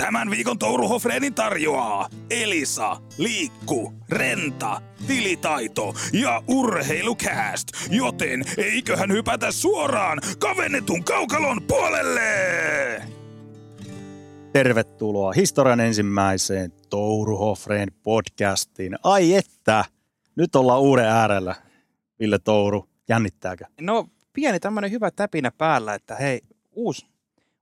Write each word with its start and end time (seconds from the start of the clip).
Tämän 0.00 0.30
viikon 0.30 0.58
Touru 0.58 0.88
Hofreenin 0.88 1.34
tarjoaa 1.34 2.08
Elisa, 2.30 2.96
Liikku, 3.18 3.92
Renta, 4.08 4.82
Tilitaito 5.06 5.94
ja 6.12 6.42
Urheilukääst. 6.48 7.68
Joten 7.90 8.44
eiköhän 8.58 9.12
hypätä 9.12 9.52
suoraan 9.52 10.18
kavennetun 10.38 11.04
kaukalon 11.04 11.62
puolelle! 11.62 12.22
Tervetuloa 14.52 15.32
historian 15.32 15.80
ensimmäiseen 15.80 16.72
Touru 16.90 17.36
Hofreen 17.36 17.88
podcastiin. 18.02 18.96
Ai 19.02 19.34
että, 19.34 19.84
nyt 20.36 20.56
ollaan 20.56 20.80
uuden 20.80 21.06
äärellä. 21.06 21.54
Ville 22.20 22.38
Touru, 22.38 22.88
jännittääkö? 23.08 23.64
No 23.80 24.08
pieni 24.32 24.60
tämmöinen 24.60 24.90
hyvä 24.90 25.10
täpinä 25.10 25.50
päällä, 25.50 25.94
että 25.94 26.14
hei, 26.16 26.40
uusi, 26.72 27.06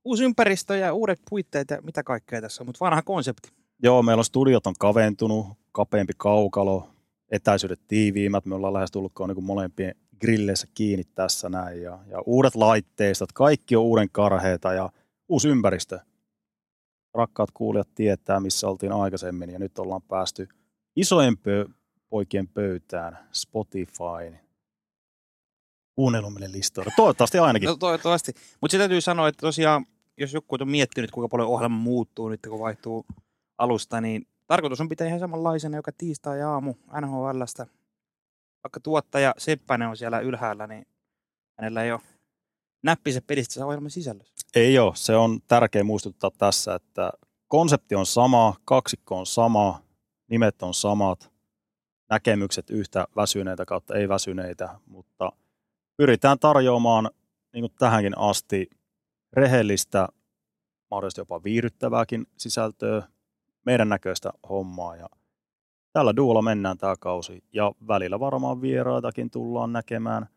uusi 0.05 0.23
ympäristö 0.23 0.77
ja 0.77 0.93
uudet 0.93 1.19
puitteet 1.29 1.69
ja 1.69 1.81
mitä 1.81 2.03
kaikkea 2.03 2.41
tässä 2.41 2.63
on, 2.63 2.67
mutta 2.67 2.85
vanha 2.85 3.01
konsepti. 3.01 3.49
Joo, 3.83 4.03
meillä 4.03 4.21
on 4.21 4.25
studiot 4.25 4.67
on 4.67 4.75
kaventunut, 4.79 5.47
kapeampi 5.71 6.13
kaukalo, 6.17 6.89
etäisyydet 7.31 7.79
tiiviimmät. 7.87 8.45
Me 8.45 8.55
ollaan 8.55 8.73
lähes 8.73 8.91
tullut 8.91 9.13
niin 9.27 9.43
molempien 9.43 9.95
grilleissä 10.21 10.67
kiinni 10.73 11.03
tässä 11.15 11.49
näin. 11.49 11.81
Ja, 11.81 11.99
ja 12.07 12.21
uudet 12.25 12.55
laitteistot, 12.55 13.31
kaikki 13.31 13.75
on 13.75 13.83
uuden 13.83 14.09
karheita 14.11 14.73
ja 14.73 14.89
uusi 15.29 15.49
ympäristö. 15.49 15.99
Rakkaat 17.13 17.51
kuulijat 17.53 17.89
tietää, 17.95 18.39
missä 18.39 18.67
oltiin 18.67 18.91
aikaisemmin 18.91 19.49
ja 19.49 19.59
nyt 19.59 19.79
ollaan 19.79 20.01
päästy 20.01 20.47
isojen 20.95 21.33
pö- 21.33 21.73
poikien 22.09 22.47
pöytään, 22.47 23.17
Spotify, 23.31 24.35
kuunnelumille 25.99 26.51
listoille. 26.51 26.93
Toivottavasti 26.95 27.39
ainakin. 27.39 27.67
No 27.67 27.75
toivottavasti. 27.75 28.33
Mutta 28.61 28.71
se 28.71 28.77
täytyy 28.77 29.01
sanoa, 29.01 29.27
että 29.27 29.41
tosiaan, 29.41 29.85
jos 30.17 30.33
joku 30.33 30.57
on 30.59 30.69
miettinyt, 30.69 31.11
kuinka 31.11 31.29
paljon 31.29 31.49
ohjelma 31.49 31.77
muuttuu 31.77 32.29
nyt, 32.29 32.39
kun 32.49 32.59
vaihtuu 32.59 33.05
alusta, 33.57 34.01
niin 34.01 34.27
tarkoitus 34.47 34.81
on 34.81 34.89
pitää 34.89 35.07
ihan 35.07 35.19
samanlaisena 35.19 35.77
joka 35.77 35.91
tiistai 35.97 36.39
ja 36.39 36.49
aamu 36.49 36.73
NHLstä. 37.01 37.67
Vaikka 38.63 38.79
tuottaja 38.79 39.33
Seppänen 39.37 39.87
on 39.87 39.97
siellä 39.97 40.19
ylhäällä, 40.19 40.67
niin 40.67 40.87
hänellä 41.57 41.83
ei 41.83 41.91
ole 41.91 42.01
näppinsä 42.83 43.21
pelissä 43.27 43.65
ohjelman 43.65 43.91
sisällössä. 43.91 44.33
Ei 44.55 44.79
ole. 44.79 44.95
Se 44.95 45.15
on 45.15 45.39
tärkeä 45.47 45.83
muistuttaa 45.83 46.31
tässä, 46.37 46.75
että 46.75 47.11
konsepti 47.47 47.95
on 47.95 48.05
sama, 48.05 48.55
kaksikko 48.65 49.19
on 49.19 49.25
sama, 49.25 49.81
nimet 50.29 50.63
on 50.63 50.73
samat, 50.73 51.31
näkemykset 52.09 52.69
yhtä 52.69 53.07
väsyneitä 53.15 53.65
kautta 53.65 53.95
ei 53.95 54.09
väsyneitä, 54.09 54.79
mutta 54.85 55.31
pyritään 55.99 56.39
tarjoamaan 56.39 57.09
niin 57.53 57.61
kuin 57.61 57.73
tähänkin 57.79 58.17
asti 58.17 58.69
rehellistä, 59.33 60.07
mahdollisesti 60.91 61.21
jopa 61.21 61.43
viihdyttävääkin 61.43 62.27
sisältöä, 62.37 63.03
meidän 63.65 63.89
näköistä 63.89 64.31
hommaa 64.49 64.95
ja 64.95 65.09
tällä 65.93 66.15
duolla 66.15 66.41
mennään 66.41 66.77
tämä 66.77 66.95
kausi 66.99 67.43
ja 67.53 67.71
välillä 67.87 68.19
varmaan 68.19 68.61
vieraitakin 68.61 69.31
tullaan 69.31 69.73
näkemään 69.73 70.27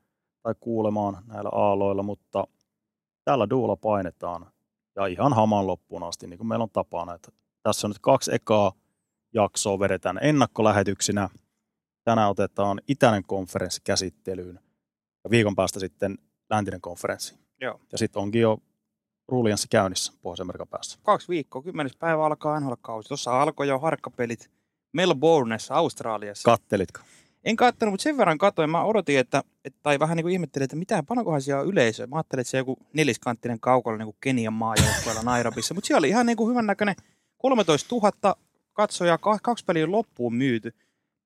tai 0.43 0.55
kuulemaan 0.61 1.19
näillä 1.27 1.51
aaloilla, 1.53 2.03
mutta 2.03 2.45
tällä 3.25 3.51
duolla 3.51 3.77
painetaan 3.77 4.47
ja 4.97 5.07
ihan 5.07 5.33
haman 5.33 5.67
loppuun 5.67 6.03
asti, 6.03 6.27
niin 6.27 6.39
kuin 6.39 6.49
meillä 6.49 6.63
on 6.63 6.71
tapana. 6.71 7.15
Että 7.15 7.33
tässä 7.63 7.87
on 7.87 7.91
nyt 7.91 7.99
kaksi 7.99 8.35
ekaa 8.35 8.73
jaksoa 9.35 9.79
vedetään 9.79 10.19
ennakkolähetyksinä. 10.23 11.29
Tänään 12.05 12.31
otetaan 12.31 12.81
itäinen 12.89 13.25
konferenssi 13.27 13.81
käsittelyyn 13.85 14.72
ja 15.25 15.31
viikon 15.31 15.57
päästä 15.57 15.81
sitten 15.81 16.19
läntinen 16.51 16.81
konferenssi. 16.81 17.35
Joo. 17.61 17.81
Ja 17.93 17.99
sitten 17.99 18.23
onkin 18.23 18.41
jo 18.41 18.59
ruulianssi 19.29 19.69
käynnissä 19.71 20.13
Pohjois-Amerikan 20.23 20.69
päässä. 20.69 20.99
Kaksi 21.03 21.29
viikkoa, 21.29 21.63
kymmenes 21.63 21.97
päivä 21.97 22.27
alkaa 22.27 22.61
NHL-kausi. 22.61 23.09
Tuossa 23.09 23.43
alkoi 23.43 23.69
jo 23.69 23.79
harkkapelit 23.79 24.51
Melbourneessa, 24.93 25.75
Australiassa. 25.75 26.51
Kattelitko? 26.51 27.01
En 27.45 27.57
kattonut, 27.57 27.93
mutta 27.93 28.03
sen 28.03 28.17
verran 28.17 28.39
katsoin. 28.39 28.71
Mä 28.71 28.85
odotin, 28.85 29.19
että, 29.19 29.43
että 29.65 29.79
tai 29.83 29.99
vähän 29.99 30.17
niin 30.17 30.25
kuin 30.25 30.33
ihmettelin, 30.33 30.65
että 30.65 30.77
mitä, 30.77 31.03
panokohan 31.09 31.43
siellä 31.43 31.63
on 31.63 31.69
yleisö. 31.69 32.07
Mä 32.07 32.17
ajattelin, 32.17 32.41
että 32.41 32.51
se 32.51 32.59
joku 32.59 32.79
neliskanttinen 32.93 33.61
kaukalla 33.61 33.99
niin 33.99 34.07
kuin 34.07 34.17
Kenian 34.21 34.53
maajoukkueella 34.53 35.23
Nairobissa. 35.23 35.75
Mutta 35.75 35.87
siellä 35.87 35.99
oli 35.99 36.09
ihan 36.09 36.27
niin 36.27 36.37
kuin 36.37 36.51
hyvän 36.51 36.67
näköinen 36.67 36.95
13 37.39 37.95
000 37.95 38.37
katsojaa, 38.73 39.19
kaksi 39.19 39.65
peliä 39.65 39.91
loppuun 39.91 40.35
myyty. 40.35 40.75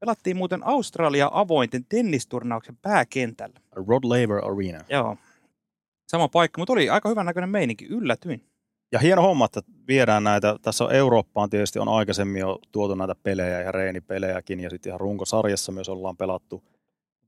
Pelattiin 0.01 0.37
muuten 0.37 0.67
Australia 0.67 1.31
avointen 1.33 1.85
tennisturnauksen 1.85 2.77
pääkentällä. 2.77 3.61
Rod 3.73 4.05
Laver 4.05 4.45
Arena. 4.45 4.85
Joo. 4.89 5.17
Sama 6.09 6.29
paikka, 6.29 6.61
mutta 6.61 6.73
oli 6.73 6.91
aika 6.91 7.09
hyvän 7.09 7.27
näköinen 7.27 7.51
meininki. 7.51 7.87
Yllätyin. 7.87 8.45
Ja 8.93 8.99
hieno 8.99 9.23
homma, 9.23 9.45
että 9.45 9.61
viedään 9.89 10.25
näitä, 10.25 10.57
tässä 10.63 10.85
on 10.85 10.93
Eurooppaan 10.93 11.51
tietysti 11.51 11.79
on 11.79 11.89
aikaisemmin 11.89 12.41
jo 12.41 12.59
tuotu 12.73 12.95
näitä 12.95 13.15
pelejä 13.23 13.61
ja 13.61 13.73
reenipelejäkin 13.73 14.61
ja 14.61 14.71
sitten 14.71 14.91
ihan 14.91 15.01
runkosarjassa 15.01 15.73
myös 15.73 15.89
ollaan 15.89 16.17
pelattu. 16.17 16.65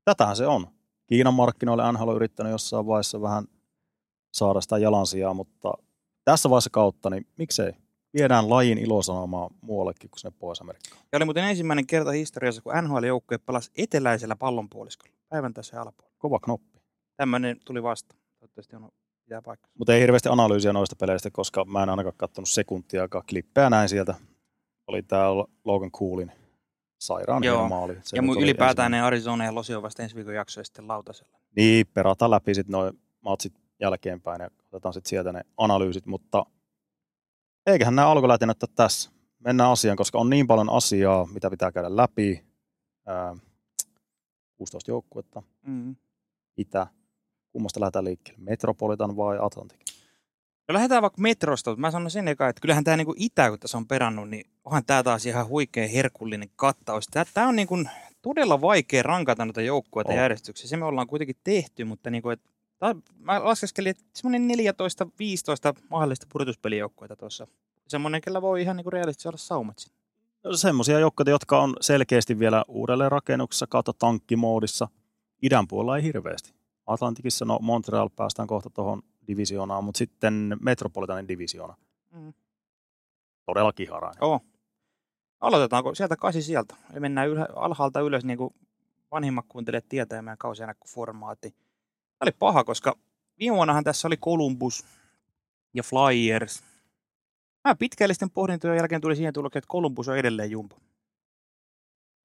Tätähän 0.04 0.36
se 0.36 0.46
on. 0.46 0.66
Kiinan 1.06 1.34
markkinoille 1.34 1.92
NHL 1.92 2.08
on 2.08 2.16
yrittänyt 2.16 2.52
jossain 2.52 2.86
vaiheessa 2.86 3.20
vähän 3.20 3.44
saada 4.32 4.60
sitä 4.60 4.78
jalansijaa, 4.78 5.34
mutta 5.34 5.72
tässä 6.24 6.50
vaiheessa 6.50 6.70
kautta, 6.70 7.10
niin 7.10 7.26
miksei? 7.38 7.72
Viedään 8.14 8.50
lajin 8.50 8.78
ilosanomaa 8.78 9.50
muuallekin 9.60 10.10
kuin 10.10 10.20
sinne 10.20 10.36
Pohjois-Amerikkaan. 10.38 11.02
Ja 11.12 11.16
oli 11.16 11.24
muuten 11.24 11.44
ensimmäinen 11.44 11.86
kerta 11.86 12.10
historiassa, 12.10 12.62
kun 12.62 12.72
NHL-joukkue 12.82 13.38
pelasi 13.38 13.70
eteläisellä 13.76 14.36
pallonpuoliskolla. 14.36 15.14
Päivän 15.28 15.54
tässä 15.54 15.82
alapuolella. 15.82 16.16
Kova 16.18 16.40
knoppi. 16.40 16.80
Tämmöinen 17.16 17.56
tuli 17.64 17.82
vasta. 17.82 18.16
Toivottavasti 18.38 18.76
on 18.76 18.88
pitää 19.24 19.42
paikka. 19.42 19.68
Mutta 19.78 19.94
ei 19.94 20.00
hirveästi 20.00 20.28
analyysiä 20.28 20.72
noista 20.72 20.96
peleistä, 20.96 21.30
koska 21.30 21.64
mä 21.64 21.82
en 21.82 21.90
ainakaan 21.90 22.14
katsonut 22.16 22.48
sekuntiakaan 22.48 23.24
klippejä 23.28 23.70
näin 23.70 23.88
sieltä. 23.88 24.14
Oli 24.86 25.02
tää 25.02 25.28
Logan 25.64 25.90
Coolin 25.90 26.32
sairaan 27.00 27.44
Joo. 27.44 27.68
maali. 27.68 27.96
Se 28.02 28.16
ja 28.16 28.22
mun 28.22 28.42
ylipäätään 28.42 28.90
ne 28.90 29.00
Arizona 29.00 29.44
ja 29.44 29.54
Losi 29.54 29.74
on 29.74 29.82
vasta 29.82 30.02
ensi 30.02 30.16
viikon 30.16 30.34
jaksoja 30.34 30.64
sitten 30.64 30.88
lautasella. 30.88 31.38
Niin, 31.56 31.86
perataan 31.94 32.30
läpi 32.30 32.54
sitten 32.54 32.72
noin 32.72 33.00
matsit 33.20 33.52
jälkeenpäin 33.80 34.40
ja 34.40 34.50
otetaan 34.72 34.94
sitten 34.94 35.10
sieltä 35.10 35.32
ne 35.32 35.40
analyysit, 35.56 36.06
mutta 36.06 36.46
eiköhän 37.72 37.96
nämä 37.96 38.08
alkulätinät 38.08 38.62
ole 38.62 38.70
tässä. 38.76 39.10
Mennään 39.38 39.70
asiaan, 39.70 39.96
koska 39.96 40.18
on 40.18 40.30
niin 40.30 40.46
paljon 40.46 40.70
asiaa, 40.70 41.26
mitä 41.32 41.50
pitää 41.50 41.72
käydä 41.72 41.96
läpi. 41.96 42.44
Ää, 43.06 43.36
16 44.56 44.90
joukkuetta, 44.90 45.42
Mm. 45.66 45.96
Itä. 46.56 46.86
Kummasta 47.52 47.80
lähdetään 47.80 48.04
liikkeelle? 48.04 48.44
Metropolitan 48.44 49.16
vai 49.16 49.38
Atlantic? 49.40 49.78
No 50.68 50.72
lähdetään 50.72 51.02
vaikka 51.02 51.20
metrosta, 51.22 51.70
mutta 51.70 51.80
mä 51.80 51.90
sanon 51.90 52.10
sen 52.10 52.28
eka, 52.28 52.48
että 52.48 52.60
kyllähän 52.60 52.84
tämä 52.84 52.96
niinku 52.96 53.14
itä, 53.16 53.48
kun 53.50 53.58
tässä 53.58 53.78
on 53.78 53.86
perannut, 53.86 54.30
niin 54.30 54.44
onhan 54.64 54.84
tämä 54.84 55.02
taas 55.02 55.26
ihan 55.26 55.48
huikea 55.48 55.88
herkullinen 55.88 56.48
kattaus. 56.56 57.08
Tämä 57.34 57.48
on 57.48 57.56
niinku 57.56 57.78
todella 58.22 58.60
vaikea 58.60 59.02
rankata 59.02 59.44
noita 59.44 59.62
joukkueita 59.62 60.12
järjestyksessä. 60.12 60.68
Se 60.68 60.76
me 60.76 60.84
ollaan 60.84 61.06
kuitenkin 61.06 61.36
tehty, 61.44 61.84
mutta 61.84 62.10
niinku, 62.10 62.30
et, 62.30 62.40
tää, 62.78 62.94
mä 63.18 63.44
laskeskelin, 63.44 63.90
että 63.90 64.04
semmoinen 64.14 64.58
14-15 65.78 65.80
mahdollista 65.90 66.26
pudotuspelijoukkueita 66.32 67.16
tuossa. 67.16 67.46
Semmoinen, 67.88 68.20
kellä 68.20 68.42
voi 68.42 68.62
ihan 68.62 68.76
niinku 68.76 68.90
realistisesti 68.90 69.28
olla 69.28 69.38
saumat 69.38 69.78
siinä. 69.78 69.98
No, 70.44 70.56
semmoisia 70.56 70.98
joukkoja, 70.98 71.30
jotka 71.30 71.62
on 71.62 71.76
selkeästi 71.80 72.38
vielä 72.38 72.64
uudelleen 72.68 73.12
rakennuksessa 73.12 73.66
kautta 73.66 73.92
tankkimoodissa. 73.92 74.88
Idän 75.42 75.68
puolella 75.68 75.96
ei 75.96 76.02
hirveästi. 76.02 76.54
Atlantikissa, 76.86 77.44
no 77.44 77.58
Montreal 77.62 78.08
päästään 78.16 78.48
kohta 78.48 78.70
tuohon 78.70 79.02
divisioonaan, 79.26 79.84
mutta 79.84 79.98
sitten 79.98 80.56
Metropolitanin 80.60 81.28
divisioona. 81.28 81.74
Mm. 82.10 82.32
Todella 83.46 83.72
kiharainen. 83.72 84.24
Oo. 84.24 84.40
Aloitetaanko 85.40 85.94
sieltä 85.94 86.16
kasi 86.16 86.42
sieltä? 86.42 86.76
Ja 86.94 87.00
mennään 87.00 87.28
ylhä, 87.28 87.48
alhaalta 87.56 88.00
ylös, 88.00 88.24
niin 88.24 88.38
kuin 88.38 88.54
vanhimmat 89.10 89.44
kuuntelijat 89.48 89.88
tietää 89.88 90.22
meidän 90.22 90.74
formaatti. 90.86 91.54
Tämä 92.18 92.26
oli 92.26 92.36
paha, 92.38 92.64
koska 92.64 92.98
viime 93.38 93.56
vuonnahan 93.56 93.84
tässä 93.84 94.08
oli 94.08 94.16
Columbus 94.16 94.84
ja 95.74 95.82
Flyers. 95.82 96.62
Mä 97.68 97.74
pitkällisten 97.74 98.30
pohdintojen 98.30 98.76
jälkeen 98.76 99.00
tuli 99.00 99.16
siihen 99.16 99.34
tulokseen, 99.34 99.60
että 99.60 99.72
Columbus 99.72 100.08
on 100.08 100.18
edelleen 100.18 100.50
jumpa. 100.50 100.76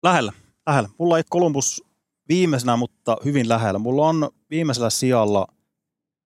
Lähellä, 0.04 0.34
lähellä. 0.68 0.90
Mulla 0.98 1.18
ei 1.18 1.24
Columbus 1.24 1.84
viimeisenä, 2.30 2.76
mutta 2.76 3.18
hyvin 3.26 3.50
lähellä. 3.50 3.80
Mulla 3.80 4.08
on 4.08 4.30
viimeisellä 4.50 4.90
sijalla 4.90 5.48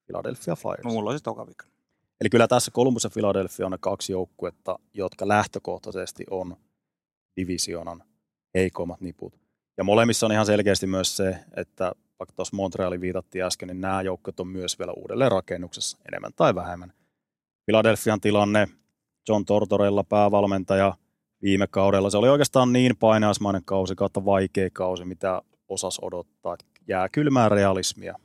Philadelphia 0.06 0.56
Flyers. 0.56 0.84
No, 0.84 0.92
mulla 0.92 1.10
on 1.10 1.18
se 1.18 1.24
toka. 1.24 1.46
Eli 2.22 2.30
kyllä 2.30 2.48
tässä 2.48 2.72
Columbus 2.72 3.04
ja 3.04 3.10
Philadelphia 3.10 3.66
on 3.66 3.72
ne 3.72 3.78
kaksi 3.78 4.12
joukkuetta, 4.12 4.80
jotka 4.94 5.28
lähtökohtaisesti 5.28 6.24
on 6.30 6.58
divisioonan 7.36 8.04
heikommat 8.56 9.02
niput. 9.02 9.40
Ja 9.78 9.84
molemmissa 9.84 10.26
on 10.26 10.32
ihan 10.32 10.46
selkeästi 10.46 10.88
myös 10.88 11.18
se, 11.18 11.40
että 11.56 11.92
vaikka 12.20 12.36
tuossa 12.36 12.56
Montrealin 12.56 13.02
viitattiin 13.02 13.44
äsken, 13.44 13.68
niin 13.68 13.82
nämä 13.82 14.02
joukkueet 14.02 14.40
on 14.40 14.48
myös 14.48 14.80
vielä 14.80 14.92
uudelleen 14.92 15.32
rakennuksessa, 15.32 15.98
enemmän 16.08 16.32
tai 16.36 16.56
vähemmän. 16.56 16.94
Philadelphian 17.66 18.22
tilanne, 18.22 18.68
John 19.30 19.46
Tortorella 19.46 20.04
päävalmentaja 20.04 20.94
viime 21.42 21.68
kaudella, 21.68 22.10
se 22.10 22.18
oli 22.18 22.30
oikeastaan 22.30 22.74
niin 22.74 22.98
painaismainen 22.98 23.62
kausi 23.66 23.96
kautta 23.96 24.26
vaikea 24.26 24.70
kausi, 24.74 25.06
mitä 25.06 25.42
osas 25.70 26.00
odottaa. 26.02 26.58
Jää 26.88 27.10
kylmää 27.10 27.50
realismia 27.50 28.20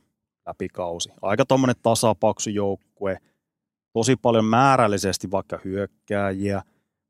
läpi 0.47 0.69
kausi. 0.69 1.09
Aika 1.21 1.45
tuommoinen 1.45 1.75
tasapaksu 1.83 2.49
joukkue, 2.49 3.17
tosi 3.93 4.15
paljon 4.15 4.45
määrällisesti 4.45 5.31
vaikka 5.31 5.59
hyökkääjiä, 5.63 6.61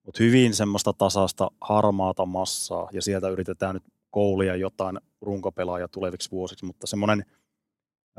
mutta 0.06 0.24
hyvin 0.24 0.54
semmoista 0.54 0.94
tasasta 0.94 1.52
harmaata 1.62 2.26
massaa 2.26 2.90
ja 2.92 3.02
sieltä 3.02 3.30
yritetään 3.30 3.76
nyt 3.76 3.84
koulia 4.14 4.56
jotain 4.56 5.00
runkopelaajia 5.22 5.88
tuleviksi 5.88 6.32
vuosiksi, 6.32 6.66
mutta 6.66 6.88
semmoinen 6.88 7.26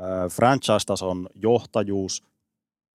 äh, 0.01 0.31
franchise-tason 0.31 1.29
johtajuus 1.35 2.23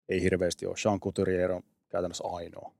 ei 0.08 0.22
hirveästi 0.22 0.66
ole. 0.66 0.76
Sean 0.76 1.00
Couturier 1.00 1.52
on 1.52 1.62
käytännössä 1.88 2.24
ainoa. 2.26 2.72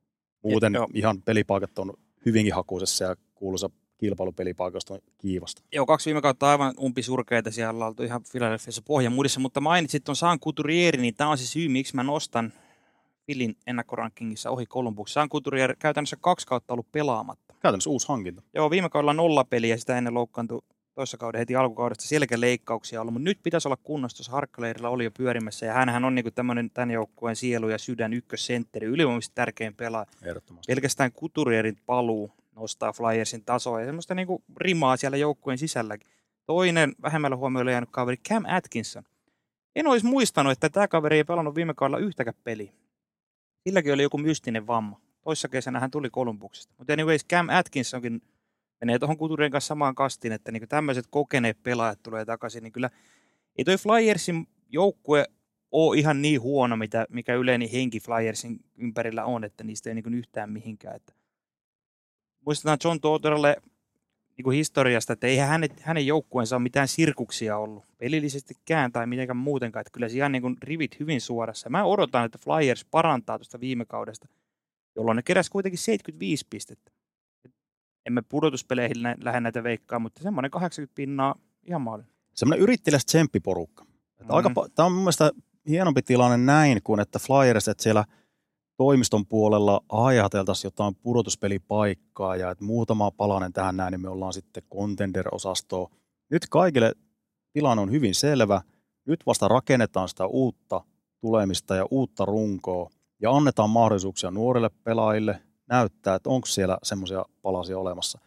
Muuten 0.43 0.75
Joo. 0.75 0.89
ihan 0.95 1.23
pelipaikat 1.23 1.79
on 1.79 1.93
hyvinkin 2.27 2.55
hakuisessa 2.55 3.05
ja 3.05 3.17
kuuluisa 3.35 3.71
kilpailupelipaikoista 3.99 4.95
on 4.95 5.01
kiivasta. 5.19 5.63
Joo, 5.73 5.87
kaksi 5.87 6.07
viime 6.07 6.23
kautta 6.23 6.51
aivan 6.51 6.75
umpisurkeita 6.81 7.51
siellä 7.51 7.87
oltu 7.87 8.03
ihan 8.03 8.21
Philadelphiassa 8.33 8.83
pohjamudissa, 8.83 9.41
mutta 9.41 9.61
mainitsit 9.61 10.05
tuon 10.05 10.17
Saan 10.17 10.41
Couturieri, 10.41 11.01
niin 11.01 11.15
tämä 11.15 11.31
on 11.31 11.39
se 11.39 11.47
syy, 11.47 11.69
miksi 11.69 11.97
mä 11.97 12.03
nostan 12.03 12.53
Filin 13.27 13.57
ennakkorankingissa 13.67 14.51
ohi 14.51 14.67
Columbus. 14.67 15.13
Saan 15.13 15.29
Couturier 15.29 15.77
käytännössä 15.79 16.17
kaksi 16.21 16.47
kautta 16.47 16.75
ollut 16.75 16.93
pelaamatta. 16.93 17.48
Käytännössä 17.61 17.91
uusi 17.91 18.09
hankinta. 18.09 18.43
Joo, 18.55 18.71
viime 18.71 18.89
kaudella 18.89 19.13
nolla 19.13 19.45
peliä, 19.45 19.77
sitä 19.77 19.99
ennen 19.99 20.15
loukkaantui 20.15 20.63
toissa 20.95 21.17
kauden 21.17 21.39
heti 21.39 21.57
alkukaudesta 21.57 22.09
selkäleikkauksia 22.09 23.01
ollut, 23.01 23.15
mutta 23.15 23.25
nyt 23.25 23.39
pitäisi 23.43 23.69
olla 23.69 23.79
kunnossa, 23.83 24.17
tuossa 24.17 24.33
Harkkaleirillä 24.33 24.89
oli 24.89 25.05
jo 25.05 25.11
pyörimässä, 25.11 25.67
ja 25.67 25.73
hänhän 25.73 26.05
on 26.05 26.15
niinku 26.15 26.31
tämmöinen 26.31 26.71
tämän 26.71 26.91
joukkueen 26.91 27.37
sielu 27.37 27.69
ja 27.69 27.79
sydän 27.79 28.13
ykkössentteri, 28.13 28.87
ylivoimaisesti 28.87 29.35
tärkein 29.35 29.75
pelaaja. 29.75 30.07
Ehdottomasti. 30.23 30.73
Pelkästään 30.73 31.13
Couturierin 31.13 31.77
paluu 31.87 32.33
nostaa 32.57 32.93
Flyersin 32.93 33.45
tasoa 33.45 33.81
ja 33.81 33.87
semmoista 33.87 34.15
niinku 34.15 34.43
rimaa 34.57 34.97
siellä 34.97 35.17
joukkueen 35.17 35.59
sisälläkin. 35.59 36.11
Toinen 36.47 36.95
vähemmällä 37.03 37.37
huomioilla 37.37 37.71
jäänyt 37.71 37.91
kaveri 37.93 38.17
Cam 38.17 38.45
Atkinson. 38.47 39.03
En 39.77 39.87
olisi 39.87 40.07
muistanut, 40.07 40.53
että 40.53 40.69
tämä 40.69 40.89
kaveri 40.89 41.17
ei 41.17 41.25
pelannut 41.25 41.55
viime 41.55 41.75
kaudella 41.75 41.99
yhtäkään 41.99 42.37
peliä. 42.45 42.73
Silläkin 43.69 43.93
oli 43.93 44.03
joku 44.03 44.19
mystinen 44.19 44.67
vamma. 44.67 45.01
Toissa 45.23 45.49
kesänä 45.49 45.81
hän 45.81 45.91
tuli 45.91 46.11
Kolumbuksesta. 46.11 46.75
Mutta 46.79 46.93
anyways, 46.93 47.27
Cam 47.27 47.49
Atkinsonkin 47.49 48.23
menee 48.81 48.99
tuohon 48.99 49.19
Couturien 49.19 49.51
kanssa 49.51 49.69
samaan 49.69 49.95
kastiin, 49.95 50.33
että 50.33 50.53
niinku 50.53 50.67
tämmöiset 50.67 51.07
kokeneet 51.11 51.63
pelaajat 51.63 52.03
tulee 52.03 52.25
takaisin, 52.25 52.63
niin 52.63 52.73
kyllä 52.73 52.91
ei 53.59 53.65
toi 53.65 53.77
Flyersin 53.77 54.49
joukkue 54.69 55.25
ole 55.71 55.99
ihan 55.99 56.23
niin 56.23 56.41
huono, 56.41 56.77
mitä, 56.77 57.07
mikä 57.09 57.35
yleinen 57.35 57.69
henki 57.69 58.01
Flyersin 58.01 58.61
ympärillä 58.77 59.25
on, 59.25 59.45
että 59.45 59.65
niistä 59.65 59.91
ei 59.91 59.95
niin 59.95 60.15
yhtään 60.15 60.51
mihinkään. 60.51 60.97
Että 60.97 61.13
muistetaan 62.47 62.79
John 62.85 63.01
Totterelle 63.01 63.57
niin 64.37 64.53
historiasta, 64.53 65.13
että 65.13 65.27
eihän 65.27 65.49
hänet, 65.49 65.81
hänen 65.81 66.07
joukkueensa 66.07 66.57
ole 66.57 66.63
mitään 66.63 66.89
sirkuksia 66.89 67.59
ollut 67.59 67.85
pelillisestikään 67.99 68.93
tai 68.93 69.07
mitenkään 69.07 69.37
muutenkaan. 69.37 69.81
Että 69.81 69.91
kyllä 69.93 70.09
siellä 70.09 70.29
niin 70.29 70.43
kuin 70.43 70.57
rivit 70.63 71.01
hyvin 71.01 71.21
suorassa. 71.21 71.71
Mä 71.71 71.85
odotan, 71.85 72.25
että 72.25 72.39
Flyers 72.39 72.85
parantaa 72.85 73.39
tuosta 73.39 73.61
viime 73.61 73.85
kaudesta, 73.85 74.29
jolloin 74.99 75.17
ne 75.17 75.23
keräsi 75.23 75.51
kuitenkin 75.51 75.79
75 75.79 76.47
pistettä. 76.51 76.93
Et 77.45 77.53
emme 78.07 78.23
pudotuspeleihin 78.29 79.03
lä- 79.03 79.17
lähde 79.25 79.41
näitä 79.41 79.63
veikkaa, 79.63 79.99
mutta 79.99 80.23
semmoinen 80.23 80.51
80 80.51 80.95
pinnaa 80.95 81.35
ihan 81.67 81.81
maalin. 81.83 82.07
Semmoinen 82.35 82.63
yrittelijäs 82.63 83.05
tsemppiporukka. 83.05 83.85
Mm. 83.85 84.27
Aika, 84.29 84.49
Mhm. 84.49 84.59
pa- 84.59 84.69
tämä 84.75 84.87
on 84.87 84.93
mun 84.93 85.03
mielestä 85.03 85.31
hienompi 85.69 86.03
tilanne 86.03 86.37
näin 86.37 86.83
kuin 86.85 87.01
että 87.01 87.19
Flyers, 87.19 87.69
että 87.69 87.83
siellä 87.83 88.05
toimiston 88.77 89.27
puolella 89.27 89.81
ajateltaisiin 89.89 90.67
jotain 90.69 90.95
pudotuspelipaikkaa 90.95 92.37
ja 92.37 92.51
että 92.51 92.65
muutama 92.65 93.11
palanen 93.11 93.53
tähän 93.53 93.77
näin, 93.77 93.91
niin 93.93 94.01
me 94.01 94.09
ollaan 94.09 94.33
sitten 94.33 94.63
contender-osastoa. 94.75 95.91
Nyt 96.31 96.43
kaikille 96.51 96.93
tilanne 97.53 97.83
on 97.83 97.91
hyvin 97.91 98.15
selvä. 98.15 98.61
Nyt 99.07 99.21
vasta 99.27 99.49
rakennetaan 99.49 100.09
sitä 100.09 100.27
uutta 100.27 100.85
tulemista 101.21 101.77
ja 101.77 101.87
uutta 101.91 102.25
runkoa 102.25 102.91
ja 103.21 103.31
annetaan 103.31 103.71
mahdollisuuksia 103.71 104.31
nuorille 104.31 104.71
pelaajille 104.85 105.43
näyttää, 105.69 106.15
että 106.15 106.31
onko 106.31 106.47
siellä 106.47 106.79
semmoisia 106.83 107.25
palasia 107.43 107.79
olemassa. 107.79 108.19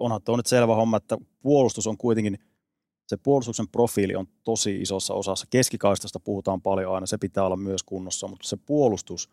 Onhan 0.00 0.22
tuo 0.22 0.36
nyt 0.36 0.46
selvä 0.46 0.74
homma, 0.74 0.96
että 0.96 1.18
puolustus 1.42 1.86
on 1.86 1.96
kuitenkin 1.96 2.38
se 3.06 3.16
puolustuksen 3.16 3.68
profiili 3.68 4.14
on 4.14 4.26
tosi 4.44 4.80
isossa 4.80 5.14
osassa. 5.14 5.46
Keskikaistasta 5.50 6.20
puhutaan 6.20 6.62
paljon 6.62 6.94
aina, 6.94 7.06
se 7.06 7.18
pitää 7.18 7.44
olla 7.44 7.56
myös 7.56 7.82
kunnossa, 7.82 8.28
mutta 8.28 8.48
se 8.48 8.56
puolustus, 8.66 9.30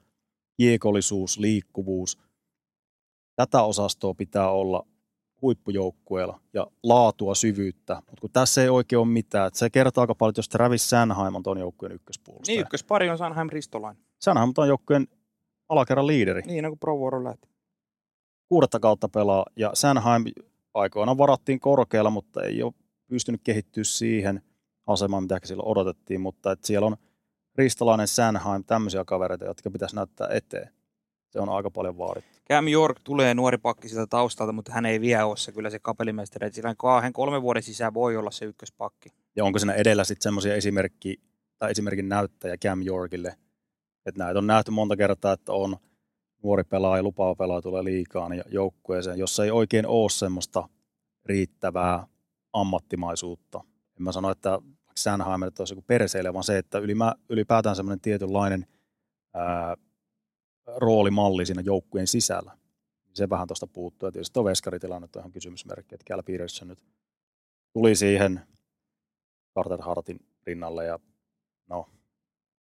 kiekollisuus, 0.58 1.40
liikkuvuus, 1.40 2.18
tätä 3.36 3.64
osastoa 3.64 4.14
pitää 4.14 4.50
olla 4.50 4.88
huippujoukkueella 5.42 6.40
ja 6.54 6.68
laatua, 6.84 7.36
syvyyttä. 7.36 7.96
Mutta 7.96 8.22
kun 8.22 8.30
tässä 8.34 8.64
ei 8.64 8.70
oikein 8.70 9.00
ole 9.00 9.08
mitään, 9.08 9.48
että 9.48 9.60
se 9.60 9.70
kertoo 9.70 10.02
aika 10.02 10.16
paljon, 10.16 10.32
että 10.32 10.40
jos 10.40 10.50
Travis 10.50 10.90
Sanheim 10.90 11.36
on 11.36 11.44
tuon 11.44 11.58
joukkueen 11.58 11.96
ykköspuolustaja. 11.96 12.56
Niin, 12.56 12.62
ykköspari 12.62 13.10
on 13.10 13.18
Sanheim 13.18 13.50
Ristolain. 13.50 13.98
Sanheim 14.22 14.50
on 14.50 14.54
tuon 14.54 14.68
joukkueen 14.68 15.08
alakerran 15.70 16.08
liideri. 16.08 16.42
Niin, 16.42 16.70
kun 16.70 16.80
Pro 16.80 16.98
Vuoro 16.98 17.24
lähti. 17.24 17.50
Kuudetta 18.50 18.80
kautta 18.80 19.10
pelaa 19.10 19.46
ja 19.56 19.72
Sanheim 19.74 20.24
aikoinaan 20.74 21.18
varattiin 21.18 21.60
korkealla, 21.60 22.10
mutta 22.10 22.44
ei 22.44 22.64
ole 22.64 22.74
pystynyt 23.08 23.42
kehittyä 23.44 23.84
siihen 23.84 24.42
asemaan, 24.88 25.24
mitä 25.24 25.40
silloin 25.44 25.68
odotettiin, 25.68 26.22
mutta 26.22 26.52
että 26.52 26.68
siellä 26.68 26.88
on 26.88 26.98
Ristolainen, 27.56 28.08
Sanheim, 28.08 28.64
tämmöisiä 28.64 29.06
kavereita, 29.06 29.46
jotka 29.46 29.72
pitäisi 29.72 29.96
näyttää 29.96 30.28
eteen. 30.32 30.70
Se 31.30 31.40
on 31.40 31.50
aika 31.50 31.72
paljon 31.72 31.98
vaadittu. 31.98 32.40
Cam 32.50 32.68
York 32.68 33.00
tulee 33.04 33.34
nuori 33.34 33.58
pakki 33.58 33.90
sieltä 33.90 34.08
taustalta, 34.08 34.54
mutta 34.54 34.72
hän 34.74 34.86
ei 34.86 35.02
vielä 35.02 35.26
ole 35.26 35.38
se 35.38 35.52
kyllä 35.52 35.70
se 35.70 35.80
kapelimestari. 35.80 36.48
Et 36.48 36.54
Sillä 36.54 36.76
kahden 36.78 37.14
kolmen 37.14 37.42
vuoden 37.42 37.64
sisään 37.64 37.94
voi 37.94 38.18
olla 38.18 38.32
se 38.32 38.46
ykköspakki. 38.46 39.10
Ja 39.36 39.46
onko 39.46 39.60
siinä 39.60 39.74
edellä 39.74 40.04
sitten 40.04 40.24
semmoisia 40.24 40.56
esimerkki, 40.56 41.22
tai 41.58 41.72
esimerkin 41.72 42.10
näyttäjä 42.10 42.58
Cam 42.58 42.82
Yorkille, 42.86 43.36
että 44.06 44.24
näitä 44.24 44.40
on 44.40 44.48
nähty 44.48 44.72
monta 44.72 44.98
kertaa, 44.98 45.34
että 45.34 45.54
on 45.54 45.78
nuori 46.44 46.64
pelaaja, 46.64 47.04
lupaava 47.04 47.36
pelaaja 47.36 47.62
tulee 47.62 47.84
liikaa 47.84 48.30
niin 48.30 48.44
joukkueeseen, 48.48 49.20
jossa 49.20 49.44
ei 49.44 49.52
oikein 49.52 49.88
ole 49.88 50.10
semmoista 50.10 50.70
riittävää 51.26 52.08
ammattimaisuutta. 52.54 53.62
En 53.98 54.04
mä 54.04 54.12
sano, 54.12 54.30
että 54.30 54.60
Sanheim 54.98 55.44
että 55.44 55.62
olisi 55.62 55.74
joku 55.74 55.84
perseille, 55.88 56.34
vaan 56.34 56.44
se, 56.44 56.58
että 56.58 56.78
ylipäätään 57.30 57.76
semmoinen 57.76 58.02
tietynlainen 58.02 58.66
ää, 59.34 59.78
roolimalli 60.78 61.46
siinä 61.46 61.62
joukkueen 61.62 62.08
sisällä. 62.08 62.58
Se 63.14 63.30
vähän 63.30 63.48
tuosta 63.48 63.68
puuttuu. 63.68 64.08
Ja 64.08 64.12
tietysti 64.12 64.34
tuo 64.34 64.44
veskaritilanne 64.44 65.08
on 65.16 65.20
ihan 65.20 65.32
kysymysmerkki, 65.32 65.96
että 65.96 66.06
Cal 66.06 66.24
Peterson 66.24 66.68
nyt 66.68 66.84
tuli 67.74 67.96
siihen 67.96 68.42
Carter 69.56 69.82
Hartin 69.82 70.20
rinnalle 70.48 70.86
ja 70.86 71.00
no, 71.70 71.90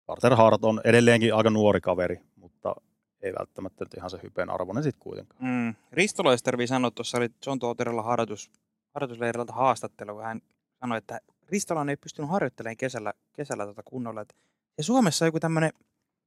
Carter 0.06 0.36
Hart 0.36 0.64
on 0.64 0.80
edelleenkin 0.84 1.34
aika 1.34 1.50
nuori 1.50 1.80
kaveri, 1.80 2.20
mutta 2.36 2.74
ei 3.22 3.32
välttämättä 3.38 3.84
nyt 3.84 3.94
ihan 3.94 4.10
se 4.10 4.18
hypeen 4.22 4.50
arvoinen 4.50 4.82
sitten 4.82 5.02
kuitenkaan. 5.02 5.44
Mm. 5.44 5.74
Risto 5.92 6.24
Loistervi 6.24 6.66
sanoi, 6.66 6.88
että 6.88 6.94
tuossa 6.94 7.18
oli 7.18 7.28
John 7.46 7.58
Totterilla 7.58 8.02
harjoitus, 8.02 8.50
harjoitusleiriltä 8.94 9.52
haastattelu, 9.52 10.18
hän 10.18 10.40
sanoi, 10.80 10.98
että 10.98 11.20
Ristolainen 11.48 11.92
ei 11.92 11.96
pystynyt 11.96 12.30
harjoittelemaan 12.30 12.76
kesällä, 12.76 13.12
kesällä 13.32 13.66
tota 13.66 13.82
kunnolla. 13.84 14.20
Että 14.20 14.34
ja 14.78 14.84
Suomessa 14.84 15.24
on 15.24 15.28
joku 15.28 15.40
tämmöinen 15.40 15.70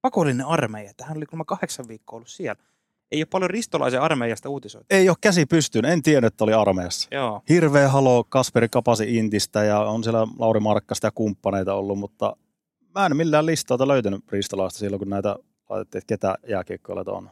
pakollinen 0.02 0.46
armeija, 0.46 0.90
että 0.90 1.06
hän 1.06 1.18
oli 1.18 1.26
kuulemma 1.26 1.46
kahdeksan 1.46 1.88
viikkoa 1.88 2.18
ollut 2.18 2.30
siellä. 2.30 2.64
Ei 3.12 3.20
ole 3.20 3.26
paljon 3.26 3.50
ristolaisen 3.50 4.02
armeijasta 4.02 4.50
uutisoitu. 4.50 4.86
Ei 4.90 5.10
ole 5.10 5.18
käsi 5.22 5.46
pystyyn, 5.46 5.86
en 5.86 6.02
tiennyt, 6.02 6.34
että 6.34 6.44
oli 6.44 6.54
armeijassa. 6.54 7.08
Joo. 7.12 7.42
Hirveä 7.50 7.90
halo 7.90 8.24
Kasperi 8.24 8.70
Kapasi 8.70 9.18
Intistä 9.18 9.64
ja 9.64 9.80
on 9.80 10.04
siellä 10.04 10.28
Lauri 10.40 10.60
Markkasta 10.60 11.08
ja 11.08 11.12
kumppaneita 11.12 11.74
ollut, 11.74 12.00
mutta 12.00 12.36
mä 12.98 13.06
en 13.06 13.18
millään 13.18 13.46
listalta 13.46 13.88
löytänyt 13.88 14.32
Ristolaista 14.32 14.80
silloin, 14.80 15.00
kun 15.00 15.10
näitä 15.10 15.36
laitettiin, 15.70 16.00
että 16.00 16.08
ketä 16.08 16.36
jääkiekkoilla 16.48 17.04
on 17.08 17.30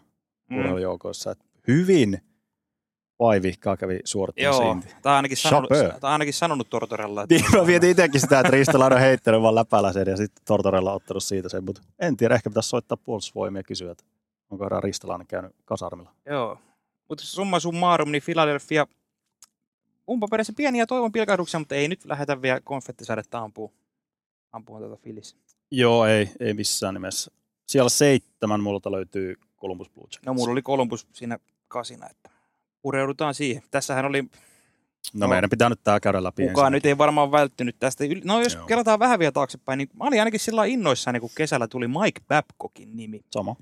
Mm. 0.50 0.58
urheilujoukoissa. 0.60 1.32
Et 1.32 1.40
hyvin 1.68 2.22
vaivihkaa 3.20 3.78
kävi 3.78 4.00
suorittamassa 4.06 4.64
Joo, 4.64 4.72
Inti. 4.72 4.88
tämä 5.02 5.14
on 5.14 5.16
ainakin 5.16 5.38
sanonut, 5.38 5.70
Chapeau. 5.70 6.00
tää 6.00 6.10
on 6.10 6.14
ainakin 6.14 6.34
sanonut 6.34 6.70
Tortorella. 6.70 7.24
Että 7.24 7.36
Niin, 7.36 7.46
mä 7.62 7.66
vietin 7.68 7.90
itsekin 7.90 8.22
sitä, 8.22 8.40
että 8.40 8.52
Ristolainen 8.52 8.98
on 8.98 9.02
heittänyt 9.02 9.42
vaan 9.42 9.56
läpällä 9.56 9.94
sen 9.94 10.08
ja 10.08 10.18
sitten 10.18 10.46
Tortorella 10.46 10.90
on 10.90 10.96
ottanut 10.96 11.24
siitä 11.24 11.50
sen, 11.50 11.64
mutta 11.64 11.82
en 12.00 12.18
tiedä, 12.18 12.36
ehkä 12.36 12.50
pitäisi 12.50 12.70
soittaa 12.70 12.98
puolustusvoimia 12.98 13.60
ja 13.60 13.64
kysyä, 13.64 13.92
että 13.92 14.04
onko 14.50 14.64
herra 14.66 14.80
Ristolainen 14.80 15.28
käynyt 15.28 15.56
kasarmilla. 15.66 16.12
Joo. 16.26 16.58
Mutta 17.10 17.24
summa 17.24 17.60
summarum, 17.60 18.12
niin 18.12 18.24
Philadelphia 18.26 18.88
umpa 20.10 20.28
perässä 20.32 20.54
pieniä 20.58 20.86
toivon 20.86 21.12
pilkahduksia, 21.12 21.60
mutta 21.60 21.76
ei 21.76 21.88
nyt 21.88 22.06
lähdetä 22.06 22.42
vielä 22.42 22.60
konfettisadetta 22.64 23.40
ampuu. 23.40 23.74
Ampuu 24.52 24.80
tuota 24.80 24.98
Phillies. 24.98 25.36
Joo, 25.72 26.06
ei, 26.06 26.30
ei 26.40 26.54
missään 26.54 26.94
nimessä. 26.94 27.32
Siellä 27.68 27.90
seitsemän 27.90 28.64
multa 28.64 28.92
löytyy 28.92 29.36
Columbus 29.62 29.90
Blue 29.90 30.04
Jackets. 30.04 30.26
No 30.26 30.34
mulla 30.34 30.52
oli 30.52 30.62
Columbus 30.62 31.08
siinä 31.14 31.40
kasina, 31.68 32.10
että 32.10 32.30
pureudutaan 32.82 33.34
siihen. 33.34 33.64
Tässähän 33.72 34.06
oli, 34.06 34.22
no, 34.22 34.30
no. 35.14 35.28
meidän 35.28 35.50
pitää 35.50 35.70
nyt 35.70 35.84
tää 35.84 36.00
käydä 36.00 36.24
läpi 36.24 36.48
kukaan 36.48 36.72
nyt 36.72 36.86
ei 36.86 36.98
varmaan 36.98 37.32
välttynyt 37.32 37.76
tästä. 37.80 38.04
No 38.24 38.42
jos 38.42 38.54
Joo. 38.54 38.66
kelataan 38.66 39.00
vähän 39.00 39.20
vielä 39.20 39.32
taaksepäin, 39.32 39.78
niin 39.78 39.90
mä 40.00 40.06
olin 40.06 40.20
ainakin 40.20 40.40
sillä 40.40 40.66
innoissani, 40.66 41.20
kun 41.20 41.30
kesällä 41.36 41.68
tuli 41.68 41.88
Mike 41.88 42.22
Babcockin 42.28 42.98
nimi. 42.98 43.22
Sama. 43.32 43.56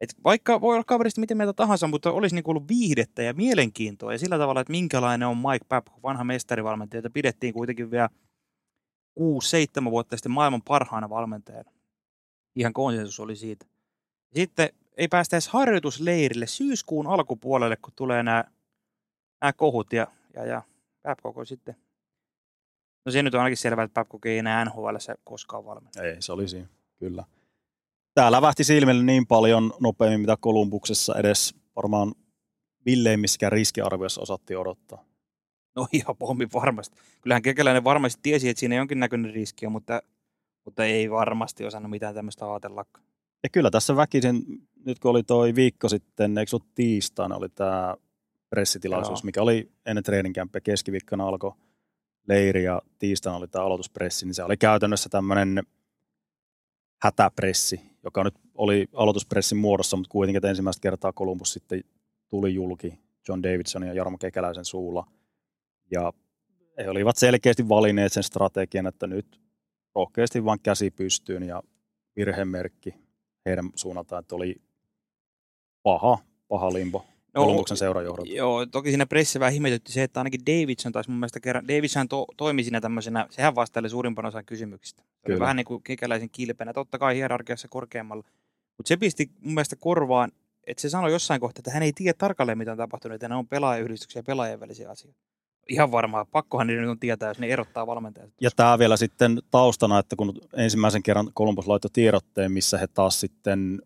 Et 0.00 0.14
vaikka 0.24 0.60
voi 0.60 0.74
olla 0.74 0.84
kaverista 0.84 1.20
miten 1.20 1.36
mieltä 1.36 1.52
tahansa, 1.52 1.86
mutta 1.86 2.10
olisi 2.10 2.34
niin 2.34 2.44
ollut 2.46 2.68
viihdettä 2.68 3.22
ja 3.22 3.34
mielenkiintoa 3.34 4.12
ja 4.12 4.18
sillä 4.18 4.38
tavalla, 4.38 4.60
että 4.60 4.70
minkälainen 4.70 5.28
on 5.28 5.36
Mike 5.36 5.64
Babcock, 5.68 6.02
vanha 6.02 6.24
mestarivalmentaja, 6.24 6.98
jota 6.98 7.10
pidettiin 7.10 7.54
kuitenkin 7.54 7.90
vielä 7.90 8.08
6-7 9.20 9.90
vuotta 9.90 10.16
sitten 10.16 10.32
maailman 10.32 10.62
parhaana 10.62 11.10
valmentajana. 11.10 11.70
Ihan 12.56 12.72
konsensus 12.72 13.20
oli 13.20 13.36
siitä. 13.36 13.66
Sitten 14.34 14.68
ei 14.96 15.08
päästä 15.08 15.36
edes 15.36 15.48
harjoitusleirille 15.48 16.46
syyskuun 16.46 17.06
alkupuolelle, 17.06 17.76
kun 17.76 17.92
tulee 17.96 18.22
nämä, 18.22 18.44
nämä 19.40 19.52
kohut 19.52 19.92
ja, 19.92 20.06
ja, 20.34 20.44
ja 20.44 20.62
Babcock 21.02 21.38
on 21.38 21.46
sitten. 21.46 21.76
No 23.06 23.12
se 23.12 23.22
nyt 23.22 23.34
on 23.34 23.40
ainakin 23.40 23.56
selvää, 23.56 23.84
että 23.84 24.00
Babcock 24.00 24.26
ei 24.26 24.38
enää 24.38 24.64
NHL 24.64 24.96
koskaan 25.24 25.64
valmenna. 25.64 26.02
Ei, 26.02 26.22
se 26.22 26.32
oli 26.32 26.48
siinä, 26.48 26.68
kyllä. 26.98 27.24
Tää 28.14 28.32
lävähti 28.32 28.64
silmille 28.64 29.02
niin 29.02 29.26
paljon 29.26 29.72
nopeammin, 29.80 30.20
mitä 30.20 30.36
Kolumbuksessa 30.40 31.14
edes 31.14 31.54
varmaan 31.76 32.14
villeimmissäkään 32.86 33.52
riskiarvioissa 33.52 34.20
osattiin 34.20 34.58
odottaa. 34.58 35.09
No 35.80 35.86
ihan 35.92 36.16
pommi 36.16 36.48
varmasti. 36.54 36.96
Kyllähän 37.20 37.42
Kekäläinen 37.42 37.84
varmasti 37.84 38.20
tiesi, 38.22 38.48
että 38.48 38.60
siinä 38.60 38.74
jonkinnäköinen 38.74 39.34
riski 39.34 39.66
on, 39.66 39.72
mutta, 39.72 40.02
mutta 40.64 40.84
ei 40.84 41.10
varmasti 41.10 41.64
osannut 41.64 41.90
mitään 41.90 42.14
tämmöistä 42.14 42.50
ajatellakaan. 42.50 43.04
Ja 43.42 43.48
kyllä 43.48 43.70
tässä 43.70 43.96
väkisin, 43.96 44.42
nyt 44.84 44.98
kun 44.98 45.10
oli 45.10 45.22
toi 45.22 45.54
viikko 45.54 45.88
sitten, 45.88 46.38
eikö 46.38 46.56
ollut 46.56 46.74
tiistaina, 46.74 47.36
oli 47.36 47.48
tämä 47.48 47.96
pressitilaisuus, 48.50 49.20
Joo. 49.20 49.24
mikä 49.24 49.42
oli 49.42 49.70
ennen 49.86 50.04
treeninkämpiä 50.04 50.60
keskiviikkona 50.60 51.28
alkoi 51.28 51.52
leiri 52.28 52.64
ja 52.64 52.82
tiistaina 52.98 53.36
oli 53.36 53.48
tämä 53.48 53.64
aloituspressi, 53.64 54.26
niin 54.26 54.34
se 54.34 54.44
oli 54.44 54.56
käytännössä 54.56 55.08
tämmöinen 55.08 55.62
hätäpressi, 57.02 57.80
joka 58.04 58.24
nyt 58.24 58.34
oli 58.54 58.86
aloituspressin 58.94 59.58
muodossa, 59.58 59.96
mutta 59.96 60.12
kuitenkin 60.12 60.46
ensimmäistä 60.46 60.80
kertaa 60.80 61.12
Columbus 61.12 61.52
sitten 61.52 61.84
tuli 62.28 62.54
julki 62.54 62.98
John 63.28 63.42
Davidson 63.42 63.82
ja 63.82 63.92
Jarmo 63.92 64.18
Kekäläisen 64.18 64.64
suulla. 64.64 65.06
Ja 65.90 66.12
he 66.78 66.90
olivat 66.90 67.16
selkeästi 67.16 67.68
valinneet 67.68 68.12
sen 68.12 68.22
strategian, 68.22 68.86
että 68.86 69.06
nyt 69.06 69.40
rohkeasti 69.94 70.44
vain 70.44 70.60
käsi 70.62 70.90
pystyyn 70.90 71.42
ja 71.42 71.62
virhemerkki 72.16 72.94
heidän 73.46 73.70
suunnaltaan, 73.74 74.20
että 74.20 74.34
oli 74.34 74.62
paha, 75.82 76.18
paha 76.48 76.72
limbo 76.72 77.04
no, 77.34 77.42
Kolumbuksen 77.42 77.76
seurajohdolta. 77.76 78.32
Joo, 78.32 78.66
toki 78.66 78.88
siinä 78.88 79.06
pressissä 79.06 79.40
vähän 79.40 79.54
ihmetytti 79.54 79.92
se, 79.92 80.02
että 80.02 80.20
ainakin 80.20 80.46
Davidson 80.46 80.92
taisi 80.92 81.10
mun 81.10 81.18
mielestä 81.18 81.40
kerran, 81.40 81.68
Davidson 81.68 82.08
to, 82.08 82.26
toimi 82.36 82.62
siinä 82.62 82.80
tämmöisenä, 82.80 83.26
sehän 83.30 83.54
vastaili 83.54 83.90
suurimpana 83.90 84.28
osan 84.28 84.44
kysymyksistä. 84.44 85.02
Se 85.02 85.32
oli 85.32 85.40
vähän 85.40 85.56
niin 85.56 85.64
kuin 85.64 85.82
kekäläisen 85.82 86.30
kilpenä, 86.30 86.72
totta 86.72 86.98
kai 86.98 87.14
hierarkiassa 87.14 87.68
korkeammalla. 87.68 88.24
Mutta 88.76 88.88
se 88.88 88.96
pisti 88.96 89.30
mun 89.40 89.54
mielestä 89.54 89.76
korvaan, 89.76 90.32
että 90.66 90.80
se 90.80 90.88
sanoi 90.88 91.12
jossain 91.12 91.40
kohtaa, 91.40 91.60
että 91.60 91.70
hän 91.70 91.82
ei 91.82 91.92
tiedä 91.92 92.14
tarkalleen, 92.18 92.58
mitä 92.58 92.72
on 92.72 92.78
tapahtunut, 92.78 93.14
että 93.14 93.28
ne 93.28 93.34
on 93.34 93.48
pelaajayhdistyksiä 93.48 94.20
ja 94.20 94.24
pelaajien 94.24 94.60
välisiä 94.60 94.90
asioita. 94.90 95.20
Ihan 95.70 95.92
varmaan, 95.92 96.26
pakkohan 96.26 96.66
niiden 96.66 96.88
on 96.88 96.98
tietää, 96.98 97.28
jos 97.28 97.38
ne 97.38 97.46
erottaa 97.46 97.86
valmentajat. 97.86 98.30
Ja 98.40 98.50
tämä 98.56 98.78
vielä 98.78 98.96
sitten 98.96 99.38
taustana, 99.50 99.98
että 99.98 100.16
kun 100.16 100.40
ensimmäisen 100.56 101.02
kerran 101.02 101.32
Columbus 101.36 101.66
laittoi 101.66 101.90
tiedotteen, 101.92 102.52
missä 102.52 102.78
he 102.78 102.86
taas 102.86 103.20
sitten 103.20 103.82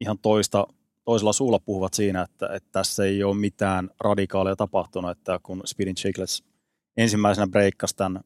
ihan 0.00 0.18
toista 0.18 0.66
toisella 1.06 1.32
suulla 1.32 1.58
puhuvat 1.58 1.94
siinä, 1.94 2.22
että, 2.22 2.48
että 2.54 2.68
tässä 2.72 3.04
ei 3.04 3.24
ole 3.24 3.36
mitään 3.36 3.90
radikaalia 4.00 4.56
tapahtunut, 4.56 5.10
että 5.10 5.40
kun 5.42 5.62
Speeding 5.64 5.96
Chicklets 5.96 6.44
ensimmäisenä 6.96 7.46
breikkasi 7.46 7.96
tämän 7.96 8.20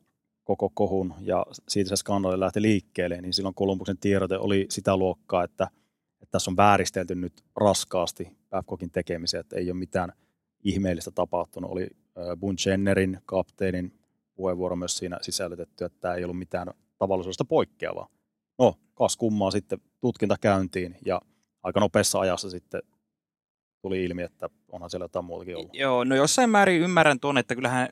koko 0.45 0.71
kohun 0.75 1.15
ja 1.21 1.47
siitä 1.69 1.89
se 1.89 1.97
skandaali 1.97 2.41
lähti 2.41 2.63
liikkeelle, 2.63 3.21
niin 3.21 3.33
silloin 3.33 3.55
Kolumbuksen 3.55 3.99
tiedote 3.99 4.39
oli 4.39 4.67
sitä 4.69 4.97
luokkaa, 4.97 5.45
että, 5.45 5.69
että 6.23 6.31
tässä 6.31 6.51
on 6.51 6.57
vääristelty 6.57 7.15
nyt 7.15 7.33
raskaasti 7.57 8.37
Babcockin 8.51 8.91
tekemiseen, 8.91 9.41
että 9.41 9.57
ei 9.57 9.71
ole 9.71 9.79
mitään 9.79 10.13
ihmeellistä 10.65 11.11
tapahtunut. 11.11 11.71
Oli 11.71 11.89
Bun 12.37 12.57
Jennerin, 12.67 13.19
kapteenin 13.27 14.01
puheenvuoro 14.35 14.77
myös 14.77 14.97
siinä 14.97 15.19
sisällytetty, 15.21 15.85
että 15.85 16.01
tämä 16.01 16.15
ei 16.15 16.25
ollut 16.25 16.39
mitään 16.39 16.69
tavallisuudesta 16.99 17.45
poikkeavaa. 17.45 18.09
No, 18.59 18.75
kas 18.95 19.17
kummaa 19.17 19.51
sitten 19.51 19.79
tutkinta 20.01 20.37
käyntiin 20.41 20.97
ja 21.07 21.21
aika 21.63 21.81
nopeassa 21.81 22.21
ajassa 22.21 22.51
sitten 22.51 22.83
tuli 23.83 24.05
ilmi, 24.05 24.23
että 24.23 24.49
onhan 24.69 24.91
siellä 24.91 25.05
jotain 25.05 25.25
muutakin 25.25 25.57
ollut. 25.57 25.75
Joo, 25.75 26.05
no 26.05 26.17
jossain 26.17 26.51
määrin 26.51 26.83
ymmärrän 26.83 27.21
tuon, 27.21 27.39
että 27.39 27.55
kyllähän 27.55 27.89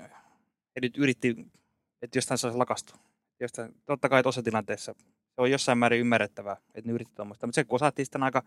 he 0.76 0.80
nyt 0.82 0.99
yritti, 0.99 1.37
että 2.02 2.18
jostain 2.18 2.38
saisi 2.38 2.58
lakastua. 2.58 2.99
Jostain, 3.40 3.75
totta 3.87 4.08
kai 4.08 4.23
tuossa 4.23 4.42
tilanteessa 4.42 4.94
se 5.38 5.42
on 5.42 5.50
jossain 5.50 5.78
määrin 5.78 6.00
ymmärrettävää, 6.00 6.56
että 6.75 6.90
ne 6.90 6.92
yritti 6.92 7.14
tuommoista. 7.14 7.47
Mutta 7.47 7.54
se 7.54 7.66
osattiin 7.68 8.06
sitten 8.06 8.23
aika, 8.23 8.42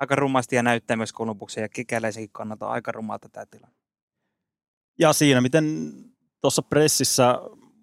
aika 0.00 0.16
rumasti 0.16 0.56
ja 0.56 0.62
näyttää 0.62 0.96
myös 0.96 1.12
Kolumbuksen 1.12 1.62
ja 1.62 1.68
kekäläisenkin 1.68 2.30
kannalta 2.32 2.68
aika 2.68 2.92
rumalta 2.92 3.28
tämä 3.28 3.46
tilanne. 3.46 3.76
Ja 4.98 5.12
siinä, 5.12 5.40
miten 5.40 5.92
tuossa 6.40 6.62
pressissä 6.62 7.34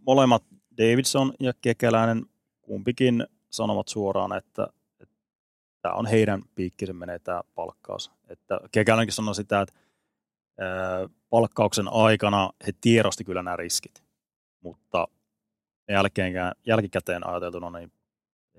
molemmat 0.06 0.44
Davidson 0.78 1.34
ja 1.40 1.54
Kekäläinen 1.62 2.26
kumpikin 2.62 3.28
sanovat 3.50 3.88
suoraan, 3.88 4.38
että 4.38 4.68
tämä 5.82 5.96
on 5.96 6.06
heidän 6.06 6.42
piikkinsä 6.56 6.94
menee 6.94 7.20
tämä 7.20 7.42
palkkaus. 7.56 8.12
Että 8.28 8.60
Kekälänkin 8.72 9.14
sanoi 9.14 9.36
sitä, 9.36 9.62
että 9.62 9.74
palkkauksen 11.30 11.88
aikana 11.88 12.50
he 12.68 12.72
tiedosti 12.82 13.24
kyllä 13.24 13.44
nämä 13.44 13.58
riskit, 13.58 14.04
mutta 14.62 15.08
jälkeenkään, 15.90 16.54
jälkikäteen 16.66 17.28
ajateltuna, 17.28 17.80
niin 17.80 17.92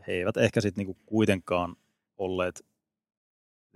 he 0.07 0.12
eivät 0.12 0.37
ehkä 0.37 0.61
sitten 0.61 0.87
niinku 0.87 1.02
kuitenkaan 1.07 1.76
olleet 2.19 2.67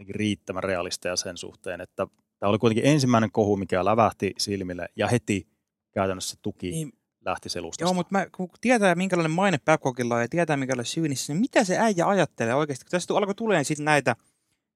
riittävän 0.09 0.65
realisteja 0.65 1.17
sen 1.17 1.37
suhteen, 1.37 1.81
että 1.81 2.07
tämä 2.43 2.51
oli 2.51 2.59
kuitenkin 2.59 2.87
ensimmäinen 2.87 3.33
kohu, 3.33 3.57
mikä 3.57 3.85
lävähti 3.85 4.33
silmille 4.39 4.89
ja 4.97 5.09
heti 5.09 5.49
käytännössä 5.93 6.37
tuki 6.43 6.71
niin, 6.71 6.93
lähti 7.25 7.49
selustasta. 7.49 7.85
Joo, 7.85 7.95
mutta 7.95 8.13
mä, 8.13 8.27
kun 8.37 8.49
tietää, 8.61 8.95
minkälainen 8.95 9.31
maine 9.31 9.59
Babcockilla 9.65 10.15
on 10.15 10.21
ja 10.21 10.29
tietää, 10.29 10.57
minkälainen 10.57 10.87
syynissä, 10.87 11.33
niin 11.33 11.41
mitä 11.41 11.65
se 11.65 11.79
äijä 11.79 12.07
ajattelee 12.07 12.55
oikeasti? 12.55 12.85
Kun 12.85 12.91
tässä 12.91 13.15
alkoi 13.15 13.35
tulee 13.35 13.65
sitten 13.65 13.85
näitä 13.85 14.17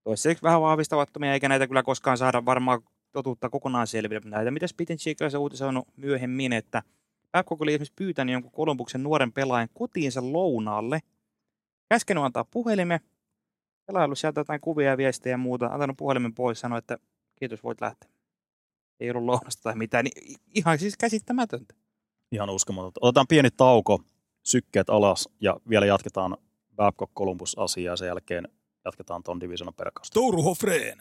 toiseksi 0.05 0.43
vähän 0.43 0.61
vahvistavattomia, 0.61 1.33
eikä 1.33 1.49
näitä 1.49 1.67
kyllä 1.67 1.83
koskaan 1.83 2.19
saada 2.19 2.45
varmaan 2.45 2.81
totuutta 3.13 3.51
kokonaan 3.51 3.87
selville. 3.87 4.21
Näitä, 4.25 4.51
mitä 4.51 4.67
Spittin 4.67 4.99
Chicago 4.99 5.49
on 5.69 5.83
myöhemmin, 5.97 6.53
että 6.53 6.83
Babcock 7.33 7.63
oli 7.63 7.73
esimerkiksi 7.73 7.95
pyytänyt 7.97 8.33
jonkun 8.33 8.53
Kolumbuksen 8.53 9.03
nuoren 9.03 9.33
pelaajan 9.33 9.69
kotiinsa 9.75 10.33
lounaalle, 10.33 11.01
käskenyt 11.89 12.25
antaa 12.25 12.45
puhelimen, 12.45 13.01
pelailu 13.87 14.15
sieltä 14.15 14.41
jotain 14.41 14.61
kuvia 14.61 14.91
ja 14.91 14.97
viestejä 14.97 15.35
ja 15.35 15.39
muuta, 15.39 15.67
antanut 15.67 15.97
puhelimen 15.97 16.35
pois, 16.35 16.61
sanoi, 16.61 16.79
että 16.79 16.99
kiitos, 17.37 17.63
voit 17.63 17.81
lähteä. 17.81 18.11
Ei 19.01 19.11
ollut 19.11 19.25
lounasta 19.25 19.63
tai 19.63 19.77
mitään, 19.77 20.05
niin 20.05 20.37
ihan 20.55 20.79
siis 20.79 20.97
käsittämätöntä 20.97 21.75
ihan 22.33 22.51
uskomatonta. 22.51 23.01
Otetaan 23.03 23.27
pieni 23.29 23.51
tauko, 23.51 24.01
sykkeet 24.43 24.91
alas 24.91 25.29
ja 25.41 25.57
vielä 25.69 25.87
jatketaan 25.87 26.37
Babcock 26.77 27.13
Columbus-asiaa 27.15 27.93
ja 27.93 27.97
sen 27.97 28.07
jälkeen 28.07 28.49
jatketaan 28.85 29.23
ton 29.23 29.41
divisionan 29.41 29.75
perkasta. 29.75 30.15
Touru 30.15 30.43
Hofreen. 30.43 30.99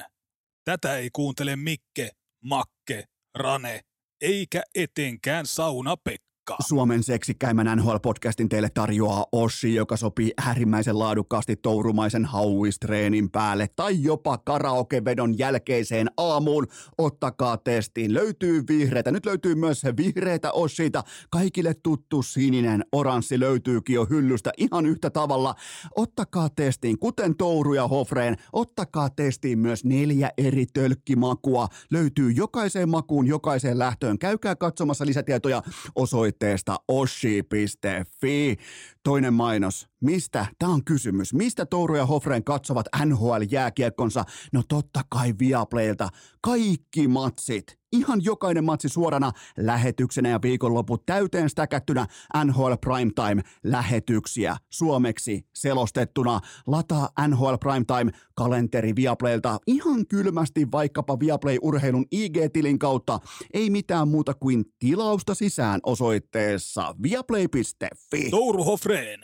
Tätä 0.63 0.97
ei 0.97 1.09
kuuntele 1.13 1.55
Mikke, 1.55 2.09
Makke, 2.43 3.03
Rane, 3.35 3.81
eikä 4.21 4.63
etenkään 4.75 5.45
Sauna 5.45 5.95
Pekka. 6.03 6.34
Pekka. 6.45 6.63
Suomen 6.67 7.03
seksikkäimmän 7.03 7.79
NHL-podcastin 7.79 8.49
teille 8.49 8.69
tarjoaa 8.73 9.25
Ossi, 9.31 9.75
joka 9.75 9.97
sopii 9.97 10.33
äärimmäisen 10.47 10.99
laadukkaasti 10.99 11.55
tourumaisen 11.55 12.25
hauistreenin 12.25 13.31
päälle 13.31 13.69
tai 13.75 14.03
jopa 14.03 14.37
karaokevedon 14.37 15.37
jälkeiseen 15.37 16.07
aamuun. 16.17 16.67
Ottakaa 16.97 17.57
testiin. 17.57 18.13
Löytyy 18.13 18.63
vihreitä. 18.69 19.11
Nyt 19.11 19.25
löytyy 19.25 19.55
myös 19.55 19.83
vihreitä 19.97 20.51
Ossita. 20.51 21.03
Kaikille 21.29 21.73
tuttu 21.83 22.21
sininen 22.21 22.85
oranssi 22.91 23.39
löytyykin 23.39 23.93
jo 23.93 24.05
hyllystä 24.05 24.51
ihan 24.57 24.85
yhtä 24.85 25.09
tavalla. 25.09 25.55
Ottakaa 25.95 26.49
testiin, 26.49 26.99
kuten 26.99 27.35
Touru 27.35 27.73
ja 27.73 27.87
Hofreen, 27.87 28.37
ottakaa 28.53 29.09
testiin 29.09 29.59
myös 29.59 29.85
neljä 29.85 30.31
eri 30.37 30.65
tölkkimakua. 30.73 31.67
Löytyy 31.91 32.31
jokaiseen 32.31 32.89
makuun, 32.89 33.27
jokaiseen 33.27 33.79
lähtöön. 33.79 34.19
Käykää 34.19 34.55
katsomassa 34.55 35.05
lisätietoja 35.05 35.61
osoitteessa 35.95 36.34
osoitteesta 36.35 36.79
oshi.fi. 36.87 38.57
Toinen 39.05 39.33
mainos. 39.33 39.87
Mistä? 40.01 40.45
Tämä 40.59 40.73
on 40.73 40.83
kysymys. 40.83 41.33
Mistä 41.33 41.65
Touru 41.65 41.95
ja 41.95 42.05
Hofreen 42.05 42.43
katsovat 42.43 42.85
NHL-jääkiekkonsa? 43.05 44.23
No 44.53 44.63
totta 44.69 45.01
kai 45.09 45.33
Viaplaylta. 45.39 46.09
Kaikki 46.41 47.07
matsit 47.07 47.79
ihan 47.95 48.23
jokainen 48.23 48.63
matsi 48.63 48.89
suorana 48.89 49.31
lähetyksenä 49.57 50.29
ja 50.29 50.39
viikonloput 50.41 51.05
täyteen 51.05 51.49
stäkättynä 51.49 52.07
NHL 52.45 52.73
Primetime-lähetyksiä 52.81 54.57
suomeksi 54.69 55.47
selostettuna. 55.55 56.39
Lataa 56.67 57.09
NHL 57.27 57.55
Primetime 57.59 58.11
kalenteri 58.35 58.95
Viaplaylta 58.95 59.59
ihan 59.67 60.07
kylmästi 60.07 60.71
vaikkapa 60.71 61.19
Viaplay-urheilun 61.19 62.05
IG-tilin 62.11 62.79
kautta. 62.79 63.19
Ei 63.53 63.69
mitään 63.69 64.07
muuta 64.07 64.33
kuin 64.33 64.65
tilausta 64.79 65.35
sisään 65.35 65.79
osoitteessa 65.83 66.95
viaplay.fi. 67.03 68.29
Touru 68.29 68.63
Hofreen. 68.95 69.21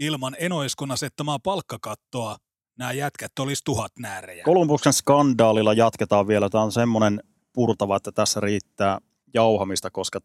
Ilman 0.00 0.36
Enoiskon 0.38 0.90
asettamaa 0.90 1.38
palkkakattoa 1.38 2.36
nämä 2.78 2.92
jätkät 2.92 3.38
olisi 3.40 3.64
tuhat 3.64 3.92
näärejä. 3.98 4.44
Kolumbuksen 4.44 4.92
skandaalilla 4.92 5.72
jatketaan 5.72 6.28
vielä. 6.28 6.48
Tämä 6.50 6.64
on 6.64 6.72
semmoinen 6.72 7.22
purtava, 7.52 7.96
että 7.96 8.12
tässä 8.12 8.40
riittää 8.40 8.98
jauhamista, 9.34 9.90
koska 9.90 10.20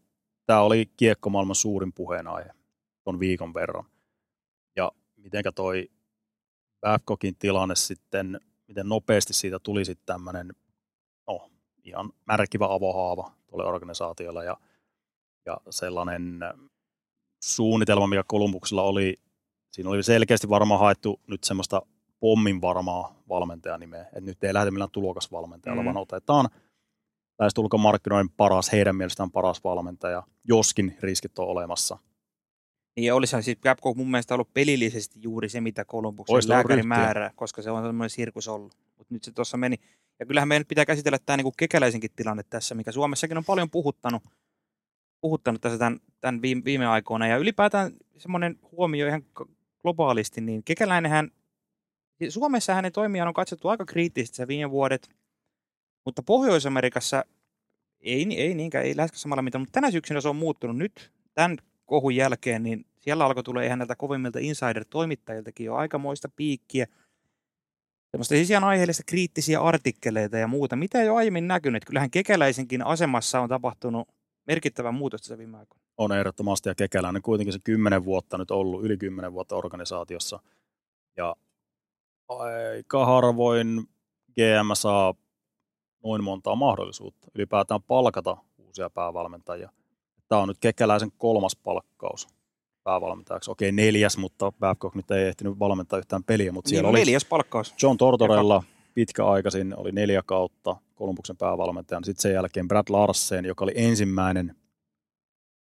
tämä 0.46 0.60
oli 0.60 0.86
kiekkomaailman 0.96 1.54
suurin 1.54 1.92
puheenaihe 1.92 2.50
tuon 3.04 3.20
viikon 3.20 3.54
verran. 3.54 3.84
Ja 4.76 4.92
mitenkä 5.16 5.52
toi 5.52 5.90
Babcockin 6.80 7.36
tilanne 7.36 7.74
sitten, 7.74 8.40
miten 8.68 8.88
nopeasti 8.88 9.32
siitä 9.32 9.58
tuli 9.58 9.84
sitten 9.84 10.06
tämmöinen 10.06 10.52
no, 11.28 11.50
ihan 11.84 12.12
märkivä 12.26 12.66
avohaava 12.70 13.32
tuolle 13.46 13.64
organisaatiolle 13.64 14.44
ja, 14.44 14.56
ja 15.46 15.56
sellainen 15.70 16.40
suunnitelma, 17.42 18.06
mikä 18.06 18.24
Kolumbuksella 18.26 18.82
oli, 18.82 19.20
siinä 19.72 19.90
oli 19.90 20.02
selkeästi 20.02 20.48
varmaan 20.48 20.80
haettu 20.80 21.20
nyt 21.26 21.44
semmoista 21.44 21.82
pommin 22.20 22.60
varmaa 22.60 23.22
valmentajanimeä, 23.28 24.02
että 24.02 24.20
nyt 24.20 24.44
ei 24.44 24.54
lähde 24.54 24.70
millään 24.70 24.90
tulokasvalmentajalla, 24.90 25.82
mm. 25.82 25.86
vaan 25.86 25.96
otetaan 25.96 26.48
lähestulkoon 27.38 27.80
markkinoiden 27.80 28.30
paras, 28.30 28.72
heidän 28.72 28.96
mielestään 28.96 29.30
paras 29.30 29.64
valmentaja, 29.64 30.22
joskin 30.44 30.96
riskit 31.00 31.38
on 31.38 31.46
olemassa. 31.46 31.98
Niin 32.96 33.04
ja 33.04 33.14
olisihan 33.14 33.42
siis 33.42 33.58
Capcom 33.58 33.96
mun 33.96 34.10
mielestä 34.10 34.34
ollut 34.34 34.54
pelillisesti 34.54 35.18
juuri 35.22 35.48
se, 35.48 35.60
mitä 35.60 35.84
Columbuksen 35.84 36.48
lääkäri 36.48 36.82
määrää, 36.82 37.30
koska 37.34 37.62
se 37.62 37.70
on 37.70 37.86
semmoinen 37.86 38.10
sirkus 38.10 38.48
ollut. 38.48 38.76
Mutta 38.98 39.14
nyt 39.14 39.24
se 39.24 39.32
tuossa 39.32 39.56
meni. 39.56 39.76
Ja 40.20 40.26
kyllähän 40.26 40.48
meidän 40.48 40.66
pitää 40.66 40.84
käsitellä 40.84 41.18
tämä 41.26 41.36
niinku 41.36 41.52
kekäläisenkin 41.56 42.10
tilanne 42.16 42.42
tässä, 42.42 42.74
mikä 42.74 42.92
Suomessakin 42.92 43.36
on 43.36 43.44
paljon 43.44 43.70
puhuttanut, 43.70 44.22
puhuttanut 45.22 45.60
tässä 45.60 45.78
tämän, 45.78 46.00
tämän 46.20 46.42
viime, 46.42 46.64
viime 46.64 46.86
aikoina. 46.86 47.26
Ja 47.26 47.36
ylipäätään 47.36 47.92
semmoinen 48.16 48.58
huomio 48.72 49.06
ihan 49.06 49.22
globaalisti, 49.82 50.40
niin 50.40 50.64
kekäläinenhän, 50.64 51.30
Suomessa 52.28 52.74
hänen 52.74 52.92
toimijan 52.92 53.28
on 53.28 53.34
katsottu 53.34 53.68
aika 53.68 53.84
kriittisesti 53.84 54.36
se 54.36 54.48
viime 54.48 54.70
vuodet, 54.70 55.08
mutta 56.04 56.22
Pohjois-Amerikassa 56.22 57.24
ei, 58.00 58.26
ei 58.36 58.54
niinkään, 58.54 58.84
ei 58.84 58.96
lähes 58.96 59.10
samalla 59.14 59.42
mitään, 59.42 59.62
mutta 59.62 59.72
tänä 59.72 59.90
syksynä 59.90 60.20
se 60.20 60.28
on 60.28 60.36
muuttunut 60.36 60.76
nyt 60.76 61.12
tämän 61.34 61.56
kohun 61.86 62.16
jälkeen, 62.16 62.62
niin 62.62 62.86
siellä 62.98 63.24
alkoi 63.24 63.42
tulla 63.42 63.62
ihan 63.62 63.78
näiltä 63.78 63.96
kovimmilta 63.96 64.38
insider-toimittajiltakin 64.38 65.66
jo 65.66 65.74
aikamoista 65.74 66.28
piikkiä. 66.36 66.86
Semmoista 68.10 68.34
siis 68.34 68.50
ihan 68.50 68.64
aiheellista 68.64 69.02
kriittisiä 69.06 69.60
artikkeleita 69.60 70.38
ja 70.38 70.46
muuta, 70.46 70.76
mitä 70.76 71.02
ei 71.02 71.08
ole 71.08 71.18
aiemmin 71.18 71.48
näkynyt. 71.48 71.84
Kyllähän 71.84 72.10
kekäläisenkin 72.10 72.86
asemassa 72.86 73.40
on 73.40 73.48
tapahtunut 73.48 74.08
merkittävä 74.46 74.92
muutos 74.92 75.20
tässä 75.20 75.38
viime 75.38 75.58
aikoina. 75.58 75.84
On 75.98 76.12
ehdottomasti 76.12 76.68
ja 76.68 76.74
kekäläinen 76.74 77.22
kuitenkin 77.22 77.52
se 77.52 77.58
kymmenen 77.64 78.04
vuotta 78.04 78.38
nyt 78.38 78.50
ollut, 78.50 78.84
yli 78.84 78.96
kymmenen 78.96 79.32
vuotta 79.32 79.56
organisaatiossa. 79.56 80.40
Ja 81.16 81.36
aika 82.28 83.06
harvoin 83.06 83.84
GM 84.34 84.74
saa 84.74 85.14
noin 86.04 86.24
montaa 86.24 86.54
mahdollisuutta 86.54 87.28
ylipäätään 87.34 87.82
palkata 87.82 88.36
uusia 88.58 88.90
päävalmentajia. 88.90 89.70
Tämä 90.28 90.40
on 90.40 90.48
nyt 90.48 90.58
Kekäläisen 90.60 91.12
kolmas 91.18 91.56
palkkaus 91.56 92.28
päävalmentajaksi. 92.84 93.50
Okei, 93.50 93.72
neljäs, 93.72 94.18
mutta 94.18 94.52
Babcock 94.52 94.94
nyt 94.94 95.10
ei 95.10 95.24
ehtinyt 95.24 95.58
valmentaa 95.58 95.98
yhtään 95.98 96.24
peliä. 96.24 96.52
Mutta 96.52 96.68
niin, 96.68 96.74
siellä 96.76 96.88
oli 96.88 96.98
neljäs 96.98 97.24
palkkaus. 97.24 97.74
John 97.82 97.96
Tortorella 97.96 98.62
pitkäaikaisin 98.94 99.76
oli 99.76 99.92
neljä 99.92 100.22
kautta 100.26 100.76
Kolumbuksen 100.94 101.36
päävalmentajan. 101.36 102.04
Sitten 102.04 102.22
sen 102.22 102.32
jälkeen 102.32 102.68
Brad 102.68 102.86
Larsen, 102.88 103.44
joka 103.44 103.64
oli 103.64 103.72
ensimmäinen 103.74 104.56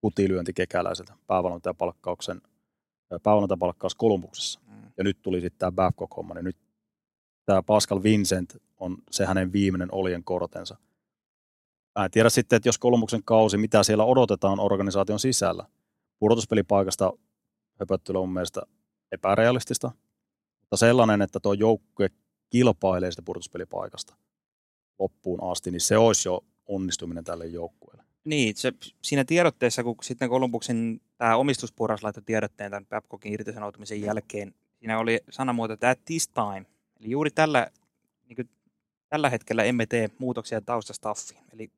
kutilyönti 0.01 0.53
kekäläiseltä 0.53 1.13
päävalmentajapalkkauksen 1.27 2.41
päävalmentajapalkkaus 3.23 3.95
Kolumbuksessa. 3.95 4.59
Mm. 4.67 4.91
Ja 4.97 5.03
nyt 5.03 5.21
tuli 5.21 5.41
sitten 5.41 5.59
tämä 5.59 5.71
Babcock-homma, 5.71 6.33
niin 6.33 6.45
nyt 6.45 6.57
tämä 7.45 7.63
Pascal 7.63 8.03
Vincent 8.03 8.57
on 8.77 8.97
se 9.11 9.25
hänen 9.25 9.53
viimeinen 9.53 9.93
oljen 9.93 10.23
kortensa. 10.23 10.77
Mä 11.99 12.05
en 12.05 12.11
tiedä 12.11 12.29
sitten, 12.29 12.57
että 12.57 12.69
jos 12.69 12.77
Kolumbuksen 12.77 13.23
kausi, 13.25 13.57
mitä 13.57 13.83
siellä 13.83 14.03
odotetaan 14.03 14.59
organisaation 14.59 15.19
sisällä. 15.19 15.65
Pudotuspelipaikasta 16.19 17.13
höpöttely 17.79 18.19
on 18.19 18.27
mun 18.27 18.33
mielestä 18.33 18.61
epärealistista, 19.11 19.91
mutta 20.59 20.77
sellainen, 20.77 21.21
että 21.21 21.39
tuo 21.39 21.53
joukkue 21.53 22.09
kilpailee 22.49 23.11
sitä 23.11 23.21
pudotuspelipaikasta 23.21 24.15
loppuun 24.99 25.51
asti, 25.51 25.71
niin 25.71 25.81
se 25.81 25.97
olisi 25.97 26.29
jo 26.29 26.43
onnistuminen 26.65 27.23
tälle 27.23 27.47
joukkueelle. 27.47 28.03
Niin, 28.23 28.55
se, 28.55 28.73
siinä 29.01 29.25
tiedotteessa, 29.25 29.83
kun 29.83 29.95
sitten 30.01 30.29
Kolumbuksen 30.29 31.01
tämä 31.17 31.35
omistusporas 31.35 32.03
laittoi 32.03 32.23
tiedotteen 32.25 32.71
tämän 32.71 32.85
Babcockin 32.85 33.33
irtisanoutumisen 33.33 34.01
jälkeen, 34.01 34.53
siinä 34.79 34.99
oli 34.99 35.19
sanamuoto, 35.29 35.73
että 35.73 35.89
at 35.89 36.05
this 36.05 36.27
time, 36.27 36.65
eli 36.99 37.09
juuri 37.09 37.31
tällä, 37.31 37.67
niin 38.27 38.35
kuin, 38.35 38.49
tällä 39.09 39.29
hetkellä 39.29 39.63
emme 39.63 39.85
tee 39.85 40.09
muutoksia 40.17 40.61
taustastaffiin, 40.61 41.43
eli 41.53 41.71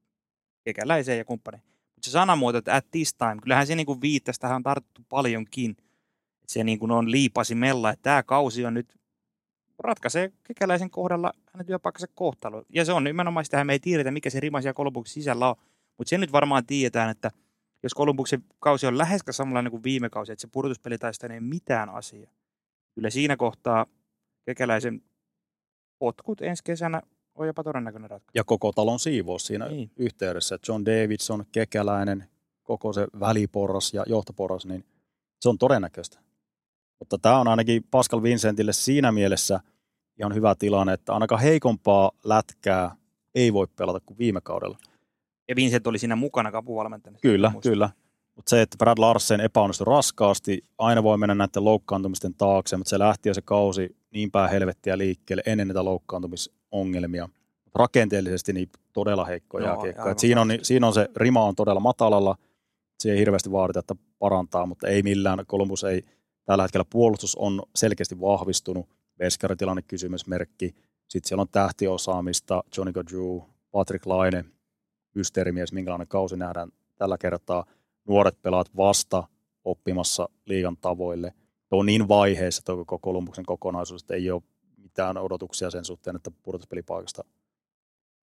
kekäläiseen 0.63 1.17
ja 1.17 1.25
kumppaniin. 1.25 1.63
Mutta 1.95 2.05
se 2.05 2.11
sanamuoto, 2.11 2.57
että 2.57 2.75
at 2.75 2.91
this 2.91 3.13
time, 3.13 3.37
kyllähän 3.41 3.67
se 3.67 3.75
niin 3.75 3.85
kuin 3.85 4.01
viittasi, 4.01 4.39
tähän 4.39 4.55
on 4.55 4.63
tarttu 4.63 5.01
paljonkin, 5.09 5.71
että 5.71 6.47
se 6.47 6.63
niin 6.63 6.79
kuin 6.79 6.91
on 6.91 7.11
liipasi 7.11 7.55
mella, 7.55 7.89
että 7.89 8.03
tämä 8.03 8.23
kausi 8.23 8.65
on 8.65 8.73
nyt 8.73 9.00
ratkaisee 9.83 10.31
kekäläisen 10.43 10.89
kohdalla 10.89 11.33
hänen 11.53 11.65
työpaikkansa 11.65 12.07
kohtalo. 12.15 12.63
Ja 12.69 12.85
se 12.85 12.93
on 12.93 13.03
nimenomaan 13.03 13.45
sitä, 13.45 13.63
me 13.63 13.73
ei 13.73 13.79
tiedetä, 13.79 14.11
mikä 14.11 14.29
se 14.29 14.39
rima 14.39 14.61
siellä 14.61 14.73
Kolumbuksen 14.73 15.13
sisällä 15.13 15.49
on. 15.49 15.55
Mutta 15.97 16.09
sen 16.09 16.21
nyt 16.21 16.31
varmaan 16.31 16.65
tiedetään, 16.65 17.09
että 17.09 17.31
jos 17.83 17.93
Kolumbuksen 17.93 18.43
kausi 18.59 18.87
on 18.87 18.97
lähes 18.97 19.21
samanlainen 19.31 19.71
kuin 19.71 19.83
viime 19.83 20.09
kausi, 20.09 20.31
että 20.31 20.41
se 20.41 20.47
pudotuspelitaista 20.51 21.27
ei 21.27 21.39
mitään 21.39 21.89
asiaa. 21.89 22.31
Kyllä 22.95 23.09
siinä 23.09 23.37
kohtaa 23.37 23.85
kekäläisen 24.45 25.01
potkut 25.99 26.41
ensi 26.41 26.63
kesänä 26.63 27.01
on 27.35 27.47
jopa 27.47 27.63
todennäköinen 27.63 28.09
ratkaisu. 28.09 28.31
Ja 28.35 28.43
koko 28.43 28.71
talon 28.71 28.99
siivous 28.99 29.47
siinä 29.47 29.67
niin. 29.67 29.91
yhteydessä. 29.97 30.59
John 30.67 30.85
Davidson, 30.85 31.45
kekäläinen, 31.51 32.29
koko 32.63 32.93
se 32.93 33.07
väliporras 33.19 33.93
ja 33.93 34.03
johtoporras, 34.07 34.65
niin 34.65 34.85
se 35.41 35.49
on 35.49 35.57
todennäköistä. 35.57 36.19
Mutta 36.99 37.17
tämä 37.17 37.39
on 37.39 37.47
ainakin 37.47 37.83
Pascal 37.91 38.23
Vincentille 38.23 38.73
siinä 38.73 39.11
mielessä 39.11 39.59
ihan 40.19 40.35
hyvä 40.35 40.55
tilanne, 40.55 40.93
että 40.93 41.13
ainakaan 41.13 41.41
heikompaa 41.41 42.11
lätkää 42.23 42.95
ei 43.35 43.53
voi 43.53 43.67
pelata 43.75 43.99
kuin 44.05 44.17
viime 44.17 44.41
kaudella. 44.41 44.77
Ja 45.47 45.55
Vincent 45.55 45.87
oli 45.87 45.99
siinä 45.99 46.15
mukana 46.15 46.51
kapuvalmentajana. 46.51 47.19
Kyllä, 47.21 47.51
kyllä. 47.61 47.89
Mutta 48.35 48.49
se, 48.49 48.61
että 48.61 48.77
Brad 48.77 48.97
Larsen 48.99 49.41
epäonnistui 49.41 49.85
raskaasti, 49.85 50.65
aina 50.77 51.03
voi 51.03 51.17
mennä 51.17 51.35
näiden 51.35 51.65
loukkaantumisten 51.65 52.33
taakse, 52.33 52.77
mutta 52.77 52.89
se 52.89 52.99
lähti 52.99 53.29
jo 53.29 53.33
se 53.33 53.41
kausi 53.41 53.95
niin 54.11 54.31
päin 54.31 54.49
helvettiä 54.49 54.97
liikkeelle 54.97 55.43
ennen 55.45 55.67
niitä 55.67 55.85
loukkaantumisongelmia. 55.85 57.29
Rakenteellisesti 57.75 58.53
niin 58.53 58.69
todella 58.93 59.25
heikkoja 59.25 59.67
no, 59.67 59.73
jääkiekkoja. 59.73 60.15
Siinä 60.17 60.41
on, 60.41 60.49
siinä 60.61 60.87
on 60.87 60.93
se 60.93 61.09
rima 61.15 61.43
on 61.45 61.55
todella 61.55 61.79
matalalla, 61.79 62.35
se 62.99 63.11
ei 63.11 63.19
hirveästi 63.19 63.51
vaadita, 63.51 63.79
että 63.79 63.95
parantaa, 64.19 64.65
mutta 64.65 64.87
ei 64.87 65.03
millään. 65.03 65.45
Columbus 65.45 65.83
ei, 65.83 66.03
tällä 66.45 66.63
hetkellä 66.63 66.85
puolustus 66.89 67.35
on 67.35 67.63
selkeästi 67.75 68.19
vahvistunut. 68.19 68.89
Veskarin 69.21 69.57
tilanne 69.57 69.81
kysymysmerkki. 69.81 70.75
Sitten 71.07 71.27
siellä 71.29 71.41
on 71.41 71.49
tähtiosaamista, 71.51 72.63
Johnny 72.77 72.93
Gaudreau, 72.93 73.41
Patrick 73.71 74.05
Laine, 74.05 74.45
mysteerimies, 75.15 75.73
minkälainen 75.73 76.07
kausi 76.07 76.37
nähdään 76.37 76.71
tällä 76.95 77.17
kertaa. 77.17 77.65
Nuoret 78.07 78.41
pelaat 78.41 78.77
vasta 78.77 79.23
oppimassa 79.63 80.29
liigan 80.45 80.77
tavoille. 80.77 81.33
Tuo 81.69 81.79
on 81.79 81.85
niin 81.85 82.07
vaiheessa 82.07 82.65
tuo 82.65 82.75
koko 82.75 82.99
Kolumbuksen 82.99 83.45
kokonaisuus, 83.45 84.01
että 84.01 84.13
ei 84.13 84.31
ole 84.31 84.43
mitään 84.77 85.17
odotuksia 85.17 85.69
sen 85.71 85.85
suhteen, 85.85 86.15
että 86.15 86.31
pudotuspelipaikasta 86.43 87.23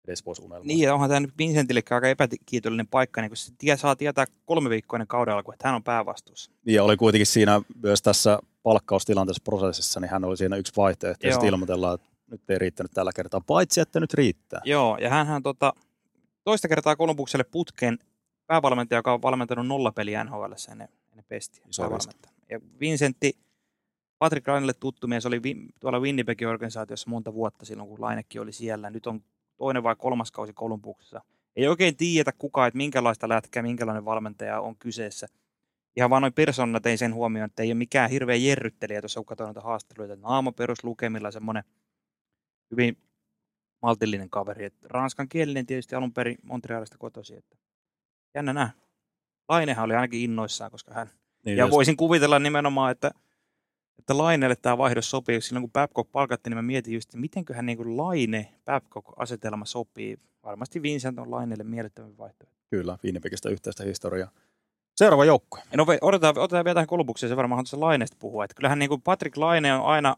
edes 0.08 0.26
voisi 0.26 0.42
unelmoida. 0.42 0.68
Niin, 0.68 0.80
ja 0.80 0.94
onhan 0.94 1.10
tämä 1.10 1.20
nyt 1.20 1.38
Vincentille 1.38 1.82
aika 1.92 2.08
epäkiitollinen 2.08 2.88
paikka, 2.88 3.22
niin 3.22 3.30
kun 3.30 3.38
se 3.38 3.54
tie, 3.58 3.78
saa 3.78 3.96
tietää 3.96 4.26
kolme 4.46 4.70
viikkoa 4.70 4.98
ennen 4.98 5.08
kauden 5.08 5.34
alkuun, 5.34 5.54
että 5.54 5.68
hän 5.68 5.76
on 5.76 5.84
päävastuussa. 5.84 6.52
Niin, 6.66 6.76
ja 6.76 6.84
oli 6.84 6.98
kuitenkin 6.98 7.26
siinä 7.26 7.62
myös 7.84 8.02
tässä 8.02 8.40
palkkaustilanteessa 8.64 9.42
prosessissa, 9.44 10.00
niin 10.00 10.12
hän 10.12 10.24
oli 10.24 10.38
siinä 10.38 10.56
yksi 10.56 10.74
vaihtoehto, 10.78 11.28
ja 11.28 11.38
ilmoitellaan, 11.48 11.96
että 11.96 12.08
nyt 12.32 12.50
ei 12.50 12.60
riittänyt 12.60 12.92
tällä 12.92 13.12
kertaa, 13.16 13.42
paitsi 13.42 13.82
että 13.82 14.00
nyt 14.00 14.14
riittää. 14.14 14.62
Joo, 14.64 14.98
ja 14.98 15.10
hän 15.10 15.44
tota, 15.44 15.74
toista 16.44 16.68
kertaa 16.68 16.96
Kolumbukselle 16.96 17.44
putkeen 17.44 18.00
päävalmentaja, 18.48 19.00
joka 19.00 19.14
on 19.14 19.22
valmentanut 19.22 19.68
nollapeliä 19.68 20.24
NHL 20.24 20.54
ennen, 20.72 20.90
ennen 21.12 21.26
pestiä. 21.28 21.66
Ja 22.50 22.60
Vincentti, 22.80 23.34
Patrick 24.20 24.48
Rainille 24.48 24.74
tuttu 24.74 25.08
mies, 25.08 25.26
oli 25.26 25.44
vi, 25.44 25.56
tuolla 25.80 26.00
Winnipegin 26.00 26.48
organisaatiossa 26.48 27.10
monta 27.10 27.34
vuotta 27.34 27.66
silloin, 27.66 27.90
kun 27.90 28.02
Lainekin 28.02 28.42
oli 28.42 28.52
siellä. 28.52 28.90
Nyt 28.90 29.08
on 29.08 29.24
toinen 29.58 29.84
vai 29.84 29.96
kolmas 29.96 30.32
kausi 30.32 30.54
Kolumbuksessa. 30.54 31.22
Ei 31.56 31.68
oikein 31.68 31.98
tiedetä 31.98 32.32
kukaan, 32.38 32.68
että 32.68 32.78
minkälaista 32.78 33.30
lätkää, 33.30 33.64
minkälainen 33.64 34.06
valmentaja 34.06 34.62
on 34.62 34.76
kyseessä. 34.76 35.28
Ihan 35.96 36.10
vaan 36.10 36.22
noin 36.22 36.34
persoonana 36.34 36.80
tein 36.80 36.98
sen 36.98 37.14
huomioon, 37.14 37.46
että 37.46 37.64
ei 37.64 37.70
ole 37.70 37.74
mikään 37.74 38.10
hirveä 38.10 38.36
jerryttelijä 38.36 39.02
tuossa, 39.02 39.20
kun 39.20 39.26
katsoin 39.26 39.46
noita 39.46 39.62
haastatteluita. 39.62 40.16
Naama 40.16 40.52
peruslukemilla 40.52 41.32
semmoinen 41.32 41.64
hyvin 42.72 42.98
maltillinen 43.82 44.30
kaveri. 44.30 44.66
Et 44.66 44.86
ranskan 44.86 45.30
kielinen 45.30 45.66
tietysti 45.66 45.96
alun 45.96 46.14
perin 46.14 46.38
Montrealista 46.44 46.98
kotosi. 46.98 47.36
Että 47.36 47.58
jännä 48.36 48.54
nähdä. 48.54 48.74
Lainehan 49.50 49.86
oli 49.86 49.94
ainakin 49.94 50.22
innoissaan, 50.22 50.72
koska 50.72 50.94
hän... 50.94 51.10
Niin 51.46 51.58
ja 51.58 51.64
just. 51.64 51.72
voisin 51.72 51.98
kuvitella 51.98 52.40
nimenomaan, 52.40 52.92
että, 52.92 53.12
että 54.00 54.18
Laineelle 54.18 54.56
tämä 54.56 54.78
vaihdos 54.78 55.10
sopii. 55.10 55.42
Silloin 55.42 55.64
kun 55.64 55.72
Babcock 55.72 56.12
palkattiin, 56.12 56.52
niin 56.52 56.58
mä 56.58 56.62
mietin 56.62 56.94
just, 56.94 57.16
mitenköhän 57.16 57.66
niin 57.66 57.98
Laine 57.98 58.54
Babcock-asetelma 58.66 59.66
sopii. 59.66 60.18
Varmasti 60.44 60.82
Vincent 60.82 61.20
on 61.20 61.32
Laineelle 61.32 61.64
miellyttävä 61.64 62.08
vaihtoehto. 62.18 62.58
Kyllä, 62.70 62.98
Winnipegistä 63.04 63.50
yhteistä 63.50 63.84
historiaa. 63.84 64.32
Seuraava 65.02 65.26
joukkue. 65.26 65.62
No, 65.76 65.86
otetaan, 66.02 66.38
otetaan 66.38 66.66
vielä 66.66 66.76
tähän 66.76 66.88
Kolumbukseen, 66.88 67.30
se 67.30 67.36
varmaan 67.36 67.64
tuossa 67.64 67.80
Laineesta 67.80 68.18
puhua. 68.20 68.44
Että 68.44 68.56
kyllähän 68.56 68.80
niin 68.80 69.02
Patrick 69.04 69.38
Laine 69.38 69.74
on 69.74 69.86
aina 69.86 70.16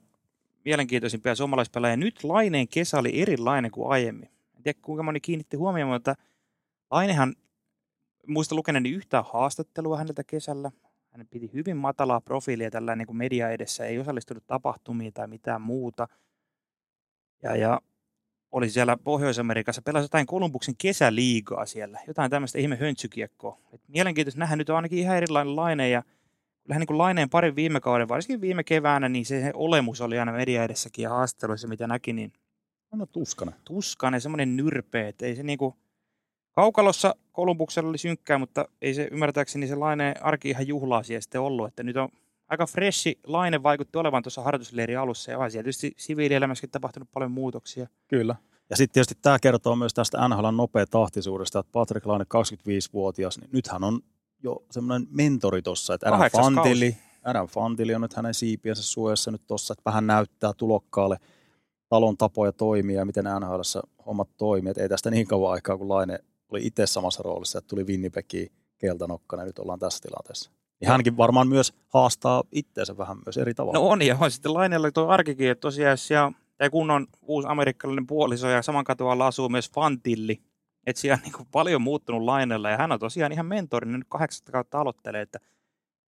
mielenkiintoisimpia 0.66 1.36
suomalaispelaajia. 1.36 1.98
Nyt 1.98 2.24
Laineen 2.24 2.68
kesä 2.68 3.00
oli 3.00 3.22
erilainen 3.22 3.72
kuin 3.72 3.92
aiemmin. 3.92 4.30
En 4.58 4.64
tiedä 4.64 4.80
kuinka 4.82 5.04
moni 5.04 5.20
kiinnitti 5.20 5.58
huomioon, 5.58 5.92
mutta 5.92 6.16
Lainehan, 6.92 7.36
muista 8.28 8.56
lukeneeni 8.56 8.90
yhtään 8.90 9.24
haastattelua 9.34 9.98
häneltä 9.98 10.24
kesällä. 10.24 10.72
Hän 11.10 11.28
piti 11.28 11.50
hyvin 11.54 11.78
matalaa 11.78 12.22
profiilia 12.22 12.72
tällä 12.72 12.96
niin 12.96 13.08
kuin 13.08 13.18
media 13.18 13.50
edessä, 13.50 13.86
ei 13.86 14.00
osallistunut 14.00 14.48
tapahtumiin 14.48 15.14
tai 15.14 15.28
mitään 15.28 15.62
muuta. 15.62 16.08
Ja, 17.44 17.56
ja 17.56 17.82
oli 18.54 18.70
siellä 18.70 18.98
Pohjois-Amerikassa, 18.98 19.82
pelasi 19.82 20.06
jotain 20.06 20.26
Kolumbuksen 20.26 20.76
kesäliigaa 20.78 21.66
siellä, 21.66 22.00
jotain 22.08 22.32
tämmöistä 22.32 22.60
ihme 22.60 22.76
höntsykiekkoa. 22.76 23.58
Et 23.74 23.82
mielenkiintoista 23.88 24.40
nähdä 24.40 24.56
nyt 24.56 24.70
on 24.70 24.76
ainakin 24.76 25.00
ihan 25.00 25.18
erilainen 25.18 25.56
laine 25.56 25.90
ja 25.90 26.04
kyllähän 26.64 26.80
niin 26.80 26.88
kuin 26.88 26.98
laineen 26.98 27.30
parin 27.30 27.56
viime 27.56 27.80
kauden, 27.80 28.08
varsinkin 28.08 28.42
viime 28.42 28.64
keväänä, 28.64 29.10
niin 29.10 29.26
se, 29.26 29.42
se 29.42 29.52
olemus 29.54 30.02
oli 30.02 30.20
aina 30.20 30.32
media 30.32 30.64
edessäkin 30.64 31.04
ja 31.04 31.10
haastatteluissa, 31.10 31.68
mitä 31.68 31.88
näki, 31.88 32.14
niin 32.14 32.34
No 32.92 33.06
tuskana. 33.06 33.52
tuskainen, 33.66 34.22
semmoinen 34.22 34.56
nyrpeä, 34.56 35.08
että 35.08 35.26
ei 35.26 35.36
se 35.36 35.44
niinku, 35.44 35.76
kaukalossa 36.52 37.16
Kolumbuksella 37.32 37.90
oli 37.90 37.98
synkkää, 37.98 38.38
mutta 38.38 38.70
ei 38.82 38.94
se 38.94 39.08
ymmärtääkseni 39.12 39.68
se 39.68 39.76
laineen 39.76 40.24
arki 40.24 40.50
ihan 40.50 40.68
juhlaa 40.68 41.04
siellä 41.04 41.22
sitten 41.22 41.42
ollut, 41.42 41.68
että 41.68 41.84
nyt 41.84 41.98
on 41.98 42.10
aika 42.54 42.66
freshi 42.66 43.20
laine 43.28 43.64
vaikutti 43.64 43.98
olevan 43.98 44.24
tuossa 44.24 44.42
harjoitusleirin 44.42 45.00
alussa 45.00 45.32
ja 45.32 45.40
on 45.40 45.52
siellä 45.52 45.64
tietysti 45.64 45.94
siviilielämässäkin 45.98 46.70
tapahtunut 46.72 47.12
paljon 47.12 47.32
muutoksia. 47.32 47.88
Kyllä. 48.08 48.36
Ja 48.70 48.78
sitten 48.78 48.94
tietysti 48.94 49.16
tämä 49.22 49.40
kertoo 49.40 49.76
myös 49.76 49.94
tästä 49.94 50.28
NHLn 50.28 50.58
nopea 50.58 50.86
tahtisuudesta, 50.88 51.60
että 51.60 51.72
Patrick 51.72 52.06
Laine 52.06 52.26
25-vuotias, 52.26 53.40
niin 53.40 53.50
nythän 53.54 53.84
on 53.84 54.00
jo 54.44 54.64
semmoinen 54.72 55.08
mentori 55.12 55.62
tuossa, 55.62 55.94
että 55.94 56.08
Adam 56.08 56.30
Fantili, 56.32 56.98
Adam 57.24 57.48
Fantili 57.48 57.96
on 57.96 58.02
nyt 58.02 58.14
hänen 58.14 58.34
siipiensä 58.34 58.84
suojassa 58.84 59.32
nyt 59.32 59.48
tuossa, 59.48 59.74
että 59.74 59.82
vähän 59.86 60.08
näyttää 60.08 60.54
tulokkaalle 60.58 61.18
talon 61.90 62.18
tapoja 62.18 62.52
toimia 62.52 62.98
ja 62.98 63.06
miten 63.06 63.26
NHLssä 63.40 63.82
hommat 64.06 64.30
toimii. 64.38 64.72
Et 64.72 64.78
ei 64.78 64.90
tästä 64.90 65.12
niin 65.12 65.28
kauan 65.28 65.54
aikaa, 65.54 65.78
kun 65.78 65.90
Laine 65.90 66.20
oli 66.50 66.68
itse 66.68 66.88
samassa 66.88 67.24
roolissa, 67.24 67.60
että 67.60 67.70
tuli 67.70 67.84
Winnipegiin 67.84 68.52
keltanokkana 68.78 69.42
ja 69.42 69.46
nyt 69.46 69.60
ollaan 69.60 69.80
tässä 69.80 70.02
tilanteessa. 70.02 70.52
Niin 70.84 70.92
hänkin 70.92 71.18
varmaan 71.18 71.48
myös 71.48 71.74
haastaa 71.88 72.44
itteensä 72.52 72.98
vähän 72.98 73.18
myös 73.26 73.38
eri 73.38 73.54
tavalla. 73.54 73.80
No 73.80 73.88
on, 73.88 74.02
ja 74.02 74.18
on 74.20 74.32
sitten 74.32 74.54
Laineella 74.54 74.92
tuo 74.92 75.08
arkikin, 75.08 75.52
että 75.52 75.62
tosiaan 75.62 75.92
jos 75.92 76.08
siellä 76.08 76.32
ja 76.60 76.70
kun 76.70 76.92
on 76.92 77.08
uusi 77.22 77.48
amerikkalainen 77.52 78.08
puoliso 78.08 78.48
ja 78.48 78.62
saman 78.62 78.84
katualla 78.84 79.28
asuu 79.28 79.50
myös 79.50 79.72
Fantilli, 79.72 80.42
että 80.88 81.00
siellä 81.00 81.16
on 81.16 81.22
niin 81.24 81.34
kuin 81.34 81.48
paljon 81.52 81.82
muuttunut 81.82 82.24
Laineella 82.24 82.70
ja 82.70 82.78
hän 82.78 82.92
on 82.92 83.00
tosiaan 83.00 83.32
ihan 83.32 83.46
mentori, 83.46 83.92
nyt 83.92 84.06
kahdeksatta 84.10 84.52
kautta 84.52 84.80
aloittelee, 84.80 85.22
että 85.22 85.40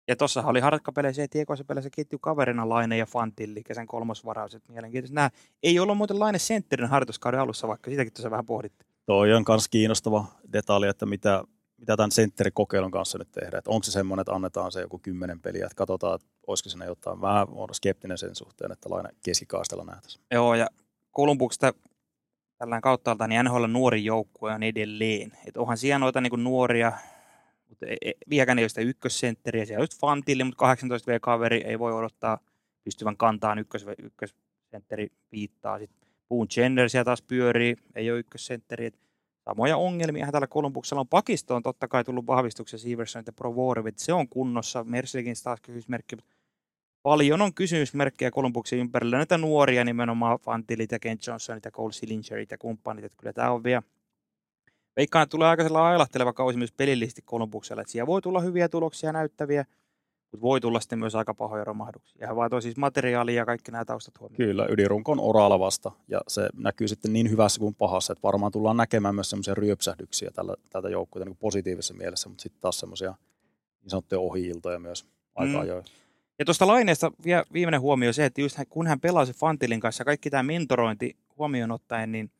ja 0.07 0.15
tuossahan 0.15 0.49
oli 0.49 0.59
harkkapeleissä 0.59 1.21
ja 1.21 1.27
tiekoissa 1.27 1.65
peleissä 1.65 1.89
ketju 1.95 2.19
kaverina 2.19 2.69
Laine 2.69 2.97
ja 2.97 3.05
Fantilli, 3.05 3.63
kesän 3.63 3.87
kolmosvaraus. 3.87 4.55
että 4.55 4.71
Mielenkiintoista. 4.71 5.15
Nämä 5.15 5.29
ei 5.63 5.79
ollut 5.79 5.97
muuten 5.97 6.19
Laine 6.19 6.39
sentterin 6.39 6.89
harjoituskauden 6.89 7.39
alussa, 7.39 7.67
vaikka 7.67 7.89
sitäkin 7.91 8.13
tuossa 8.13 8.31
vähän 8.31 8.45
pohdittiin. 8.45 8.89
Toi 9.05 9.33
on 9.33 9.45
myös 9.47 9.67
kiinnostava 9.67 10.25
detalji, 10.53 10.89
että 10.89 11.05
mitä, 11.05 11.43
mitä 11.85 11.97
tämän 11.97 12.11
sentterikokeilun 12.11 12.91
kanssa 12.91 13.17
nyt 13.17 13.31
tehdään. 13.31 13.57
Että 13.57 13.71
onko 13.71 13.83
se 13.83 13.91
semmoinen, 13.91 14.21
että 14.21 14.31
annetaan 14.31 14.71
se 14.71 14.81
joku 14.81 14.99
kymmenen 14.99 15.39
peliä, 15.39 15.65
että 15.65 15.75
katsotaan, 15.75 16.15
että 16.15 16.27
olisiko 16.47 16.69
siinä 16.69 16.85
jotain. 16.85 17.21
Vähän 17.21 17.47
on 17.51 17.69
skeptinen 17.73 18.17
sen 18.17 18.35
suhteen, 18.35 18.71
että 18.71 18.89
laina 18.89 19.09
keskikaistella 19.25 19.83
nähtäisiin. 19.83 20.23
Joo, 20.31 20.55
ja 20.55 20.67
Kolumbuksesta 21.11 21.73
tällään 22.57 22.81
kauttaalta 22.81 23.27
niin 23.27 23.45
NHL 23.45 23.65
nuori 23.65 24.05
joukkue 24.05 24.53
on 24.53 24.63
edelleen. 24.63 25.31
Että 25.47 25.59
onhan 25.59 25.77
siellä 25.77 25.99
noita 25.99 26.21
niin 26.21 26.43
nuoria, 26.43 26.91
mutta 27.69 27.85
ei, 27.85 27.97
ei- 28.01 28.17
vieläkään 28.29 28.59
ei 28.59 28.63
ole 28.63 28.69
sitä 28.69 28.81
ykkössentteriä. 28.81 29.65
Siellä 29.65 29.81
on 29.81 29.83
just 29.83 29.99
Fantilli, 29.99 30.43
mutta 30.43 30.75
18V-kaveri 30.75 31.63
ei 31.65 31.79
voi 31.79 31.93
odottaa 31.93 32.39
pystyvän 32.83 33.17
kantaan 33.17 33.59
ykkös, 33.59 33.85
ykkössentteri 34.03 35.07
viittaa. 35.31 35.79
Sitten 35.79 36.09
Boone 36.29 36.47
Jenner 36.57 36.89
siellä 36.89 37.05
taas 37.05 37.21
pyörii, 37.21 37.75
ei 37.95 38.11
ole 38.11 38.19
ykkössentteri. 38.19 38.91
Samoja 39.49 39.77
ongelmia 39.77 40.31
tällä 40.31 40.47
Kolumbuksella 40.47 41.01
on. 41.01 41.07
Pakisto 41.07 41.55
on 41.55 41.63
totta 41.63 41.87
kai 41.87 42.03
tullut 42.03 42.27
vahvistuksen 42.27 42.79
Severson 42.79 43.23
ja 43.25 43.33
Provorov, 43.33 43.85
se 43.97 44.13
on 44.13 44.29
kunnossa. 44.29 44.83
Mercedekin 44.83 45.35
taas 45.43 45.61
kysymysmerkki. 45.61 46.17
Paljon 47.03 47.41
on 47.41 47.53
kysymysmerkkejä 47.53 48.31
Kolumbuksen 48.31 48.79
ympärillä. 48.79 49.17
Näitä 49.17 49.37
nuoria 49.37 49.83
nimenomaan 49.83 50.39
Fantilit 50.39 50.91
ja 50.91 50.99
Kent 50.99 51.27
Johnsonit 51.27 51.65
ja 51.65 51.71
Cole 51.71 51.93
Sillingerit 51.93 52.51
ja 52.51 52.57
kumppanit. 52.57 53.05
Että 53.05 53.17
kyllä 53.17 53.33
tämä 53.33 53.51
on 53.51 53.63
vielä 53.63 53.81
Veikkaan, 54.97 55.23
että 55.23 55.31
tulee 55.31 55.47
aika 55.47 55.83
ailahteleva 55.87 56.33
kausi 56.33 56.57
myös 56.57 56.71
pelillisesti 56.71 57.21
Kolumbuksella. 57.21 57.81
Että 57.81 57.91
siellä 57.91 58.07
voi 58.07 58.21
tulla 58.21 58.39
hyviä 58.39 58.69
tuloksia 58.69 59.11
näyttäviä, 59.11 59.65
mutta 60.35 60.41
voi 60.43 60.61
tulla 60.61 60.79
sitten 60.79 60.99
myös 60.99 61.15
aika 61.15 61.33
pahoja 61.33 61.63
romahduksia. 61.63 62.27
Ja 62.27 62.35
vaan 62.35 62.61
siis 62.61 62.77
materiaalia 62.77 63.35
ja 63.35 63.45
kaikki 63.45 63.71
nämä 63.71 63.85
taustat 63.85 64.19
huomioon. 64.19 64.37
Kyllä, 64.37 64.67
ydinrunko 64.69 65.11
on 65.11 65.19
oralla 65.19 65.59
vasta 65.59 65.91
ja 66.07 66.21
se 66.27 66.49
näkyy 66.57 66.87
sitten 66.87 67.13
niin 67.13 67.29
hyvässä 67.29 67.59
kuin 67.59 67.75
pahassa, 67.75 68.13
että 68.13 68.23
varmaan 68.23 68.51
tullaan 68.51 68.77
näkemään 68.77 69.15
myös 69.15 69.29
semmoisia 69.29 69.53
ryöpsähdyksiä 69.55 70.31
tällä, 70.33 70.55
tältä 70.69 70.89
joukkueelta 70.89 71.29
niin 71.29 71.37
positiivisessa 71.37 71.93
mielessä, 71.93 72.29
mutta 72.29 72.41
sitten 72.41 72.61
taas 72.61 72.79
semmoisia 72.79 73.13
niin 73.81 73.89
sanottuja 73.89 74.19
ohi-iltoja 74.19 74.79
myös 74.79 75.05
aika 75.35 75.53
Mm. 75.53 75.59
ajoin. 75.59 75.83
Ja 76.39 76.45
tuosta 76.45 76.67
Laineesta 76.67 77.11
vielä 77.25 77.43
viimeinen 77.53 77.81
huomio 77.81 78.13
se, 78.13 78.25
että 78.25 78.41
just 78.41 78.57
hän- 78.57 78.67
kun 78.69 78.87
hän 78.87 78.99
pelasi 78.99 79.33
Fantilin 79.33 79.79
kanssa 79.79 80.05
kaikki 80.05 80.29
tämä 80.29 80.43
mentorointi 80.43 81.17
huomioon 81.37 81.71
ottaen, 81.71 82.11
niin 82.11 82.31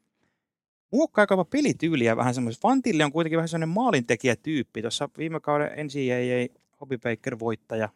muokkaa 0.92 1.28
jopa 1.30 1.46
pelityyliä 1.46 2.18
vähän 2.18 2.34
semmoisen. 2.34 2.62
Fantilli 2.62 3.04
on 3.04 3.12
kuitenkin 3.12 3.38
vähän 3.38 3.50
semmoinen 3.50 3.74
maalintekijätyyppi. 3.76 4.82
Tuossa 4.82 5.10
viime 5.18 5.40
kauden 5.40 5.72
NCAA 5.86 6.48
Hobby 6.86 6.98
Baker 6.98 7.40
voittaja. 7.40 7.90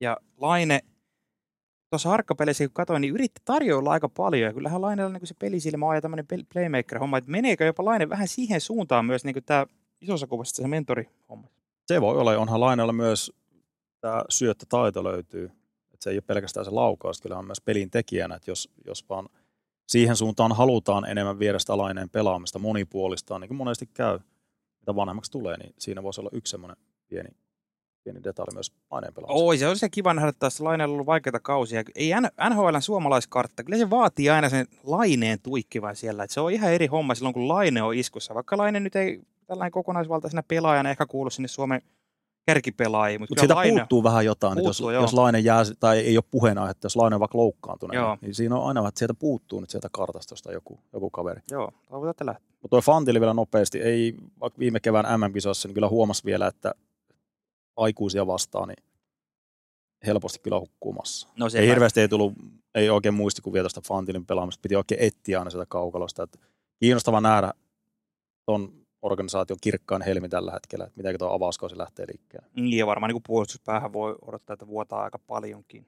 Ja 0.00 0.16
Laine, 0.36 0.80
tuossa 1.90 2.08
harkkapeleissä 2.08 2.66
kun 2.66 2.74
katsoin, 2.74 3.00
niin 3.00 3.14
yritti 3.14 3.40
tarjoilla 3.44 3.90
aika 3.90 4.08
paljon. 4.08 4.42
Ja 4.42 4.52
kyllähän 4.52 4.80
Laineella 4.80 5.12
niin 5.12 5.26
se 5.26 5.34
pelisilmä 5.38 5.86
on 5.86 5.94
ja 5.94 6.00
tämmöinen 6.00 6.26
playmaker-homma. 6.52 7.18
Että 7.18 7.30
meneekö 7.30 7.64
jopa 7.64 7.84
Laine 7.84 8.08
vähän 8.08 8.28
siihen 8.28 8.60
suuntaan 8.60 9.04
myös 9.04 9.24
niin 9.24 9.44
tämä 9.46 9.66
isossa 10.00 10.26
kuvassa 10.26 10.62
se 10.62 10.68
mentori-homma? 10.68 11.48
Se 11.86 12.00
voi 12.00 12.18
olla, 12.18 12.38
onhan 12.38 12.60
Lainalla 12.60 12.92
myös 12.92 13.32
tämä 14.00 14.22
syöttötaito 14.28 15.04
löytyy. 15.04 15.44
Että 15.92 16.04
se 16.04 16.10
ei 16.10 16.16
ole 16.16 16.22
pelkästään 16.26 16.64
se 16.64 16.70
laukaus, 16.70 17.20
kyllä 17.20 17.38
on 17.38 17.46
myös 17.46 17.60
pelin 17.60 17.90
tekijänä, 17.90 18.34
että 18.34 18.50
jos, 18.50 18.70
jos 18.86 19.08
vaan 19.08 19.28
siihen 19.88 20.16
suuntaan 20.16 20.52
halutaan 20.52 21.04
enemmän 21.04 21.38
viedä 21.38 21.58
sitä 21.58 21.78
laineen 21.78 22.10
pelaamista, 22.10 22.58
monipuolistaa, 22.58 23.38
niin 23.38 23.48
kuin 23.48 23.58
monesti 23.58 23.88
käy, 23.94 24.18
mitä 24.80 24.96
vanhemmaksi 24.96 25.30
tulee, 25.30 25.56
niin 25.56 25.74
siinä 25.78 26.02
voisi 26.02 26.20
olla 26.20 26.30
yksi 26.32 26.50
semmoinen 26.50 26.76
pieni, 27.08 27.28
pieni 28.06 28.24
detalji 28.24 28.54
myös 28.54 28.72
laineen 28.90 29.14
pelaamisessa. 29.14 29.44
Oi, 29.44 29.58
se 29.58 29.68
olisi 29.68 29.80
se 29.80 29.88
kiva 29.88 30.14
nähdä 30.14 30.32
taas 30.32 30.60
Laineella 30.60 30.92
ollut 30.92 31.06
vaikeita 31.06 31.40
kausia. 31.40 31.82
Ei 31.94 32.10
NHLn 32.50 32.82
suomalaiskartta, 32.82 33.64
kyllä 33.64 33.78
se 33.78 33.90
vaatii 33.90 34.30
aina 34.30 34.48
sen 34.48 34.66
Laineen 34.84 35.38
tuikkivan 35.42 35.96
siellä. 35.96 36.24
Et 36.24 36.30
se 36.30 36.40
on 36.40 36.52
ihan 36.52 36.72
eri 36.72 36.86
homma 36.86 37.14
silloin, 37.14 37.34
kun 37.34 37.48
Laine 37.48 37.82
on 37.82 37.94
iskussa. 37.94 38.34
Vaikka 38.34 38.56
Laine 38.56 38.80
nyt 38.80 38.96
ei 38.96 39.20
tällainen 39.46 39.72
kokonaisvaltaisena 39.72 40.42
pelaajana 40.48 40.90
ehkä 40.90 41.06
kuulu 41.06 41.30
sinne 41.30 41.48
Suomen 41.48 41.82
kärkipelaajiin. 42.46 43.20
Mutta 43.20 43.32
Mutta 43.32 43.40
siitä 43.40 43.54
Laine, 43.54 43.80
puuttuu 43.80 44.02
vähän 44.02 44.24
jotain, 44.24 44.52
että 44.58 44.62
Puuttuu, 44.62 44.90
jos, 44.90 44.94
joo. 44.94 45.02
jos 45.02 45.14
Laine 45.14 45.38
jää, 45.38 45.62
tai 45.80 45.98
ei 45.98 46.16
ole 46.16 46.24
puheenaihe, 46.30 46.72
jos 46.82 46.96
Laine 46.96 47.16
on 47.16 47.20
vaikka 47.20 47.38
loukkaantunut, 47.38 47.94
Joo. 47.94 48.14
niin, 48.14 48.18
niin 48.20 48.34
siinä 48.34 48.56
on 48.56 48.68
aina, 48.68 48.88
että 48.88 48.98
sieltä 48.98 49.14
puuttuu 49.14 49.60
nyt 49.60 49.70
sieltä 49.70 49.88
kartastosta 49.92 50.52
joku, 50.52 50.80
joku 50.92 51.10
kaveri. 51.10 51.40
Joo, 51.50 51.72
toivotaan, 51.88 52.10
että 52.10 52.26
lähtee. 52.26 52.46
Mutta 52.62 52.68
tuo 52.70 52.80
Fantili 52.80 53.20
vielä 53.20 53.34
nopeasti, 53.34 53.80
ei 53.80 54.14
vaikka 54.40 54.58
viime 54.58 54.80
kevään 54.80 55.20
MM-kisossa, 55.20 55.68
niin 55.68 55.74
kyllä 55.74 55.88
huomasi 55.88 56.24
vielä, 56.24 56.46
että 56.46 56.74
aikuisia 57.76 58.26
vastaan, 58.26 58.68
niin 58.68 58.84
helposti 60.06 60.38
kyllä 60.38 60.60
hukkumassa. 60.60 61.28
No 61.38 61.46
Ei 61.54 61.68
hirveästi 61.68 62.00
ei 62.00 62.08
tullut, 62.08 62.32
ei 62.74 62.90
oikein 62.90 63.14
muistikuvia 63.14 63.62
tuosta 63.62 63.80
Fantilin 63.80 64.26
pelaamista, 64.26 64.62
piti 64.62 64.76
oikein 64.76 65.02
etsiä 65.02 65.38
aina 65.38 65.50
sieltä 65.50 65.66
kaukalosta. 65.68 66.22
Että 66.22 66.38
kiinnostava 66.80 67.20
nähdä 67.20 67.52
ton 68.46 68.86
organisaation 69.02 69.58
kirkkaan 69.60 70.02
helmi 70.02 70.28
tällä 70.28 70.52
hetkellä, 70.52 70.84
että 70.84 70.96
miten 70.96 71.18
tuo 71.18 71.28
avauskausi 71.28 71.78
lähtee 71.78 72.06
liikkeelle. 72.06 72.48
Niin, 72.54 72.78
ja 72.78 72.86
varmaan 72.86 73.12
niin 73.12 73.22
puolustuspäähän 73.26 73.92
voi 73.92 74.16
odottaa, 74.22 74.54
että 74.54 74.66
vuotaa 74.66 75.02
aika 75.02 75.18
paljonkin. 75.18 75.86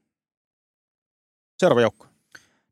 Seuraava 1.59 1.81
joukkue. 1.81 2.09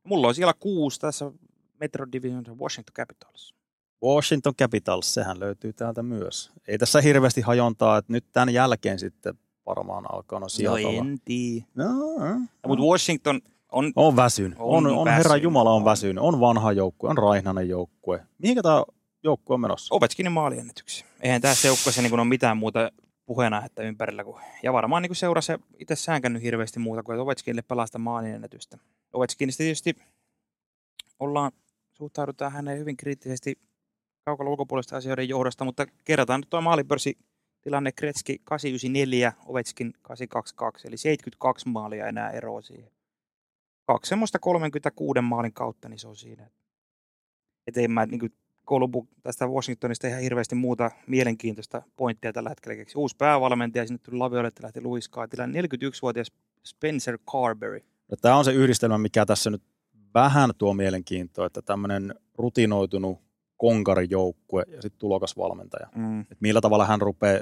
Mulla 0.05 0.29
on 0.29 0.35
siellä 0.35 0.55
kuusi 0.61 1.01
tässä 1.01 1.33
Metro 1.81 2.07
Division 2.13 2.59
Washington 2.59 2.95
Capitals. 2.95 3.56
Washington 4.05 4.55
Capitals, 4.55 5.15
sehän 5.15 5.41
löytyy 5.41 5.73
täältä 5.73 6.03
myös. 6.03 6.51
Ei 6.69 6.79
tässä 6.79 7.01
hirveästi 7.01 7.41
hajontaa, 7.41 7.99
että 7.99 8.13
nyt 8.13 8.25
tämän 8.33 8.55
jälkeen 8.55 8.99
sitten 8.99 9.35
varmaan 9.67 10.05
alkaa 10.15 10.39
no 10.39 10.45
No 10.45 10.49
sijat 10.49 10.73
olla. 10.75 10.89
en 11.01 11.19
tiedä. 11.25 11.67
No, 11.75 11.85
Mutta 12.67 12.85
Washington 12.85 13.41
on 13.73 13.93
on 13.97 14.17
väsynyt. 14.17 14.59
On, 14.59 14.87
On 14.87 14.93
on, 14.93 14.99
on 14.99 15.09
Herra 15.09 15.37
Jumala 15.37 15.71
on 15.71 15.77
on. 15.77 15.85
väsynyt. 15.85 16.19
On 16.25 16.41
vanha 16.41 16.73
joukkue, 16.73 17.11
on 17.11 17.19
raihnainen 17.19 17.69
joukkue. 17.69 18.27
Mihinkä 18.39 18.63
tämä 18.63 18.85
joukkue 19.23 19.55
on 19.55 19.61
menossa? 19.61 19.95
Ovechkinin 19.95 20.33
maaliennätyksiä. 20.33 21.07
Eihän 21.21 21.41
tässä 21.41 21.69
joukkueessa 21.69 22.03
niin 22.03 22.15
ole 22.15 22.25
mitään 22.25 22.57
muuta 22.57 22.91
puheenaihetta 23.27 23.83
ympärillä. 23.83 24.25
Kuin, 24.25 24.43
ja 24.63 24.73
varmaan 24.73 25.03
niin 25.03 25.17
seurasi 25.17 25.53
itse 25.79 25.97
säänkännyt 25.97 26.43
hirveästi 26.43 26.79
muuta 26.79 27.03
kuin 27.03 27.15
että 27.15 27.23
Ovechkinille 27.23 27.63
pelasta 27.63 27.99
maaliennätystä. 27.99 28.79
Ovechkinista 29.13 29.59
tietysti 29.59 29.97
ollaan, 31.21 31.53
suhtaudutaan 31.93 32.53
häneen 32.53 32.79
hyvin 32.79 32.97
kriittisesti 32.97 33.59
kaukalla 34.27 34.51
ulkopuolista 34.51 34.97
asioiden 34.97 35.29
johdosta, 35.29 35.65
mutta 35.65 35.87
kerrataan 36.05 36.41
nyt 36.41 36.51
tuo 36.51 36.61
maalipörssi 36.61 37.19
tilanne 37.61 37.93
Kretski 37.93 38.39
894, 38.45 39.33
Ovechkin 39.47 39.93
822, 40.03 40.89
eli 40.89 40.97
72 40.97 41.69
maalia 41.69 42.07
enää 42.07 42.31
eroa 42.31 42.63
siihen. 42.63 42.91
kaksi 43.87 44.09
semmoista 44.09 44.39
36 44.39 45.21
maalin 45.21 45.53
kautta, 45.53 45.89
niin 45.89 45.99
se 45.99 46.09
on 46.09 46.17
siinä. 46.17 46.51
Että 47.67 47.81
en 47.81 47.91
mä 47.91 48.07
niin 48.07 48.21
kuin 48.21 48.33
Kolumbu 48.65 49.09
tästä 49.23 49.47
Washingtonista 49.47 50.09
ihan 50.09 50.21
hirveästi 50.21 50.55
muuta 50.55 50.91
mielenkiintoista 51.07 51.83
pointtia 51.97 52.33
tällä 52.33 52.49
hetkellä 52.49 52.77
keksi. 52.77 52.99
Uusi 52.99 53.17
päävalmentaja, 53.17 53.87
sinne 53.87 53.99
tuli 53.99 54.17
Laviolette, 54.17 54.63
lähti 54.63 54.81
Louis 54.81 55.09
Kaatila, 55.09 55.47
41-vuotias 55.47 56.33
Spencer 56.65 57.19
Carberry. 57.33 57.81
No, 58.11 58.17
tämä 58.23 58.37
on 58.37 58.45
se 58.45 58.53
yhdistelmä, 58.53 58.99
mikä 58.99 59.27
tässä 59.27 59.51
nyt 59.51 59.63
vähän 60.15 60.51
tuo 60.59 60.75
mielenkiintoa, 60.75 61.47
että 61.47 61.63
tämmöinen 61.63 62.15
rutinoitunut 62.35 63.26
konkarijoukkue 63.57 64.65
ja 64.67 64.83
sitten 64.83 64.99
tulokasvalmentaja. 64.99 65.89
Mm. 65.95 66.21
Et 66.21 66.41
millä 66.41 66.61
tavalla 66.61 66.87
hän 66.87 67.01
rupeaa 67.01 67.41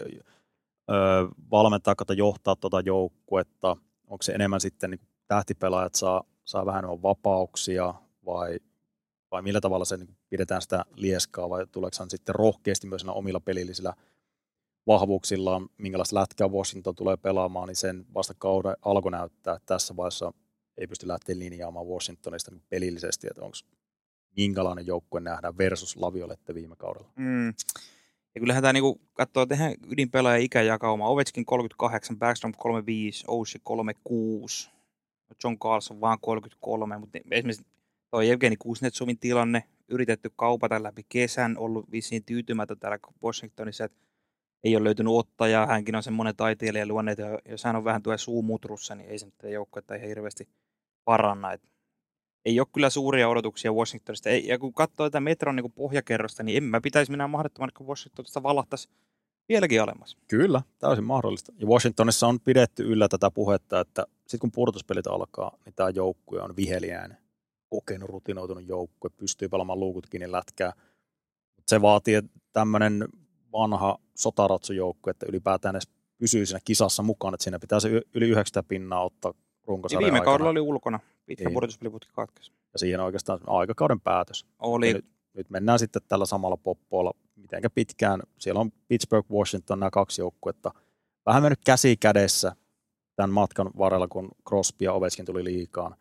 ö, 0.91 0.95
valmentaa 1.51 1.95
tai 1.95 2.17
johtaa 2.17 2.57
tuota 2.57 2.81
joukkuetta, 2.81 3.77
onko 4.07 4.23
se 4.23 4.33
enemmän 4.33 4.61
sitten 4.61 4.91
niin 4.91 5.01
tähtipelaajat 5.29 5.95
saa, 5.95 6.25
saa 6.45 6.67
vähän 6.67 6.79
enemmän 6.79 7.03
vapauksia 7.03 7.95
vai, 8.27 8.59
vai 9.31 9.43
millä 9.43 9.61
tavalla 9.61 9.85
se 9.85 9.97
niin 9.97 10.17
pidetään 10.29 10.63
sitä 10.63 10.85
lieskaa 10.95 11.51
vai 11.51 11.67
tuleeko 11.67 11.97
hän 11.99 12.11
sitten 12.11 12.35
rohkeasti 12.35 12.87
myös 12.87 13.05
omilla 13.05 13.41
pelillisillä 13.41 13.95
vahvuuksillaan, 14.87 15.69
minkälaista 15.79 16.17
lätkää 16.17 16.49
Washington 16.49 16.95
tulee 16.95 17.17
pelaamaan, 17.17 17.69
niin 17.69 17.77
sen 17.77 18.07
vasta 18.15 18.35
kauden 18.39 18.77
alku 18.83 19.09
näyttää, 19.09 19.55
että 19.55 19.67
tässä 19.67 19.97
vaiheessa 19.97 20.33
ei 20.77 20.87
pysty 20.87 21.09
lähteä 21.09 21.39
linjaamaan 21.39 21.87
Washingtonista 21.87 22.51
niin 22.51 22.63
pelillisesti, 22.69 23.27
että 23.27 23.43
onko 23.43 23.57
minkälainen 24.37 24.87
joukkue 24.87 25.21
nähdään 25.21 25.59
versus 25.59 25.97
Laviolette 25.97 26.55
viime 26.55 26.77
kaudella. 26.77 27.09
Mm. 27.17 27.47
Ja 28.35 28.41
kyllähän 28.41 28.63
tämä 28.63 28.73
niinku 28.73 29.01
katsoo 29.13 29.47
tehdään 29.47 29.75
ydinpelaajan 29.91 30.43
ikäjakauma. 30.43 31.09
Ovechkin 31.09 31.45
38, 31.45 32.19
Backstrom 32.19 32.53
35, 32.59 33.25
Oshie 33.29 33.61
36, 33.65 34.71
John 35.45 35.59
Carlson 35.59 36.01
vaan 36.01 36.19
33, 36.21 36.99
mutta 36.99 37.19
esimerkiksi 37.31 37.67
toi 38.11 38.31
Evgeni 38.31 38.57
Kuznetsovin 38.57 39.19
tilanne, 39.19 39.65
yritetty 39.89 40.31
kaupata 40.37 40.83
läpi 40.83 41.03
kesän, 41.09 41.59
ollut 41.59 41.93
vissiin 41.93 42.25
tyytymätön 42.25 42.79
täällä 42.79 42.99
Washingtonissa, 43.25 43.85
että 43.85 43.99
ei 44.65 44.77
ole 44.77 44.85
löytynyt 44.85 45.13
ottajaa, 45.13 45.67
hänkin 45.67 45.97
on 45.97 46.03
semmoinen 46.03 46.37
taiteilija 46.37 46.87
luonne, 46.87 47.13
että 47.13 47.39
jos 47.49 47.65
hän 47.65 47.77
on 47.77 47.85
vähän 47.85 48.03
tuo 48.03 48.19
suumutrussa, 48.19 48.95
niin 48.95 49.11
ei 49.11 49.19
se 49.19 49.27
nyt 49.27 49.53
joukkuetta 49.53 49.95
ihan 49.95 50.09
hirveästi 50.09 50.49
paranna. 51.05 51.53
Et 51.53 51.63
ei 52.45 52.61
ole 52.61 52.67
kyllä 52.73 52.91
suuria 52.91 53.29
odotuksia 53.29 53.73
Washingtonista. 53.73 54.29
Ei, 54.29 54.47
ja 54.47 54.59
kun 54.59 54.75
katsoo 54.75 55.07
tätä 55.07 55.21
metron 55.21 55.57
niin 55.57 55.73
pohjakerrosta, 55.73 56.43
niin 56.43 56.57
en 56.57 56.65
mä 56.65 56.81
pitäisi 56.81 57.11
minä 57.11 57.29
mahdottoman, 57.29 57.69
että 57.69 57.85
Washingtonista 57.85 58.43
valahtaisi 58.43 58.89
vieläkin 59.49 59.83
alemmas. 59.83 60.17
Kyllä, 60.29 60.63
täysin 60.79 61.05
mahdollista. 61.05 61.53
Ja 61.59 61.67
Washingtonissa 61.67 62.27
on 62.27 62.41
pidetty 62.41 62.83
yllä 62.83 63.09
tätä 63.09 63.31
puhetta, 63.31 63.81
että 63.81 64.07
sitten 64.19 64.41
kun 64.41 64.53
pudotuspelit 64.53 65.07
alkaa, 65.07 65.59
niin 65.65 65.75
tämä 65.75 65.91
joukkue 65.91 66.41
on 66.41 66.57
viheliäinen, 66.57 67.19
kokenut, 67.71 68.09
rutinoitunut 68.09 68.69
joukkue, 68.69 69.11
pystyy 69.17 69.49
pelaamaan 69.49 69.81
luukut 69.81 70.07
kiinni 70.07 70.33
lätkää. 70.33 70.73
Se 71.69 71.83
vaatii 71.83 72.23
tämmöinen 72.53 73.09
vanha 73.53 73.99
sotaratsujoukkue, 74.15 75.11
että 75.11 75.27
ylipäätään 75.29 75.77
edes 75.77 75.89
pysyy 76.19 76.47
siinä 76.47 76.61
kisassa 76.65 77.03
mukaan, 77.03 77.35
että 77.35 77.45
siinä 77.45 77.59
pitää 77.59 77.81
se 77.81 78.03
yli 78.15 78.29
9 78.29 78.65
pinnaa 78.65 79.05
ottaa 79.05 79.35
runkosarjan 79.67 80.01
Ja 80.03 80.05
viime 80.05 80.19
aikana. 80.19 80.25
kaudella 80.25 80.51
oli 80.51 80.61
ulkona. 80.61 81.01
Pitkä 81.27 81.45
Niin. 81.45 81.55
pudotuspeliputki 81.55 82.11
katkesi. 82.13 82.53
Ja 82.73 82.79
siihen 82.79 83.01
oikeastaan 83.01 83.41
aikakauden 83.47 84.01
päätös. 84.01 84.47
Oli, 84.59 84.89
Ja 84.89 84.95
nyt, 84.95 85.07
nyt 85.35 85.51
mennään 85.51 85.79
sitten 85.79 86.03
tällä 86.09 86.27
samalla 86.27 86.57
poppoilla, 86.57 87.13
mitenkä 87.37 87.71
pitkään. 87.71 88.21
Siellä 88.39 88.61
on 88.61 88.71
Pittsburgh, 88.89 89.31
Washington, 89.31 89.81
nämä 89.81 89.91
kaksi 89.91 90.21
joukkuetta. 90.21 90.71
Vähän 91.27 91.43
mennyt 91.43 91.61
käsi 91.67 91.97
kädessä 91.97 92.57
tämän 93.17 93.31
matkan 93.31 93.71
varrella, 93.79 94.09
kun 94.09 94.29
Crosby 94.49 94.85
ja 94.85 94.93
Ovechkin 94.93 95.25
tuli 95.27 95.45
liikaan. 95.45 95.97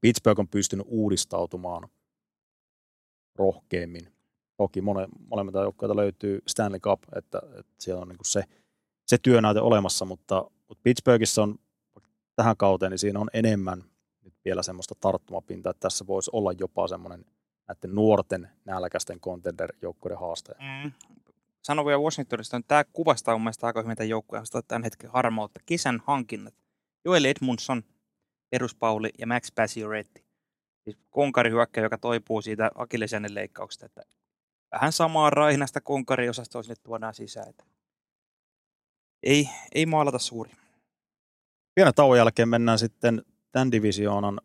Pittsburgh 0.00 0.40
on 0.40 0.48
pystynyt 0.48 0.86
uudistautumaan 0.88 1.88
rohkeammin. 3.38 4.08
Toki 4.56 4.80
mone, 4.80 5.08
molemmilta 5.30 5.60
joukkueilta 5.62 5.96
löytyy 5.96 6.38
Stanley 6.48 6.80
Cup, 6.80 7.00
että, 7.16 7.38
että 7.58 7.72
siellä 7.78 8.02
on 8.02 8.08
niin 8.08 8.18
se, 8.22 8.44
se 9.06 9.18
työnäyte 9.22 9.60
olemassa, 9.60 10.04
mutta, 10.04 10.50
mutta 10.68 10.80
Pittsburghissa 10.82 11.42
on 11.42 11.54
tähän 12.36 12.56
kauteen, 12.56 12.90
niin 12.90 12.98
siinä 12.98 13.20
on 13.20 13.30
enemmän 13.32 13.84
nyt 14.24 14.34
vielä 14.44 14.62
semmoista 14.62 14.94
tarttumapintaa, 15.00 15.70
että 15.70 15.80
tässä 15.80 16.06
voisi 16.06 16.30
olla 16.32 16.52
jopa 16.52 16.88
semmoinen 16.88 17.24
näiden 17.68 17.94
nuorten 17.94 18.48
nälkäisten 18.64 19.20
contender-joukkueiden 19.20 20.18
haastaja. 20.18 20.58
mm, 20.60 20.92
sanon 21.62 21.86
vielä 21.86 22.00
Washingtonista, 22.00 22.56
että 22.56 22.68
tämä 22.68 22.84
kuvastaa 22.92 23.34
mun 23.34 23.42
mielestä 23.42 23.66
aika 23.66 23.82
hyvin 23.82 23.96
tämän 23.96 24.08
joukkueen 24.08 24.44
tämän 24.68 24.82
hetken 24.84 25.10
harmautta. 25.10 25.60
Kesän 25.66 26.02
hankinnat. 26.06 26.54
Joel 27.04 27.24
Edmundson, 27.24 27.82
Perus 28.50 28.74
Pauli 28.74 29.10
ja 29.18 29.26
Max 29.26 29.48
Pacioretty. 29.54 30.24
Siis 30.84 30.98
konkarihyökkäjä, 31.10 31.84
joka 31.84 31.98
toipuu 31.98 32.42
siitä 32.42 32.70
akillesjännen 32.74 33.34
leikkauksesta. 33.34 33.86
Että 33.86 34.02
vähän 34.72 34.92
samaa 34.92 35.30
raihnasta 35.30 35.80
konkariosastoa 35.80 36.62
sinne 36.62 36.76
tuodaan 36.82 37.14
sisään. 37.14 37.48
Että 37.48 37.64
ei, 39.22 39.48
ei 39.74 39.86
maalata 39.86 40.18
suuri. 40.18 40.50
Pienen 41.74 41.94
tauon 41.94 42.18
jälkeen 42.18 42.48
mennään 42.48 42.78
sitten 42.78 43.22
tämän 43.52 43.72
divisioonan. 43.72 44.40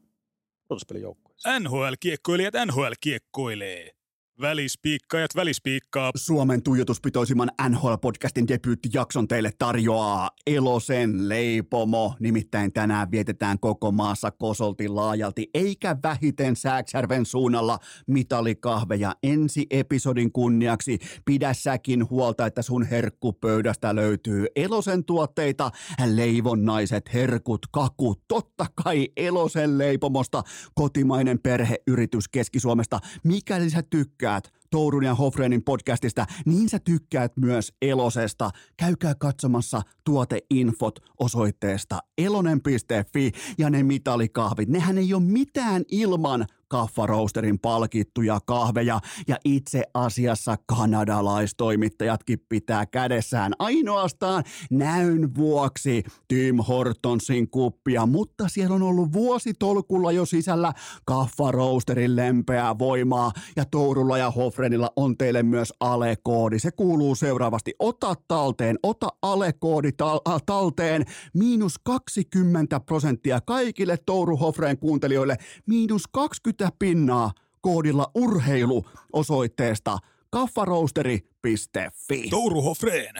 NHL-kiekkoilijat 1.60 2.54
NHL-kiekkoilee. 2.66 3.97
Välispiikkaajat 4.42 5.36
välispiikkaa. 5.36 6.12
Suomen 6.16 6.64
tuijotuspitoisimman 6.64 7.52
NHL-podcastin 7.70 8.48
debyyttijakson 8.48 9.28
teille 9.28 9.52
tarjoaa 9.60 10.30
Elosen 10.48 11.30
leipomo. 11.30 12.14
Nimittäin 12.20 12.74
tänään 12.74 13.12
vietetään 13.12 13.60
koko 13.60 13.92
maassa 13.92 14.32
kosolti 14.32 14.88
laajalti, 14.88 15.50
eikä 15.54 15.98
vähiten 16.04 16.56
Sääksärven 16.56 17.26
suunnalla 17.26 17.80
mitalikahveja 18.08 19.16
ensi 19.24 19.66
episodin 19.70 20.32
kunniaksi. 20.32 20.98
Pidä 21.26 21.54
säkin 21.54 22.10
huolta, 22.10 22.46
että 22.46 22.62
sun 22.62 22.84
herkkupöydästä 22.84 23.96
löytyy 23.96 24.46
Elosen 24.56 25.06
tuotteita, 25.06 25.72
leivonnaiset 26.06 27.14
herkut, 27.14 27.66
kakut, 27.72 28.22
totta 28.28 28.66
kai 28.84 29.08
Elosen 29.16 29.78
leipomosta, 29.78 30.44
kotimainen 30.76 31.40
perheyritys 31.40 32.28
Keski-Suomesta. 32.30 33.00
Mikäli 33.24 33.70
sä 33.70 33.84
tykkäät 34.28 34.52
Tourun 34.72 35.04
ja 35.04 35.16
Hofrenin 35.16 35.64
podcastista, 35.64 36.26
niin 36.46 36.70
sä 36.70 36.80
tykkäät 36.80 37.38
myös 37.38 37.74
Elosesta. 37.82 38.50
Käykää 38.78 39.16
katsomassa 39.16 39.82
tuoteinfot 40.04 41.00
osoitteesta 41.20 42.00
elonen.fi 42.18 43.32
ja 43.58 43.70
ne 43.70 43.84
mitalikahvit. 43.84 44.70
Nehän 44.70 44.98
ei 44.98 45.14
ole 45.14 45.24
mitään 45.24 45.84
ilman 45.92 46.48
Kaffaroosterin 46.70 47.60
palkittuja 47.60 48.40
kahveja 48.46 49.00
ja 49.28 49.38
itse 49.46 49.84
asiassa 49.94 50.58
kanadalaistoimittajatkin 50.66 52.40
pitää 52.50 52.86
kädessään 52.86 53.54
ainoastaan 53.60 54.44
näyn 54.72 55.36
vuoksi 55.36 56.04
Tim 56.28 56.58
Hortonsin 56.58 57.50
kuppia, 57.50 58.06
mutta 58.06 58.50
siellä 58.50 58.76
on 58.76 58.84
ollut 58.84 59.14
vuositolkulla 59.14 60.12
jo 60.12 60.26
sisällä 60.26 60.74
Kaffaroosterin 61.06 62.16
lempeää 62.16 62.80
voimaa 62.80 63.32
ja 63.56 63.66
Tourulla 63.66 64.18
ja 64.18 64.32
Hofrenilla 64.58 64.92
on 64.96 65.18
teille 65.18 65.44
myös 65.44 65.74
alekoodi. 65.80 66.60
Se 66.60 66.72
kuuluu 66.72 67.16
seuraavasti. 67.16 67.74
Ota 67.80 68.14
talteen, 68.28 68.80
ota 68.84 69.08
alekoodi 69.22 69.92
tal- 69.92 70.34
äh, 70.34 70.42
talteen. 70.46 71.06
Miinus 71.34 71.80
20 71.84 72.80
prosenttia 72.80 73.42
kaikille 73.42 73.98
Touru 74.06 74.38
Hofreen 74.38 74.78
kuuntelijoille. 74.78 75.38
Miinus 75.68 76.04
20 76.12 76.70
pinnaa 76.80 77.32
koodilla 77.62 78.12
urheilu 78.16 78.86
osoitteesta 79.14 79.98
kaffaroasteri.fi. 80.30 82.30
Touru 82.30 82.62
Hofreen. 82.62 83.16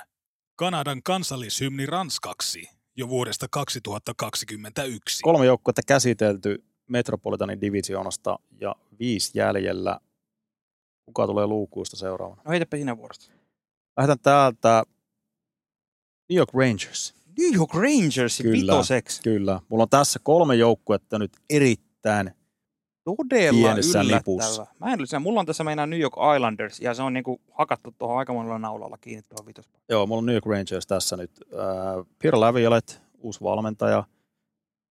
Kanadan 0.56 1.04
kansallishymni 1.04 1.86
ranskaksi 1.86 2.70
jo 2.96 3.08
vuodesta 3.08 3.48
2021. 3.52 5.24
Kolme 5.24 5.46
joukkuetta 5.46 5.82
käsitelty 5.88 6.64
Metropolitanin 6.90 7.62
divisioonasta 7.62 8.40
ja 8.62 8.76
viisi 9.00 9.32
jäljellä. 9.34 10.00
Kuka 11.08 11.28
tulee 11.28 11.48
luukuista 11.48 11.98
seuraavana? 11.98 12.42
No 12.46 12.52
heitäpä 12.52 12.78
sinä 12.78 12.98
vuorosta. 12.98 13.32
Lähdetään 13.98 14.20
täältä 14.22 14.84
New 16.30 16.38
York 16.38 16.54
Rangers. 16.54 17.16
New 17.38 17.56
York 17.56 17.74
Rangers 17.74 18.38
Kyllä. 18.42 18.74
vitoseksi. 18.74 19.22
Kyllä. 19.24 19.60
Mulla 19.70 19.84
on 19.84 19.90
tässä 19.90 20.20
kolme 20.24 20.56
joukkuetta 20.56 21.20
nyt 21.20 21.32
erittäin 21.50 22.32
Todella 23.04 23.60
Pienessä 23.60 24.02
yllättävä. 24.02 24.18
lipussa. 24.18 24.68
Mä 24.80 24.94
en 24.94 25.00
yllätä. 25.00 25.20
Mulla 25.20 25.40
on 25.40 25.46
tässä 25.46 25.64
meinaa 25.64 25.86
New 25.86 26.00
York 26.00 26.14
Islanders 26.36 26.80
ja 26.80 26.94
se 26.94 27.02
on 27.02 27.14
niinku 27.14 27.42
hakattu 27.52 27.96
tuohon 27.98 28.18
aika 28.18 28.34
monella 28.34 28.60
naulalla 28.60 28.98
kiinni 28.98 29.22
tuohon 29.30 29.46
vitospaikkaan. 29.46 29.86
Joo, 29.90 30.06
mulla 30.08 30.20
on 30.20 30.26
New 30.26 30.34
York 30.36 30.46
Rangers 30.46 30.88
tässä 30.88 31.18
nyt. 31.18 31.32
Äh, 31.54 32.06
Pierre 32.20 32.40
Laviolet, 32.40 33.02
uusi 33.18 33.42
valmentaja. 33.42 34.04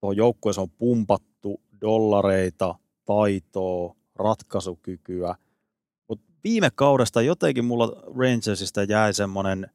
Tuohon 0.01 0.17
joukkueeseen 0.17 0.63
on 0.63 0.71
pumpattu 0.79 1.61
dollareita, 1.81 2.75
taitoa, 3.05 3.95
ratkaisukykyä. 4.15 5.35
Viime 6.47 6.71
kaudesta 6.75 7.23
jotenkin 7.23 7.65
mulla 7.65 8.03
Rangersista 8.19 8.83
jäi 8.83 9.15
semmoinen 9.15 9.71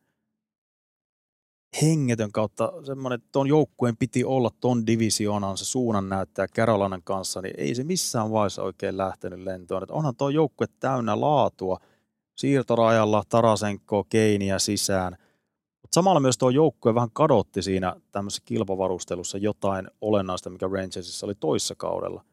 hengetön 1.81 2.31
kautta 2.31 2.73
semmoinen, 2.85 3.15
että 3.15 3.29
tuon 3.31 3.47
joukkueen 3.47 3.97
piti 3.97 4.23
olla 4.23 4.49
ton 4.59 4.87
divisioonan 4.87 5.57
se 5.57 5.65
suunnan 5.65 6.09
näyttäjä 6.09 6.47
Carolinan 6.47 7.01
kanssa, 7.03 7.41
niin 7.41 7.53
ei 7.57 7.75
se 7.75 7.83
missään 7.83 8.31
vaiheessa 8.31 8.63
oikein 8.63 8.97
lähtenyt 8.97 9.39
lentoon. 9.39 9.83
Että 9.83 9.93
onhan 9.93 10.15
tuo 10.15 10.29
joukkue 10.29 10.67
täynnä 10.79 11.21
laatua. 11.21 11.77
Siirtorajalla 12.35 13.23
Tarasenko, 13.29 14.03
Keiniä 14.09 14.59
sisään. 14.59 15.17
Mutta 15.81 15.95
samalla 15.95 16.19
myös 16.19 16.37
tuo 16.37 16.49
joukkue 16.49 16.95
vähän 16.95 17.11
kadotti 17.13 17.61
siinä 17.61 17.95
tämmöisessä 18.11 18.43
kilpavarustelussa 18.45 19.37
jotain 19.37 19.87
olennaista, 20.01 20.49
mikä 20.49 20.67
Rangersissa 20.67 21.25
oli 21.25 21.35
toissa 21.35 21.75
kaudella. 21.75 22.25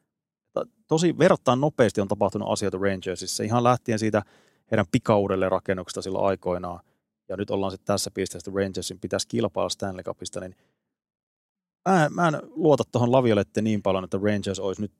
Tosi 0.88 1.18
verrattain 1.18 1.60
nopeasti 1.60 2.00
on 2.00 2.08
tapahtunut 2.08 2.48
asioita 2.52 2.78
Rangersissa, 2.78 3.42
ihan 3.42 3.64
lähtien 3.64 3.98
siitä 3.98 4.22
heidän 4.70 4.86
pikaudelleen 4.92 5.52
rakennuksesta 5.52 6.02
silloin 6.02 6.26
aikoinaan 6.26 6.80
ja 7.28 7.36
nyt 7.36 7.50
ollaan 7.50 7.72
sitten 7.72 7.86
tässä 7.86 8.10
pisteessä, 8.10 8.48
että 8.48 8.60
Rangersin 8.60 9.00
pitäisi 9.00 9.28
kilpailla 9.28 9.68
Stanley 9.68 10.02
Cupista, 10.02 10.40
niin 10.40 10.56
mä, 11.88 12.08
mä 12.10 12.28
en 12.28 12.40
luota 12.50 12.84
tuohon 12.92 13.12
Laviolette 13.12 13.62
niin 13.62 13.82
paljon, 13.82 14.04
että 14.04 14.18
Rangers 14.22 14.60
olisi 14.60 14.82
nyt 14.82 14.92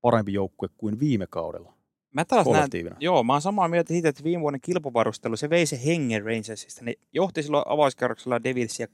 parempi 0.00 0.32
joukkue 0.32 0.68
kuin 0.76 1.00
viime 1.00 1.26
kaudella. 1.26 1.72
Mä 2.14 2.24
taas 2.24 2.46
näen, 2.46 2.70
joo, 3.00 3.22
mä 3.22 3.32
oon 3.32 3.42
samaa 3.42 3.68
mieltä 3.68 3.88
siitä, 3.88 4.08
että 4.08 4.24
viime 4.24 4.40
vuoden 4.40 4.60
kilpavarustelu, 4.60 5.36
se 5.36 5.50
vei 5.50 5.66
se 5.66 5.84
hengen 5.84 6.24
Rangersista. 6.24 6.84
Ne 6.84 6.94
johti 7.12 7.42
silloin 7.42 7.64
avauskerroksella 7.66 8.44
Devilsia 8.44 8.86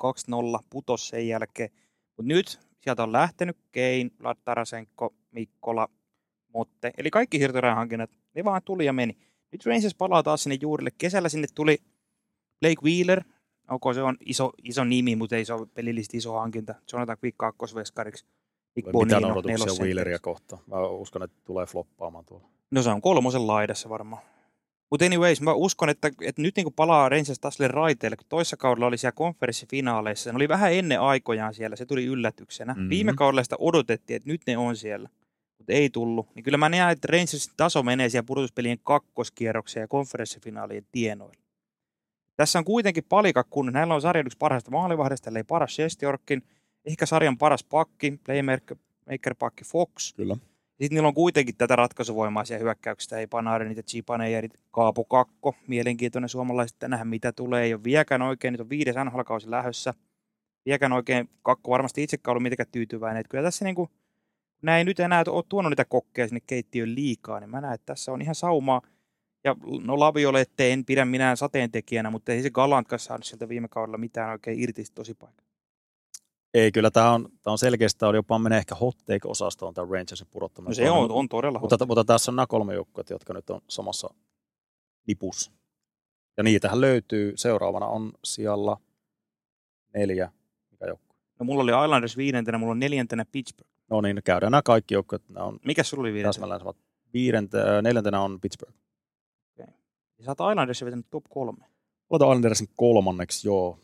2-0, 0.60 0.64
putos 0.70 1.08
sen 1.08 1.28
jälkeen. 1.28 1.70
Mutta 2.16 2.28
nyt 2.28 2.60
sieltä 2.80 3.02
on 3.02 3.12
lähtenyt 3.12 3.56
Kane, 3.74 4.10
Vlad 4.22 4.36
Tarasenko, 4.44 5.14
Mikkola, 5.30 5.88
Motte. 6.54 6.92
Eli 6.98 7.10
kaikki 7.10 7.38
siirtorajan 7.38 7.76
hankinnat, 7.76 8.10
ne 8.34 8.44
vaan 8.44 8.62
tuli 8.64 8.86
ja 8.86 8.92
meni. 8.92 9.16
Nyt 9.52 9.66
Rangers 9.66 9.94
palaa 9.94 10.22
taas 10.22 10.42
sinne 10.42 10.58
juurille. 10.60 10.90
Kesällä 10.98 11.28
sinne 11.28 11.46
tuli 11.54 11.78
Blake 12.60 12.82
Wheeler, 12.84 13.22
ok, 13.70 13.82
se 13.94 14.02
on 14.02 14.16
iso, 14.26 14.52
iso 14.62 14.84
nimi, 14.84 15.16
mutta 15.16 15.36
ei 15.36 15.44
se 15.44 15.52
ole 15.52 15.66
pelillisesti 15.74 16.16
iso 16.16 16.32
hankinta. 16.32 16.74
Jonathan 16.92 17.16
Quick 17.24 17.36
kakkosveskariksi. 17.36 18.24
Mitä 18.76 18.90
odotuksia 19.18 19.82
Wheeleria 19.82 20.18
kohtaan? 20.18 20.62
Mä 20.66 20.86
uskon, 20.86 21.22
että 21.22 21.36
tulee 21.44 21.66
floppaamaan 21.66 22.24
tuolla. 22.24 22.48
No 22.70 22.82
se 22.82 22.90
on 22.90 23.02
kolmosen 23.02 23.46
laidassa 23.46 23.88
varmaan. 23.88 24.22
Mutta 24.90 25.06
anyways, 25.06 25.40
mä 25.40 25.52
uskon, 25.52 25.88
että, 25.88 26.10
että 26.22 26.42
nyt 26.42 26.56
niin 26.56 26.72
palaa 26.76 27.08
Rangers 27.08 27.38
taas 27.38 27.54
sille 27.54 27.68
raiteille, 27.68 28.16
kun 28.16 28.26
toissa 28.28 28.56
kaudella 28.56 28.86
oli 28.86 28.98
siellä 28.98 29.12
konferenssifinaaleissa. 29.12 30.30
Se 30.30 30.36
oli 30.36 30.48
vähän 30.48 30.72
ennen 30.72 31.00
aikojaan 31.00 31.54
siellä, 31.54 31.76
se 31.76 31.86
tuli 31.86 32.04
yllätyksenä. 32.04 32.72
Mm-hmm. 32.72 32.88
Viime 32.88 33.14
kaudella 33.14 33.42
sitä 33.42 33.56
odotettiin, 33.58 34.16
että 34.16 34.28
nyt 34.28 34.40
ne 34.46 34.56
on 34.56 34.76
siellä, 34.76 35.08
mutta 35.62 35.72
ei 35.72 35.90
tullut. 35.90 36.34
Niin 36.34 36.42
kyllä 36.42 36.58
mä 36.58 36.68
näen, 36.68 36.92
että 36.92 37.08
Rangersin 37.10 37.52
taso 37.56 37.82
menee 37.82 38.08
siellä 38.08 38.26
pudotuspelien 38.26 38.78
kakkoskierrokseen 38.82 39.82
ja 39.84 39.88
konferenssifinaalien 39.88 40.86
tienoille. 40.92 41.42
Tässä 42.36 42.58
on 42.58 42.64
kuitenkin 42.64 43.04
palika, 43.08 43.44
kun 43.44 43.72
näillä 43.72 43.94
on 43.94 44.00
sarjan 44.00 44.26
yksi 44.26 44.38
parhaista 44.38 44.70
maalivahdista, 44.70 45.30
eli 45.30 45.44
paras 45.44 45.74
Shestiorkin, 45.74 46.42
ehkä 46.84 47.06
sarjan 47.06 47.38
paras 47.38 47.64
pakki, 47.64 48.18
playmaker 48.24 49.34
pakki 49.38 49.64
Fox. 49.64 50.14
Kyllä. 50.14 50.34
Sitten 50.34 50.96
niillä 50.96 51.08
on 51.08 51.14
kuitenkin 51.14 51.56
tätä 51.56 51.76
ratkaisuvoimaa 51.76 52.44
siellä 52.44 52.62
hyökkäyksistä, 52.62 53.18
ei 53.18 53.26
Panaari, 53.26 53.68
niitä 53.68 53.82
Chipanejerit, 53.82 54.60
Kaapo 54.70 55.04
Kakko, 55.04 55.54
mielenkiintoinen 55.66 56.28
suomalaiset, 56.28 56.76
nähdään 56.82 57.08
mitä 57.08 57.32
tulee, 57.32 57.64
ei 57.64 57.74
ole 57.74 57.84
viekään 57.84 58.22
oikein, 58.22 58.52
nyt 58.52 58.60
on 58.60 58.70
viides 58.70 58.94
nhl 59.04 59.20
lähössä, 59.46 59.94
viekään 60.66 60.92
oikein, 60.92 61.28
Kakko 61.42 61.70
varmasti 61.70 62.02
itsekään 62.02 62.32
ollut 62.32 62.42
mitenkään 62.42 62.72
tyytyväinen, 62.72 63.20
että 63.20 63.30
kyllä 63.30 63.44
tässä 63.44 63.64
niin 63.64 63.74
kuin, 63.74 63.90
näin 64.62 64.86
nyt 64.86 65.00
enää 65.00 65.24
ole 65.28 65.44
tuonut 65.48 65.70
niitä 65.70 65.84
kokkeja 65.84 66.28
sinne 66.28 66.40
keittiön 66.46 66.94
liikaa, 66.94 67.40
niin 67.40 67.50
mä 67.50 67.60
näen, 67.60 67.74
että 67.74 67.86
tässä 67.86 68.12
on 68.12 68.22
ihan 68.22 68.34
saumaa, 68.34 68.82
ja 69.44 69.56
no 69.84 69.98
Laviolette 69.98 70.72
en 70.72 70.84
pidä 70.84 71.04
minään 71.04 71.36
sateentekijänä, 71.36 72.10
mutta 72.10 72.32
ei 72.32 72.42
se 72.42 72.50
Galantkaan 72.50 73.00
saanut 73.00 73.24
sieltä 73.24 73.48
viime 73.48 73.68
kaudella 73.68 73.98
mitään 73.98 74.30
oikein 74.30 74.60
irti 74.60 74.84
tosi 74.94 75.14
paikka. 75.14 75.42
Ei, 76.54 76.72
kyllä 76.72 76.90
tämä 76.90 77.12
on, 77.12 77.28
tämä 77.42 77.52
on 77.52 77.58
selkeästi, 77.58 78.04
on 78.04 78.14
jopa 78.14 78.38
menee 78.38 78.58
ehkä 78.58 78.74
hot 78.74 78.96
take-osastoon 78.98 79.74
tämä 79.74 79.88
Rangersin 79.90 80.26
pudottaminen. 80.30 80.70
No 80.70 80.74
se 80.74 80.90
on, 80.90 81.10
on 81.10 81.28
todella 81.28 81.58
mutta, 81.58 81.74
mutta, 81.74 81.86
mutta, 81.86 82.04
tässä 82.04 82.30
on 82.30 82.36
nämä 82.36 82.46
kolme 82.46 82.74
joukkoa, 82.74 83.04
jotka 83.10 83.34
nyt 83.34 83.50
on 83.50 83.60
samassa 83.68 84.14
lipussa. 85.08 85.52
Ja 86.36 86.42
niitähän 86.42 86.80
löytyy, 86.80 87.32
seuraavana 87.36 87.86
on 87.86 88.12
siellä 88.24 88.76
neljä, 89.94 90.32
mikä 90.70 90.86
joukkue? 90.86 91.16
No 91.40 91.44
mulla 91.44 91.62
oli 91.62 91.84
Islanders 91.84 92.16
viidentenä, 92.16 92.58
mulla 92.58 92.72
on 92.72 92.78
neljäntenä 92.78 93.24
Pittsburgh. 93.32 93.71
No 93.92 94.00
niin, 94.00 94.20
käydään 94.24 94.50
nämä 94.50 94.62
kaikki 94.62 94.94
joukkueet. 94.94 95.22
Mikä 95.64 95.82
sulla 95.82 96.00
oli 96.00 96.12
viidentenä? 96.12 96.32
Täsmälleen 96.32 96.60
samat. 96.60 96.76
Viidentä, 97.12 97.82
neljäntenä 97.82 98.20
on 98.20 98.40
Pittsburgh. 98.40 98.76
Ja 99.58 100.24
sä 100.24 100.34
oot 100.38 100.52
Islandersin 100.52 100.86
vetänyt 100.86 101.06
top 101.10 101.24
kolme. 101.30 101.64
Olet 102.10 102.22
Islandersin 102.22 102.68
kolmanneksi, 102.76 103.48
joo. 103.48 103.78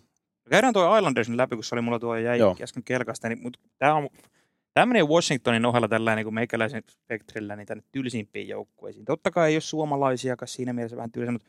Käydään 0.50 0.74
tuo 0.74 0.96
Islandersin 0.96 1.36
läpi, 1.36 1.56
kun 1.56 1.64
se 1.64 1.74
oli 1.74 1.82
mulla 1.82 1.98
tuo 1.98 2.16
jäi 2.16 2.38
joo. 2.38 2.56
äsken 2.62 2.84
kelkasta. 2.84 3.28
Niin, 3.28 3.42
mutta 3.42 3.58
tämä 3.78 3.94
on 3.94 4.08
tämmöinen 4.74 5.08
Washingtonin 5.08 5.66
ohella 5.66 5.88
tällainen 5.88 6.24
niin 6.24 6.34
meikäläisen 6.34 6.82
spektrillä 6.90 7.56
niin 7.56 7.66
tänne 7.66 7.84
tylsimpiin 7.92 8.48
joukkueisiin. 8.48 9.04
Totta 9.04 9.30
kai 9.30 9.48
ei 9.48 9.54
ole 9.54 9.60
suomalaisiakaan 9.60 10.48
siinä 10.48 10.72
mielessä 10.72 10.96
vähän 10.96 11.12
tylsä, 11.12 11.32
mutta 11.32 11.48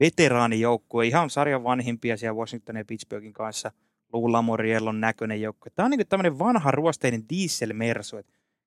veteraanijoukkue, 0.00 1.06
ihan 1.06 1.30
sarjan 1.30 1.64
vanhimpia 1.64 2.16
siellä 2.16 2.38
Washingtonin 2.38 2.80
ja 2.80 2.84
Pittsburghin 2.84 3.32
kanssa. 3.32 3.72
Lula 4.12 4.42
Moriellon 4.42 5.00
näköinen 5.00 5.40
joukkue. 5.40 5.72
Tämä 5.74 5.84
on 5.84 5.90
niin 5.90 6.08
tämmöinen 6.08 6.38
vanha 6.38 6.70
ruosteinen 6.70 7.28
dieselmersu. 7.28 8.16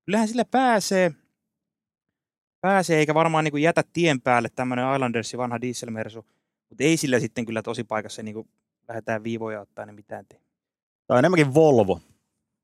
Kyllähän 0.06 0.28
sillä 0.28 0.46
pääsee– 0.46 1.12
pääsee, 2.66 3.00
eikä 3.00 3.14
varmaan 3.14 3.44
niin 3.44 3.62
jätä 3.62 3.84
tien 3.94 4.22
päälle 4.22 4.50
tämmöinen 4.56 4.94
Islandersin 4.94 5.38
vanha 5.38 5.62
dieselmersu. 5.62 6.26
Mutta 6.70 6.84
ei 6.84 6.98
sillä 6.98 7.20
sitten 7.20 7.46
kyllä 7.46 7.62
tosi 7.62 7.84
paikassa 7.84 8.24
niin 8.24 8.50
lähdetään 8.88 9.24
viivoja 9.24 9.62
ottaa, 9.62 9.86
niin 9.86 9.96
mitään 9.96 10.26
tee. 10.30 10.40
Tämä 11.08 11.16
on 11.16 11.20
enemmänkin 11.20 11.54
Volvo. 11.54 12.00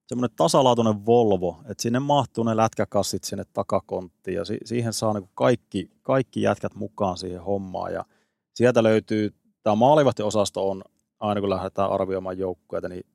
Semmoinen 0.08 0.36
tasalaatuinen 0.36 1.06
Volvo, 1.06 1.62
että 1.70 1.82
sinne 1.82 2.00
mahtuu 2.00 2.44
ne 2.44 2.58
lätkäkassit 2.58 3.24
sinne 3.24 3.44
takakonttiin 3.54 4.36
ja 4.36 4.46
si- 4.46 4.58
siihen 4.66 4.94
saa 4.94 5.14
niin 5.14 5.30
kaikki, 5.34 5.90
kaikki 6.02 6.42
jätkät 6.42 6.76
mukaan 6.76 7.18
siihen 7.18 7.42
hommaan. 7.42 7.94
Ja 7.94 8.06
sieltä 8.54 8.84
löytyy, 8.84 9.34
tämä 9.64 9.76
maalivahtiosasto 9.76 10.70
on, 10.70 10.84
aina 11.22 11.42
kun 11.42 11.50
lähdetään 11.50 11.92
arvioimaan 11.92 12.38
joukkueita, 12.38 12.90
niin 12.90 13.06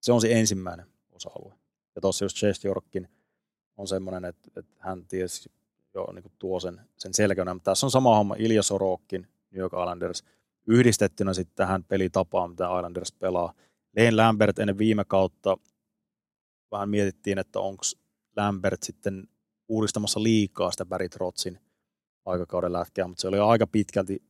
se 0.00 0.12
on 0.12 0.20
se 0.20 0.32
ensimmäinen 0.32 0.86
osa-alue. 1.10 1.54
Ja 1.94 2.00
tuossa 2.00 2.24
just 2.24 2.36
Chase 2.36 2.68
Yorkin 2.68 3.08
on 3.76 3.88
semmoinen, 3.88 4.24
että, 4.24 4.50
että 4.56 4.76
hän 4.78 5.06
tiesi 5.06 5.52
jo 5.94 6.08
niin 6.12 6.22
kuin 6.22 6.32
tuo 6.38 6.60
sen, 6.60 6.80
sen 6.96 7.14
selkeänä. 7.14 7.54
Mutta 7.54 7.70
tässä 7.70 7.86
on 7.86 7.90
sama 7.90 8.16
homma 8.16 8.34
Ilja 8.38 8.62
Sorokin, 8.62 9.28
New 9.50 9.60
York 9.60 9.72
Islanders, 9.72 10.24
yhdistettynä 10.66 11.34
sitten 11.34 11.56
tähän 11.56 11.84
pelitapaan, 11.84 12.50
mitä 12.50 12.64
Islanders 12.64 13.12
pelaa. 13.12 13.54
Lane 13.96 14.16
Lambert 14.16 14.58
ennen 14.58 14.78
viime 14.78 15.04
kautta 15.04 15.56
vähän 16.70 16.88
mietittiin, 16.88 17.38
että 17.38 17.60
onko 17.60 17.82
Lambert 18.36 18.82
sitten 18.82 19.28
uudistamassa 19.68 20.22
liikaa 20.22 20.70
sitä 20.70 20.86
Barry 20.86 21.08
Trotsin 21.08 21.58
aikakauden 22.24 22.72
lätkää, 22.72 23.08
mutta 23.08 23.20
se 23.20 23.28
oli 23.28 23.38
aika 23.38 23.66
pitkälti 23.66 24.22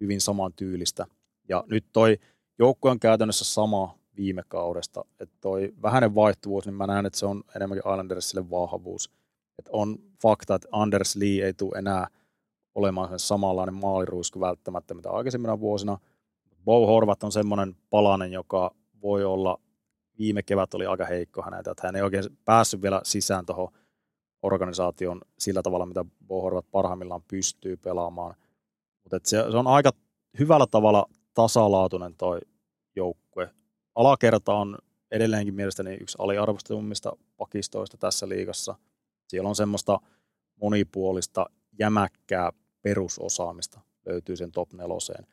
hyvin 0.00 0.20
saman 0.20 0.52
tyylistä. 0.52 1.06
Ja 1.48 1.64
nyt 1.70 1.84
toi 1.92 2.18
joukkue 2.58 2.90
on 2.90 3.00
käytännössä 3.00 3.44
sama 3.44 3.98
viime 4.16 4.42
kaudesta, 4.48 5.04
että 5.20 5.34
toi 5.40 5.74
vähäinen 5.82 6.14
vaihtuvuus, 6.14 6.66
niin 6.66 6.74
mä 6.74 6.86
näen, 6.86 7.06
että 7.06 7.18
se 7.18 7.26
on 7.26 7.42
enemmänkin 7.56 7.92
Islandersille 7.92 8.50
vahvuus. 8.50 9.10
Että 9.58 9.70
on 9.72 9.98
fakta, 10.22 10.54
että 10.54 10.68
Anders 10.72 11.16
Lee 11.16 11.44
ei 11.44 11.54
tule 11.54 11.78
enää 11.78 12.06
olemaan 12.74 13.18
samanlainen 13.18 13.74
maaliruisku 13.74 14.40
välttämättä, 14.40 14.94
mitä 14.94 15.10
aikaisemmina 15.10 15.60
vuosina. 15.60 15.98
Bo 16.64 16.86
Horvat 16.86 17.22
on 17.22 17.32
semmoinen 17.32 17.76
palanen, 17.90 18.32
joka 18.32 18.74
voi 19.02 19.24
olla, 19.24 19.60
viime 20.18 20.42
kevät 20.42 20.74
oli 20.74 20.86
aika 20.86 21.04
heikko 21.04 21.42
häneltä, 21.42 21.70
että 21.70 21.86
hän 21.86 21.96
ei 21.96 22.02
oikein 22.02 22.24
päässyt 22.44 22.82
vielä 22.82 23.00
sisään 23.04 23.46
tuohon 23.46 23.68
organisaation 24.42 25.20
sillä 25.38 25.62
tavalla, 25.62 25.86
mitä 25.86 26.04
Bo 26.26 26.42
Horvat 26.42 26.70
parhaimmillaan 26.70 27.22
pystyy 27.30 27.76
pelaamaan. 27.76 28.34
Mutta 29.02 29.20
se, 29.24 29.44
se, 29.50 29.56
on 29.56 29.66
aika 29.66 29.90
hyvällä 30.38 30.66
tavalla 30.70 31.06
tasalaatuinen 31.42 32.14
toi 32.16 32.40
joukkue. 32.96 33.50
Alakerta 33.94 34.54
on 34.54 34.78
edelleenkin 35.10 35.54
mielestäni 35.54 35.94
yksi 35.94 36.16
aliarvostetummista 36.20 37.12
pakistoista 37.36 37.96
tässä 37.96 38.28
liigassa– 38.28 38.74
siellä 39.28 39.48
on 39.48 39.56
semmoista 39.56 40.00
monipuolista, 40.60 41.46
jämäkkää 41.78 42.52
perusosaamista 42.82 43.80
löytyy 44.06 44.36
sen 44.36 44.52
top 44.52 44.72
neloseen. 44.72 45.26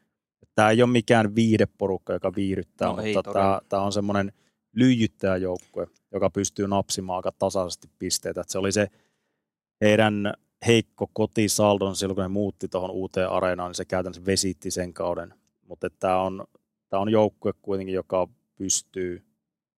Tämä 0.55 0.69
ei 0.69 0.81
ole 0.81 0.91
mikään 0.91 1.35
viideporukka, 1.35 2.13
joka 2.13 2.35
viihdyttää, 2.35 2.87
no, 2.87 2.95
mutta 2.95 3.33
tämä, 3.33 3.59
tämä 3.69 3.81
on 3.81 3.93
semmoinen 3.93 4.31
lyijyttäjäjoukkue, 4.73 5.87
joka 6.11 6.29
pystyy 6.29 6.67
napsimaan 6.67 7.17
aika 7.17 7.31
tasaisesti 7.39 7.87
pisteitä. 7.99 8.41
Että 8.41 8.51
se 8.51 8.59
oli 8.59 8.71
se 8.71 8.87
heidän 9.81 10.33
heikko 10.67 11.09
kotisaldon 11.13 11.95
silloin, 11.95 12.15
kun 12.15 12.23
he 12.23 12.27
muutti 12.27 12.67
tuohon 12.67 12.91
uuteen 12.91 13.29
areenaan, 13.29 13.69
niin 13.69 13.75
se 13.75 13.85
käytännössä 13.85 14.25
vesitti 14.25 14.71
sen 14.71 14.93
kauden. 14.93 15.33
Mutta 15.65 15.89
tämä 15.89 16.21
on, 16.21 16.45
tämä 16.89 17.01
on 17.01 17.09
joukkue 17.09 17.51
kuitenkin, 17.61 17.95
joka 17.95 18.27
pystyy 18.55 19.25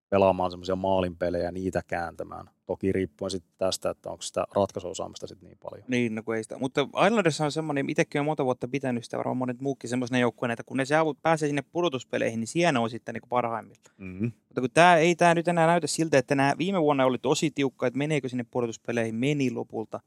pelaamaan 0.10 0.52
semmoisia 0.52 0.76
maalinpelejä 0.76 1.44
ja 1.44 1.52
niitä 1.52 1.82
kääntämään. 1.88 2.50
Toki 2.66 2.92
riippuen 2.92 3.32
sitten 3.32 3.54
tästä, 3.58 3.90
että 3.90 4.10
onko 4.10 4.22
sitä 4.22 4.46
ratkaisuosaamista 4.56 5.28
sitten 5.28 5.50
niin 5.50 5.58
paljon. 5.64 5.86
Niin, 5.88 6.16
no 6.16 6.24
kun 6.24 6.36
ei 6.36 6.44
sitä. 6.44 6.58
Mutta 6.58 6.88
Islanders 7.06 7.42
on 7.42 7.52
semmoinen, 7.52 7.90
itsekin 7.90 8.22
on 8.22 8.26
monta 8.26 8.46
vuotta 8.46 8.68
pitänyt 8.68 9.04
sitä, 9.04 9.18
varmaan 9.18 9.38
monet 9.38 9.62
muukin 9.62 9.90
semmoisen 9.90 10.20
joukkueen, 10.20 10.52
että 10.52 10.64
kun 10.64 10.78
ne 10.78 10.86
saavut, 10.86 11.22
pääsee 11.22 11.50
sinne 11.50 11.62
pudotuspeleihin, 11.72 12.40
niin 12.40 12.48
siellä 12.48 12.80
on 12.80 12.90
sitten 12.90 13.14
niin 13.14 13.30
parhaimmilta. 13.30 13.92
Mm-hmm. 13.98 14.32
Mutta 14.48 14.62
kun 14.62 14.70
tämä 14.74 14.98
ei 14.98 15.16
tämä 15.16 15.36
nyt 15.36 15.48
enää 15.48 15.68
näytä 15.68 15.88
siltä, 15.88 16.18
että 16.18 16.36
nämä 16.36 16.54
viime 16.58 16.82
vuonna 16.82 17.06
oli 17.06 17.18
tosi 17.18 17.52
tiukka, 17.52 17.88
että 17.88 17.98
meneekö 17.98 18.30
sinne 18.30 18.46
pudotuspeleihin, 18.52 19.16
meni 19.16 19.52
lopulta. 19.52 20.00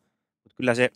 Mutta 0.43 0.57
kyllä 0.57 0.74
se 0.74 0.91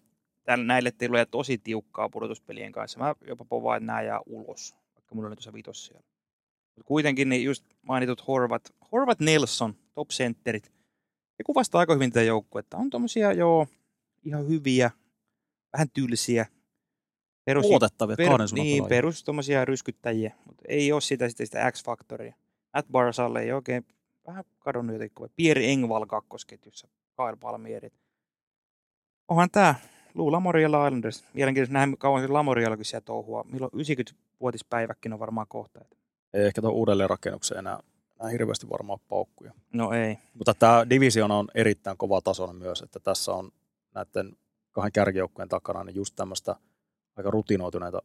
tällä, 0.44 0.64
näille 0.64 0.90
tulee 0.90 1.26
tosi 1.26 1.58
tiukkaa 1.58 2.08
pudotuspelien 2.08 2.72
kanssa. 2.72 2.98
Mä 2.98 3.14
jopa 3.26 3.44
povaan, 3.44 3.76
että 3.76 3.86
nämä 3.86 4.02
jää 4.02 4.20
ulos, 4.26 4.74
vaikka 4.94 5.14
mulla 5.14 5.26
oli 5.28 5.36
tuossa 5.36 5.52
vitos 5.52 5.86
siellä. 5.86 6.06
Mutta 6.76 6.88
kuitenkin 6.88 7.28
niin 7.28 7.44
just 7.44 7.64
mainitut 7.82 8.28
Horvat, 8.28 8.74
Horvat 8.92 9.20
Nelson, 9.20 9.74
top 9.94 10.08
centerit, 10.08 10.72
ne 11.38 11.42
kuvastaa 11.46 11.78
aika 11.78 11.94
hyvin 11.94 12.10
tätä 12.10 12.24
joukkuetta. 12.24 12.76
On 12.76 12.90
tommosia 12.90 13.32
joo, 13.32 13.66
ihan 14.24 14.48
hyviä, 14.48 14.90
vähän 15.72 15.90
tylsiä. 15.94 16.46
Perus, 17.44 17.64
Luotettavia, 17.64 18.16
per, 18.16 18.30
Niin, 18.52 18.86
perus 18.86 19.24
tommosia 19.24 19.64
ryskyttäjiä, 19.64 20.34
mutta 20.46 20.64
ei 20.68 20.92
ole 20.92 21.00
sitä, 21.00 21.28
sitä, 21.28 21.44
sitä 21.44 21.72
X-faktoria. 21.72 22.34
Matt 22.74 22.88
Barsalle 22.92 23.42
ei 23.42 23.52
oikein 23.52 23.86
vähän 24.26 24.44
kadonnut 24.58 24.94
jotenkin. 24.94 25.26
Pierre 25.36 25.70
Engval 25.70 26.06
kakkosketjussa, 26.06 26.88
Kyle 27.16 27.36
Palmieri. 27.40 27.92
Onhan 29.28 29.50
tää 29.50 29.74
Lou 30.14 30.32
Lamoriella 30.32 30.86
Islanders. 30.86 31.24
Mielenkiintoista 31.34 31.72
nähdä 31.72 31.96
kauan 31.98 32.22
se 32.22 32.28
Lamoriellakin 32.28 32.84
siellä 32.84 33.04
touhua. 33.04 33.44
Milloin 33.52 33.72
90-vuotispäiväkin 33.72 35.12
on 35.12 35.18
varmaan 35.18 35.46
kohta. 35.48 35.80
Ei 36.32 36.46
ehkä 36.46 36.60
tuon 36.60 36.74
uudelleenrakennukseen 36.74 37.58
enää, 37.58 37.78
enää 38.20 38.30
hirveästi 38.30 38.68
varmaan 38.70 38.98
paukkuja. 39.08 39.52
No 39.72 39.92
ei. 39.92 40.18
Mutta 40.34 40.54
tämä 40.54 40.90
division 40.90 41.30
on 41.30 41.48
erittäin 41.54 41.96
kova 41.96 42.20
tasoinen 42.20 42.56
myös, 42.56 42.82
että 42.82 43.00
tässä 43.00 43.32
on 43.32 43.50
näiden 43.94 44.36
kahden 44.72 44.92
kärkijoukkueen 44.92 45.48
takana 45.48 45.84
niin 45.84 45.96
just 45.96 46.14
tämmöistä 46.16 46.56
aika 47.16 47.30
rutinoituneita 47.30 48.02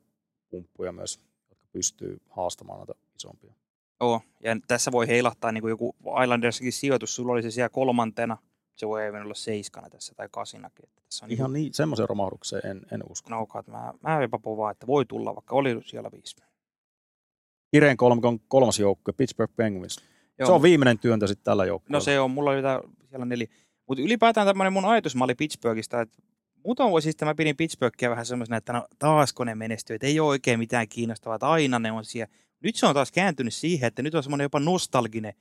pumppuja 0.50 0.92
myös, 0.92 1.20
jotka 1.50 1.68
pystyy 1.72 2.22
haastamaan 2.30 2.80
näitä 2.80 2.94
isompia. 3.16 3.54
Joo, 4.02 4.22
ja 4.44 4.58
tässä 4.68 4.92
voi 4.92 5.08
heilahtaa 5.08 5.52
niin 5.52 5.62
kuin 5.62 5.70
joku 5.70 5.96
Islandersakin 6.24 6.74
sijoitus, 6.74 7.16
sulla 7.16 7.34
oli 7.34 7.44
se 7.44 7.52
siellä 7.52 7.70
kolmantena, 7.70 8.38
se 8.80 8.88
voi 8.88 9.06
even 9.06 9.22
olla 9.22 9.34
seiskana 9.34 9.90
tässä 9.90 10.16
tai 10.16 10.28
kasinakin. 10.32 10.86
Että 10.86 11.02
tässä 11.06 11.26
on 11.26 11.32
Ihan 11.32 11.54
niin, 11.54 11.64
niin 11.64 11.74
semmoisen 11.74 12.10
romahdukseen 12.10 12.72
en, 12.72 12.82
en 12.92 13.04
usko. 13.10 13.30
No 13.30 13.42
okay, 13.42 13.64
mä, 13.68 13.94
mä 14.02 14.22
jopa 14.22 14.40
povaa, 14.40 14.72
että 14.72 14.88
voi 14.88 15.06
tulla, 15.06 15.36
vaikka 15.36 15.56
oli 15.56 15.82
siellä 15.86 16.12
viisi. 16.12 16.36
Kireen 17.72 17.98
kolmikon 17.98 18.40
kolmas 18.40 18.80
joukkue, 18.80 19.14
Pittsburgh 19.14 19.56
Penguins. 19.56 19.98
Joo. 20.40 20.46
Se 20.48 20.52
on 20.52 20.62
viimeinen 20.62 21.00
työntö 21.00 21.28
sitten 21.28 21.44
tällä 21.44 21.66
joukkueella. 21.66 21.98
No 21.98 22.02
se 22.02 22.20
on, 22.20 22.32
mulla 22.32 22.52
oli 22.52 22.62
tää, 22.62 22.80
siellä 23.10 23.26
neli. 23.26 23.50
Mutta 23.88 24.04
ylipäätään 24.04 24.48
tämmöinen 24.48 24.74
mun 24.74 24.86
ajatusmalli 24.86 25.36
Pittsburghista, 25.36 26.02
että 26.02 26.18
muutaman 26.64 26.92
vuosi 26.92 27.10
sitten 27.10 27.28
mä 27.28 27.36
pidin 27.36 27.58
Pittsburghia 27.58 28.10
vähän 28.10 28.26
semmoisena, 28.26 28.58
että 28.58 28.74
no 28.74 28.88
taasko 29.00 29.44
ne 29.44 29.56
menestyy, 29.56 29.96
että 29.96 30.08
ei 30.08 30.20
ole 30.20 30.30
oikein 30.30 30.60
mitään 30.60 30.88
kiinnostavaa, 30.88 31.36
että 31.36 31.50
aina 31.50 31.80
ne 31.80 31.92
on 31.92 32.06
siellä. 32.06 32.34
Nyt 32.64 32.76
se 32.76 32.86
on 32.86 32.94
taas 32.94 33.12
kääntynyt 33.12 33.54
siihen, 33.54 33.88
että 33.88 34.02
nyt 34.02 34.16
on 34.16 34.24
semmoinen 34.24 34.46
jopa 34.46 34.60
nostalginen 34.60 35.34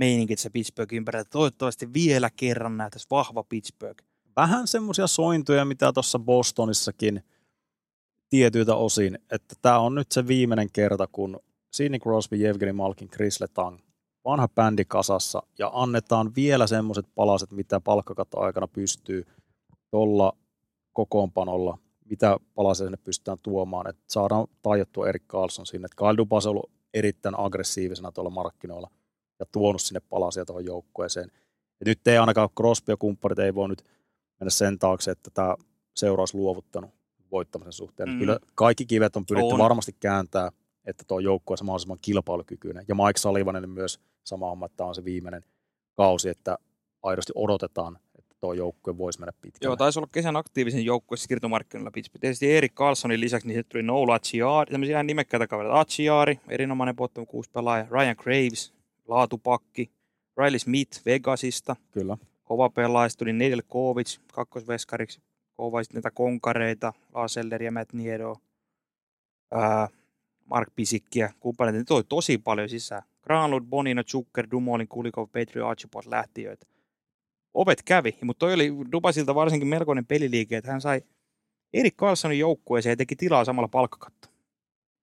meininki 0.00 0.36
se 0.36 0.50
Pittsburgh 0.50 0.94
ympärillä, 0.94 1.24
toivottavasti 1.24 1.92
vielä 1.92 2.30
kerran 2.36 2.76
näytäisi 2.76 3.06
vahva 3.10 3.44
Pittsburgh. 3.44 4.04
Vähän 4.36 4.66
semmoisia 4.66 5.06
sointuja, 5.06 5.64
mitä 5.64 5.92
tuossa 5.92 6.18
Bostonissakin 6.18 7.24
tietyiltä 8.28 8.74
osin, 8.74 9.18
että 9.32 9.54
tämä 9.62 9.78
on 9.78 9.94
nyt 9.94 10.12
se 10.12 10.26
viimeinen 10.26 10.68
kerta, 10.72 11.06
kun 11.06 11.40
Sidney 11.72 12.00
Crosby, 12.00 12.46
Evgeny 12.46 12.72
Malkin, 12.72 13.08
Chris 13.08 13.40
Letang, 13.40 13.78
vanha 14.24 14.48
bändi 14.48 14.84
kasassa 14.84 15.42
ja 15.58 15.70
annetaan 15.74 16.34
vielä 16.36 16.66
semmoiset 16.66 17.06
palaset, 17.14 17.52
mitä 17.52 17.80
palkkakatta 17.80 18.40
aikana 18.40 18.68
pystyy 18.68 19.26
tuolla 19.90 20.32
kokoonpanolla, 20.92 21.78
mitä 22.04 22.36
palasia 22.54 22.86
sinne 22.86 22.98
pystytään 23.04 23.38
tuomaan, 23.42 23.88
että 23.88 24.02
saadaan 24.08 24.46
tajattua 24.62 25.08
Erik 25.08 25.26
Carlson 25.28 25.66
sinne. 25.66 25.86
Että 25.86 25.96
Kyle 25.96 26.16
Dubas 26.16 26.46
on 26.46 26.50
ollut 26.50 26.70
erittäin 26.94 27.38
aggressiivisena 27.38 28.12
tuolla 28.12 28.30
markkinoilla 28.30 28.90
ja 29.40 29.46
tuonut 29.52 29.82
sinne 29.82 30.00
palasia 30.00 30.44
tuohon 30.44 30.64
joukkueeseen. 30.64 31.30
Ja 31.80 31.84
nyt 31.86 32.08
ei 32.08 32.18
ainakaan 32.18 32.48
Crosby 32.56 32.92
ja 32.92 32.96
kumpparit 32.96 33.38
ei 33.38 33.54
voi 33.54 33.68
nyt 33.68 33.84
mennä 34.40 34.50
sen 34.50 34.78
taakse, 34.78 35.10
että 35.10 35.30
tämä 35.34 35.54
seura 35.94 36.20
olisi 36.20 36.36
luovuttanut 36.36 36.90
voittamisen 37.30 37.72
suhteen. 37.72 38.08
Mm. 38.08 38.18
Kyllä 38.18 38.38
kaikki 38.54 38.86
kivet 38.86 39.16
on 39.16 39.26
pyritty 39.26 39.52
on. 39.52 39.58
varmasti 39.58 39.96
kääntää 40.00 40.50
että 40.86 41.04
tuo 41.08 41.18
joukkue 41.18 41.56
on 41.60 41.66
mahdollisimman 41.66 41.98
kilpailukykyinen. 42.02 42.84
Ja 42.88 42.94
Mike 42.94 43.18
Sullivanen 43.18 43.70
myös 43.70 44.00
sama 44.24 44.48
homma, 44.48 44.66
että 44.66 44.84
on 44.84 44.94
se 44.94 45.04
viimeinen 45.04 45.44
kausi, 45.96 46.28
että 46.28 46.58
aidosti 47.02 47.32
odotetaan, 47.34 47.98
että 48.18 48.34
tuo 48.40 48.52
joukkue 48.52 48.98
voisi 48.98 49.20
mennä 49.20 49.32
pitkälle. 49.40 49.70
Joo, 49.70 49.76
taisi 49.76 49.98
olla 49.98 50.08
kesän 50.12 50.36
aktiivisen 50.36 50.84
joukkueessa 50.84 51.26
siirtomarkkinoilla 51.26 51.90
Pittsburgh. 51.90 52.20
Tietysti 52.20 52.56
Erik 52.56 52.74
Carlsonin 52.74 53.20
lisäksi 53.20 53.48
niin 53.48 53.64
tuli 53.68 53.82
Noel 53.82 54.10
Acciari, 54.10 54.70
tämmöisiä 54.70 54.94
ihan 54.94 55.06
nimekkäitä 55.06 55.46
kavereita. 55.46 55.80
Acciari, 55.80 56.40
erinomainen 56.48 56.96
bottom 56.96 57.26
kuusi 57.26 57.50
pelaaja. 57.50 57.86
Ryan 57.90 58.16
Graves, 58.18 58.72
laatupakki. 59.10 59.90
Riley 60.36 60.58
Smith 60.58 61.04
Vegasista. 61.06 61.76
Kyllä. 61.90 62.16
Kova 62.44 62.68
pelaaja. 62.68 63.10
Tuli 63.18 63.32
Nedeljkovic 63.32 64.18
kakkosveskariksi. 64.32 65.20
Kova 65.56 65.82
sitten 65.82 65.98
näitä 65.98 66.10
konkareita, 66.10 66.92
Laseller 67.14 67.62
ja 67.62 67.72
Matt 67.72 67.92
Niedo. 67.92 68.36
Ää, 69.52 69.88
Mark 70.50 70.68
Pisikkiä, 70.76 71.32
kumppaneita, 71.40 71.78
ne 71.78 71.84
toi 71.84 72.04
tosi 72.04 72.38
paljon 72.38 72.68
sisään. 72.68 73.02
Granlund, 73.22 73.66
Bonino, 73.66 74.02
Zucker, 74.02 74.46
Dumolin, 74.50 74.88
Kulikov, 74.88 75.28
Petri, 75.32 75.60
Archibald 75.60 76.04
lähtiöitä. 76.06 76.66
Ovet 77.54 77.82
kävi, 77.82 78.18
mutta 78.22 78.38
toi 78.38 78.54
oli 78.54 78.72
Dubasilta 78.92 79.34
varsinkin 79.34 79.68
melkoinen 79.68 80.06
peliliike, 80.06 80.56
että 80.56 80.70
hän 80.70 80.80
sai 80.80 81.02
Erik 81.72 81.96
Carlsonin 81.96 82.38
joukkueeseen 82.38 82.92
ja 82.92 82.96
teki 82.96 83.16
tilaa 83.16 83.44
samalla 83.44 83.68
palkkakatto. 83.68 84.28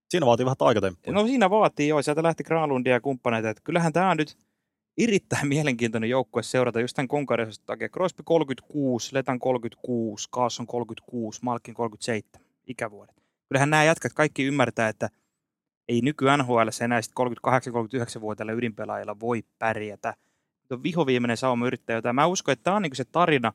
Siinä 0.09 0.25
vaatii 0.25 0.45
vähän 0.45 0.55
aikatemppuja. 0.59 1.13
No 1.13 1.27
siinä 1.27 1.49
vaatii 1.49 1.87
joo, 1.87 2.01
sieltä 2.01 2.23
lähti 2.23 2.43
Granlundia 2.43 2.93
ja 2.93 3.01
kumppaneita, 3.01 3.49
että 3.49 3.63
kyllähän 3.63 3.93
tämä 3.93 4.11
on 4.11 4.17
nyt 4.17 4.37
erittäin 4.97 5.47
mielenkiintoinen 5.53 6.09
joukkue 6.09 6.43
seurata 6.43 6.81
just 6.81 6.95
tämän 6.95 7.07
konkarisesta 7.07 7.65
takia. 7.65 7.89
Crosby 7.89 8.23
36, 8.25 9.13
Letan 9.13 9.39
36, 9.39 10.29
Carlson 10.29 10.67
36, 10.67 11.39
Malkin 11.43 11.73
37 11.73 12.47
ikävuodet. 12.67 13.15
Kyllähän 13.49 13.69
nämä 13.69 13.83
jätkät 13.83 14.13
kaikki 14.13 14.43
ymmärtää, 14.43 14.89
että– 14.89 15.09
ei 15.87 16.01
nyky 16.01 16.25
NHL 16.37 16.69
enää 16.83 16.99
38-39-vuotiailla 16.99 18.53
ydinpelaajilla 18.53 19.19
voi 19.19 19.43
pärjätä. 19.59 20.13
On 20.69 20.83
vihoviimeinen 20.83 21.37
sauma 21.37 21.67
yrittää 21.67 21.95
jotain. 21.95 22.15
Mä 22.15 22.25
uskon, 22.25 22.53
että 22.53 22.63
tämä 22.63 22.75
on 22.75 22.81
niin 22.81 22.95
se 22.95 23.05
tarina, 23.05 23.53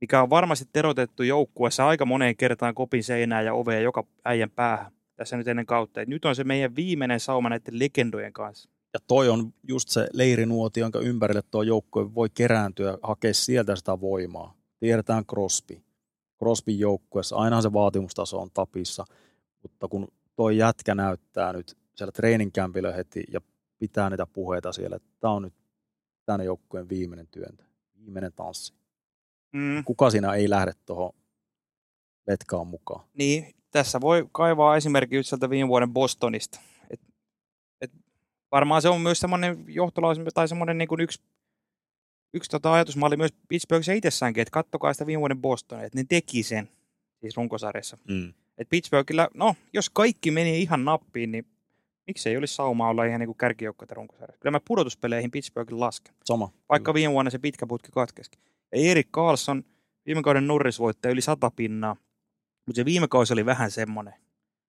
mikä 0.00 0.22
on 0.22 0.30
varmasti 0.30 0.68
terotettu 0.72 1.22
joukkueessa 1.22 1.88
aika 1.88 2.06
moneen 2.06 2.36
kertaan 2.36 2.74
kopin 2.74 3.04
seinää 3.04 3.42
ja 3.42 3.54
ovea 3.54 3.80
joka 3.80 4.04
äijän 4.24 4.50
päähän 4.50 4.92
tässä 5.18 5.36
nyt 5.36 5.48
ennen 5.48 5.66
kautta. 5.66 6.00
Et 6.00 6.08
nyt 6.08 6.24
on 6.24 6.36
se 6.36 6.44
meidän 6.44 6.76
viimeinen 6.76 7.20
sauma 7.20 7.48
näiden 7.48 7.78
legendojen 7.78 8.32
kanssa. 8.32 8.70
Ja 8.94 9.00
toi 9.06 9.28
on 9.28 9.54
just 9.68 9.88
se 9.88 10.08
leirinuoti, 10.12 10.80
jonka 10.80 11.00
ympärille 11.00 11.42
tuo 11.50 11.62
joukkue 11.62 12.14
voi 12.14 12.30
kerääntyä, 12.30 12.98
hakea 13.02 13.34
sieltä 13.34 13.76
sitä 13.76 14.00
voimaa. 14.00 14.54
Tiedetään 14.80 15.26
Crosby. 15.26 15.82
Crosbyn 16.38 16.78
joukkueessa 16.78 17.36
aina 17.36 17.62
se 17.62 17.72
vaatimustaso 17.72 18.40
on 18.40 18.50
tapissa, 18.54 19.04
mutta 19.62 19.88
kun 19.88 20.08
toi 20.36 20.56
jätkä 20.56 20.94
näyttää 20.94 21.52
nyt 21.52 21.76
siellä 21.94 22.12
treeninkämpillä 22.12 22.92
heti 22.92 23.24
ja 23.32 23.40
pitää 23.78 24.10
niitä 24.10 24.26
puheita 24.26 24.72
siellä, 24.72 24.96
että 24.96 25.08
tämä 25.20 25.32
on 25.32 25.42
nyt 25.42 25.54
tänne 26.24 26.44
joukkueen 26.44 26.88
viimeinen 26.88 27.28
työntö, 27.28 27.64
viimeinen 27.98 28.32
tanssi. 28.32 28.74
Mm. 29.52 29.84
Kuka 29.84 30.10
siinä 30.10 30.32
ei 30.32 30.50
lähde 30.50 30.72
tuohon 30.86 31.12
letkaan 32.26 32.66
mukaan? 32.66 33.04
Niin, 33.14 33.54
tässä 33.70 34.00
voi 34.00 34.28
kaivaa 34.32 34.76
esimerkki 34.76 35.22
sieltä 35.22 35.50
viime 35.50 35.68
vuoden 35.68 35.92
Bostonista. 35.92 36.60
Et, 36.90 37.00
et 37.80 37.90
varmaan 38.52 38.82
se 38.82 38.88
on 38.88 39.00
myös 39.00 39.20
semmoinen 39.20 39.64
johtolaus 39.68 40.18
tai 40.34 40.48
semmoinen 40.48 40.78
niin 40.78 40.88
kuin 40.88 41.00
yksi, 41.00 41.22
yksi 42.34 42.50
tota 42.50 42.72
ajatusmalli 42.72 43.16
myös 43.16 43.34
Pittsburghissa 43.48 43.92
itsessäänkin, 43.92 44.42
että 44.42 44.52
kattokaa 44.52 44.92
sitä 44.92 45.06
viime 45.06 45.20
vuoden 45.20 45.40
Bostonia, 45.40 45.84
että 45.84 45.98
ne 45.98 46.04
teki 46.08 46.42
sen 46.42 46.68
siis 47.20 47.36
runkosarjassa. 47.36 47.98
Mm. 48.08 48.32
Et 48.58 48.68
Pittsburghillä, 48.68 49.28
no 49.34 49.54
jos 49.72 49.90
kaikki 49.90 50.30
meni 50.30 50.62
ihan 50.62 50.84
nappiin, 50.84 51.32
niin 51.32 51.46
miksei 52.06 52.36
olisi 52.36 52.54
saumaa 52.54 52.90
olla 52.90 53.04
ihan 53.04 53.20
niin 53.20 53.28
kuin 53.28 53.38
kärkijoukkoita 53.38 53.94
runkosarjassa. 53.94 54.40
Kyllä 54.40 54.50
mä 54.50 54.60
pudotuspeleihin 54.68 55.30
Pittsburghin 55.30 55.80
lasken. 55.80 56.14
Sama. 56.24 56.52
Vaikka 56.68 56.94
viime 56.94 57.12
vuonna 57.12 57.30
se 57.30 57.38
pitkä 57.38 57.66
putki 57.66 57.92
katkesikin. 57.92 58.40
Ja 58.72 58.90
Erik 58.90 59.08
Carlson, 59.12 59.64
viime 60.06 60.22
kauden 60.22 60.46
Norris 60.46 60.78
voitti 60.78 61.08
yli 61.08 61.20
sata 61.20 61.50
pinnaa, 61.50 61.96
mutta 62.68 62.76
se 62.76 62.84
viime 62.84 63.08
kausi 63.08 63.32
oli 63.32 63.46
vähän 63.46 63.70
semmoinen. 63.70 64.14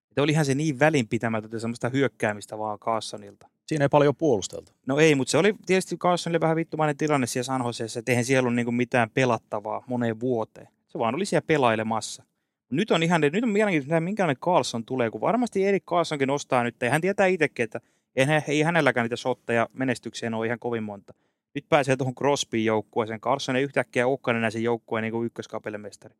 Että 0.09 0.21
olihan 0.21 0.45
se 0.45 0.55
niin 0.55 0.79
välinpitämätöntä 0.79 1.59
semmoista 1.59 1.89
hyökkäämistä 1.89 2.57
vaan 2.57 2.79
Carlsonilta. 2.79 3.47
Siinä 3.65 3.85
ei 3.85 3.89
paljon 3.89 4.15
puolusteltu. 4.15 4.71
No 4.87 4.99
ei, 4.99 5.15
mutta 5.15 5.31
se 5.31 5.37
oli 5.37 5.55
tietysti 5.65 5.97
Carlsonille 5.97 6.39
vähän 6.39 6.55
vittumainen 6.55 6.97
tilanne 6.97 7.27
siellä 7.27 7.45
San 7.45 7.65
Joseessa, 7.65 7.99
että 7.99 8.11
eihän 8.11 8.25
siellä 8.25 8.47
ollut 8.47 8.55
niin 8.55 8.73
mitään 8.73 9.09
pelattavaa 9.09 9.83
moneen 9.87 10.19
vuoteen. 10.19 10.67
Se 10.87 10.99
vaan 10.99 11.15
oli 11.15 11.25
siellä 11.25 11.45
pelailemassa. 11.47 12.23
Nyt 12.71 12.91
on 12.91 13.03
ihan, 13.03 13.21
nyt 13.21 13.43
on 13.43 13.49
mielenkiintoista, 13.49 14.01
minkälainen 14.01 14.41
Carlson 14.41 14.85
tulee, 14.85 15.09
kun 15.09 15.21
varmasti 15.21 15.65
Erik 15.65 15.85
Carlsonkin 15.85 16.29
ostaa 16.29 16.63
nyt, 16.63 16.75
ja 16.81 16.89
hän 16.89 17.01
tietää 17.01 17.25
itsekin, 17.25 17.63
että 17.63 17.79
Ei, 18.15 18.25
hä- 18.25 18.43
ei 18.47 18.61
hänelläkään 18.61 19.05
niitä 19.05 19.15
shotteja 19.15 19.69
menestykseen 19.73 20.33
ole 20.33 20.45
ihan 20.45 20.59
kovin 20.59 20.83
monta. 20.83 21.13
Nyt 21.55 21.65
pääsee 21.69 21.95
tuohon 21.95 22.15
Crosbyn 22.15 22.65
joukkueeseen. 22.65 23.21
Carson 23.21 23.55
ei 23.55 23.63
yhtäkkiä 23.63 24.07
olekaan 24.07 24.37
enää 24.37 24.49
sen 24.49 24.63
joukkueen 24.63 25.03
niin 25.03 25.25
ykköskapelemestari. 25.25 26.15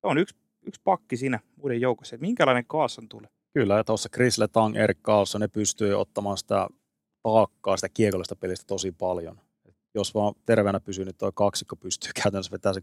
Se 0.00 0.06
on 0.06 0.18
yksi, 0.18 0.36
yksi 0.66 0.80
pakki 0.84 1.16
siinä 1.16 1.40
muiden 1.56 1.80
joukossa. 1.80 2.16
Että 2.16 2.26
minkälainen 2.26 2.64
Carson 2.64 3.08
tulee? 3.08 3.30
Kyllä, 3.54 3.76
ja 3.76 3.84
tuossa 3.84 4.08
Chris 4.08 4.38
Letang, 4.38 4.76
Erik 4.76 4.98
Karlsson, 5.02 5.40
ne 5.40 5.48
pystyy 5.48 5.94
ottamaan 5.94 6.38
sitä 6.38 6.68
taakkaa 7.22 7.76
sitä 7.76 7.88
kiekollista 7.88 8.36
pelistä 8.36 8.64
tosi 8.66 8.92
paljon. 8.92 9.40
Et 9.68 9.74
jos 9.94 10.14
vaan 10.14 10.34
terveenä 10.46 10.80
pysyy, 10.80 11.04
niin 11.04 11.16
tuo 11.16 11.32
kaksikko 11.32 11.76
pystyy 11.76 12.10
käytännössä 12.22 12.52
vetämään 12.52 12.74
se 12.74 12.80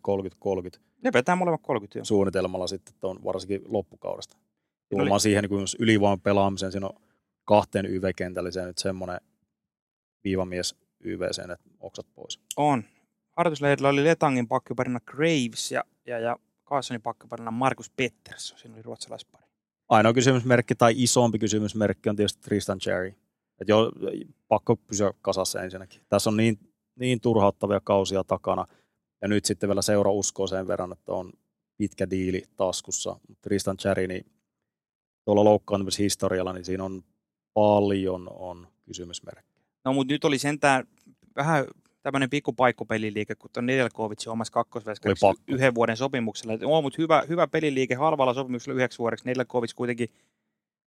30-30 0.77 0.81
Ne 1.03 1.11
vetää 1.13 1.35
molemmat 1.35 1.61
30 1.63 1.99
jo. 1.99 2.05
suunnitelmalla 2.05 2.67
sitten 2.67 2.93
tuon 2.99 3.23
varsinkin 3.23 3.61
loppukaudesta. 3.67 4.33
Siinä 4.37 5.01
oli- 5.01 5.05
Tullaan 5.05 5.19
siihen 5.19 5.43
niin 5.43 5.59
jos 5.59 5.77
ylivoiman 5.79 6.21
pelaamiseen, 6.21 6.71
siinä 6.71 6.87
on 6.87 7.01
kahteen 7.45 7.85
YV-kentälliseen 7.85 8.67
nyt 8.67 8.77
semmoinen 8.77 9.17
viivamies 10.23 10.75
YVC, 11.03 11.39
että 11.39 11.57
oksat 11.79 12.05
pois. 12.15 12.39
On. 12.57 12.83
Harjoituslehdellä 13.37 13.89
oli 13.89 14.03
Letangin 14.03 14.47
pakkiparina 14.47 14.99
Graves 14.99 15.71
ja, 15.71 15.83
ja, 16.05 16.19
ja 16.19 16.37
Carsonin 16.71 17.01
pakkiparina 17.01 17.51
Markus 17.51 17.89
Pettersson. 17.89 18.59
Siinä 18.59 18.75
oli 18.75 18.81
ruotsalaispari. 18.81 19.45
Ainoa 19.89 20.13
kysymysmerkki 20.13 20.75
tai 20.75 20.93
isompi 20.97 21.39
kysymysmerkki 21.39 22.09
on 22.09 22.15
tietysti 22.15 22.41
Tristan 22.41 22.79
Cherry. 22.79 23.13
Et 23.61 23.67
jo, 23.67 23.91
pakko 24.47 24.75
pysyä 24.75 25.13
kasassa 25.21 25.61
ensinnäkin. 25.61 26.01
Tässä 26.09 26.29
on 26.29 26.37
niin, 26.37 26.59
niin 26.95 27.21
turhauttavia 27.21 27.79
kausia 27.83 28.23
takana. 28.23 28.67
Ja 29.21 29.27
nyt 29.27 29.45
sitten 29.45 29.69
vielä 29.69 29.81
seura 29.81 30.11
uskoo 30.11 30.47
sen 30.47 30.67
verran, 30.67 30.91
että 30.91 31.13
on 31.13 31.33
pitkä 31.77 32.09
diili 32.09 32.43
taskussa. 32.57 33.19
Tristan 33.41 33.77
Cherry, 33.77 34.07
niin 34.07 34.25
tuolla 35.25 35.43
loukkaantumishistorialla, 35.43 36.53
niin 36.53 36.65
siinä 36.65 36.83
on 36.83 37.03
paljon 37.53 38.29
on 38.31 38.67
kysymysmerkki. 38.85 39.61
No 39.85 39.93
mutta 39.93 40.13
nyt 40.13 40.25
oli 40.25 40.37
sentään 40.37 40.87
vähän 41.35 41.65
tämmöinen 42.03 42.29
pikku 42.29 42.53
paikkopeliliike, 42.53 43.35
kun 43.35 43.49
tuon 43.53 43.65
Nedelkovitsi 43.65 44.29
omassa 44.29 44.53
kakkosveskarissa 44.53 45.33
yhden 45.47 45.75
vuoden 45.75 45.97
sopimuksella. 45.97 46.53
Et 46.53 46.63
Oo, 46.63 46.81
mutta 46.81 47.01
hyvä, 47.01 47.23
hyvä 47.29 47.47
peliliike 47.47 47.95
halvalla 47.95 48.33
sopimuksella 48.33 48.75
yhdeksi 48.75 48.99
vuodeksi. 48.99 49.25
Nedelkovits 49.25 49.73
kuitenkin 49.73 50.09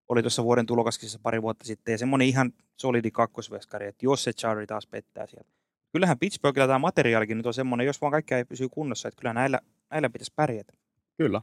oli 0.08 0.22
tuossa 0.22 0.44
vuoden 0.44 0.66
tulokaskissa 0.66 1.18
pari 1.22 1.42
vuotta 1.42 1.64
sitten 1.64 1.92
ja 1.92 1.98
semmoinen 1.98 2.28
ihan 2.28 2.52
solidi 2.76 3.10
kakkosveskari, 3.10 3.86
että 3.86 4.06
jos 4.06 4.24
se 4.24 4.32
Charlie 4.32 4.66
taas 4.66 4.86
pettää 4.86 5.26
sieltä. 5.26 5.50
Kyllähän 5.92 6.18
Pittsburghilla 6.18 6.66
tämä 6.66 6.78
materiaalikin 6.78 7.36
nyt 7.36 7.46
on 7.46 7.54
semmoinen, 7.54 7.86
jos 7.86 8.00
vaan 8.00 8.10
kaikkea 8.10 8.38
ei 8.38 8.44
pysy 8.44 8.68
kunnossa, 8.68 9.08
että 9.08 9.20
kyllä 9.20 9.32
näillä, 9.32 9.60
näillä 9.90 10.10
pitäisi 10.10 10.32
pärjätä. 10.36 10.72
Kyllä. 11.16 11.42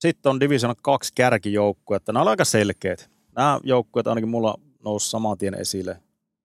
Sitten 0.00 0.30
on 0.30 0.40
Division 0.40 0.74
2 0.82 1.12
kärkijoukkuetta. 1.14 2.12
Nämä 2.12 2.22
on 2.22 2.28
aika 2.28 2.44
selkeät. 2.44 3.10
Nämä 3.36 3.60
joukkueet 3.62 4.06
ainakin 4.06 4.28
mulla 4.28 4.58
nousi 4.84 5.10
saman 5.10 5.38
tien 5.38 5.54
esille, 5.54 6.02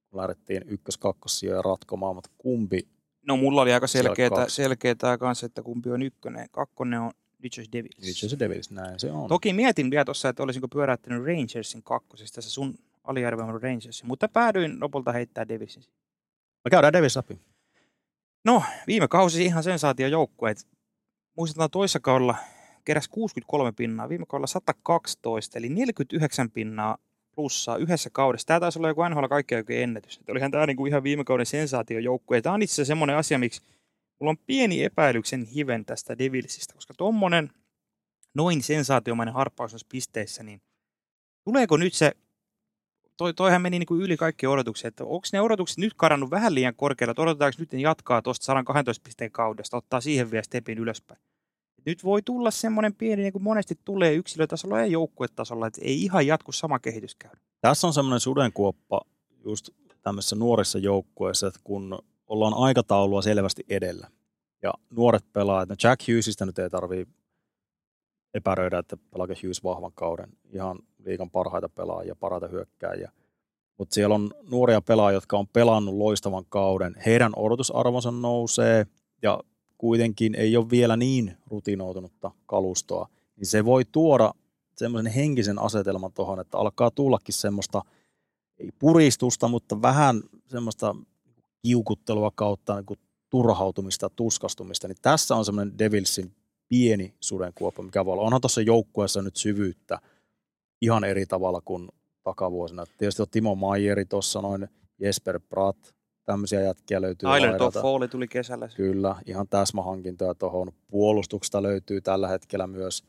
kun 0.09 0.21
lähdettiin 0.21 0.63
ykkös 0.67 0.97
kakkossijoja 0.97 1.61
ratkomaan, 1.61 2.15
mutta 2.15 2.29
kumpi 2.37 2.87
No 3.27 3.37
mulla 3.37 3.61
oli 3.61 3.73
aika 3.73 3.87
selkeää, 3.87 4.29
selkeää 4.47 5.17
kanssa, 5.19 5.45
että 5.45 5.61
kumpi 5.61 5.89
on 5.89 6.01
ykkönen. 6.01 6.47
Kakkonen 6.51 6.99
on 6.99 7.11
Detroit 7.43 7.71
Devils. 7.73 8.21
Jersey 8.23 8.39
Devils, 8.39 8.71
näin 8.71 8.99
se 8.99 9.11
on. 9.11 9.29
Toki 9.29 9.53
mietin 9.53 9.91
vielä 9.91 10.05
tuossa, 10.05 10.29
että 10.29 10.43
olisinko 10.43 10.67
pyöräyttänyt 10.67 11.25
Rangersin 11.25 11.83
kakkosesta 11.83 12.35
tässä 12.35 12.51
sun 12.51 12.75
aliarvioiman 13.03 13.61
Rangersin, 13.61 14.07
mutta 14.07 14.27
päädyin 14.27 14.81
lopulta 14.81 15.11
heittää 15.11 15.47
Devilsin. 15.47 15.83
Me 16.65 16.69
käydään 16.71 16.93
Devils 16.93 17.15
läpi. 17.15 17.39
No, 18.45 18.63
viime 18.87 19.07
kausi 19.07 19.45
ihan 19.45 19.63
sensaatio 19.63 20.07
joukkue. 20.07 20.55
Muistetaan 21.37 21.69
toissa 21.71 21.99
kaudella 21.99 22.35
keräs 22.85 23.07
63 23.07 23.71
pinnaa, 23.71 24.09
viime 24.09 24.25
kaudella 24.25 24.47
112, 24.47 25.59
eli 25.59 25.69
49 25.69 26.51
pinnaa 26.51 26.97
plussaa 27.37 27.77
yhdessä 27.77 28.09
kaudessa. 28.09 28.47
Tämä 28.47 28.59
taisi 28.59 28.79
olla 28.79 28.87
joku 28.87 29.07
NHL 29.09 29.25
kaikkea 29.25 29.57
joku 29.57 29.73
ennätys. 29.73 30.17
Että 30.17 30.31
olihan 30.31 30.51
tämä 30.51 30.65
niinku 30.65 30.85
ihan 30.85 31.03
viime 31.03 31.23
kauden 31.23 31.45
sensaatiojoukkue. 31.45 32.41
Tämä 32.41 32.55
on 32.55 32.61
itse 32.61 32.73
asiassa 32.73 32.87
semmoinen 32.91 33.15
asia, 33.15 33.39
miksi 33.39 33.61
mulla 34.19 34.29
on 34.29 34.37
pieni 34.37 34.83
epäilyksen 34.83 35.43
hiven 35.43 35.85
tästä 35.85 36.17
Devilsistä, 36.17 36.73
koska 36.73 36.93
tuommoinen 36.93 37.49
noin 38.35 38.63
sensaatiomainen 38.63 39.33
harppaus 39.33 39.71
noissa 39.71 39.87
pisteissä, 39.91 40.43
niin 40.43 40.61
tuleeko 41.43 41.77
nyt 41.77 41.93
se, 41.93 42.11
toi, 43.17 43.33
toihan 43.33 43.61
meni 43.61 43.79
niin 43.79 43.87
kuin 43.87 44.01
yli 44.01 44.17
kaikki 44.17 44.47
odotukset, 44.47 44.87
että 44.87 45.03
onko 45.03 45.27
ne 45.33 45.41
odotukset 45.41 45.77
nyt 45.77 45.93
karannut 45.97 46.31
vähän 46.31 46.55
liian 46.55 46.75
korkealle, 46.75 47.11
että 47.11 47.21
odotetaanko 47.21 47.55
nyt 47.59 47.71
ne 47.71 47.79
jatkaa 47.79 48.21
tuosta 48.21 48.45
112 48.45 49.03
pisteen 49.03 49.31
kaudesta, 49.31 49.77
ottaa 49.77 50.01
siihen 50.01 50.31
vielä 50.31 50.43
stepin 50.43 50.77
ylöspäin. 50.77 51.21
Nyt 51.87 52.03
voi 52.03 52.21
tulla 52.21 52.51
semmoinen 52.51 52.95
pieni, 52.95 53.21
niin 53.21 53.33
kuin 53.33 53.43
monesti 53.43 53.79
tulee 53.85 54.13
yksilötasolla 54.13 54.79
ja 54.79 54.85
joukkuetasolla, 54.85 55.67
että 55.67 55.81
ei 55.83 56.03
ihan 56.03 56.27
jatku 56.27 56.51
sama 56.51 56.79
kehitys 56.79 57.15
käydä. 57.15 57.37
Tässä 57.61 57.87
on 57.87 57.93
semmoinen 57.93 58.19
sudenkuoppa 58.19 59.01
just 59.45 59.69
tämmöisissä 60.01 60.35
nuorissa 60.35 60.79
joukkueissa, 60.79 61.47
että 61.47 61.59
kun 61.63 61.99
ollaan 62.27 62.53
aikataulua 62.53 63.21
selvästi 63.21 63.65
edellä 63.69 64.07
ja 64.63 64.73
nuoret 64.89 65.25
pelaajat, 65.33 65.69
no 65.69 65.75
Jack 65.83 66.07
Hughesista 66.07 66.45
nyt 66.45 66.59
ei 66.59 66.69
tarvii 66.69 67.07
epäröidä, 68.33 68.79
että 68.79 68.97
pelaako 68.97 69.33
Hughes 69.33 69.63
vahvan 69.63 69.91
kauden, 69.95 70.29
ihan 70.53 70.79
liikan 71.05 71.29
parhaita 71.29 71.69
pelaajia, 71.69 72.15
parhaita 72.15 72.47
hyökkääjiä. 72.47 73.11
Mutta 73.77 73.93
siellä 73.93 74.15
on 74.15 74.31
nuoria 74.51 74.81
pelaajia, 74.81 75.17
jotka 75.17 75.37
on 75.37 75.47
pelannut 75.47 75.95
loistavan 75.95 76.45
kauden. 76.49 76.95
Heidän 77.05 77.31
odotusarvonsa 77.35 78.11
nousee 78.11 78.85
ja 79.21 79.39
kuitenkin 79.77 80.35
ei 80.35 80.57
ole 80.57 80.69
vielä 80.69 80.97
niin 80.97 81.37
rutinoitunutta 81.47 82.31
kalustoa. 82.45 83.09
Niin 83.35 83.47
se 83.47 83.65
voi 83.65 83.85
tuoda 83.85 84.33
semmoisen 84.75 85.11
henkisen 85.11 85.59
asetelman 85.59 86.13
tuohon, 86.13 86.39
että 86.39 86.57
alkaa 86.57 86.91
tullakin 86.91 87.33
semmoista, 87.33 87.81
ei 88.59 88.69
puristusta, 88.79 89.47
mutta 89.47 89.81
vähän 89.81 90.21
semmoista 90.47 90.95
kiukuttelua 91.61 92.31
kautta 92.35 92.75
niin 92.75 92.85
kuin 92.85 92.99
turhautumista 93.29 94.09
tuskastumista. 94.09 94.87
Niin 94.87 94.97
tässä 95.01 95.35
on 95.35 95.45
semmoinen 95.45 95.79
Devilsin 95.79 96.35
pieni 96.67 97.13
sudenkuoppa, 97.19 97.83
mikä 97.83 98.05
voi 98.05 98.13
olla. 98.13 98.23
Onhan 98.23 98.41
tuossa 98.41 98.61
joukkueessa 98.61 99.21
nyt 99.21 99.35
syvyyttä 99.35 99.99
ihan 100.81 101.03
eri 101.03 101.25
tavalla 101.25 101.61
kuin 101.61 101.89
takavuosina. 102.23 102.85
Tietysti 102.97 103.21
on 103.21 103.29
Timo 103.31 103.55
Maijeri 103.55 104.05
tuossa 104.05 104.41
noin, 104.41 104.67
Jesper 104.99 105.39
Pratt, 105.49 105.96
tämmöisiä 106.27 106.61
jätkiä 106.61 107.01
löytyy. 107.01 107.29
Tyler. 107.29 107.57
Toffoli 107.57 108.07
tuli 108.07 108.27
kesällä. 108.27 108.69
Kyllä, 108.75 109.15
ihan 109.25 109.47
täsmähankintoja 109.47 110.35
tuohon. 110.35 110.71
Puolustuksesta 110.87 111.63
löytyy 111.63 112.01
tällä 112.01 112.27
hetkellä 112.27 112.67
myös 112.67 113.03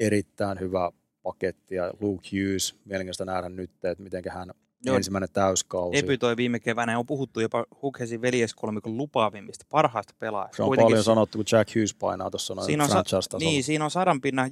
erittäin 0.00 0.60
hyvä 0.60 0.90
paketti 1.22 1.74
ja 1.74 1.92
Luke 2.00 2.28
Hughes, 2.32 2.76
mielenkiintoista 2.84 3.24
nähdä 3.24 3.48
nyt, 3.48 3.70
että 3.84 4.02
miten 4.02 4.22
hän 4.30 4.50
Joo. 4.84 4.96
ensimmäinen 4.96 5.28
täyskausi. 5.32 6.02
Debytoi 6.02 6.36
viime 6.36 6.60
keväänä. 6.60 6.98
On 6.98 7.06
puhuttu 7.06 7.40
jopa 7.40 7.64
Hughesin 7.82 8.22
veljeskolmikon 8.22 8.96
lupaavimmista, 8.96 9.66
parhaista 9.70 10.14
pelaajista. 10.18 10.56
Se 10.56 10.62
on 10.62 10.68
Kuitenkin 10.68 10.92
paljon 10.92 11.04
sanottu, 11.04 11.38
kun 11.38 11.44
Jack 11.52 11.74
Hughes 11.74 11.94
painaa 11.94 12.30
tuossa 12.30 12.54
noin 12.54 12.66
Siinä 12.66 12.84
on 12.84 12.90
sa-. 12.90 13.38
Niin, 13.38 13.64
siinä 13.64 13.84
on 13.84 13.90
sadan 13.90 14.20
pinnan 14.20 14.50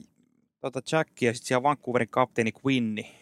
tota 0.61 0.81
Jack 0.93 1.23
ja 1.23 1.35
sitten 1.35 1.49
siellä 1.49 1.63
Vancouverin 1.63 2.09
kapteeni 2.09 2.53
Quinni. 2.67 3.22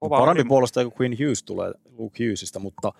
No, 0.00 0.08
kova 0.08 0.18
parempi 0.18 0.44
puolustaja 0.44 0.84
kuin 0.84 0.94
Quinn 1.00 1.18
Hughes 1.18 1.42
tulee 1.42 1.72
Luke 1.84 2.24
Hughesista, 2.24 2.58
mutta, 2.58 2.92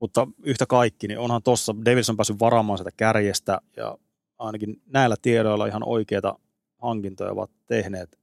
mutta 0.00 0.28
yhtä 0.42 0.66
kaikki, 0.66 1.08
niin 1.08 1.18
onhan 1.18 1.42
tuossa 1.42 1.74
Davis 1.84 2.10
on 2.10 2.16
päässyt 2.16 2.40
varaamaan 2.40 2.78
sitä 2.78 2.90
kärjestä 2.96 3.60
ja 3.76 3.98
ainakin 4.38 4.82
näillä 4.86 5.16
tiedoilla 5.22 5.66
ihan 5.66 5.88
oikeita 5.88 6.38
hankintoja 6.78 7.32
ovat 7.32 7.50
tehneet 7.66 8.18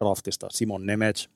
draftista. 0.00 0.46
Simon 0.50 0.86
Nemec, 0.86 1.26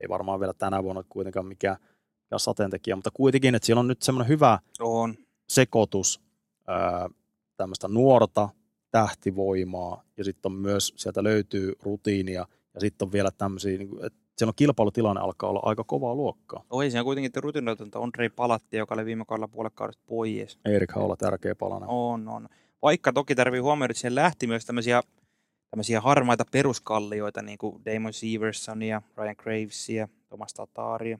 ei 0.00 0.08
varmaan 0.08 0.40
vielä 0.40 0.52
tänä 0.54 0.82
vuonna 0.82 1.02
kuitenkaan 1.08 1.46
mikään, 1.46 1.76
mikään 2.24 2.40
sateentekijä, 2.40 2.96
mutta 2.96 3.10
kuitenkin, 3.14 3.54
että 3.54 3.66
siellä 3.66 3.80
on 3.80 3.88
nyt 3.88 4.02
semmoinen 4.02 4.28
hyvä 4.28 4.58
On. 4.80 5.14
sekoitus 5.48 6.20
ää, 6.66 7.08
tämmöistä 7.56 7.88
nuorta 7.88 8.48
tähtivoimaa 8.90 10.04
ja 10.16 10.24
sitten 10.24 10.52
on 10.52 10.58
myös, 10.58 10.92
sieltä 10.96 11.22
löytyy 11.22 11.72
rutiinia 11.82 12.46
ja 12.74 12.80
sitten 12.80 13.06
on 13.06 13.12
vielä 13.12 13.30
tämmöisiä, 13.30 13.78
niin 13.78 13.88
kuin, 13.88 14.04
että 14.04 14.18
siellä 14.36 14.50
on 14.50 14.54
kilpailutilanne 14.56 15.22
alkaa 15.22 15.50
olla 15.50 15.60
aika 15.62 15.84
kovaa 15.84 16.14
luokkaa. 16.14 16.64
Oi, 16.70 16.90
siinä 16.90 17.00
on 17.00 17.04
kuitenkin 17.04 17.42
rutinoitonta 17.42 17.98
Andrei 17.98 18.28
Palatti, 18.28 18.76
joka 18.76 18.94
oli 18.94 19.04
viime 19.04 19.24
kaudella 19.24 19.48
puolet 19.48 19.72
kaudesta 19.74 20.02
pois. 20.06 20.58
Erik 20.64 20.92
Haula 20.92 21.16
tärkeä 21.16 21.54
palanen. 21.54 21.88
On, 21.88 22.28
on. 22.28 22.48
Vaikka 22.82 23.12
toki 23.12 23.34
tarvii 23.34 23.60
huomioida, 23.60 23.92
että 23.92 24.00
siihen 24.00 24.14
lähti 24.14 24.46
myös 24.46 24.66
tämmöisiä, 24.66 25.02
tämmöisiä 25.70 26.00
harmaita 26.00 26.44
peruskallioita, 26.52 27.42
niin 27.42 27.58
kuin 27.58 27.82
Damon 27.84 28.12
Seversonia, 28.12 29.02
Ryan 29.16 29.36
Gravesia, 29.38 30.08
Thomas 30.28 30.54
Tataria. 30.54 31.18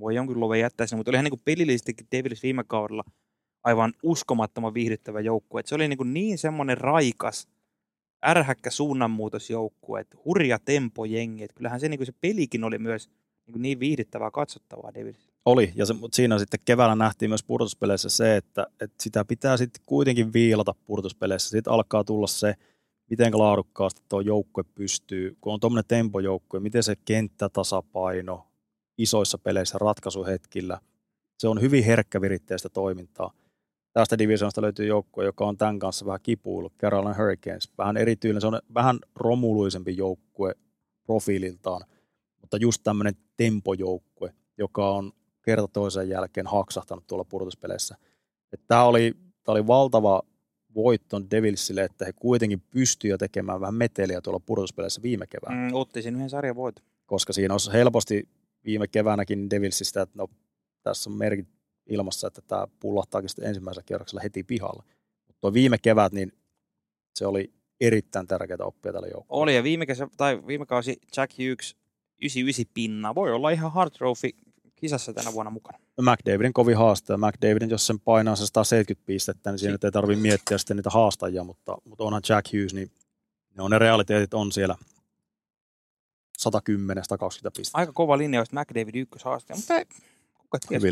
Voi 0.00 0.14
jonkin 0.14 0.40
luven 0.40 0.60
jättää 0.60 0.86
sinne, 0.86 0.98
mutta 0.98 1.10
olihan 1.10 1.24
niin 1.24 1.40
pelillisestikin 1.44 2.06
Davis 2.16 2.42
viime 2.42 2.64
kaudella 2.64 3.04
aivan 3.64 3.92
uskomattoman 4.02 4.74
viihdyttävä 4.74 5.20
joukkue. 5.20 5.62
Se 5.64 5.74
oli 5.74 5.88
niin, 5.88 5.96
kuin 5.96 6.14
niin 6.14 6.38
semmoinen 6.38 6.78
raikas, 6.78 7.48
ärhäkkä 8.26 8.70
suunnanmuutosjoukkue, 8.70 10.00
että 10.00 10.16
hurja 10.24 10.58
tempo 10.58 11.04
jengi. 11.04 11.44
Et 11.44 11.52
kyllähän 11.52 11.80
se, 11.80 11.88
niin 11.88 11.98
kuin 11.98 12.06
se 12.06 12.12
pelikin 12.20 12.64
oli 12.64 12.78
myös 12.78 13.10
niin, 13.46 13.62
niin 13.62 13.80
viihdyttävää 13.80 14.30
katsottavaa 14.30 14.94
Davis. 14.94 15.34
Oli, 15.44 15.72
ja 15.74 15.86
se, 15.86 15.92
mutta 15.92 16.16
siinä 16.16 16.38
sitten 16.38 16.60
keväällä 16.64 16.94
nähtiin 16.94 17.30
myös 17.30 17.44
pudotuspeleissä 17.44 18.08
se, 18.08 18.36
että, 18.36 18.66
että 18.80 19.02
sitä 19.02 19.24
pitää 19.24 19.56
sitten 19.56 19.82
kuitenkin 19.86 20.32
viilata 20.32 20.74
pudotuspeleissä. 20.84 21.48
Sitten 21.48 21.72
alkaa 21.72 22.04
tulla 22.04 22.26
se, 22.26 22.54
miten 23.10 23.38
laadukkaasti 23.38 24.02
tuo 24.08 24.20
joukkue 24.20 24.64
pystyy, 24.74 25.36
kun 25.40 25.52
on 25.52 25.60
tuommoinen 25.60 25.88
tempojoukkue, 25.88 26.60
miten 26.60 26.82
se 26.82 26.96
kenttätasapaino, 27.04 28.46
isoissa 28.98 29.38
peleissä 29.38 29.78
ratkaisuhetkillä. 29.78 30.80
Se 31.38 31.48
on 31.48 31.60
hyvin 31.60 31.84
herkkäviritteistä 31.84 32.68
toimintaa. 32.68 33.32
Tästä 33.94 34.18
divisioonasta 34.18 34.62
löytyy 34.62 34.86
joukkue, 34.86 35.24
joka 35.24 35.46
on 35.46 35.56
tämän 35.56 35.78
kanssa 35.78 36.06
vähän 36.06 36.20
kipuillut, 36.22 36.76
Carolina 36.76 37.14
Hurricanes. 37.14 37.70
Vähän 37.78 37.96
erityinen, 37.96 38.40
se 38.40 38.46
on 38.46 38.60
vähän 38.74 38.98
romuluisempi 39.16 39.96
joukkue 39.96 40.54
profiililtaan, 41.06 41.84
mutta 42.40 42.56
just 42.56 42.82
tämmöinen 42.84 43.14
tempojoukkue, 43.36 44.34
joka 44.58 44.90
on 44.90 45.12
kerta 45.42 45.68
toisen 45.68 46.08
jälkeen 46.08 46.46
haksahtanut 46.46 47.06
tuolla 47.06 47.24
pudotuspeleissä. 47.24 47.96
Tämä 48.66 48.84
oli, 48.84 49.14
oli 49.46 49.66
valtava 49.66 50.22
voitto 50.74 51.22
Devilsille, 51.30 51.84
että 51.84 52.04
he 52.04 52.12
kuitenkin 52.12 52.60
pystyivät 52.60 53.18
tekemään 53.18 53.60
vähän 53.60 53.74
meteliä 53.74 54.20
tuolla 54.20 54.40
pudotuspeleissä 54.46 55.02
viime 55.02 55.26
keväänä. 55.26 55.68
Mm, 55.68 55.74
otti 55.74 56.02
sen 56.02 56.14
yhden 56.16 56.30
sarjan 56.30 56.56
voiton. 56.56 56.84
Koska 57.06 57.32
siinä 57.32 57.54
olisi 57.54 57.72
helposti 57.72 58.28
viime 58.64 58.88
keväänäkin 58.88 59.50
Devilsistä, 59.50 60.02
että 60.02 60.18
no, 60.18 60.28
tässä 60.82 61.10
on 61.10 61.16
merkit 61.16 61.48
ilmassa, 61.86 62.26
että 62.26 62.42
tämä 62.42 62.66
pullahtaakin 62.80 63.28
sitten 63.28 63.44
ensimmäisellä 63.46 63.86
kierroksella 63.86 64.22
heti 64.22 64.42
pihalle. 64.42 64.82
Mutta 65.26 65.52
viime 65.52 65.78
kevät, 65.78 66.12
niin 66.12 66.32
se 67.14 67.26
oli 67.26 67.52
erittäin 67.80 68.26
tärkeää 68.26 68.58
oppia 68.60 68.92
tällä 68.92 69.08
joukkueella. 69.08 69.42
Oli, 69.42 69.56
ja 69.56 69.62
viime, 69.62 69.86
kesä, 69.86 70.08
tai 70.16 70.46
viime 70.46 70.66
kausi 70.66 71.00
Jack 71.16 71.32
Hughes 71.32 71.76
99 72.18 72.64
pinna. 72.74 73.14
Voi 73.14 73.32
olla 73.32 73.50
ihan 73.50 73.72
hard 73.72 73.90
trophy 73.90 74.30
kisassa 74.76 75.12
tänä 75.12 75.32
vuonna 75.32 75.50
mukana. 75.50 75.78
McDavidin 76.00 76.52
kovin 76.52 76.76
haaste. 76.76 77.16
McDavidin, 77.16 77.70
jos 77.70 77.86
sen 77.86 78.00
painaa 78.00 78.36
se 78.36 78.46
170 78.46 79.06
pistettä, 79.06 79.50
niin 79.50 79.58
siinä 79.58 79.78
ei 79.84 79.90
tarvitse 79.90 80.22
miettiä 80.22 80.58
sitten 80.58 80.76
niitä 80.76 80.90
haastajia, 80.90 81.44
mutta, 81.44 81.76
mutta 81.84 82.04
onhan 82.04 82.22
Jack 82.28 82.52
Hughes, 82.52 82.74
niin 82.74 82.90
ne 83.56 83.62
on 83.62 83.70
ne 83.70 83.78
realiteetit 83.78 84.34
on 84.34 84.52
siellä 84.52 84.74
110-120 86.42 86.48
pistettä. 87.56 87.78
Aika 87.78 87.92
kova 87.92 88.18
linjaus, 88.18 88.52
McDavid 88.52 88.94
ykköshaaste, 88.94 89.54
mutta 89.54 89.74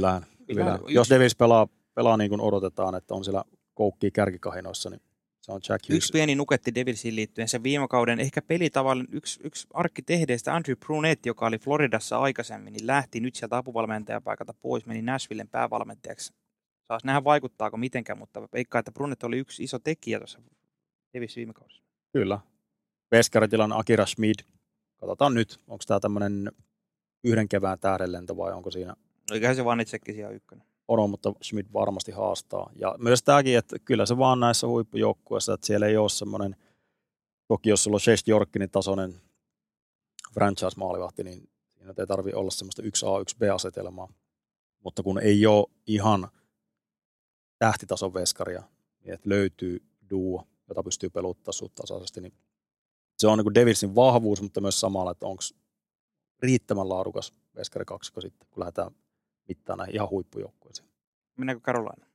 lähellä. 0.03 0.27
Hyvin 0.49 0.65
lähellä. 0.65 0.89
Jos 0.89 1.11
Davis 1.11 1.37
pelaa, 1.37 1.69
pelaa 1.95 2.17
niin 2.17 2.29
kuin 2.29 2.41
odotetaan, 2.41 2.95
että 2.95 3.15
on 3.15 3.25
siellä 3.25 3.45
koukkii 3.75 4.11
kärkikahinoissa, 4.11 4.91
niin 4.91 5.01
se 5.41 5.53
on 5.53 5.61
Jack 5.69 5.85
Hughes. 5.85 5.97
Yksi 5.97 6.13
pieni 6.13 6.35
nuketti 6.35 6.75
Devilsiin 6.75 7.17
liittyen. 7.17 7.49
Se 7.49 7.63
viime 7.63 7.89
kauden 7.89 8.21
ehkä 8.21 8.43
pelitavallinen 8.43 9.15
yksi, 9.15 9.41
yksi 9.45 9.67
arkkitehdeistä 9.75 10.55
Andrew 10.55 10.77
Brunetti, 10.77 11.29
joka 11.29 11.47
oli 11.47 11.59
Floridassa 11.59 12.19
aikaisemmin, 12.19 12.73
niin 12.73 12.87
lähti 12.87 13.21
nyt 13.21 13.35
sieltä 13.35 13.57
apuvalmentajapaikalta 13.57 14.55
pois, 14.55 14.87
meni 14.87 15.03
Nashvillen 15.03 15.49
päävalmentajaksi. 15.49 16.33
Saas 16.89 17.05
nähdä 17.05 17.25
vaikuttaako 17.25 17.77
mitenkään, 17.77 18.19
mutta 18.19 18.49
veikkaa, 18.53 18.79
että 18.79 18.93
Brunetti 18.93 19.27
oli 19.27 19.39
yksi 19.39 19.65
iso 19.65 19.79
tekijä 19.79 20.19
tuossa 20.19 20.41
Davis 21.15 21.37
viime 21.37 21.53
kaudessa. 21.53 21.83
Kyllä. 22.13 22.41
Veskaritilan 23.11 23.73
Akira 23.73 24.07
Schmid. 24.07 24.35
Katsotaan 25.01 25.35
nyt, 25.35 25.61
onko 25.67 25.85
tämä 25.87 26.01
tämmöinen 26.01 26.53
yhden 27.25 27.49
kevään 27.49 27.79
tähdenlento 27.79 28.37
vai 28.37 28.53
onko 28.53 28.71
siinä... 28.71 28.95
Eiköhän 29.33 29.57
se 29.57 29.65
vaan 29.65 29.81
itsekin 29.81 30.15
siellä 30.15 30.35
ykkönen 30.35 30.73
on, 30.89 31.11
mutta 31.11 31.33
Schmidt 31.43 31.73
varmasti 31.73 32.13
haastaa. 32.13 32.71
Ja 32.77 32.95
myös 32.99 33.23
tämäkin, 33.23 33.59
että 33.59 33.79
kyllä 33.79 34.07
se 34.07 34.19
vaan 34.19 34.41
näissä 34.41 34.67
huippujoukkueissa, 34.67 35.55
että 35.55 35.67
siellä 35.67 35.87
ei 35.87 35.97
ole 35.97 36.09
semmoinen, 36.09 36.57
toki 37.49 37.69
jos 37.71 37.85
sulla 37.85 37.95
on 37.95 38.01
Shest 38.01 38.29
Jorkinin 38.29 38.71
tasoinen 38.71 39.21
franchise-maalivahti, 40.35 41.25
niin 41.25 41.49
siinä 41.77 41.95
ei 41.99 42.07
tarvitse 42.07 42.37
olla 42.37 42.51
semmoista 42.51 42.83
1A, 42.83 43.25
1B-asetelmaa. 43.31 44.13
Mutta 44.85 45.03
kun 45.03 45.19
ei 45.19 45.47
ole 45.47 45.67
ihan 45.87 46.29
tähtitason 47.59 48.15
veskaria, 48.15 48.63
niin 49.05 49.15
että 49.15 49.29
löytyy 49.29 49.83
duo, 50.11 50.47
jota 50.69 50.83
pystyy 50.83 51.11
peluttaa 51.11 51.53
suht 51.53 51.75
tasaisesti, 51.75 52.21
niin 52.21 52.33
se 53.19 53.27
on 53.27 53.39
niin 53.39 53.55
Devilsin 53.55 53.95
vahvuus, 53.95 54.43
mutta 54.43 54.61
myös 54.61 54.81
samalla, 54.81 55.11
että 55.11 55.27
onko 55.27 55.43
riittävän 56.43 56.89
laadukas 56.89 57.35
veskari 57.57 57.85
kaksikko 57.85 58.21
sitten, 58.21 58.49
kun 58.51 58.61
lähdetään 58.61 58.91
mittana 59.49 59.87
ihan 59.91 60.11
huippujoukkueeseen. 60.11 60.89
Mennäänkö 61.37 61.65
Carolina? 61.65 62.07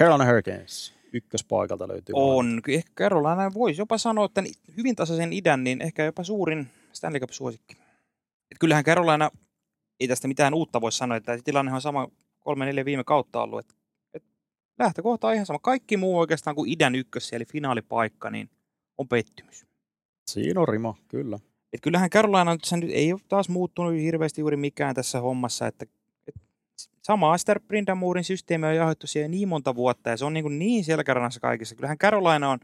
Carolina 0.00 0.24
Hurricanes. 0.24 0.94
Ykköspaikalta 1.12 1.88
löytyy. 1.88 2.12
On. 2.16 2.60
Ehkä 2.68 2.92
Carolina 2.94 3.54
voisi 3.54 3.80
jopa 3.80 3.98
sanoa, 3.98 4.24
että 4.24 4.42
hyvin 4.76 4.96
tasaisen 4.96 5.32
idän, 5.32 5.64
niin 5.64 5.82
ehkä 5.82 6.04
jopa 6.04 6.24
suurin 6.24 6.68
Stanley 6.92 7.20
Cup-suosikki. 7.20 7.76
Et 8.50 8.58
kyllähän 8.60 8.84
Carolina, 8.84 9.30
ei 10.00 10.08
tästä 10.08 10.28
mitään 10.28 10.54
uutta 10.54 10.80
voi 10.80 10.92
sanoa, 10.92 11.16
että 11.16 11.38
tilanne 11.44 11.72
on 11.72 11.80
sama 11.80 12.08
kolme 12.40 12.66
neljä 12.66 12.84
viime 12.84 13.04
kautta 13.04 13.42
ollut. 13.42 13.60
Et, 13.60 13.76
et 14.14 14.24
lähtökohta 14.78 15.26
on 15.26 15.34
ihan 15.34 15.46
sama. 15.46 15.58
Kaikki 15.58 15.96
muu 15.96 16.18
oikeastaan 16.18 16.56
kuin 16.56 16.72
idän 16.72 16.94
ykkös, 16.94 17.32
eli 17.32 17.44
finaalipaikka, 17.44 18.30
niin 18.30 18.50
on 18.98 19.08
pettymys. 19.08 19.66
Siinä 20.30 20.60
on 20.60 20.68
rima, 20.68 20.94
kyllä. 21.08 21.38
Et 21.72 21.80
kyllähän 21.80 22.10
Carolina 22.10 22.54
nyt 22.54 22.90
ei 22.90 23.12
ole 23.12 23.20
taas 23.28 23.48
muuttunut 23.48 23.92
hirveästi 23.92 24.40
juuri 24.40 24.56
mikään 24.56 24.94
tässä 24.94 25.20
hommassa, 25.20 25.66
että 25.66 25.86
sama 27.02 27.32
Aster 27.32 27.60
Brindamurin 27.60 28.24
systeemi 28.24 28.66
on 28.66 28.76
jahdettu 28.76 29.06
siihen 29.06 29.30
niin 29.30 29.48
monta 29.48 29.74
vuotta 29.74 30.10
ja 30.10 30.16
se 30.16 30.24
on 30.24 30.34
niin, 30.34 30.58
niin 30.58 30.84
selkärannassa 30.84 31.40
kaikissa. 31.40 31.74
Kyllähän 31.74 31.98
Carolina 31.98 32.50
on, 32.50 32.58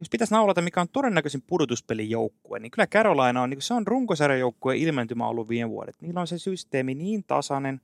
jos 0.00 0.10
pitäisi 0.10 0.34
naulata 0.34 0.62
mikä 0.62 0.80
on 0.80 0.88
todennäköisin 0.88 1.42
pudotuspelin 1.46 2.10
joukkue, 2.10 2.58
niin 2.58 2.70
kyllä 2.70 2.86
Carolina 2.86 3.42
on, 3.42 3.50
niin 3.50 3.62
se 3.62 3.74
on 3.74 3.86
runkosarjan 3.86 4.40
joukkue 4.40 4.76
ilmentymä 4.76 5.28
ollut 5.28 5.48
viime 5.48 5.70
vuodet. 5.70 5.96
Niillä 6.00 6.20
on 6.20 6.26
se 6.26 6.38
systeemi 6.38 6.94
niin 6.94 7.24
tasainen, 7.24 7.80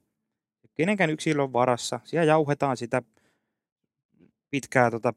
kenenkään 0.74 1.10
yksilön 1.10 1.52
varassa. 1.52 2.00
Siellä 2.04 2.24
jauhetaan 2.24 2.76
sitä 2.76 3.02
pitkää 4.50 4.90
tota, 4.90 5.14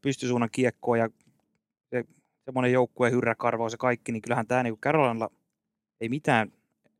pystysuunnan 0.00 0.50
kiekkoa 0.52 0.96
ja 0.96 1.08
se, 1.90 2.04
semmoinen 2.44 2.72
joukkue 2.72 3.10
hyrräkarvaus 3.10 3.72
ja 3.72 3.78
kaikki, 3.78 4.12
niin 4.12 4.22
kyllähän 4.22 4.46
tämä 4.46 4.62
niin 4.62 4.78
Carolinalla 4.78 5.30
ei 6.00 6.08
mitään 6.08 6.52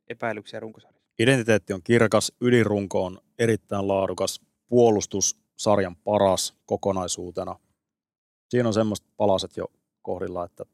epäilyksiä 0.09 0.61
runkosarjassa. 0.61 1.02
Identiteetti 1.19 1.73
on 1.73 1.83
kirkas, 1.83 2.33
ydinrunko 2.41 3.05
on 3.05 3.19
erittäin 3.39 3.89
laadukas, 3.89 4.41
puolustus 4.69 5.37
sarjan 5.57 5.97
paras 5.97 6.55
kokonaisuutena. 6.67 7.59
Siinä 8.49 8.69
on 8.69 8.75
semmoista 8.75 9.09
palaset 9.17 9.57
jo 9.57 9.67
kohdilla, 10.03 10.45
että 10.45 10.65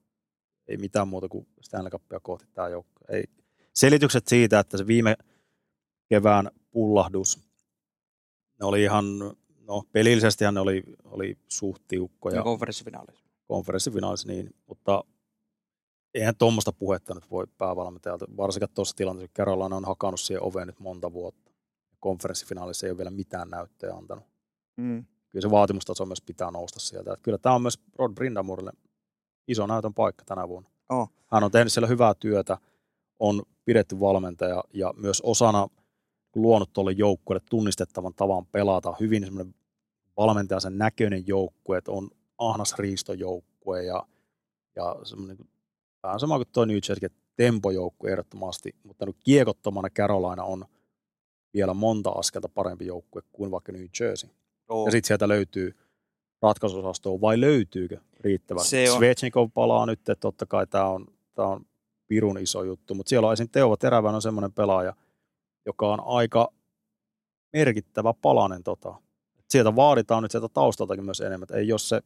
ei 0.68 0.76
mitään 0.76 1.08
muuta 1.08 1.28
kuin 1.28 1.46
Stanley 1.62 1.90
Cupia 1.90 2.20
kohti 2.20 2.46
tämä 2.54 2.68
joukko. 2.68 3.04
Ei. 3.08 3.24
Selitykset 3.74 4.28
siitä, 4.28 4.60
että 4.60 4.78
se 4.78 4.86
viime 4.86 5.16
kevään 6.08 6.50
pullahdus, 6.70 7.38
ne 8.60 8.66
oli 8.66 8.82
ihan, 8.82 9.18
no 9.60 9.82
pelillisestihan 9.92 10.54
ne 10.54 10.60
oli, 10.60 10.82
oli 11.04 11.38
suht 11.48 11.82
tiukkoja. 11.88 12.42
Konferenssifinaalissa. 12.42 13.24
Konferenssifinaalissa, 13.46 14.28
niin, 14.28 14.54
mutta 14.66 15.04
eihän 16.14 16.36
tuommoista 16.36 16.72
puhetta 16.72 17.14
nyt 17.14 17.30
voi 17.30 17.46
päävalmentajalta, 17.58 18.26
varsinkaan 18.36 18.70
tuossa 18.74 18.96
tilanteessa, 18.96 19.32
Carolina 19.34 19.76
on 19.76 19.84
hakannut 19.84 20.20
siihen 20.20 20.42
oveen 20.42 20.66
nyt 20.66 20.80
monta 20.80 21.12
vuotta. 21.12 21.52
Konferenssifinaalissa 22.00 22.86
ei 22.86 22.90
ole 22.90 22.98
vielä 22.98 23.10
mitään 23.10 23.50
näyttöjä 23.50 23.94
antanut. 23.94 24.24
Mm. 24.76 25.04
Kyllä 25.28 25.42
se 25.42 25.50
vaatimustaso 25.50 26.06
myös 26.06 26.22
pitää 26.22 26.50
nousta 26.50 26.80
sieltä. 26.80 27.12
Että 27.12 27.22
kyllä 27.22 27.38
tämä 27.38 27.54
on 27.54 27.62
myös 27.62 27.80
Rod 27.98 28.12
Brindamurille 28.12 28.72
iso 29.48 29.66
näytön 29.66 29.94
paikka 29.94 30.24
tänä 30.24 30.48
vuonna. 30.48 30.70
Oh. 30.88 31.10
Hän 31.26 31.44
on 31.44 31.50
tehnyt 31.50 31.72
siellä 31.72 31.88
hyvää 31.88 32.14
työtä, 32.14 32.58
on 33.18 33.42
pidetty 33.64 34.00
valmentaja 34.00 34.64
ja 34.74 34.94
myös 34.96 35.20
osana 35.20 35.68
luonut 36.34 36.72
tuolle 36.72 36.92
joukkueelle 36.92 37.46
tunnistettavan 37.50 38.14
tavan 38.14 38.46
pelata. 38.46 38.94
Hyvin 39.00 39.24
semmoinen 39.24 39.54
valmentaja 40.16 40.60
sen 40.60 40.78
näköinen 40.78 41.26
joukkue, 41.26 41.78
että 41.78 41.92
on 41.92 42.10
ahnas 42.38 42.74
riistojoukkue 42.78 43.84
ja, 43.84 44.06
ja 44.76 44.96
semmoinen 45.02 45.38
Vähän 46.02 46.20
sama 46.20 46.36
kuin 46.36 46.48
tuo 46.52 46.64
New 46.64 46.78
Jersey, 46.88 47.08
tempojoukku 47.36 48.06
ehdottomasti, 48.06 48.74
mutta 48.82 49.06
nyt 49.06 49.16
kiekottomana 49.24 49.90
Carolina 49.90 50.44
on 50.44 50.64
vielä 51.54 51.74
monta 51.74 52.10
askelta 52.10 52.48
parempi 52.48 52.86
joukkue 52.86 53.22
kuin 53.32 53.50
vaikka 53.50 53.72
New 53.72 53.86
Jersey. 54.00 54.30
Oh. 54.68 54.86
Ja 54.86 54.92
sitten 54.92 55.06
sieltä 55.08 55.28
löytyy 55.28 55.76
ratkaisuosastoa, 56.42 57.20
vai 57.20 57.40
löytyykö 57.40 58.00
riittävästi? 58.20 58.70
Se 58.70 58.90
on. 58.90 58.96
Svechnikov 58.96 59.50
palaa 59.54 59.86
nyt, 59.86 59.98
että 59.98 60.14
totta 60.14 60.46
kai 60.46 60.66
tämä 60.66 60.84
on, 60.84 61.06
tää 61.34 61.46
on 61.46 61.66
pirun 62.06 62.38
iso 62.38 62.62
juttu, 62.62 62.94
mutta 62.94 63.10
siellä 63.10 63.26
on 63.26 63.32
esimerkiksi 63.32 63.52
Teuvo 63.52 63.76
Terävän 63.76 64.14
on 64.14 64.22
semmoinen 64.22 64.52
pelaaja, 64.52 64.94
joka 65.66 65.92
on 65.92 66.00
aika 66.04 66.52
merkittävä 67.52 68.14
palanen. 68.22 68.62
Tota. 68.62 68.94
Sieltä 69.48 69.76
vaaditaan 69.76 70.22
nyt 70.22 70.32
sieltä 70.32 70.48
taustaltakin 70.48 71.04
myös 71.04 71.20
enemmän, 71.20 71.42
että 71.42 71.56
ei 71.56 71.68
jos 71.68 71.88
se 71.88 72.02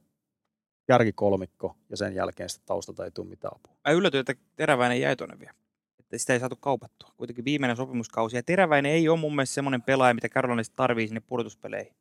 kärkikolmikko 0.87 1.77
ja 1.91 1.97
sen 1.97 2.15
jälkeen 2.15 2.49
sitä 2.49 2.65
taustalta 2.67 3.05
ei 3.05 3.11
tule 3.11 3.29
mitään 3.29 3.55
apua. 3.55 3.77
Mä 3.89 3.93
yllätyin, 3.93 4.21
että 4.21 4.35
Teräväinen 4.57 5.01
jäi 5.01 5.17
tuonne 5.17 5.41
vielä. 5.41 5.55
Että 5.99 6.19
sitä 6.19 6.33
ei 6.33 6.41
saatu 6.41 6.57
kaupattua. 6.57 7.13
Kuitenkin 7.17 7.45
viimeinen 7.45 7.77
sopimuskausi. 7.77 8.37
Ja 8.37 8.43
Teräväinen 8.43 8.93
ei 8.93 9.09
ole 9.09 9.19
mun 9.19 9.37
mielestä 9.37 9.55
semmoinen 9.55 9.83
pelaaja, 9.83 10.15
mitä 10.15 10.29
Carolinasta 10.29 10.77
tarvii 10.77 11.09
sinne 11.09 11.21
pudotuspeleihin. 11.21 11.95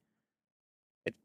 Et 1.05 1.15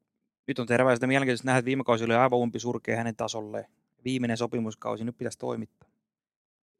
nyt 0.46 0.58
on 0.58 0.66
Teräväiseltä 0.66 1.06
mielenkiintoista 1.06 1.46
nähdä, 1.46 1.58
että 1.58 1.66
viime 1.66 1.84
kausi 1.84 2.04
oli 2.04 2.14
aivan 2.14 2.38
umpi 2.38 2.58
surkea 2.58 2.96
hänen 2.96 3.16
tasolleen. 3.16 3.64
Viimeinen 4.04 4.36
sopimuskausi, 4.36 5.04
nyt 5.04 5.18
pitäisi 5.18 5.38
toimittaa. 5.38 5.88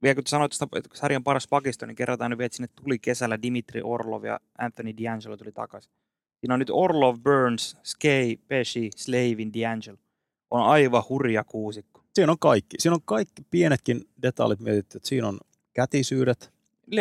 Vielä 0.03 0.15
kun 0.15 0.27
sanoit, 0.27 0.53
että 0.53 0.89
sarjan 0.95 1.25
paras 1.25 1.49
pakisto, 1.49 1.87
niin 1.87 1.97
kerrotaan 1.97 2.31
nyt 2.31 2.39
vielä, 2.39 2.47
että 2.47 2.57
sinne 2.57 2.69
tuli 2.83 2.99
kesällä 2.99 3.43
Dimitri 3.43 3.81
Orlov 3.85 4.25
ja 4.25 4.41
Anthony 4.59 4.91
D'Angelo 4.91 5.37
tuli 5.37 5.53
takaisin. 5.53 5.93
Siinä 6.41 6.55
on 6.55 6.59
nyt 6.59 6.71
Orlov, 6.71 7.17
Burns, 7.23 7.77
Skay, 7.83 8.37
Pesci, 8.49 8.91
Slavin, 8.97 9.53
D'Angelo 9.55 10.06
on 10.51 10.63
aivan 10.63 11.03
hurja 11.09 11.45
kuusikko. 11.45 12.05
Siinä 12.15 12.33
on 12.33 12.39
kaikki. 12.39 12.77
Siinä 12.79 12.95
on 12.95 13.01
kaikki 13.05 13.43
pienetkin 13.51 14.09
detailit 14.23 14.61
mietitty, 14.61 14.99
että 14.99 15.09
siinä 15.09 15.29
on 15.29 15.39
kätisyydet, 15.73 16.53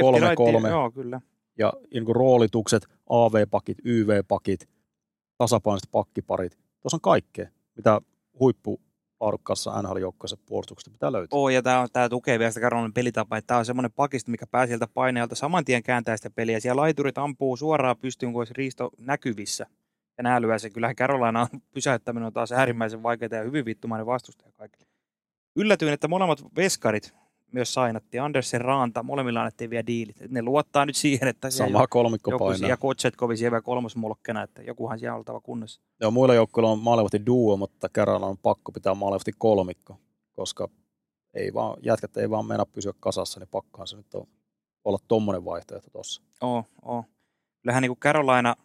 Kolme, 0.01 0.35
kolme. 0.35 0.69
Joo, 0.69 0.91
kyllä. 0.91 1.21
ja 1.57 1.73
niin 1.93 2.05
kuin 2.05 2.15
roolitukset, 2.15 2.87
AV-pakit, 3.09 3.77
YV-pakit, 3.85 4.69
tasapainoiset 5.37 5.89
pakkiparit. 5.91 6.57
Tuossa 6.81 6.97
on 6.97 7.01
kaikkea, 7.01 7.47
mitä 7.75 8.01
huippu 8.39 8.81
laadukkaassa 9.19 9.81
NHL-joukkueessa 9.81 10.37
puolustuksesta 10.45 10.91
pitää 10.91 11.11
löytää. 11.11 11.39
Oo, 11.39 11.49
ja 11.49 11.61
tämä, 11.61 11.87
tämä 11.93 12.09
tukee 12.09 12.39
vielä 12.39 12.51
sitä 12.51 12.61
Karolainen 12.61 12.93
pelitapa, 12.93 13.37
että 13.37 13.47
tämä 13.47 13.57
on 13.57 13.65
semmoinen 13.65 13.91
pakisto, 13.91 14.31
mikä 14.31 14.47
pääsee 14.47 14.67
sieltä 14.67 14.87
paineelta 14.93 15.35
saman 15.35 15.65
tien 15.65 15.83
kääntää 15.83 16.17
sitä 16.17 16.29
peliä. 16.29 16.59
Siellä 16.59 16.81
laiturit 16.81 17.17
ampuu 17.17 17.57
suoraan 17.57 17.97
pystyyn, 17.97 18.31
kun 18.31 18.41
olisi 18.41 18.53
riisto 18.53 18.89
näkyvissä. 18.97 19.65
Ja 20.17 20.23
nämä 20.23 20.41
lyö 20.41 20.59
se. 20.59 20.69
Kyllähän 20.69 20.95
Carolina 20.95 21.41
on 21.41 21.47
pysäyttäminen 21.73 22.27
on 22.27 22.33
taas 22.33 22.51
äärimmäisen 22.51 23.03
vaikeaa 23.03 23.35
ja 23.35 23.43
hyvin 23.43 23.65
vittumainen 23.65 24.05
vastustaja 24.05 24.51
kaikille. 24.51 24.85
Yllätyin, 25.55 25.93
että 25.93 26.07
molemmat 26.07 26.43
veskarit 26.55 27.13
myös 27.51 27.73
sainattiin. 27.73 28.21
Andersen 28.23 28.61
Raanta, 28.61 29.03
molemmilla 29.03 29.39
annettiin 29.39 29.69
vielä 29.69 29.87
diilit. 29.87 30.21
Et 30.21 30.31
ne 30.31 30.41
luottaa 30.41 30.85
nyt 30.85 30.95
siihen, 30.95 31.27
että 31.27 31.49
Sama 31.49 31.87
kolmikko 31.87 32.31
joku, 32.31 32.43
painaa. 32.43 32.69
ja 32.69 32.77
Kotsetkovi 32.77 33.37
siellä 33.37 33.51
vielä 33.51 33.61
kolmosmolkkena, 33.61 34.43
että 34.43 34.61
jokuhan 34.61 34.99
siellä 34.99 35.13
on 35.13 35.17
oltava 35.17 35.41
kunnossa. 35.41 35.81
Joo, 36.01 36.11
muilla 36.11 36.33
joukkueilla 36.33 36.71
on 36.71 36.79
maalivahti 36.79 37.25
duo, 37.25 37.57
mutta 37.57 37.89
kerralla 37.89 38.25
on 38.27 38.37
pakko 38.37 38.71
pitää 38.71 38.93
maalivahti 38.93 39.31
kolmikko, 39.37 39.97
koska 40.35 40.67
ei 41.33 41.53
vaan, 41.53 41.77
jätkät 41.81 42.17
ei 42.17 42.29
vaan 42.29 42.45
mennä 42.45 42.65
pysyä 42.65 42.93
kasassa, 42.99 43.39
niin 43.39 43.49
pakkohan 43.51 43.87
se 43.87 43.97
nyt 43.97 44.13
on 44.13 44.27
olla 44.85 44.97
tommonen 45.07 45.45
vaihtoehto 45.45 45.89
tuossa. 45.89 46.21
Oo, 46.41 46.63
oo. 46.81 47.05
Kyllähän 47.61 47.81
niin 47.81 47.89
kuin 47.89 47.99
Carolina, 47.99 48.55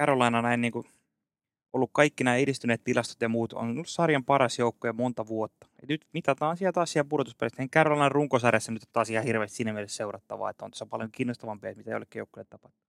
Carolina 0.00 0.42
näin 0.42 0.60
niin 0.60 0.72
kuin 0.72 0.86
ollut 1.72 1.90
kaikki 1.92 2.24
nämä 2.24 2.36
edistyneet 2.36 2.84
tilastot 2.84 3.20
ja 3.20 3.28
muut 3.28 3.52
on 3.52 3.70
ollut 3.70 3.88
sarjan 3.88 4.24
paras 4.24 4.58
joukko 4.58 4.86
ja 4.86 4.92
monta 4.92 5.26
vuotta. 5.26 5.66
Et 5.82 5.88
nyt 5.88 6.06
mitataan 6.12 6.56
siellä 6.56 6.72
taas 6.72 6.92
siellä 6.92 7.08
pudotuspelissä. 7.08 7.62
Ei 7.62 7.68
Carolina 7.68 8.08
runkosarjassa 8.08 8.72
nyt 8.72 8.82
taas 8.92 9.10
ihan 9.10 9.24
hirveästi 9.24 9.56
siinä 9.56 9.72
mielessä 9.72 9.96
seurattavaa, 9.96 10.50
että 10.50 10.64
on 10.64 10.70
tässä 10.70 10.86
paljon 10.86 11.10
kiinnostavampia, 11.12 11.74
mitä 11.76 11.90
jollekin 11.90 12.20
joukkueelle 12.20 12.48
tapahtuu. 12.50 12.86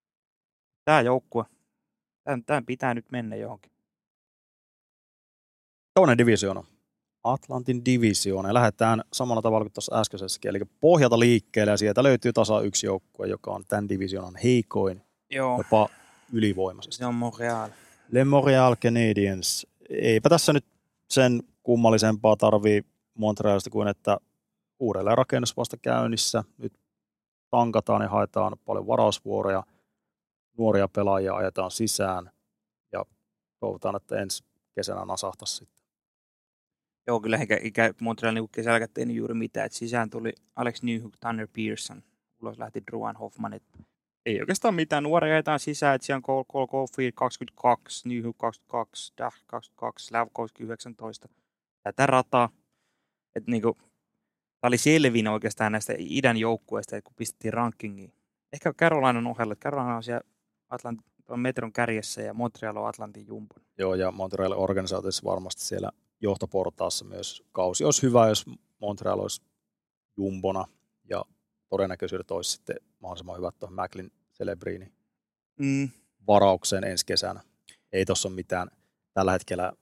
Tämä 0.86 1.01
joukkue, 1.01 1.45
tämän, 2.24 2.43
tämän 2.43 2.66
pitää 2.66 2.93
nyt 2.93 3.12
mennä 3.12 3.36
johonkin. 3.36 3.72
Toinen 5.93 6.18
divisioona. 6.18 6.64
Atlantin 7.24 7.86
divisioona. 7.86 8.53
Lähdetään 8.53 9.03
samalla 9.14 9.41
tavalla 9.41 9.66
kuin 9.66 9.74
tuossa 9.74 9.99
äskeisessäkin. 9.99 10.49
Eli 10.49 10.60
pohjalta 10.80 11.20
liikkeelle 11.20 11.72
ja 11.72 11.78
sieltä 11.78 12.03
löytyy 12.03 12.34
tasa 12.34 12.62
yksi 12.62 12.86
joukkue, 12.86 13.28
joka 13.28 13.51
on 13.51 13.64
tämän 13.68 13.89
divisioonan 13.89 14.36
heikoin, 14.43 15.01
Joo, 15.30 15.58
jopa 15.58 15.89
ylivoimaisesti. 16.34 16.97
se 16.97 17.05
on 17.05 17.15
Montreal. 17.15 17.69
Le 18.11 18.25
Montreal 18.25 18.75
Canadiens. 18.75 19.67
Eipä 19.89 20.30
tässä 20.30 20.53
nyt 20.53 20.65
sen 21.09 21.43
kummallisempaa 21.63 22.36
tarvii 22.36 22.86
Montrealista 23.13 23.69
kuin, 23.69 23.88
että 23.88 24.17
uudelleen 24.80 25.17
rakennus 25.17 25.57
vasta 25.57 25.78
käynnissä. 25.78 26.43
Nyt 26.57 26.73
tankataan 27.49 28.01
ja 28.01 28.09
haetaan 28.09 28.57
paljon 28.65 28.88
varausvuoroja. 28.88 29.63
Nuoria 30.57 30.88
pelaajia 30.88 31.36
ajetaan 31.36 31.71
sisään 31.71 32.32
ja 32.91 33.05
toivotaan, 33.59 33.95
että 33.95 34.21
ensi 34.21 34.43
kesänä 34.75 35.05
nasahtaisi 35.05 35.55
sitten. 35.55 35.84
Joo, 37.07 37.19
kyllä 37.19 37.38
eikä, 37.38 37.55
eikä 37.55 37.93
Montreal 38.01 38.34
niin 38.34 38.49
kesällä 38.51 38.88
tehnyt 38.88 39.15
juuri 39.15 39.34
mitään. 39.34 39.65
Et 39.65 39.71
sisään 39.71 40.09
tuli 40.09 40.34
Alex 40.55 40.84
Newhook, 40.84 41.13
Tanner 41.19 41.47
Pearson, 41.55 42.03
ulos 42.41 42.59
lähti 42.59 42.84
Druan 42.91 43.15
Hoffman. 43.15 43.53
Et 43.53 43.63
ei 44.28 44.39
oikeastaan 44.39 44.75
mitään. 44.75 45.03
Nuoria 45.03 45.34
ajetaan 45.34 45.59
sisään, 45.59 45.95
että 45.95 46.05
siellä 46.05 46.17
on 46.17 46.23
Cole, 46.23 46.45
Cole 46.45 46.67
Caulfield 46.67 47.11
22, 47.15 48.09
Newhook 48.09 48.38
22, 48.38 49.13
Dah 49.17 49.34
22, 49.45 50.07
Slavkovski 50.07 50.63
19. 50.63 51.30
Tätä 51.84 52.05
rataa. 52.05 52.49
Et 53.36 53.47
niinku, 53.47 53.73
tämä 54.61 54.69
oli 54.69 54.78
selvin 54.78 55.28
oikeastaan 55.28 55.71
näistä 55.71 55.93
idän 55.97 56.38
joukkueista, 56.38 57.01
kun 57.01 57.13
pistettiin 57.15 57.53
rankingiin. 57.53 58.13
Ehkä 58.53 58.73
Carolinan 58.73 59.28
ohella. 59.28 59.53
että 59.53 59.63
Carolina 59.63 59.95
on 59.95 60.03
siellä 60.03 60.21
Atlant- 60.73 61.03
tuon 61.25 61.39
metron 61.39 61.73
kärjessä 61.73 62.21
ja 62.21 62.34
Montreal 62.34 62.75
on 62.75 62.88
Atlantin 62.88 63.28
jumpon. 63.28 63.63
Joo, 63.78 63.95
ja 63.95 64.11
Montreal 64.11 64.51
organisaatiossa 64.51 65.23
varmasti 65.25 65.61
siellä 65.61 65.91
johtoportaassa 66.21 67.05
myös 67.05 67.43
kausi 67.51 67.84
olisi 67.84 68.01
hyvä, 68.01 68.28
jos 68.28 68.45
Montreal 68.80 69.19
olisi 69.19 69.41
jumbona 70.17 70.65
ja 71.09 71.25
todennäköisyydet 71.69 72.32
olisi 72.32 72.51
sitten 72.51 72.75
mahdollisimman 73.00 73.38
hyvät 73.38 73.60
tuohon 73.60 73.76
Macklin 73.76 74.12
Celebrini 74.38 74.98
Mm, 75.60 75.89
varaukseen 76.28 76.84
ensi 76.84 77.06
kesänä. 77.06 77.41
Ei 77.91 78.06
tuossa 78.06 78.28
ole 78.28 78.36
mitään, 78.36 78.68
tällä 79.14 79.32
hetkellä 79.32 79.74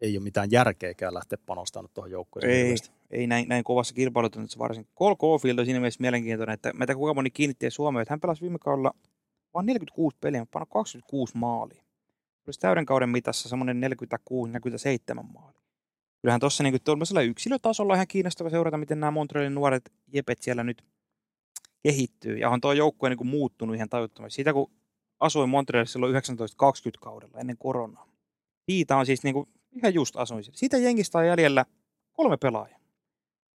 ei 0.00 0.16
ole 0.16 0.24
mitään 0.24 0.48
järkeäkään 0.50 1.14
lähteä 1.14 1.38
panostamaan 1.46 1.90
tuohon 1.94 2.10
joukkueeseen. 2.10 2.54
Ei, 2.54 2.62
hirveästi. 2.62 2.90
ei 3.10 3.26
näin, 3.26 3.48
näin 3.48 3.64
kovassa 3.64 3.94
kilpailutunnissa 3.94 4.58
varsin. 4.58 4.86
Cole 4.98 5.16
Caulfield 5.16 5.58
on 5.58 5.64
siinä 5.64 5.80
mielessä 5.80 6.00
mielenkiintoinen, 6.00 6.54
että 6.54 6.72
tiedä 6.72 6.94
kuinka 6.94 7.14
moni 7.14 7.30
kiinnitti 7.30 7.70
Suomeen, 7.70 8.02
että 8.02 8.12
hän 8.12 8.20
pelasi 8.20 8.40
viime 8.40 8.58
kaudella 8.58 8.94
vain 9.54 9.66
46 9.66 10.16
peliä, 10.20 10.40
mutta 10.40 10.52
pannut 10.52 10.68
26 10.70 11.36
maalia. 11.36 11.84
Olisi 12.46 12.60
täyden 12.60 12.86
kauden 12.86 13.08
mitassa 13.08 13.48
semmoinen 13.48 13.80
46-47 13.80 15.22
maalia. 15.32 15.60
Kyllähän 16.22 16.40
tuossa 16.40 16.62
niin 16.62 16.82
tuollaisella 16.84 17.22
yksilötasolla 17.22 17.94
ihan 17.94 18.06
kiinnostava 18.06 18.50
seurata, 18.50 18.78
miten 18.78 19.00
nämä 19.00 19.10
Montrealin 19.10 19.54
nuoret 19.54 19.92
jepet 20.12 20.42
siellä 20.42 20.64
nyt 20.64 20.84
kehittyy. 21.82 22.38
Ja 22.38 22.50
on 22.50 22.60
tuo 22.60 22.72
joukkue 22.72 23.08
niin 23.08 23.26
muuttunut 23.26 23.76
ihan 23.76 23.88
tajuttomasti. 23.88 24.34
Siitä 24.34 24.52
kun 24.52 24.70
asuin 25.20 25.48
Montrealissa 25.48 25.92
silloin 25.92 26.12
1920 26.12 27.04
kaudella 27.04 27.38
ennen 27.40 27.58
koronaa. 27.58 28.06
Siitä 28.70 28.96
on 28.96 29.06
siis 29.06 29.22
niin 29.22 29.34
kuin, 29.34 29.48
ihan 29.76 29.94
just 29.94 30.16
asuin 30.16 30.44
siellä. 30.44 30.58
Siitä 30.58 30.78
jengistä 30.78 31.18
on 31.18 31.26
jäljellä 31.26 31.64
kolme 32.12 32.36
pelaajaa. 32.36 32.80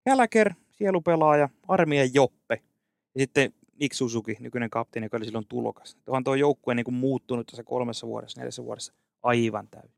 Gallagher, 0.09 0.53
sielupelaaja, 0.71 1.49
Armia 1.67 2.05
Joppe 2.05 2.61
ja 3.15 3.21
sitten 3.21 3.53
Nick 3.79 3.93
Suzuki, 3.93 4.37
nykyinen 4.39 4.69
kapteeni, 4.69 5.05
joka 5.05 5.17
oli 5.17 5.25
silloin 5.25 5.47
tulokas. 5.47 5.97
Tuohan 6.05 6.23
tuo 6.23 6.35
joukkue 6.35 6.75
niin 6.75 6.83
kuin 6.83 6.95
muuttunut 6.95 7.47
tässä 7.47 7.63
kolmessa 7.63 8.07
vuodessa, 8.07 8.39
neljässä 8.41 8.63
vuodessa 8.63 8.93
aivan 9.23 9.67
täysin. 9.67 9.95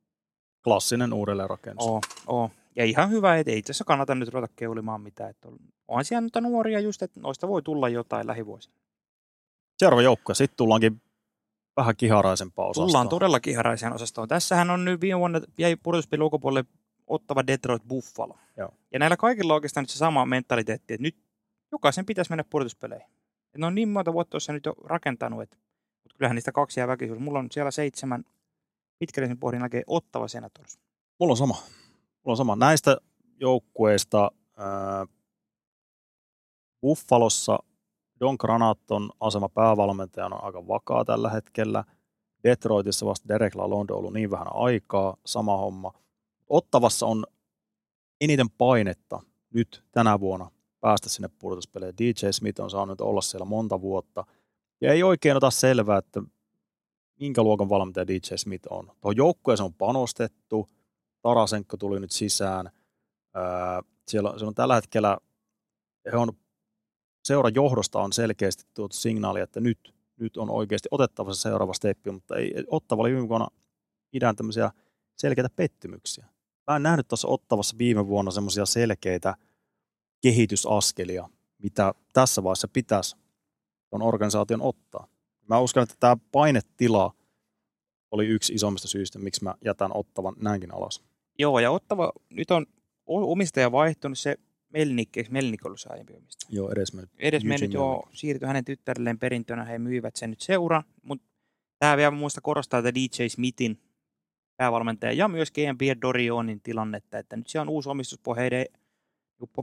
Klassinen 0.64 1.14
uudelleenrakennus. 1.14 1.88
Oo, 1.88 2.02
oo. 2.28 2.52
Ja 2.78 2.86
ihan 2.86 3.10
hyvä, 3.10 3.38
että 3.38 3.52
ei 3.52 3.62
tässä 3.62 3.84
kannata 3.84 4.16
nyt 4.16 4.30
ruveta 4.30 4.54
keulimaan 4.56 5.02
mitään. 5.02 5.30
Että 5.30 5.48
on, 5.48 5.58
onhan 5.88 6.06
siellä 6.06 6.22
nyt 6.22 6.34
nuoria 6.42 6.80
just, 6.80 7.02
että 7.02 7.20
noista 7.20 7.48
voi 7.48 7.62
tulla 7.62 7.90
jotain 7.90 8.28
lähivuosina. 8.28 8.76
Seuraava 9.78 10.02
joukkue. 10.02 10.36
Sitten 10.36 10.58
tullaankin 10.58 11.02
vähän 11.78 11.96
kiharaisempaa 11.96 12.66
osastoon. 12.66 12.88
Tullaan 12.88 13.10
todella 13.10 13.40
kiharaiseen 13.40 13.94
osastoon. 13.94 14.28
Tässähän 14.28 14.70
on 14.70 14.86
nyt 14.86 15.02
viime 15.02 15.20
vuonna 15.20 15.42
jäi 15.58 15.76
pudotuspeli 15.76 16.24
ulkopuolelle 16.24 16.66
ottava 17.08 17.48
Detroit 17.48 17.84
Buffalo. 17.88 18.38
Joo. 18.58 18.70
Ja 18.94 19.00
näillä 19.00 19.18
kaikilla 19.18 19.54
on 19.54 19.56
oikeastaan 19.56 19.82
nyt 19.84 19.90
se 19.90 19.98
sama 19.98 20.26
mentaliteetti, 20.26 20.94
että 20.94 21.04
nyt 21.04 21.16
jokaisen 21.72 22.06
pitäisi 22.06 22.32
mennä 22.32 22.44
pudotuspeleihin. 22.50 23.08
Et 23.54 23.58
ne 23.58 23.66
on 23.66 23.76
niin 23.76 23.90
monta 23.90 24.14
vuotta 24.14 24.32
tuossa 24.32 24.54
nyt 24.54 24.66
jo 24.66 24.74
rakentanut, 24.84 25.42
että, 25.42 25.58
mutta 26.04 26.18
kyllähän 26.18 26.36
niistä 26.36 26.52
kaksi 26.52 26.80
jää 26.80 26.88
väkisin. 26.88 27.22
Mulla 27.22 27.40
on 27.40 27.48
siellä 27.52 27.72
seitsemän 27.72 28.24
pitkällisen 29.00 29.38
pohdin 29.38 29.60
jälkeen 29.60 29.84
ottava 29.88 30.28
Senators. 30.28 30.80
Mulla 31.20 31.34
on 31.34 31.38
sama. 31.38 31.58
Mulla 32.28 32.34
on 32.34 32.38
sama. 32.38 32.56
Näistä 32.56 32.98
joukkueista 33.40 34.32
ää, 34.58 35.06
Buffalossa 36.82 37.60
Don 38.20 38.36
Granaton 38.40 39.10
asema 39.20 39.50
päävalmentajana 39.50 40.36
on 40.36 40.44
aika 40.44 40.68
vakaa 40.68 41.06
tällä 41.06 41.30
hetkellä. 41.30 41.84
Detroitissa 42.44 43.06
vasta 43.06 43.28
Derek 43.28 43.56
Lalonde 43.56 43.94
on 43.94 44.00
ollut 44.00 44.14
niin 44.14 44.32
vähän 44.32 44.48
aikaa, 44.54 45.18
sama 45.26 45.58
homma. 45.58 45.94
Ottavassa 46.48 47.06
on 47.06 47.26
eniten 48.22 48.50
painetta 48.50 49.20
nyt 49.54 49.84
tänä 49.92 50.20
vuonna 50.20 50.52
päästä 50.80 51.10
sinne 51.10 51.30
pudotuspeleihin. 51.40 51.98
DJ 51.98 52.32
Smith 52.32 52.62
on 52.62 52.70
saanut 52.70 53.02
olla 53.02 53.22
siellä 53.22 53.46
monta 53.46 53.82
vuotta. 53.82 54.26
Ja 54.82 54.94
ei 54.94 55.04
oikein 55.04 55.38
ota 55.38 55.50
selvää, 55.50 55.98
että 55.98 56.24
minkä 57.20 57.44
luokan 57.44 57.70
valmentaja 57.70 58.08
DJ 58.08 58.36
Smith 58.36 58.68
on. 58.70 58.86
Tuohon 58.86 59.18
joukkueeseen 59.18 59.66
on 59.66 59.74
panostettu, 59.74 60.68
Tarasenko 61.22 61.78
tuli 61.78 62.00
nyt 62.00 62.12
sisään. 62.12 62.72
Öö, 63.36 63.44
siellä, 64.08 64.30
siellä 64.30 64.48
on 64.48 64.56
tällä 64.56 64.76
hetkellä, 64.76 65.18
he 66.12 66.18
on, 66.18 66.34
seuran 67.28 67.56
johdosta 67.56 68.00
on 68.00 68.14
selkeästi 68.14 68.64
tuotu 68.74 68.96
signaali, 68.96 69.40
että 69.40 69.60
nyt, 69.60 69.96
nyt 70.20 70.38
on 70.38 70.50
oikeasti 70.50 70.90
otettava 70.92 71.34
se 71.34 71.42
seuraava 71.42 71.74
steppi, 71.74 72.12
mutta 72.12 72.36
ei, 72.36 72.54
Ottava 72.68 73.02
oli 73.02 73.12
viime 73.12 73.30
vuonna 73.30 73.48
idän 74.14 74.36
tämmöisiä 74.36 74.72
selkeitä 75.18 75.50
pettymyksiä. 75.56 76.26
Mä 76.68 76.76
en 76.76 76.84
nähnyt 76.84 77.08
tuossa 77.08 77.28
Ottavassa 77.28 77.78
viime 77.78 78.08
vuonna 78.08 78.32
semmoisia 78.32 78.66
selkeitä 78.66 79.36
kehitysaskelia, 80.22 81.30
mitä 81.58 81.94
tässä 82.14 82.44
vaiheessa 82.44 82.68
pitäisi 82.68 83.16
on 83.92 84.02
organisaation 84.02 84.62
ottaa. 84.62 85.08
Mä 85.50 85.60
uskon, 85.60 85.84
että 85.84 85.96
tämä 86.00 86.18
painetila 86.32 87.14
oli 88.12 88.28
yksi 88.28 88.54
isommista 88.54 88.88
syistä, 88.88 89.20
miksi 89.20 89.44
mä 89.44 89.56
jätän 89.66 89.92
ottavan 89.94 90.36
näinkin 90.40 90.74
alas. 90.74 91.04
Joo, 91.40 91.60
ja 91.60 91.72
ottava, 91.72 92.12
nyt 92.30 92.52
on 92.52 92.66
omistaja 93.06 93.72
vaihtunut 93.72 94.20
se 94.20 94.38
Melnik, 94.70 95.18
eikö 95.18 95.30
Melnik 95.32 95.66
ollut 95.66 95.80
se 95.80 95.90
aiempi 95.90 96.14
omistaja? 96.14 96.50
Joo, 96.56 96.72
edes 96.72 96.94
mennyt. 96.94 97.12
Edes 97.20 97.44
mennyt 97.44 97.74
jo 97.74 97.90
Melnick. 97.90 98.10
siirtyi 98.14 98.48
hänen 98.48 98.66
tyttärelleen 98.66 99.20
perintönä, 99.20 99.66
he 99.66 99.80
myivät 99.80 100.16
sen 100.16 100.30
nyt 100.30 100.42
seura, 100.42 100.84
mutta 101.04 101.28
tämä 101.80 101.98
vielä 101.98 102.12
muista 102.12 102.42
korostaa 102.42 102.82
tätä 102.82 102.96
DJ 102.96 103.28
Smithin 103.28 103.82
päävalmentaja 104.58 105.12
ja 105.12 105.28
myös 105.28 105.52
GM 105.52 105.78
Pierre 105.78 106.02
Dorionin 106.02 106.62
tilannetta, 106.62 107.18
että 107.18 107.38
nyt 107.38 107.48
siellä 107.48 107.62
on 107.62 107.70
uusi 107.70 107.90
omistuspohja, 107.90 108.42
heidän 108.42 108.66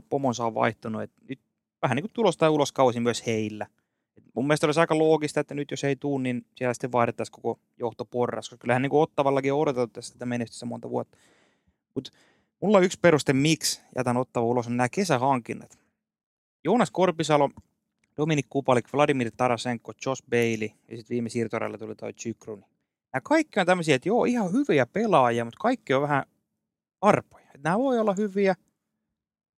pomonsa 0.09 0.45
on 0.45 0.53
vaihtunut, 0.53 1.01
että 1.01 1.21
nyt 1.29 1.39
vähän 1.81 1.95
niin 1.95 2.03
kuin 2.03 2.13
tulos 2.13 2.37
tai 2.37 2.49
uloskausi 2.49 2.99
myös 2.99 3.25
heillä. 3.25 3.67
Et 4.35 4.37
mun 4.37 4.47
mielestä 4.47 4.67
olisi 4.67 4.79
aika 4.79 4.97
loogista, 4.97 5.39
että 5.39 5.53
nyt 5.55 5.71
jos 5.71 5.83
ei 5.83 5.95
tuu, 5.95 6.17
niin 6.17 6.45
siellä 6.55 6.73
sitten 6.73 6.91
vaihdettaisiin 6.91 7.33
koko 7.41 7.59
johtoporras, 7.79 8.49
koska 8.49 8.61
kyllähän 8.61 8.81
niin 8.81 8.89
kuin 8.89 9.01
Ottavallakin 9.01 9.53
on 9.53 9.59
odotettu 9.59 9.87
tässä 9.87 10.13
sitä 10.13 10.25
menestystä 10.25 10.65
monta 10.65 10.89
vuotta. 10.89 11.17
Mutta 11.95 12.11
mulla 12.61 12.77
on 12.77 12.83
yksi 12.83 12.99
peruste, 13.01 13.33
miksi 13.33 13.81
jätän 13.95 14.17
Ottava 14.17 14.45
ulos, 14.45 14.67
on 14.67 14.77
nämä 14.77 14.89
kesähankinnat. 14.89 15.79
Joonas 16.63 16.91
Korpisalo, 16.91 17.49
Dominik 18.17 18.45
Kupalik, 18.49 18.85
Vladimir 18.93 19.31
Tarasenko, 19.37 19.93
Josh 20.05 20.23
Bailey 20.29 20.69
ja 20.89 20.97
sitten 20.97 21.15
viime 21.15 21.29
siirtorella 21.29 21.77
tuli 21.77 21.95
toi 21.95 22.13
Chykruni. 22.13 22.61
Nämä 23.13 23.21
kaikki 23.23 23.59
on 23.59 23.65
tämmöisiä, 23.65 23.95
että 23.95 24.09
joo, 24.09 24.25
ihan 24.25 24.51
hyviä 24.51 24.85
pelaajia, 24.85 25.45
mutta 25.45 25.59
kaikki 25.61 25.93
on 25.93 26.01
vähän 26.01 26.23
arpoja. 27.01 27.45
Että 27.45 27.69
nämä 27.69 27.77
voi 27.77 27.99
olla 27.99 28.13
hyviä 28.13 28.55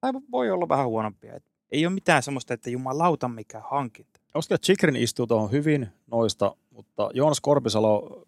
tai 0.00 0.12
voi 0.30 0.50
olla 0.50 0.68
vähän 0.68 0.86
huonompia. 0.86 1.34
Et 1.34 1.44
ei 1.72 1.86
ole 1.86 1.94
mitään 1.94 2.22
semmoista, 2.22 2.54
että 2.54 2.70
jumalauta 2.70 3.28
mikä 3.28 3.62
hankinta. 3.70 4.15
Oskar 4.34 4.58
Chikrin 4.58 4.96
istuu 4.96 5.26
tuohon 5.26 5.50
hyvin 5.50 5.88
noista, 6.06 6.56
mutta 6.70 7.10
Joonas 7.14 7.40
Korpisalo, 7.40 8.24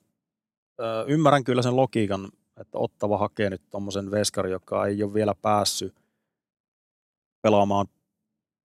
ymmärrän 1.07 1.45
kyllä 1.45 1.63
sen 1.63 1.77
logiikan, 1.77 2.29
että 2.61 2.79
Ottava 2.79 3.19
hakee 3.19 3.51
nyt 3.51 3.63
tuommoisen 3.71 4.11
veskari, 4.11 4.51
joka 4.51 4.87
ei 4.87 5.03
ole 5.03 5.15
vielä 5.15 5.35
päässyt 5.43 5.95
pelaamaan 7.43 7.87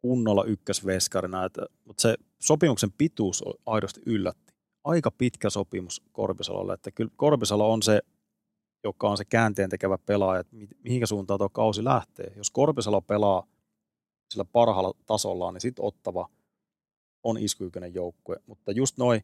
kunnolla 0.01 0.43
ykkösveskarina. 0.43 1.45
Että, 1.45 1.65
mutta 1.85 2.01
se 2.01 2.15
sopimuksen 2.39 2.91
pituus 2.91 3.43
aidosti 3.65 4.01
yllätti. 4.05 4.53
Aika 4.83 5.11
pitkä 5.11 5.49
sopimus 5.49 6.01
Korpisalolle. 6.11 6.73
Että 6.73 6.91
kyllä 6.91 7.11
Korpisalo 7.15 7.73
on 7.73 7.81
se, 7.81 8.01
joka 8.83 9.09
on 9.09 9.17
se 9.17 9.25
käänteen 9.25 9.69
tekevä 9.69 9.97
pelaaja, 9.97 10.39
että 10.39 10.55
mihinkä 10.83 11.05
suuntaan 11.05 11.37
tuo 11.37 11.49
kausi 11.49 11.83
lähtee. 11.83 12.33
Jos 12.35 12.51
Korpisalo 12.51 13.01
pelaa 13.01 13.47
sillä 14.31 14.45
parhaalla 14.45 14.93
tasollaan, 15.05 15.53
niin 15.53 15.61
sitten 15.61 15.85
Ottava 15.85 16.29
on 17.23 17.37
iskuiköinen 17.37 17.93
joukkue. 17.93 18.39
Mutta 18.45 18.71
just 18.71 18.97
noin 18.97 19.23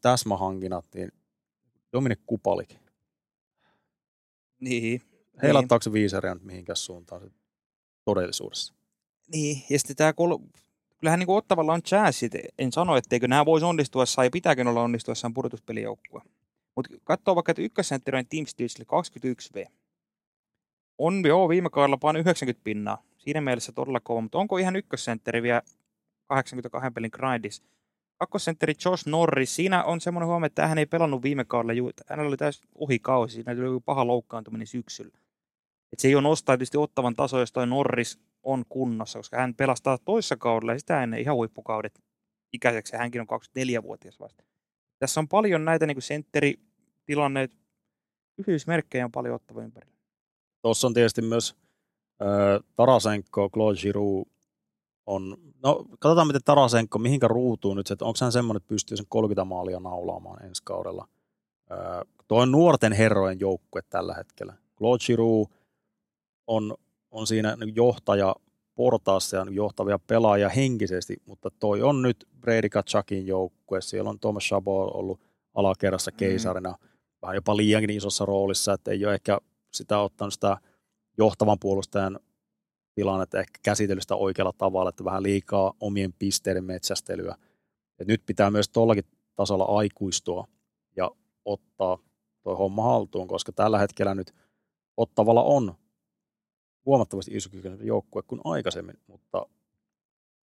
täsmähankinnat, 0.00 0.84
niin 0.94 1.12
Dominik 1.92 2.20
Kupalik. 2.26 2.74
Niin. 4.60 5.02
Heilattaako 5.42 5.82
se 5.82 5.92
viisaria 5.92 6.34
nyt 6.34 6.44
mihinkään 6.44 6.76
suuntaan 6.76 7.20
se 7.20 7.30
todellisuudessa? 8.04 8.74
Niin, 9.32 9.62
ja 9.70 9.78
sitten 9.78 9.96
tämä 9.96 10.12
kol- 10.12 10.38
kyllähän 10.98 11.18
niin 11.18 11.30
Ottavalla 11.30 11.72
on 11.72 11.82
chanssit. 11.82 12.32
En 12.58 12.72
sano, 12.72 12.96
etteikö 12.96 13.28
nämä 13.28 13.44
voisi 13.46 13.66
onnistuessaan 13.66 14.26
ja 14.26 14.30
pitääkin 14.30 14.66
olla 14.66 14.82
onnistuessaan 14.82 15.34
pudotuspelijoukkue. 15.34 16.22
Mutta 16.76 16.94
katsoo 17.04 17.34
vaikka, 17.34 17.52
että 17.52 17.62
ykkössentteri 17.62 18.18
on 18.18 18.24
Team 18.26 18.44
Stützle 18.44 18.84
21V. 18.84 19.70
On 20.98 21.22
joo 21.26 21.48
viime 21.48 21.70
kaudella 21.70 21.96
pain 21.96 22.16
90 22.16 22.64
pinnaa. 22.64 23.02
Siinä 23.18 23.40
mielessä 23.40 23.72
todella 23.72 24.00
kova, 24.00 24.20
mutta 24.20 24.38
onko 24.38 24.58
ihan 24.58 24.76
ykkössentteri 24.76 25.42
vielä 25.42 25.62
82 26.28 26.90
pelin 26.90 27.10
grindis? 27.12 27.62
Kakkosentteri 28.18 28.74
Josh 28.84 29.06
Norris, 29.06 29.56
siinä 29.56 29.84
on 29.84 30.00
semmoinen 30.00 30.28
huomio, 30.28 30.46
että 30.46 30.66
hän 30.66 30.78
ei 30.78 30.86
pelannut 30.86 31.22
viime 31.22 31.44
kaudella, 31.44 31.92
hänellä 32.08 32.28
oli 32.28 32.36
täysin 32.36 32.68
ohikausi, 32.74 33.34
siinä 33.34 33.54
tuli 33.54 33.80
paha 33.84 34.06
loukkaantuminen 34.06 34.66
syksyllä. 34.66 35.18
Et 35.92 35.98
se 35.98 36.08
ei 36.08 36.14
ole 36.14 36.22
nostaa 36.22 36.56
tietysti 36.56 36.78
ottavan 36.78 37.14
taso, 37.14 37.40
jos 37.40 37.52
toi 37.52 37.66
Norris 37.66 38.18
on 38.42 38.64
kunnossa, 38.68 39.18
koska 39.18 39.36
hän 39.36 39.54
pelastaa 39.54 39.98
toissa 39.98 40.36
kaudella 40.36 40.72
ja 40.72 40.78
sitä 40.78 41.02
ennen 41.02 41.20
ihan 41.20 41.36
huippukaudet 41.36 42.00
ikäiseksi 42.52 42.94
ja 42.94 42.98
hänkin 42.98 43.20
on 43.20 43.26
24-vuotias 43.26 44.20
vasta. 44.20 44.44
Tässä 44.98 45.20
on 45.20 45.28
paljon 45.28 45.64
näitä 45.64 45.86
niin 45.86 46.02
sentteritilanneet, 46.02 47.52
kysymysmerkkejä 48.36 49.04
on 49.04 49.12
paljon 49.12 49.34
ottava 49.34 49.62
ympärillä. 49.62 49.98
Tuossa 50.62 50.86
on 50.86 50.94
tietysti 50.94 51.22
myös 51.22 51.56
äh, 52.22 52.28
Tarasenko, 52.76 53.50
Claude 53.50 53.80
Giroux 53.80 54.30
on, 55.08 55.36
no 55.62 55.84
katsotaan 55.98 56.26
miten 56.26 56.44
Tarasenko, 56.44 56.98
mihinkä 56.98 57.28
ruutuu 57.28 57.74
nyt, 57.74 57.90
että 57.90 58.04
onko 58.04 58.18
hän 58.22 58.32
semmoinen, 58.32 58.56
että 58.56 58.68
pystyy 58.68 58.96
sen 58.96 59.06
30 59.08 59.44
maalia 59.44 59.80
naulaamaan 59.80 60.44
ensi 60.44 60.62
kaudella. 60.64 61.08
Äh, 61.72 61.78
tuo 62.28 62.42
on 62.42 62.52
nuorten 62.52 62.92
herrojen 62.92 63.40
joukkue 63.40 63.82
tällä 63.88 64.14
hetkellä. 64.14 64.54
Claude 64.78 65.04
Giroux 65.06 65.50
on, 66.46 66.74
on 67.10 67.26
siinä 67.26 67.56
johtaja 67.74 68.36
portaassa 68.74 69.36
ja 69.36 69.46
johtavia 69.50 69.98
pelaajia 69.98 70.48
henkisesti, 70.48 71.16
mutta 71.26 71.50
toi 71.50 71.82
on 71.82 72.02
nyt 72.02 72.28
Brady 72.40 72.68
Kachakin 72.68 73.26
joukkue. 73.26 73.80
Siellä 73.80 74.10
on 74.10 74.20
Thomas 74.20 74.44
Chabot 74.44 74.90
ollut 74.94 75.20
alakerrassa 75.54 76.10
mm. 76.10 76.16
keisarina, 76.16 76.70
mm. 76.70 76.88
vähän 77.22 77.34
jopa 77.34 77.56
liiankin 77.56 77.90
isossa 77.90 78.24
roolissa, 78.24 78.72
että 78.72 78.90
ei 78.90 79.04
ole 79.04 79.14
ehkä 79.14 79.38
sitä 79.72 79.98
ottanut 79.98 80.32
sitä 80.32 80.56
johtavan 81.18 81.58
puolustajan 81.60 82.20
tilannetta 82.98 83.40
ehkä 83.40 83.58
käsitellyt 83.62 84.02
sitä 84.02 84.16
oikealla 84.16 84.52
tavalla, 84.52 84.90
että 84.90 85.04
vähän 85.04 85.22
liikaa 85.22 85.72
omien 85.80 86.12
pisteiden 86.18 86.64
metsästelyä. 86.64 87.34
Et 87.98 88.08
nyt 88.08 88.22
pitää 88.26 88.50
myös 88.50 88.68
tuollakin 88.68 89.04
tasolla 89.36 89.64
aikuistua 89.64 90.48
ja 90.96 91.10
ottaa 91.44 91.98
tuo 92.42 92.56
homma 92.56 92.82
haltuun, 92.82 93.28
koska 93.28 93.52
tällä 93.52 93.78
hetkellä 93.78 94.14
nyt 94.14 94.34
ottavalla 94.96 95.42
on 95.42 95.74
huomattavasti 96.86 97.34
isokykyisempi 97.34 97.86
joukkue 97.86 98.22
kuin 98.22 98.40
aikaisemmin, 98.44 98.96
mutta 99.06 99.46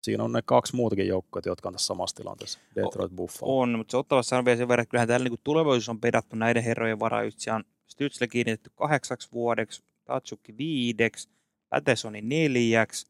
siinä 0.04 0.24
on 0.24 0.32
ne 0.32 0.42
kaksi 0.42 0.76
muutakin 0.76 1.08
joukkuetta, 1.08 1.50
jotka 1.50 1.70
on 1.70 1.74
tässä 1.74 1.88
samassa 1.88 2.16
tilanteessa, 2.16 2.60
Detroit 2.76 3.12
Buffalo. 3.12 3.60
On, 3.60 3.78
mutta 3.78 3.92
se 3.92 3.98
ottavassa 3.98 4.38
on 4.38 4.46
vielä 4.46 4.58
sen 4.58 4.68
verran, 4.68 4.84
että 4.84 4.92
kyllähän 4.92 5.08
täällä 5.08 5.30
niin 5.30 5.40
tulevaisuus 5.44 5.90
on 5.90 6.02
pedattu 6.02 6.36
näiden 6.36 6.64
herrojen 6.64 7.00
varaa, 7.00 7.24
just 7.24 7.40
on 7.56 7.64
Stützle 7.88 8.28
kiinnitetty 8.28 8.72
kahdeksaksi 8.76 9.32
vuodeksi, 9.32 9.84
Tatsukki 10.06 10.58
viideksi, 10.58 11.30
Pattersoni 11.70 12.22
neljäksi, 12.22 13.06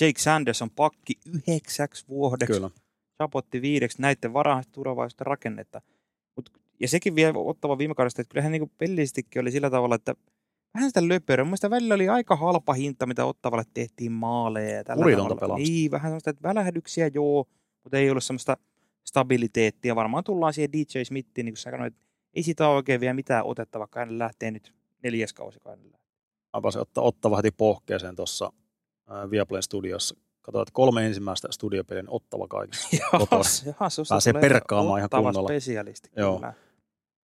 Jake 0.00 0.18
Sanderson 0.18 0.70
pakki 0.70 1.14
yhdeksäksi 1.34 2.08
vuodeksi, 2.08 2.52
Kyllä. 2.52 2.70
Chapotti 3.16 3.62
viideksi, 3.62 4.02
näiden 4.02 4.32
varaan 4.32 4.64
rakennetta. 5.20 5.82
Mut, 6.36 6.50
ja 6.80 6.88
sekin 6.88 7.14
vielä 7.14 7.32
ottava 7.36 7.78
viime 7.78 7.94
kaudesta, 7.94 8.22
että 8.22 8.32
kyllähän 8.32 8.52
niin 8.52 8.72
pelillisestikin 8.78 9.42
oli 9.42 9.50
sillä 9.50 9.70
tavalla, 9.70 9.94
että 9.94 10.14
vähän 10.74 10.90
sitä 10.90 11.08
löpöä. 11.08 11.44
Mun 11.44 11.56
välillä 11.70 11.94
oli 11.94 12.08
aika 12.08 12.36
halpa 12.36 12.72
hinta, 12.72 13.06
mitä 13.06 13.24
Ottavalle 13.24 13.64
tehtiin 13.74 14.12
maaleja. 14.12 14.76
Ja 14.76 14.84
tällä 14.84 15.04
tavalla. 15.28 15.56
Niin, 15.56 15.90
vähän 15.90 16.10
sellaista, 16.10 16.30
että 16.30 16.42
välähdyksiä 16.42 17.10
joo, 17.14 17.46
mutta 17.84 17.98
ei 17.98 18.10
ollut 18.10 18.24
semmoista 18.24 18.56
stabiliteettia. 19.04 19.96
Varmaan 19.96 20.24
tullaan 20.24 20.52
siihen 20.52 20.72
DJ 20.72 21.04
Smithiin, 21.04 21.44
niin 21.44 21.52
kuin 21.52 21.58
sä 21.58 21.70
sanoit, 21.70 21.94
ei 22.34 22.42
sitä 22.42 22.68
ole 22.68 22.76
oikein 22.76 23.00
vielä 23.00 23.14
mitään 23.14 23.44
otettavaa, 23.44 23.82
vaikka 23.82 24.00
hän 24.00 24.18
lähtee 24.18 24.50
nyt 24.50 24.74
neljäs 25.02 25.32
kausi 25.32 25.60
hänellä. 25.66 25.99
Avasin 26.52 26.80
ottaa 26.80 27.04
Ottava 27.04 27.36
heti 27.36 27.50
pohkeeseen 27.50 28.16
tuossa 28.16 28.52
Viaplayn 29.30 29.62
studiossa. 29.62 30.14
Katsotaan, 30.40 30.62
että 30.62 30.72
kolme 30.72 31.06
ensimmäistä 31.06 31.48
studiopelin 31.50 32.06
Ottava 32.08 32.48
kaikista. 32.48 32.88
Pääsee 34.08 34.32
perkaamaan 34.32 34.98
ihan 34.98 35.10
kunnolla. 35.10 35.48
spesialisti, 35.48 36.10
Joo. 36.16 36.42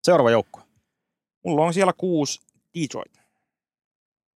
Seuraava 0.04 0.30
joukkue. 0.30 0.62
Mulla 1.44 1.64
on 1.64 1.74
siellä 1.74 1.92
kuusi 1.96 2.40
Detroit. 2.74 3.20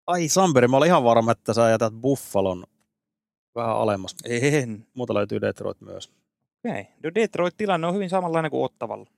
Ai 0.07 0.27
Samberi, 0.27 0.67
mä 0.67 0.77
olin 0.77 0.87
ihan 0.87 1.03
varma, 1.03 1.31
että 1.31 1.53
sä 1.53 1.69
jätät 1.69 1.93
Buffalon 2.01 2.63
vähän 3.55 3.75
alemmas. 3.75 4.15
En. 4.25 4.87
Muuta 4.93 5.13
löytyy 5.13 5.41
Detroit 5.41 5.81
myös. 5.81 6.11
Okei. 6.65 6.81
Okay. 6.81 6.93
No 7.03 7.11
Detroit-tilanne 7.15 7.87
on 7.87 7.93
hyvin 7.93 8.09
samanlainen 8.09 8.51
kuin 8.51 8.63
Ottavalla. 8.63 9.09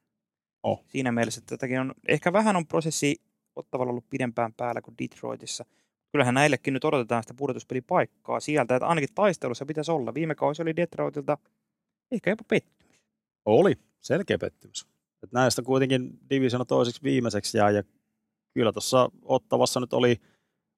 Oh. 0.63 0.83
Siinä 0.87 1.11
mielessä, 1.11 1.39
että 1.39 1.57
tätäkin 1.57 1.79
on, 1.79 1.93
ehkä 2.07 2.33
vähän 2.33 2.55
on 2.55 2.67
prosessi 2.67 3.21
Ottavalla 3.59 3.89
ollut 3.89 4.09
pidempään 4.09 4.53
päällä 4.53 4.81
kuin 4.81 4.95
Detroitissa. 5.01 5.65
Kyllähän 6.11 6.33
näillekin 6.33 6.73
nyt 6.73 6.85
odotetaan 6.85 7.23
sitä 7.23 7.33
pudotuspelipaikkaa 7.33 8.39
sieltä, 8.39 8.75
että 8.75 8.87
ainakin 8.87 9.09
taistelussa 9.15 9.65
pitäisi 9.65 9.91
olla. 9.91 10.13
Viime 10.13 10.35
kausi 10.35 10.61
oli 10.61 10.75
Detroitilta 10.75 11.37
ehkä 12.11 12.29
jopa 12.29 12.43
pettymys. 12.47 13.03
Oli, 13.45 13.75
selkeä 14.01 14.37
pettymys. 14.37 14.87
Et 15.23 15.31
näistä 15.31 15.61
kuitenkin 15.61 16.19
divisiona 16.29 16.65
toiseksi 16.65 17.03
viimeiseksi 17.03 17.57
jää 17.57 17.69
ja 17.69 17.83
kyllä 18.53 18.71
tuossa 18.71 19.09
Ottavassa 19.25 19.79
nyt 19.79 19.93
oli, 19.93 20.15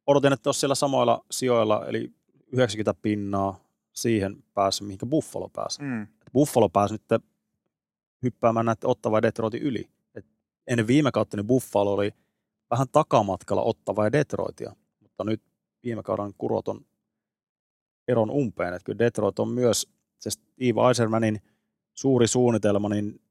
odotin, 0.08 0.34
että 0.34 0.50
olisi 0.50 0.60
siellä 0.60 0.76
samoilla 0.76 1.26
sijoilla, 1.32 1.86
eli 1.88 2.12
90 2.52 3.02
pinnaa 3.02 3.60
siihen 3.94 4.44
pääsi, 4.54 4.84
mihinkä 4.84 5.06
Buffalo 5.06 5.50
pääsi. 5.50 5.82
Mm. 5.82 6.08
Buffalo 6.34 6.70
pääsi 6.70 6.94
nyt 6.94 7.24
hyppäämään 8.24 8.66
näiden 8.66 8.90
Ottava 8.90 9.18
ja 9.18 9.22
Detroitin 9.22 9.62
yli. 9.62 9.90
Et 10.16 10.26
ennen 10.68 10.88
viime 10.88 11.12
kautta 11.12 11.38
niin 11.38 11.48
Buffalo 11.48 11.94
oli 11.94 12.14
vähän 12.72 12.88
takamatkalla 12.92 13.64
Ottava 13.64 14.04
ja 14.04 14.12
Detroitia, 14.12 14.76
mutta 15.00 15.24
nyt 15.24 15.42
viime 15.84 16.04
kauden 16.04 16.34
kurot 16.38 16.68
on 16.68 16.86
eron 18.08 18.30
umpeen. 18.30 18.74
Että 18.74 18.86
kyllä 18.86 19.00
Detroit 19.00 19.40
on 19.40 19.50
myös, 19.50 19.88
se 20.20 20.30
Steve 20.30 20.88
Eisermanin 20.88 21.42
suuri 21.94 22.28
suunnitelma, 22.28 22.90
niin 22.90 23.22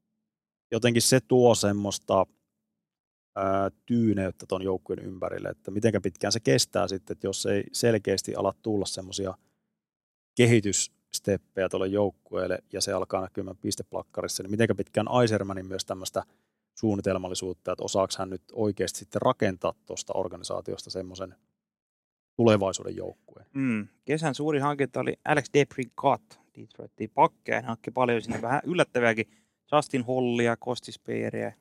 jotenkin 0.71 1.01
se 1.01 1.19
tuo 1.27 1.55
semmoista 1.55 2.25
ää, 3.35 3.71
tyyneyttä 3.85 4.45
tuon 4.49 4.61
joukkueen 4.61 5.05
ympärille, 5.05 5.49
että 5.49 5.71
miten 5.71 6.01
pitkään 6.01 6.31
se 6.31 6.39
kestää 6.39 6.87
sitten, 6.87 7.13
että 7.13 7.27
jos 7.27 7.45
ei 7.45 7.63
selkeästi 7.71 8.35
ala 8.35 8.53
tulla 8.61 8.85
semmoisia 8.85 9.37
kehityssteppejä 10.35 11.69
tuolle 11.69 11.87
joukkueelle 11.87 12.59
ja 12.73 12.81
se 12.81 12.93
alkaa 12.93 13.21
näkymään 13.21 13.57
pisteplakkarissa, 13.57 14.43
niin 14.43 14.51
miten 14.51 14.77
pitkään 14.77 15.07
Aisermanin 15.07 15.65
myös 15.65 15.85
tämmöistä 15.85 16.23
suunnitelmallisuutta, 16.81 17.71
että 17.71 17.83
osaako 17.83 18.13
hän 18.19 18.29
nyt 18.29 18.43
oikeasti 18.53 18.99
sitten 18.99 19.21
rakentaa 19.21 19.73
tuosta 19.85 20.13
organisaatiosta 20.13 20.89
semmoisen 20.89 21.35
tulevaisuuden 22.35 22.95
joukkueen. 22.95 23.47
Mm. 23.53 23.87
Kesän 24.05 24.35
suuri 24.35 24.59
hankinta 24.59 24.99
oli 24.99 25.13
Alex 25.25 25.45
Debricot 25.53 26.21
Detroitiin 26.57 27.09
pakkeja. 27.13 27.57
Hän 27.57 27.65
hankki 27.65 27.91
paljon 27.91 28.21
sinne 28.21 28.41
vähän 28.47 28.61
yllättäviäkin. 28.65 29.31
Justin 29.71 30.03
Hollia, 30.03 30.57
Kosti 30.57 30.91
Speyeria, 30.91 31.51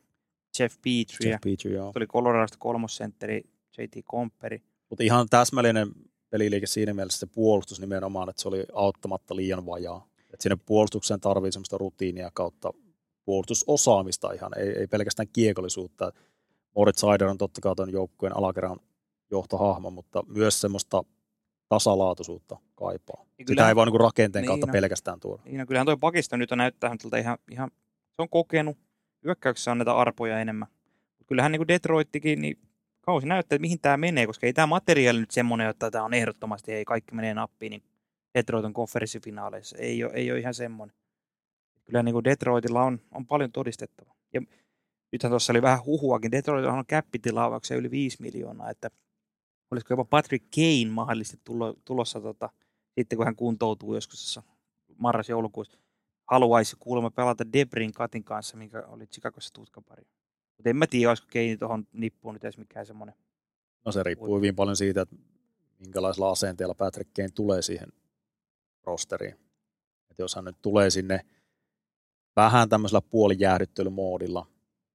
Jeff 0.59 0.77
Petria. 0.77 1.31
Jeff 1.31 1.41
Petrie, 1.43 1.75
joo. 1.75 1.93
Tuli 1.93 2.07
Coloradosta 2.07 2.57
kolmosentteri 2.59 3.43
JT 3.79 3.97
Komperi. 4.05 4.63
Mutta 4.91 5.05
ihan 5.05 5.29
täsmällinen 5.29 5.89
peliliike 6.31 6.67
siinä 6.67 6.95
mielessä 6.95 7.19
se 7.19 7.27
puolustus 7.27 7.81
nimenomaan, 7.81 8.29
että 8.29 8.43
se 8.43 8.49
oli 8.49 8.65
auttamatta 8.73 9.37
liian 9.37 9.67
vajaa. 9.67 10.07
Et 10.33 10.41
sinne 10.41 10.57
puolustukseen 10.67 11.21
tarvii 11.21 11.53
semmoista 11.53 11.79
rutiinia 11.79 12.31
kautta 12.35 12.73
puolustusosaamista 13.25 14.33
ihan, 14.33 14.59
ei, 14.59 14.69
ei 14.69 14.87
pelkästään 14.87 15.29
kiekollisuutta. 15.33 16.13
Moritz 16.77 17.01
Seider 17.01 17.29
on 17.29 17.39
totta 17.39 17.61
kai 17.61 17.75
tuon 17.77 17.93
joukkueen 17.93 18.37
alakerran 18.37 18.81
johtohahmo, 19.31 19.91
mutta 19.91 20.23
myös 20.27 20.61
semmoista 20.61 21.05
tasalaatuisuutta 21.69 22.57
kaipaa. 22.75 23.25
Ja 23.39 23.45
Sitä 23.49 23.69
ei 23.69 23.77
voi 23.77 23.87
niinku 23.87 23.99
rakenteen 23.99 24.43
Niin, 24.43 24.47
kautta 24.49 24.67
no. 24.67 24.73
pelkästään 24.73 25.21
tuoda. 25.21 25.43
Niin, 25.45 25.59
no 25.59 25.67
kyllähän 25.67 25.87
toi 25.87 25.97
Pakistan 25.97 26.39
nyt 26.39 26.51
näyttää 26.51 26.97
tältä 27.03 27.19
ihan, 27.19 27.39
ihan, 27.51 27.71
se 28.11 28.23
on 28.23 28.29
kokenut. 28.29 28.77
Hyökkäyksessä 29.25 29.71
annetaan 29.71 29.99
arpoja 29.99 30.41
enemmän. 30.41 30.69
Kyllähän 31.27 31.53
niin 31.53 31.61
kuin 31.61 31.69
Detroittikin, 31.69 32.41
niin 32.43 32.59
kausi 33.01 33.27
näyttää, 33.27 33.57
että 33.57 33.61
mihin 33.61 33.81
tämä 33.81 33.97
menee, 33.97 34.27
koska 34.27 34.47
ei 34.47 34.53
tämä 34.53 34.67
materiaali 34.67 35.21
nyt 35.21 35.31
semmoinen, 35.31 35.69
että 35.69 35.91
tämä 35.91 36.05
on 36.05 36.15
ehdottomasti, 36.15 36.73
ei 36.73 36.85
kaikki 36.85 37.15
menee 37.15 37.35
nappiin, 37.35 37.71
niin 37.71 37.83
Detroit 38.35 38.65
on 38.65 38.73
konferenssifinaaleissa. 38.73 39.79
Ei 39.79 40.05
ole, 40.05 40.13
ei 40.15 40.31
ole 40.31 40.39
ihan 40.39 40.55
semmoinen. 40.55 40.97
Kyllä 41.91 42.03
niin 42.03 42.13
kuin 42.13 42.25
Detroitilla 42.25 42.83
on, 42.83 43.01
on 43.15 43.27
paljon 43.27 43.53
todistettavaa. 43.53 44.15
Ja 44.33 44.43
nythän 45.13 45.33
tuossa 45.33 45.53
oli 45.53 45.63
vähän 45.63 45.85
huhuakin. 45.85 46.33
Detroitilla 46.33 46.73
on 46.73 46.87
käppitilaavauksia 46.87 47.77
yli 47.77 47.91
5 47.91 48.17
miljoonaa, 48.21 48.71
että 48.71 48.91
olisiko 49.71 49.93
jopa 49.93 50.05
Patrick 50.05 50.45
Kane 50.55 50.91
mahdollisesti 50.91 51.41
tulo, 51.45 51.75
tulossa 51.85 52.21
tota, 52.21 52.51
sitten 52.99 53.17
kun 53.17 53.27
hän 53.27 53.37
kuntoutuu 53.37 53.95
joskus 53.95 54.25
tässä 54.25 54.43
marras-joulukuussa, 54.99 55.79
haluaisi 56.31 56.77
kuulemma 56.79 57.11
pelata 57.11 57.53
Debrin 57.53 57.93
Katin 57.93 58.25
kanssa, 58.25 58.57
minkä 58.57 58.83
oli 58.87 59.07
Chicagossa 59.07 59.53
tutkapari. 59.53 60.05
Mutta 60.57 60.71
en 60.71 60.77
mä 60.77 60.87
tiedä, 60.87 61.11
olisiko 61.11 61.29
Keini 61.31 61.57
tuohon 61.57 61.87
nippuun 61.93 62.35
nyt 62.35 62.45
edes 62.45 62.59
mikään 62.59 62.87
semmoinen. 62.87 63.15
No 63.85 63.93
se 63.93 64.03
riippuu 64.03 64.37
hyvin 64.37 64.57
paljon 64.57 64.77
siitä, 64.77 65.03
että 65.03 65.17
minkälaisella 65.79 66.31
asenteella 66.31 66.75
Patrick 66.75 67.11
Kane 67.17 67.29
tulee 67.35 67.63
siihen 67.63 67.89
rosteriin. 68.85 69.35
Et 70.11 70.19
jos 70.19 70.35
hän 70.35 70.45
nyt 70.45 70.57
tulee 70.63 70.91
sinne 70.91 71.21
vähän 72.41 72.69
tämmöisellä 72.69 73.01
puolijäähdyttelymoodilla 73.01 74.47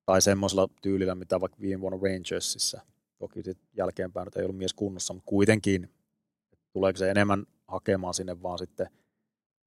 tai 0.06 0.22
semmoisella 0.22 0.68
tyylillä, 0.82 1.16
mitä 1.16 1.42
vaikka 1.42 1.62
viime 1.62 1.82
vuonna 1.82 2.00
Rangersissa, 2.04 2.82
toki 3.18 3.44
sitten 3.44 3.68
jälkeenpäin 3.78 4.26
nyt 4.26 4.36
ei 4.36 4.44
ollut 4.44 4.58
mies 4.58 4.74
kunnossa, 4.74 5.14
mutta 5.14 5.30
kuitenkin, 5.30 5.90
tuleeko 6.74 6.98
se 6.98 7.12
enemmän 7.12 7.46
hakemaan 7.68 8.14
sinne 8.14 8.42
vaan 8.42 8.58
sitten 8.58 8.88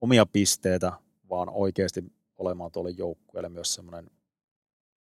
omia 0.01 0.27
pisteitä, 0.27 0.93
vaan 1.31 1.49
oikeasti 1.51 2.05
olemaan 2.39 2.73
tuolle 2.73 2.91
joukkueelle 2.91 3.49
myös 3.49 3.75
semmoinen 3.75 4.11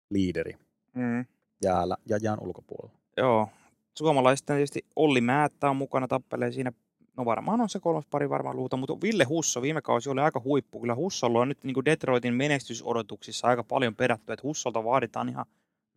liideri 0.10 0.54
Mm. 0.94 1.26
jäällä 1.64 1.98
ja 2.06 2.18
jään 2.22 2.40
ulkopuolella. 2.42 3.00
Joo. 3.18 3.50
Suomalaisten 3.98 4.56
tietysti 4.56 4.86
Olli 4.96 5.22
Määttä 5.22 5.70
on 5.70 5.76
mukana 5.76 6.08
tappelee 6.08 6.52
siinä. 6.52 6.72
No 7.20 7.26
varmaan 7.26 7.62
on 7.62 7.70
se 7.70 7.80
kolmas 7.80 8.06
pari 8.12 8.30
varmaan 8.30 8.56
luuta, 8.56 8.78
mutta 8.78 9.02
Ville 9.02 9.24
Husso 9.24 9.62
viime 9.62 9.82
kausi 9.82 10.10
oli 10.10 10.22
aika 10.22 10.42
huippu. 10.44 10.80
Kyllä 10.80 10.96
Hussolla 10.96 11.40
on 11.40 11.48
nyt 11.48 11.64
niin 11.64 11.74
kuin 11.74 11.86
Detroitin 11.86 12.34
menestysodotuksissa 12.34 13.48
aika 13.48 13.64
paljon 13.64 13.96
perätty, 13.96 14.34
että 14.34 14.48
Hussolta 14.48 14.84
vaaditaan 14.84 15.30
ihan 15.30 15.46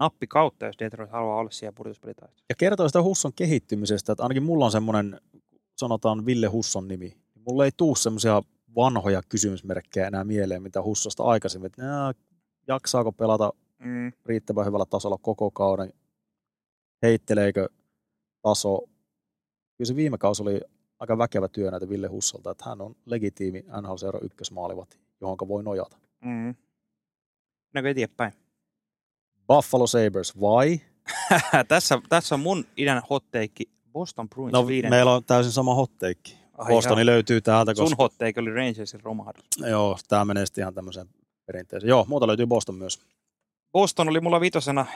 nappi 0.00 0.26
kautta, 0.26 0.66
jos 0.66 0.78
Detroit 0.78 1.10
haluaa 1.10 1.36
olla 1.36 1.50
siellä 1.50 1.72
pudotuspelitaistossa. 1.72 2.44
ja 2.48 2.54
kertoo 2.58 2.88
sitä 2.88 3.02
Husson 3.02 3.32
kehittymisestä, 3.36 4.12
että 4.12 4.22
ainakin 4.22 4.42
mulla 4.42 4.64
on 4.64 4.70
semmoinen, 4.72 5.20
sanotaan 5.76 6.26
Ville 6.26 6.46
Husson 6.46 6.88
nimi. 6.88 7.16
Mulla 7.46 7.64
ei 7.64 7.70
tuu 7.76 7.94
semmoisia 7.94 8.42
vanhoja 8.76 9.22
kysymysmerkkejä 9.28 10.06
enää 10.06 10.24
mieleen, 10.24 10.62
mitä 10.62 10.82
Hussosta 10.82 11.22
aikaisemmin, 11.22 11.66
että 11.66 11.82
nää, 11.82 12.12
jaksaako 12.68 13.12
pelata 13.12 13.52
Mm. 13.78 14.12
riittävän 14.26 14.66
hyvällä 14.66 14.86
tasolla 14.90 15.18
koko 15.22 15.50
kauden, 15.50 15.92
heitteleekö 17.02 17.68
taso. 18.42 18.78
Kyllä 19.76 19.88
se 19.88 19.96
viime 19.96 20.18
kausi 20.18 20.42
oli 20.42 20.60
aika 21.02 21.18
väkevä 21.18 21.48
työ 21.48 21.70
näitä 21.70 21.88
Ville 21.88 22.06
Hussolta, 22.06 22.50
että 22.50 22.64
hän 22.64 22.80
on 22.80 22.96
legitiimi 23.06 23.64
NHL 23.82 24.24
ykkösmaalivati, 24.24 24.98
johon 25.20 25.36
voi 25.48 25.62
nojata. 25.62 25.96
Mm. 26.20 26.54
Mennäänkö 27.72 27.90
eteenpäin? 27.90 28.32
Buffalo 29.46 29.86
Sabres 29.86 30.40
vai? 30.40 30.80
tässä, 31.68 31.98
tässä 32.08 32.34
on 32.34 32.40
mun 32.40 32.64
idän 32.76 33.02
hotteikki 33.10 33.64
Boston 33.92 34.28
Bruins 34.28 34.52
No, 34.52 34.66
viiden. 34.66 34.90
meillä 34.90 35.14
on 35.14 35.24
täysin 35.24 35.52
sama 35.52 35.74
hotteikki. 35.74 36.38
Bostoni 36.68 37.06
löytyy 37.06 37.40
täältä, 37.40 37.74
Sun 37.74 37.84
koska 37.84 37.96
hotteikki 38.02 38.40
oli 38.40 38.54
Rangersin 38.54 39.00
romahdus. 39.00 39.44
Joo, 39.58 39.98
tämä 40.08 40.24
menee 40.24 40.46
sitten 40.46 40.62
ihan 40.62 40.74
tämmöiseen 40.74 41.06
perinteeseen. 41.46 41.88
Joo, 41.88 42.04
muuta 42.08 42.26
löytyy 42.26 42.46
Boston 42.46 42.74
myös. 42.74 43.00
Boston 43.72 44.08
oli 44.08 44.20
mulla 44.20 44.40
vitosena. 44.40 44.86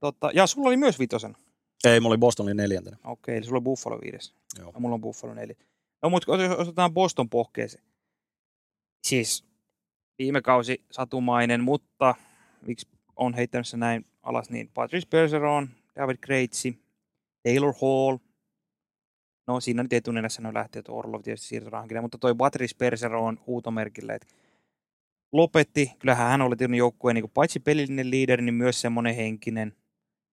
Tota, 0.00 0.30
ja 0.34 0.46
sulla 0.46 0.68
oli 0.68 0.76
myös 0.76 0.98
vitosena. 0.98 1.38
Ei, 1.84 2.00
mulla 2.00 2.12
oli 2.12 2.18
Boston 2.18 2.46
oli 2.46 2.54
neljäntenä. 2.54 2.96
Okei, 3.04 3.36
eli 3.36 3.44
sulla 3.44 3.56
on 3.56 3.64
Buffalo 3.64 3.98
viides. 4.04 4.34
Joo. 4.58 4.70
Ja 4.74 4.80
mulla 4.80 4.94
on 4.94 5.00
Buffalo 5.00 5.34
neljä. 5.34 5.54
No 6.02 6.10
mutta 6.10 6.36
jos 6.36 6.58
otetaan 6.58 6.94
Boston 6.94 7.30
pohkeeseen. 7.30 7.84
Siis 9.06 9.44
viime 10.18 10.42
kausi 10.42 10.84
satumainen, 10.90 11.64
mutta 11.64 12.14
miksi 12.62 12.88
on 13.16 13.34
heittänyt 13.34 13.68
se 13.68 13.76
näin 13.76 14.06
alas, 14.22 14.50
niin 14.50 14.70
Patrice 14.74 15.08
Bergeron, 15.08 15.68
David 15.96 16.16
Krejci, 16.20 16.78
Taylor 17.42 17.74
Hall. 17.82 18.18
No 19.46 19.60
siinä 19.60 19.82
nyt 19.82 19.92
etunenässä 19.92 20.42
ne 20.42 20.54
lähtee, 20.54 20.80
että 20.80 20.92
Orlov 20.92 21.22
tietysti 21.22 21.46
siirtorahankina, 21.46 22.02
mutta 22.02 22.18
toi 22.18 22.34
Patrice 22.34 22.76
Bergeron 22.78 23.40
huutomerkillä, 23.46 24.14
että 24.14 24.26
lopetti. 25.32 25.92
Kyllähän 25.98 26.28
hän 26.28 26.42
oli 26.42 26.56
tietysti 26.56 26.76
joukkueen 26.76 27.14
niin 27.14 27.30
paitsi 27.34 27.60
pelillinen 27.60 28.10
liideri, 28.10 28.42
niin 28.42 28.54
myös 28.54 28.80
semmoinen 28.80 29.14
henkinen 29.14 29.76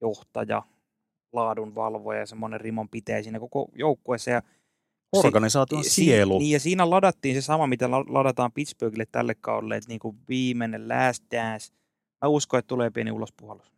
johtaja, 0.02 0.64
laadunvalvoja 1.38 2.20
ja 2.20 2.26
semmoinen 2.26 2.62
rimon 2.62 2.90
pitää 2.90 3.22
siinä 3.22 3.40
koko 3.40 3.68
joukkueessa. 3.76 4.32
Ja 4.32 4.42
Organisaation 5.14 5.84
si- 5.84 5.90
sielu. 5.90 6.40
Niin, 6.40 6.52
ja 6.52 6.60
siinä 6.60 6.90
ladattiin 6.90 7.36
se 7.36 7.42
sama, 7.42 7.68
mitä 7.68 7.92
la- 7.92 8.06
ladataan 8.08 8.52
Pittsburghille 8.52 9.06
tälle 9.12 9.36
kaudelle, 9.36 9.78
että 9.78 9.88
niin 9.88 10.00
kuin 10.00 10.18
viimeinen 10.30 10.90
last 10.90 11.24
dance. 11.32 11.74
Mä 12.22 12.30
uskon, 12.30 12.60
että 12.60 12.68
tulee 12.68 12.90
pieni 12.90 13.12
ulospuhallus. 13.12 13.72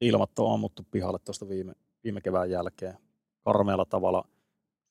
Ilmat 0.00 0.38
on 0.38 0.54
ammuttu 0.54 0.86
pihalle 0.90 1.18
tuosta 1.18 1.48
viime, 1.48 1.72
viime 2.04 2.20
kevään 2.20 2.50
jälkeen. 2.50 2.98
Karmealla 3.44 3.84
tavalla 3.84 4.24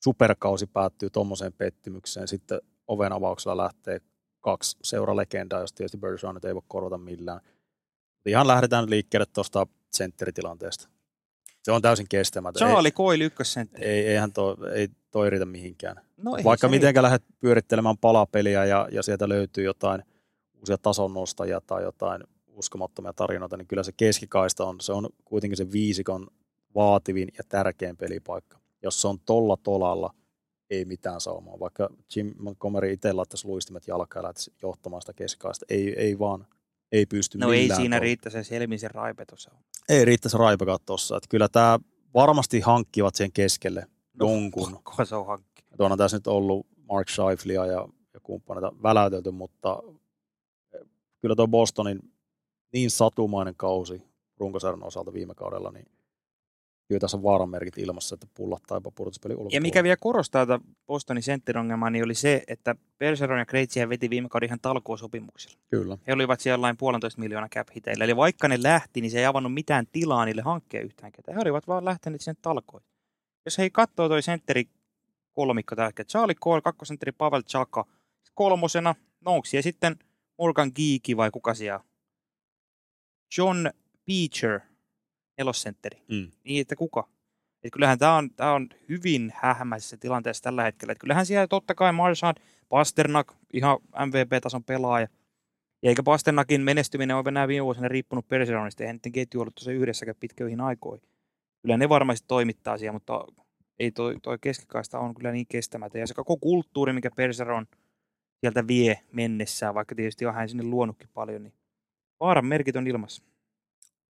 superkausi 0.04 0.66
päättyy 0.66 1.10
tuommoiseen 1.10 1.52
pettymykseen. 1.52 2.28
Sitten 2.28 2.60
oven 2.86 3.12
avauksella 3.12 3.56
lähtee 3.56 4.00
kaksi 4.40 4.76
seuralegendaa, 4.82 5.60
jos 5.60 5.72
tietysti 5.72 5.98
Bergeron 5.98 6.40
ei 6.46 6.54
voi 6.54 6.62
korvata 6.68 6.98
millään. 6.98 7.40
Ihan 8.26 8.46
lähdetään 8.46 8.90
liikkeelle 8.90 9.26
tuosta 9.26 9.66
sentteritilanteesta. 9.92 10.88
Se 11.64 11.72
on 11.72 11.82
täysin 11.82 12.06
kestämätön. 12.08 12.68
Charlie 12.68 12.90
Coyle 12.90 13.24
ykkössentteri. 13.24 13.86
Ei, 13.86 14.06
eihän 14.06 14.32
toi, 14.32 14.56
ei 14.74 14.88
toi 15.10 15.30
riitä 15.30 15.46
mihinkään. 15.46 15.96
No 16.16 16.36
ei 16.36 16.44
Vaikka 16.44 16.68
mitenkä 16.68 17.02
lähdet 17.02 17.22
pyörittelemään 17.40 17.98
palapeliä 17.98 18.64
ja, 18.64 18.88
ja 18.92 19.02
sieltä 19.02 19.28
löytyy 19.28 19.64
jotain 19.64 20.02
uusia 20.60 20.78
tasonnostajia 20.78 21.60
tai 21.60 21.82
jotain 21.82 22.22
uskomattomia 22.48 23.12
tarinoita, 23.12 23.56
niin 23.56 23.66
kyllä 23.66 23.82
se 23.82 23.92
keskikaista 23.92 24.64
on, 24.64 24.80
se 24.80 24.92
on 24.92 25.08
kuitenkin 25.24 25.56
se 25.56 25.72
viisikon 25.72 26.26
vaativin 26.74 27.28
ja 27.38 27.44
tärkein 27.48 27.96
pelipaikka. 27.96 28.58
Jos 28.82 29.00
se 29.00 29.08
on 29.08 29.20
tolla 29.20 29.56
tolalla, 29.56 30.14
ei 30.70 30.84
mitään 30.84 31.20
saumaa. 31.20 31.60
Vaikka 31.60 31.88
Jim 32.16 32.34
Montgomery 32.38 32.92
itse 32.92 33.12
laittaisi 33.12 33.46
luistimet 33.46 33.88
jalkaan 33.88 34.24
ja 34.24 34.52
johtamaan 34.62 35.02
sitä 35.02 35.12
keskikaista, 35.12 35.66
ei, 35.68 35.94
ei 36.00 36.18
vaan, 36.18 36.46
ei 36.94 37.06
pysty 37.06 37.38
No 37.38 37.52
ei 37.52 37.60
siinä 37.68 37.76
tavalla. 37.78 37.98
riitä 37.98 38.30
se 38.30 38.44
Selmisen 38.44 38.90
raipe 38.90 39.24
tuossa. 39.26 39.50
Ei 39.88 40.04
riittäisi 40.04 40.38
raipakaan 40.38 40.78
tuossa. 40.86 41.16
Että 41.16 41.28
kyllä 41.30 41.48
tämä 41.48 41.78
varmasti 42.14 42.60
hankkivat 42.60 43.14
sen 43.14 43.32
keskelle 43.32 43.86
jonkun. 44.20 44.72
No, 44.98 45.04
se 45.04 45.14
on 45.16 45.26
hankki? 45.26 45.64
Onhan 45.78 45.98
tässä 45.98 46.16
nyt 46.16 46.26
ollut 46.26 46.66
Mark 46.88 47.08
Scheiflia 47.08 47.66
ja, 47.66 47.88
ja 48.14 48.20
kumppaneita 48.22 48.72
väläytelty, 48.82 49.30
mutta 49.30 49.82
eh, 50.74 50.80
kyllä 51.20 51.36
tuo 51.36 51.48
Bostonin 51.48 51.98
niin 52.72 52.90
satumainen 52.90 53.54
kausi 53.56 54.02
runkosarjan 54.38 54.82
osalta 54.82 55.12
viime 55.12 55.34
kaudella, 55.34 55.70
niin 55.70 55.86
kyllä 56.88 56.98
tässä 56.98 57.16
on 57.16 57.22
vaaranmerkit 57.22 57.78
ilmassa, 57.78 58.14
että 58.14 58.26
pullattaa 58.34 58.76
jopa 58.76 58.90
pudotuspeli 58.90 59.32
Ja 59.32 59.36
ulkopuolella. 59.36 59.62
mikä 59.62 59.82
vielä 59.82 59.96
korostaa 60.00 60.46
tätä 60.46 60.64
Bostonin 60.86 61.22
sentterongelmaa, 61.22 61.90
niin 61.90 62.04
oli 62.04 62.14
se, 62.14 62.42
että 62.48 62.76
Bergeron 62.98 63.38
ja 63.38 63.46
Krejci 63.46 63.88
veti 63.88 64.10
viime 64.10 64.28
kauden 64.28 64.46
ihan 64.46 64.60
talkoosopimuksilla. 64.62 65.58
Kyllä. 65.70 65.98
He 66.06 66.12
olivat 66.12 66.40
siellä 66.40 66.54
jollain 66.54 66.76
puolentoista 66.76 67.20
miljoonaa 67.20 67.48
cap 67.48 67.68
hiteillä. 67.76 68.04
Eli 68.04 68.16
vaikka 68.16 68.48
ne 68.48 68.62
lähti, 68.62 69.00
niin 69.00 69.10
se 69.10 69.18
ei 69.18 69.26
avannut 69.26 69.54
mitään 69.54 69.86
tilaa 69.92 70.24
niille 70.24 70.42
hankkeen 70.42 70.84
yhtään 70.84 71.12
ketään. 71.12 71.36
He 71.36 71.42
olivat 71.42 71.68
vaan 71.68 71.84
lähteneet 71.84 72.20
sinne 72.20 72.36
talkoihin. 72.42 72.88
Jos 73.44 73.58
hei 73.58 73.70
katsoo 73.70 74.08
toi 74.08 74.22
sentteri 74.22 74.68
kolmikko 75.32 75.76
tällä 75.76 75.88
hetkellä, 75.88 76.08
Charlie 76.08 76.34
Cole, 76.34 76.60
kakkosentteri 76.62 77.12
Pavel 77.12 77.42
Chaka, 77.42 77.84
kolmosena, 78.34 78.94
no 79.20 79.32
onko 79.32 79.44
siellä 79.44 79.62
sitten 79.62 79.96
Morgan 80.38 80.72
Geeki 80.74 81.16
vai 81.16 81.30
kuka 81.30 81.54
siellä? 81.54 81.80
John 83.38 83.70
Beecher, 84.06 84.60
nelosentteri. 85.38 86.02
Mm. 86.08 86.30
Niin, 86.44 86.60
että 86.60 86.76
kuka? 86.76 87.08
Et 87.64 87.72
kyllähän 87.72 87.98
tämä 87.98 88.16
on, 88.16 88.30
tää 88.30 88.52
on 88.52 88.68
hyvin 88.88 89.32
hähmäisessä 89.36 89.96
tilanteessa 89.96 90.42
tällä 90.42 90.62
hetkellä. 90.62 90.92
Et 90.92 90.98
kyllähän 90.98 91.26
siellä 91.26 91.46
totta 91.46 91.74
kai 91.74 91.92
Marchand, 91.92 92.36
Pasternak, 92.68 93.32
ihan 93.52 93.78
MVP-tason 94.06 94.64
pelaaja. 94.64 95.08
Ja 95.82 95.88
eikä 95.88 96.02
Pasternakin 96.02 96.60
menestyminen 96.60 97.16
ole 97.16 97.24
enää 97.28 97.48
viime 97.48 97.64
vuosina 97.64 97.88
riippunut 97.88 98.28
Perseronista. 98.28 98.82
Eihän 98.82 98.96
niiden 98.96 99.12
ketju 99.12 99.40
ollut 99.40 99.54
tuossa 99.54 99.72
yhdessäkään 99.72 100.16
pitköihin 100.20 100.60
aikoihin. 100.60 101.08
Kyllä 101.62 101.76
ne 101.76 101.88
varmasti 101.88 102.24
toimittaa 102.28 102.78
siellä, 102.78 102.92
mutta 102.92 103.24
ei 103.78 103.90
toi, 103.90 104.16
toi 104.22 104.38
keskikaista 104.40 104.98
on 104.98 105.14
kyllä 105.14 105.32
niin 105.32 105.46
kestämätön. 105.48 106.00
Ja 106.00 106.06
se 106.06 106.14
koko 106.14 106.36
kulttuuri, 106.36 106.92
mikä 106.92 107.10
Perseron 107.16 107.66
sieltä 108.40 108.66
vie 108.66 109.00
mennessään, 109.12 109.74
vaikka 109.74 109.94
tietysti 109.94 110.26
on 110.26 110.34
hän 110.34 110.48
sinne 110.48 110.64
luonutkin 110.64 111.08
paljon, 111.14 111.42
niin 111.42 111.54
vaaran 112.20 112.46
merkit 112.46 112.76
on 112.76 112.86
ilmassa. 112.86 113.22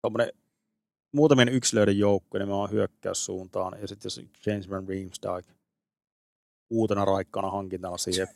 Tuommoinen 0.02 0.41
muutamien 1.12 1.48
yksilöiden 1.48 1.98
joukko, 1.98 2.38
niin 2.38 2.50
on 2.50 2.70
hyökkäyssuuntaan. 2.70 3.80
Ja 3.80 3.88
sitten 3.88 4.06
jos 4.06 4.20
James 4.46 4.70
Van 4.70 4.88
Riemsdijk 4.88 5.46
uutena 6.70 7.04
raikkana 7.04 7.50
hankintana 7.50 7.98
siihen, 7.98 8.28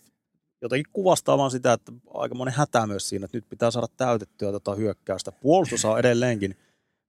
jotenkin 0.63 0.93
kuvastaa 0.93 1.39
vaan 1.39 1.51
sitä, 1.51 1.73
että 1.73 1.93
aika 2.15 2.35
monen 2.35 2.55
hätä 2.55 2.87
myös 2.87 3.09
siinä, 3.09 3.25
että 3.25 3.37
nyt 3.37 3.49
pitää 3.49 3.71
saada 3.71 3.87
täytettyä 3.97 4.53
tota 4.53 4.75
hyökkäystä. 4.75 5.33
Puolustus 5.33 5.85
on 5.85 5.99
edelleenkin, 5.99 6.57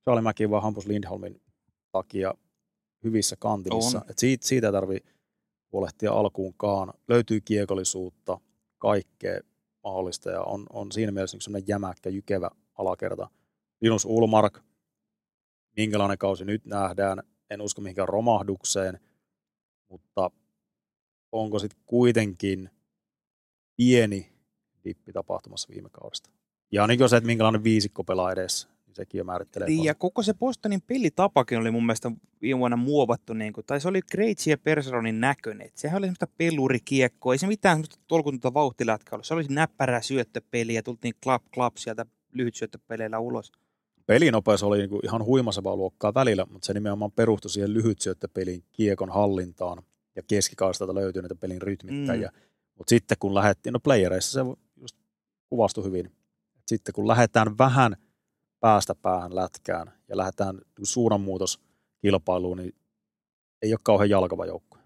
Charlie 0.03 0.21
Mäki 0.21 0.49
vaan 0.49 0.63
Hampus 0.63 0.87
Lindholmin 0.87 1.41
takia 1.91 2.33
hyvissä 3.03 3.35
kantimissa. 3.39 4.01
Et 4.09 4.19
siitä, 4.19 4.47
siitä 4.47 4.67
ei 4.67 4.71
tarvitse 4.71 5.09
huolehtia 5.71 6.11
alkuunkaan. 6.11 6.93
Löytyy 7.07 7.41
kiekollisuutta, 7.41 8.39
kaikkea 8.77 9.39
mahdollista 9.83 10.29
ja 10.29 10.41
on, 10.41 10.65
on 10.69 10.91
siinä 10.91 11.11
mielessä 11.11 11.37
sellainen 11.41 11.67
jämäkkä, 11.67 12.09
jykevä 12.09 12.49
alakerta. 12.77 13.29
Linus 13.81 14.05
Ulmark, 14.05 14.59
minkälainen 15.77 16.17
kausi 16.17 16.45
nyt 16.45 16.65
nähdään, 16.65 17.23
en 17.49 17.61
usko 17.61 17.81
mihinkään 17.81 18.07
romahdukseen, 18.07 18.99
mutta 19.89 20.31
onko 21.31 21.59
sitten 21.59 21.79
kuitenkin 21.85 22.69
pieni 23.75 24.31
dippi 24.83 25.13
tapahtumassa 25.13 25.69
viime 25.73 25.89
kaudesta? 25.91 26.29
Ja 26.71 26.87
niin 26.87 27.09
se, 27.09 27.17
että 27.17 27.27
minkälainen 27.27 27.63
viisikko 27.63 28.03
pelaa 28.03 28.31
edessä 28.31 28.67
sekin 28.97 29.19
jo 29.19 29.23
määrittelee. 29.23 29.67
Niin, 29.67 29.83
ja 29.83 29.95
koko 29.95 30.23
se 30.23 30.33
Bostonin 30.33 30.81
pelitapakin 30.81 31.57
oli 31.57 31.71
mun 31.71 31.85
mielestä 31.85 32.11
viime 32.41 32.59
vuonna 32.59 32.77
muovattu, 32.77 33.33
niin 33.33 33.53
kuin, 33.53 33.65
tai 33.65 33.81
se 33.81 33.87
oli 33.87 34.01
Kreitsi 34.01 34.49
ja 34.49 34.57
Perseronin 34.57 35.21
näköinen. 35.21 35.69
Sehän 35.75 35.97
oli 35.97 36.05
semmoista 36.05 36.27
pelurikiekkoa, 36.37 37.33
ei 37.33 37.37
se 37.37 37.47
mitään 37.47 37.75
semmoista 37.75 37.99
tolkunta 38.07 38.53
vauhtilätkää 38.53 39.15
ollut. 39.15 39.25
Se 39.25 39.33
oli 39.33 39.45
näppärää 39.49 40.01
syöttöpeliä, 40.01 40.83
tultiin 40.83 41.13
klap 41.23 41.43
klap 41.53 41.77
sieltä 41.77 42.05
lyhyt 42.33 42.55
syöttöpeleillä 42.55 43.19
ulos. 43.19 43.51
Pelinopeus 44.07 44.63
oli 44.63 44.77
niin 44.77 44.89
kuin 44.89 45.05
ihan 45.05 45.25
huimasevaa 45.25 45.75
luokkaa 45.75 46.13
välillä, 46.13 46.45
mutta 46.49 46.65
se 46.65 46.73
nimenomaan 46.73 47.11
perustui 47.11 47.51
siihen 47.51 47.73
lyhyt 47.73 48.01
syöttöpeliin, 48.01 48.63
kiekon 48.71 49.09
hallintaan 49.09 49.83
ja 50.15 50.23
keskikaistalta 50.27 50.95
löytyi 50.95 51.21
näitä 51.21 51.35
pelin 51.35 51.61
rytmittäjiä. 51.61 52.31
Mm. 52.33 52.39
Mutta 52.77 52.89
sitten 52.89 53.17
kun 53.19 53.35
lähdettiin, 53.35 53.73
no 53.73 53.79
playereissa 53.79 54.31
se 54.31 54.59
just 54.77 54.95
kuvastui 55.49 55.83
hyvin. 55.83 56.11
Sitten 56.67 56.93
kun 56.93 57.07
lähdetään 57.07 57.57
vähän– 57.57 57.95
päästä 58.59 58.95
päähän 58.95 59.35
lätkään 59.35 59.91
ja 60.07 60.17
lähdetään 60.17 60.61
suunnanmuutoskilpailuun, 60.83 62.57
niin 62.57 62.75
ei 63.61 63.73
ole 63.73 63.79
kauhean 63.83 64.09
jalkava 64.09 64.45
joukko. 64.45 64.77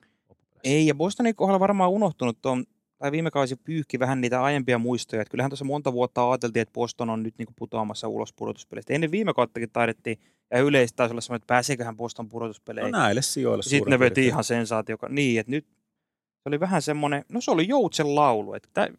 Ei, 0.64 0.88
ja 0.88 0.96
Bostonin 0.96 1.36
kohdalla 1.36 1.60
varmaan 1.60 1.90
unohtunut 1.90 2.38
tuon, 2.42 2.66
tai 3.02 3.12
viime 3.12 3.32
kausi 3.32 3.56
pyyhki 3.56 4.00
vähän 4.00 4.22
niitä 4.22 4.44
aiempia 4.44 4.78
muistoja. 4.78 5.22
Että 5.22 5.32
kyllähän 5.32 5.50
tuossa 5.50 5.66
monta 5.66 5.94
vuotta 5.94 6.32
ajateltiin, 6.32 6.62
että 6.62 6.74
Boston 6.74 7.10
on 7.10 7.24
nyt 7.24 7.36
niinku 7.38 7.54
putoamassa 7.56 8.08
ulos 8.08 8.34
pudotuspeleistä. 8.34 8.94
Ennen 8.94 9.12
viime 9.12 9.34
kauttakin 9.34 9.70
taidettiin, 9.72 10.20
ja 10.52 10.60
yleisesti 10.60 10.98
taisi 10.98 11.14
olla 11.14 11.22
semmoinen, 11.22 11.42
että 11.42 11.48
pääseeköhän 11.48 11.98
Boston 11.98 12.30
pudotuspeleihin. 12.30 12.92
No 12.92 13.00
näille 13.00 13.22
sijoille. 13.22 13.64
Sitten 13.64 13.92
ne 13.92 14.00
veti 14.00 14.28
ihan 14.28 14.44
sensaatio. 14.44 14.98
Niin, 15.10 15.40
että 15.40 15.52
nyt 15.52 15.66
se 16.44 16.50
oli 16.50 16.60
vähän 16.60 16.82
semmoinen, 16.82 17.26
no 17.30 17.42
se 17.42 17.52
oli 17.52 17.68
Joutsen 17.68 18.16
laulu. 18.16 18.54
Että 18.54 18.90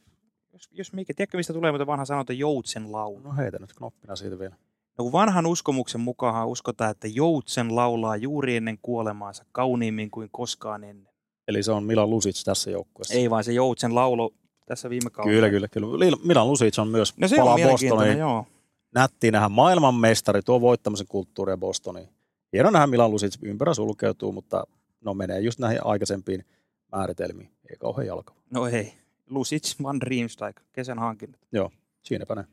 jos, 0.53 0.69
jos 0.73 0.93
mikä, 0.93 1.15
tiedätkö 1.15 1.37
mistä 1.37 1.53
tulee 1.53 1.73
mutta 1.73 1.87
vanha 1.87 2.05
sanonta 2.05 2.33
Joutsen 2.33 2.93
laulu? 2.93 3.19
No 3.19 3.37
heitä 3.37 3.59
nyt 3.59 3.73
knoppina 3.73 4.17
siitä 4.17 4.39
vielä. 4.39 4.57
No 4.99 5.13
vanhan 5.13 5.47
uskomuksen 5.47 6.01
mukaan 6.01 6.49
uskotaan, 6.49 6.91
että 6.91 7.09
Joutsen 7.09 7.77
laulaa 7.77 8.17
juuri 8.17 8.57
ennen 8.57 8.79
kuolemaansa 8.83 9.45
kauniimmin 9.53 10.11
kuin 10.11 10.29
koskaan 10.33 10.85
ennen. 10.85 11.12
Eli 11.49 11.63
se 11.63 11.73
on 11.73 11.85
Milan 11.85 12.11
Lusic 12.11 12.45
tässä 12.45 12.71
joukkueessa. 12.71 13.15
Ei 13.15 13.31
vaan 13.31 13.45
se 13.45 13.53
Joutsen 13.53 13.95
laulu 13.95 14.35
tässä 14.67 14.91
viime 14.91 15.11
kaudella. 15.11 15.49
Kyllä, 15.49 15.69
kyllä, 15.69 15.69
kyllä. 15.69 16.17
Milan 16.25 16.49
Lusic 16.49 16.79
on 16.79 16.89
myös 16.89 17.17
no, 17.17 17.29
se 17.29 17.37
palaa 17.37 17.55
on 17.55 17.61
Bostoniin. 17.71 18.19
Joo. 18.19 18.47
Nätti 18.95 19.31
nähdä 19.31 19.49
maailmanmestari, 19.49 20.43
tuo 20.43 20.61
voittamisen 20.61 21.07
kulttuuria 21.07 21.57
Bostoniin. 21.57 22.09
Hieno 22.53 22.71
nähdä 22.71 22.87
Milan 22.87 23.11
Lusic 23.11 23.35
ympärä 23.43 23.75
sulkeutuu, 23.75 24.33
mutta 24.33 24.65
no 25.01 25.15
menee 25.15 25.41
just 25.41 25.59
näihin 25.59 25.87
aikaisempiin 25.87 26.45
määritelmiin. 26.93 27.51
Ei 27.71 27.77
kauhean 27.77 28.07
jalka. 28.07 28.35
No 28.51 28.67
ei. 28.67 28.95
Lusic, 29.31 29.83
Van 29.83 30.03
Riemsdijk, 30.03 30.61
kesän 30.73 30.99
hankinnat. 30.99 31.41
Joo, 31.53 31.71
siinäpä 32.03 32.35
ne. 32.35 32.45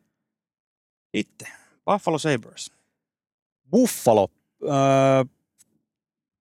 Sitten. 1.17 1.47
Buffalo 1.85 2.17
Sabres. 2.17 2.71
Buffalo. 3.71 4.27
Öö, 4.63 4.69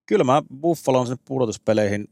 kyllä 0.05 0.23
mä 0.23 0.43
Buffalo 0.61 0.99
on 0.99 1.07
sen 1.07 1.17
pudotuspeleihin 1.25 2.07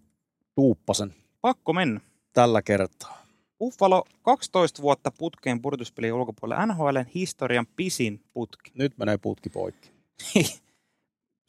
tuuppasen. 0.58 1.14
Pakko 1.42 1.74
mennä. 1.74 2.00
Tällä 2.34 2.62
kertaa. 2.62 3.26
Buffalo 3.60 4.04
12 4.22 4.82
vuotta 4.82 5.12
putkeen 5.18 5.62
pudotuspelien 5.62 6.14
ulkopuolella. 6.14 6.66
NHLn 6.66 7.06
historian 7.16 7.66
pisin 7.76 8.22
putki. 8.34 8.72
Nyt 8.74 8.98
menee 8.98 9.18
putki 9.18 9.50
poikki. 9.50 9.92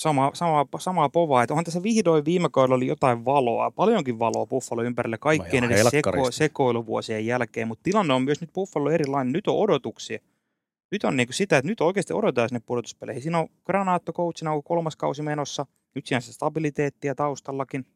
sama, 0.02 0.30
sama, 0.34 0.66
samaa 0.78 1.08
povaa, 1.08 1.42
että 1.42 1.54
onhan 1.54 1.64
tässä 1.64 1.82
vihdoin 1.82 2.24
viime 2.24 2.48
kaudella 2.52 2.76
oli 2.76 2.86
jotain 2.86 3.24
valoa, 3.24 3.70
paljonkin 3.70 4.18
valoa 4.18 4.46
Buffalo 4.46 4.82
ympärillä 4.82 5.18
kaikkien 5.18 5.62
no 5.62 5.70
edes 5.70 5.86
seko, 5.90 6.30
sekoiluvuosien 6.30 7.26
jälkeen, 7.26 7.68
mutta 7.68 7.82
tilanne 7.82 8.14
on 8.14 8.22
myös 8.22 8.40
nyt 8.40 8.52
Buffalo 8.52 8.90
erilainen. 8.90 9.32
Nyt 9.32 9.48
on 9.48 9.58
odotuksia 9.58 10.18
nyt 10.90 11.04
on 11.04 11.16
niin 11.16 11.28
sitä, 11.30 11.58
että 11.58 11.68
nyt 11.68 11.80
oikeasti 11.80 12.12
odotetaan 12.12 12.48
sinne 12.48 12.62
pudotuspeleihin. 12.66 13.22
Siinä 13.22 13.38
on 13.38 13.48
Granaatto 13.66 14.12
coachina, 14.12 14.52
on 14.52 14.62
kolmas 14.62 14.96
kausi 14.96 15.22
menossa. 15.22 15.66
Nyt 15.94 16.06
siinä 16.06 16.16
on 16.16 16.22
se 16.22 16.32
stabiliteettia 16.32 17.14
taustallakin. 17.14 17.86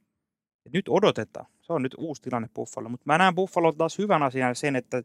Et 0.67 0.73
nyt 0.73 0.89
odotetaan. 0.89 1.47
Se 1.61 1.73
on 1.73 1.83
nyt 1.83 1.95
uusi 1.99 2.23
tilanne 2.23 2.49
Buffalo. 2.55 2.89
Mutta 2.89 3.05
mä 3.07 3.19
näen 3.19 3.35
Buffalo 3.35 3.73
taas 3.73 3.99
hyvän 3.99 4.23
asian 4.23 4.57
sen, 4.57 4.77
että 4.77 5.03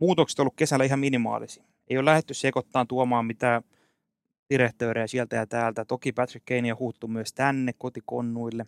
muutokset 0.00 0.38
on 0.38 0.42
ollut 0.42 0.56
kesällä 0.56 0.84
ihan 0.84 0.98
minimaalisia. 0.98 1.64
Ei 1.88 1.98
ole 1.98 2.04
lähdetty 2.04 2.34
sekoittamaan 2.34 2.86
tuomaan 2.88 3.26
mitään 3.26 3.62
direktöörejä 4.50 5.06
sieltä 5.06 5.36
ja 5.36 5.46
täältä. 5.46 5.84
Toki 5.84 6.12
Patrick 6.12 6.46
Kane 6.46 6.72
on 6.72 6.78
huuttu 6.78 7.08
myös 7.08 7.32
tänne 7.32 7.72
kotikonnuille. 7.78 8.66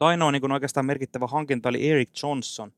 Ainoa 0.00 0.32
niin 0.32 0.52
oikeastaan 0.52 0.86
merkittävä 0.86 1.26
hankinta 1.26 1.68
oli 1.68 1.90
Eric 1.90 2.22
Johnson, 2.22 2.72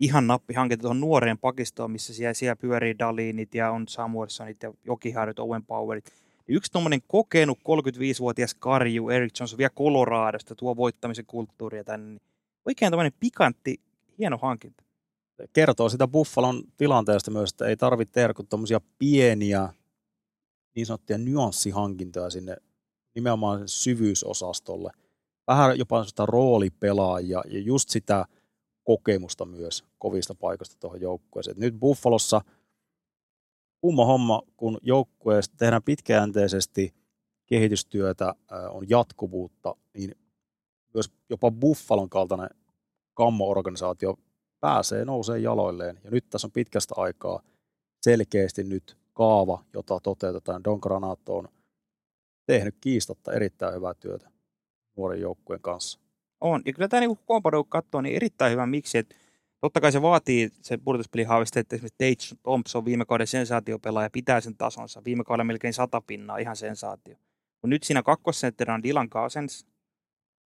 ihan 0.00 0.26
nappihanke 0.26 0.76
tuohon 0.76 1.00
nuoreen 1.00 1.38
pakistoon, 1.38 1.90
missä 1.90 2.14
siellä, 2.14 2.34
siellä 2.34 2.56
pyörii 2.56 2.98
Dalinit 2.98 3.54
ja 3.54 3.70
on 3.70 3.88
Samuelsonit 3.88 4.62
ja 4.62 4.72
Jokiharjut, 4.84 5.38
Owen 5.38 5.66
Powerit. 5.66 6.12
Yksi 6.48 6.72
tuommoinen 6.72 7.02
kokenut 7.06 7.58
35-vuotias 7.58 8.54
karju, 8.54 9.08
Eric 9.08 9.40
Johnson, 9.40 9.58
vielä 9.58 9.70
Coloradosta, 9.70 10.54
tuo 10.54 10.76
voittamisen 10.76 11.26
kulttuuria 11.26 11.84
tänne. 11.84 12.10
Niin 12.10 12.20
oikein 12.66 12.92
tämmöinen 12.92 13.12
pikantti, 13.20 13.80
hieno 14.18 14.38
hankinta. 14.38 14.84
Kertoo 15.52 15.88
sitä 15.88 16.08
Buffalon 16.08 16.62
tilanteesta 16.76 17.30
myös, 17.30 17.50
että 17.50 17.66
ei 17.66 17.76
tarvitse 17.76 18.12
tehdä 18.12 18.34
kuin 18.34 18.48
tuommoisia 18.48 18.80
pieniä 18.98 19.68
niin 20.74 20.86
sanottuja 20.86 21.18
nyanssihankintoja 21.18 22.30
sinne 22.30 22.56
nimenomaan 23.14 23.68
syvyysosastolle. 23.68 24.90
Vähän 25.46 25.78
jopa 25.78 26.04
sitä 26.04 26.26
roolipelaajia 26.26 27.42
ja 27.48 27.58
just 27.60 27.88
sitä– 27.88 28.24
kokemusta 28.84 29.44
myös 29.44 29.84
kovista 29.98 30.34
paikoista 30.34 30.76
tuohon 30.80 31.00
joukkueeseen. 31.00 31.56
Nyt 31.60 31.74
Buffalossa 31.80 32.40
kumma 33.82 34.04
homma, 34.04 34.42
kun 34.56 34.78
joukkueesta 34.82 35.56
tehdään 35.56 35.82
pitkäjänteisesti 35.82 36.94
kehitystyötä, 37.46 38.34
on 38.70 38.88
jatkuvuutta, 38.88 39.74
niin 39.94 40.14
myös 40.94 41.12
jopa 41.30 41.50
Buffalon 41.50 42.10
kaltainen 42.10 42.50
kammo-organisaatio 43.14 44.14
pääsee 44.60 45.04
nousee 45.04 45.38
jaloilleen. 45.38 46.00
Ja 46.04 46.10
nyt 46.10 46.30
tässä 46.30 46.46
on 46.46 46.52
pitkästä 46.52 46.94
aikaa 46.96 47.42
selkeästi 48.02 48.64
nyt 48.64 48.96
kaava, 49.12 49.64
jota 49.74 50.00
toteutetaan. 50.02 50.64
Don 50.64 50.78
Granato 50.82 51.36
on 51.36 51.48
tehnyt 52.46 52.74
kiistatta 52.80 53.32
erittäin 53.32 53.74
hyvää 53.74 53.94
työtä 53.94 54.30
nuoren 54.96 55.20
joukkueen 55.20 55.62
kanssa. 55.62 56.00
On. 56.40 56.62
Ja 56.66 56.72
kyllä 56.72 56.88
tämä 56.88 57.00
niin 57.00 57.16
kun 57.26 57.66
katsoo, 57.68 58.00
niin 58.00 58.16
erittäin 58.16 58.52
hyvä 58.52 58.66
miksi. 58.66 58.98
Että 58.98 59.14
totta 59.62 59.80
kai 59.80 59.92
se 59.92 60.02
vaatii 60.02 60.50
se 60.62 60.78
pudotuspeli 60.78 61.24
haaviste, 61.24 61.60
että 61.60 61.76
esimerkiksi 61.76 62.30
Tate 62.30 62.40
Thompson 62.42 62.84
viime 62.84 63.04
kauden 63.04 63.26
sensaatiopelaaja 63.26 64.10
pitää 64.10 64.40
sen 64.40 64.56
tasonsa. 64.56 65.04
Viime 65.04 65.24
kauden 65.24 65.46
melkein 65.46 65.74
sata 65.74 66.00
pinnaa, 66.00 66.38
ihan 66.38 66.56
sensaatio. 66.56 67.16
Mutta 67.52 67.68
nyt 67.68 67.82
siinä 67.82 68.02
kakkosentterä 68.02 68.74
on 68.74 68.82
Dylan 68.82 69.10
Cousins, 69.10 69.66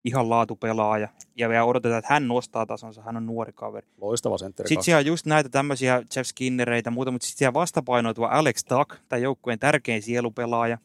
ihan 0.04 0.30
laatupelaaja. 0.30 1.08
Ja 1.36 1.48
vielä 1.48 1.64
odotetaan, 1.64 1.98
että 1.98 2.14
hän 2.14 2.28
nostaa 2.28 2.66
tasonsa, 2.66 3.02
hän 3.02 3.16
on 3.16 3.26
nuori 3.26 3.52
kaveri. 3.52 3.88
Loistava 4.00 4.38
sentteri. 4.38 4.68
Sitten 4.68 4.84
siellä 4.84 4.98
on 4.98 5.06
just 5.06 5.26
näitä 5.26 5.48
tämmöisiä 5.48 6.02
Jeff 6.16 6.28
Skinnereitä 6.28 6.90
muuta, 6.90 7.10
mutta 7.10 7.26
sitten 7.26 7.38
siellä 7.38 7.54
vastapainoituva 7.54 8.26
Alex 8.26 8.64
Tuck, 8.64 9.00
tai 9.08 9.22
joukkueen 9.22 9.58
tärkein 9.58 10.02
sielupelaaja. 10.02 10.78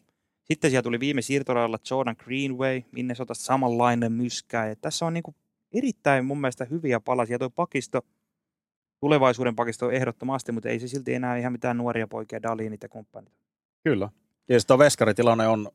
Sitten 0.44 0.72
siellä 0.72 0.84
tuli 0.84 1.00
viime 1.00 1.22
siirtorajalla 1.22 1.78
Jordan 1.90 2.16
Greenway, 2.20 2.82
Minnesota 2.92 3.34
samanlainen 3.34 4.12
myskä. 4.12 4.68
Ja 4.68 4.76
tässä 4.76 5.06
on 5.06 5.14
niin 5.14 5.24
kuin 5.24 5.36
erittäin 5.74 6.26
mun 6.26 6.42
mielestä 6.42 6.66
hyviä 6.66 7.00
palasia. 7.00 7.40
Tuo 7.40 7.50
pakisto, 7.50 8.02
tulevaisuuden 9.02 9.56
pakisto 9.56 9.92
ehdottomasti, 9.92 10.52
mutta 10.52 10.70
ei 10.70 10.80
se 10.80 10.88
silti 10.88 11.14
enää 11.14 11.38
ihan 11.38 11.52
mitään 11.52 11.78
nuoria 11.78 12.08
poikia, 12.08 12.42
Dalinit 12.42 12.84
ja 12.84 12.90
kumppanit. 12.90 13.34
Kyllä. 13.84 14.10
Ja 14.50 14.60
sitten 14.60 14.78
veskaritilanne 14.78 15.48
on 15.48 15.72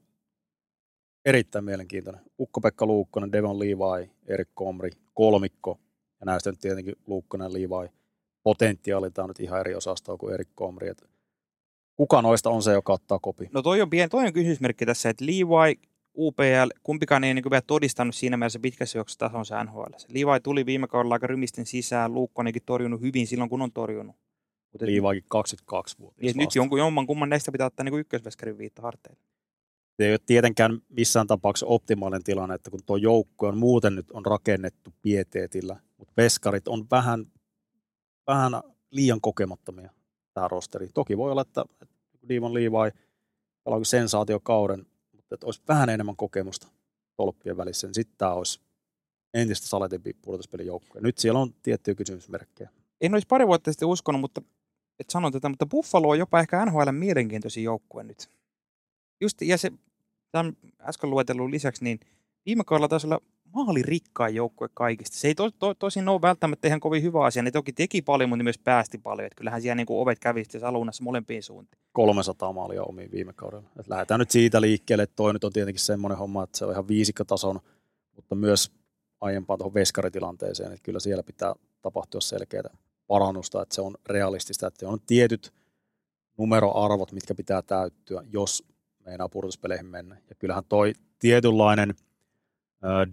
erittäin 1.24 1.64
mielenkiintoinen. 1.64 2.22
Ukko-Pekka 2.40 2.86
Luukkonen, 2.86 3.32
Devon 3.32 3.58
Levi, 3.58 4.10
Erik 4.26 4.48
Komri, 4.54 4.90
kolmikko. 5.14 5.80
Ja 6.20 6.26
näistä 6.26 6.50
nyt 6.50 6.60
tietenkin 6.60 6.94
Luukkonen, 7.06 7.52
Levi. 7.52 7.92
Potentiaali, 8.42 9.10
tämä 9.10 9.24
on 9.24 9.30
nyt 9.30 9.40
ihan 9.40 9.60
eri 9.60 9.74
osastoa 9.74 10.16
kuin 10.16 10.34
Erik 10.34 10.48
Komri. 10.54 10.88
Et 10.88 11.04
kuka 11.96 12.22
noista 12.22 12.50
on 12.50 12.62
se, 12.62 12.72
joka 12.72 12.92
ottaa 12.92 13.18
kopi? 13.18 13.48
No 13.52 13.62
toi 13.62 13.82
on, 13.82 13.90
pien, 13.90 14.10
toi 14.10 14.26
on 14.26 14.32
kysymysmerkki 14.32 14.86
tässä, 14.86 15.10
että 15.10 15.26
Levi, 15.26 15.80
UPL, 16.18 16.70
kumpikaan 16.82 17.24
ei 17.24 17.34
niin 17.34 17.50
vielä 17.50 17.62
todistanut 17.66 18.14
siinä 18.14 18.36
mielessä 18.36 18.58
pitkässä 18.58 18.98
juoksussa 18.98 19.18
tasonsa 19.18 19.64
NHL. 19.64 19.92
Levi 20.08 20.40
tuli 20.42 20.66
viime 20.66 20.88
kaudella 20.88 21.14
aika 21.14 21.26
rymisten 21.26 21.66
sisään, 21.66 22.14
Luukkonenkin 22.14 22.62
torjunut 22.66 23.00
hyvin 23.00 23.26
silloin, 23.26 23.50
kun 23.50 23.62
on 23.62 23.72
torjunut. 23.72 24.16
Mutta 24.72 24.86
Levikin 24.86 25.28
22 25.28 25.98
vuotta. 25.98 26.22
Niin, 26.22 26.36
nyt 26.36 26.54
jonkun 26.54 26.78
jomman 26.78 27.06
kumman 27.06 27.28
näistä 27.28 27.52
pitää 27.52 27.66
ottaa 27.66 27.84
niin 27.84 27.98
ykkösveskarin 27.98 28.58
viitta 28.58 28.82
harteille. 28.82 29.20
Se 29.96 30.06
ei 30.06 30.12
ole 30.12 30.18
tietenkään 30.26 30.78
missään 30.88 31.26
tapauksessa 31.26 31.66
optimaalinen 31.66 32.24
tilanne, 32.24 32.54
että 32.54 32.70
kun 32.70 32.80
tuo 32.86 32.96
joukko 32.96 33.46
on 33.48 33.58
muuten 33.58 33.94
nyt 33.94 34.10
on 34.10 34.26
rakennettu 34.26 34.94
pieteetillä, 35.02 35.80
mutta 35.96 36.12
veskarit 36.16 36.68
on 36.68 36.86
vähän, 36.90 37.26
vähän 38.26 38.52
liian 38.90 39.20
kokemattomia 39.20 39.90
tämä 40.34 40.48
rosteri. 40.48 40.88
Toki 40.94 41.16
voi 41.16 41.30
olla, 41.30 41.42
että 41.42 41.64
Diamond 42.28 42.54
Levi 42.54 42.92
pelaa 43.64 43.84
sensaatiokauden, 43.84 44.86
mutta 45.26 45.34
että 45.34 45.46
olisi 45.46 45.62
vähän 45.68 45.88
enemmän 45.88 46.16
kokemusta 46.16 46.68
tolppien 47.16 47.56
välissä, 47.56 47.86
niin 47.86 47.94
sitten 47.94 48.18
tämä 48.18 48.32
olisi 48.32 48.60
entistä 49.34 49.66
saletempi 49.66 50.12
pudotuspelijoukkoja. 50.22 51.02
Nyt 51.02 51.18
siellä 51.18 51.40
on 51.40 51.54
tiettyjä 51.62 51.94
kysymysmerkkejä. 51.94 52.70
En 53.00 53.14
olisi 53.14 53.26
pari 53.26 53.46
vuotta 53.46 53.72
sitten 53.72 53.88
uskonut, 53.88 54.20
mutta 54.20 54.42
et 54.98 55.10
sanon 55.10 55.32
tätä, 55.32 55.48
mutta 55.48 55.66
Buffalo 55.66 56.08
on 56.08 56.18
jopa 56.18 56.40
ehkä 56.40 56.66
NHL 56.66 56.92
mielenkiintoisin 56.92 57.64
joukkue 57.64 58.04
nyt. 58.04 58.30
Just, 59.20 59.42
ja 59.42 59.58
se 59.58 59.72
tämän 60.32 60.56
äsken 60.80 61.10
luetellun 61.10 61.50
lisäksi, 61.50 61.84
niin 61.84 62.00
viime 62.46 62.64
kaudella 62.64 62.88
taisi 62.88 63.06
olla 63.06 63.20
maalirikkain 63.56 64.34
joukkue 64.34 64.68
kaikista. 64.74 65.16
Se 65.16 65.28
ei 65.28 65.34
to, 65.34 65.50
to, 65.50 65.74
tosin 65.74 66.08
ole 66.08 66.22
välttämättä 66.22 66.68
ihan 66.68 66.80
kovin 66.80 67.02
hyvä 67.02 67.24
asia. 67.24 67.42
Ne 67.42 67.50
toki 67.50 67.72
teki 67.72 68.02
paljon, 68.02 68.28
mutta 68.28 68.44
myös 68.44 68.58
päästi 68.58 68.98
paljon. 68.98 69.26
Että 69.26 69.36
kyllähän 69.36 69.62
siellä 69.62 69.74
niin 69.74 69.86
kuin 69.86 70.00
ovet 70.00 70.18
kävi 70.18 70.44
sitten 70.44 70.60
salunnassa 70.60 71.04
molempiin 71.04 71.42
suuntiin. 71.42 71.82
300 71.92 72.52
maalia 72.52 72.82
omiin 72.82 73.10
viime 73.12 73.32
kaudella. 73.32 73.68
Et 73.80 73.88
lähdetään 73.88 74.20
nyt 74.20 74.30
siitä 74.30 74.60
liikkeelle, 74.60 75.06
toi 75.06 75.32
nyt 75.32 75.44
on 75.44 75.52
tietenkin 75.52 75.80
semmoinen 75.80 76.18
homma, 76.18 76.42
että 76.44 76.58
se 76.58 76.64
on 76.64 76.72
ihan 76.72 76.88
viisikkotason, 76.88 77.60
mutta 78.16 78.34
myös 78.34 78.72
aiempaan 79.20 79.58
tuohon 79.58 79.74
veskaritilanteeseen, 79.74 80.72
että 80.72 80.84
kyllä 80.84 81.00
siellä 81.00 81.22
pitää 81.22 81.54
tapahtua 81.82 82.20
selkeää 82.20 82.76
parannusta, 83.06 83.62
että 83.62 83.74
se 83.74 83.80
on 83.80 83.94
realistista, 84.06 84.66
että 84.66 84.88
on 84.88 84.98
tietyt 85.06 85.52
numeroarvot, 86.38 87.12
mitkä 87.12 87.34
pitää 87.34 87.62
täyttyä, 87.62 88.22
jos 88.32 88.64
meinaa 89.04 89.28
pudotuspeleihin 89.28 89.86
mennä. 89.86 90.16
Ja 90.28 90.34
kyllähän 90.34 90.64
toi 90.68 90.92
tietynlainen 91.18 91.94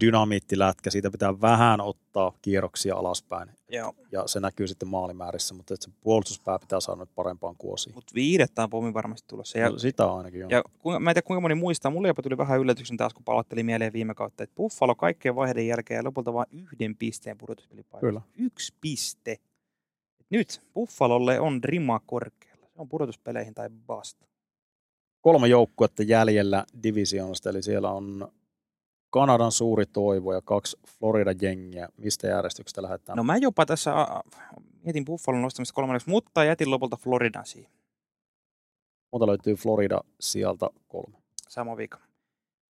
dynamiittilätkä, 0.00 0.90
siitä 0.90 1.10
pitää 1.10 1.40
vähän 1.40 1.80
ottaa 1.80 2.32
kierroksia 2.42 2.96
alaspäin. 2.96 3.48
Joo. 3.68 3.94
Ja 4.12 4.26
se 4.26 4.40
näkyy 4.40 4.66
sitten 4.68 4.88
maalimäärissä, 4.88 5.54
mutta 5.54 5.76
se 5.80 5.90
puolustuspää 6.00 6.58
pitää 6.58 6.80
saada 6.80 7.00
nyt 7.00 7.14
parempaan 7.14 7.56
kuosiin. 7.56 7.94
Mutta 7.94 8.14
viidettä 8.14 8.62
on 8.62 8.70
pommin 8.70 8.94
varmasti 8.94 9.28
tulossa. 9.28 9.58
Ja, 9.58 9.70
no, 9.70 9.78
sitä 9.78 10.12
ainakin 10.12 10.44
on. 10.44 10.50
Ja 10.50 10.62
kuinka, 10.78 11.00
mä 11.00 11.10
en 11.10 11.14
tiedä 11.14 11.26
kuinka 11.26 11.40
moni 11.40 11.54
muistaa, 11.54 11.90
mulle 11.90 12.08
jopa 12.08 12.22
tuli 12.22 12.38
vähän 12.38 12.60
yllätyksen 12.60 12.96
taas, 12.96 13.14
kun 13.14 13.24
palatteli 13.24 13.62
mieleen 13.62 13.92
viime 13.92 14.14
kautta, 14.14 14.44
että 14.44 14.54
Buffalo 14.54 14.94
kaikkien 14.94 15.36
vaiheiden 15.36 15.66
jälkeen 15.66 15.98
ja 15.98 16.04
lopulta 16.04 16.32
vain 16.32 16.48
yhden 16.50 16.96
pisteen 16.96 17.38
pudotuspelipaikka. 17.38 18.06
Kyllä. 18.06 18.20
Yksi 18.38 18.74
piste. 18.80 19.36
Nyt 20.30 20.60
Buffalolle 20.74 21.40
on 21.40 21.64
rima 21.64 22.00
korkealla. 22.06 22.66
Se 22.66 22.80
on 22.80 22.88
pudotuspeleihin 22.88 23.54
tai 23.54 23.70
basta 23.86 24.26
kolme 25.20 25.48
joukkuetta 25.48 26.02
jäljellä 26.02 26.64
divisioonasta, 26.82 27.50
eli 27.50 27.62
siellä 27.62 27.90
on 27.90 28.32
Kanadan 29.14 29.52
suuri 29.52 29.86
toivo 29.86 30.32
ja 30.32 30.40
kaksi 30.44 30.76
Florida-jengiä. 30.86 31.88
Mistä 31.96 32.26
järjestyksestä 32.26 32.82
lähdetään? 32.82 33.16
No 33.16 33.24
mä 33.24 33.36
jopa 33.36 33.66
tässä 33.66 33.92
mietin 34.84 35.04
Buffalon 35.04 35.42
nostamista 35.42 35.74
kolmanneksi, 35.74 36.10
mutta 36.10 36.44
jätin 36.44 36.70
lopulta 36.70 36.96
Floridan 36.96 37.46
siihen. 37.46 37.72
Mutta 39.12 39.26
löytyy 39.26 39.54
Florida 39.54 40.00
sieltä 40.20 40.66
kolme. 40.88 41.18
Sama 41.48 41.76
vika. 41.76 41.98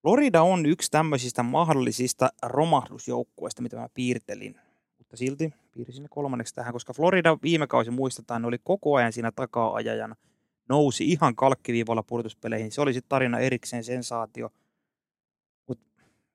Florida 0.02 0.42
on 0.42 0.66
yksi 0.66 0.90
tämmöisistä 0.90 1.42
mahdollisista 1.42 2.30
romahdusjoukkueista, 2.42 3.62
mitä 3.62 3.76
mä 3.76 3.88
piirtelin. 3.94 4.56
Mutta 4.98 5.16
silti 5.16 5.52
piirsin 5.72 6.02
ne 6.02 6.08
kolmanneksi 6.10 6.54
tähän, 6.54 6.72
koska 6.72 6.92
Florida 6.92 7.38
viime 7.42 7.66
kausi 7.66 7.90
muistetaan, 7.90 8.42
ne 8.42 8.48
oli 8.48 8.58
koko 8.64 8.94
ajan 8.94 9.12
siinä 9.12 9.32
takaa-ajajana– 9.32 10.16
nousi 10.68 11.04
ihan 11.04 11.36
kalkkiviivalla 11.36 12.02
pudotuspeleihin. 12.02 12.72
Se 12.72 12.80
oli 12.80 12.92
sitten 12.92 13.08
tarina 13.08 13.38
erikseen 13.38 13.84
sensaatio. 13.84 14.50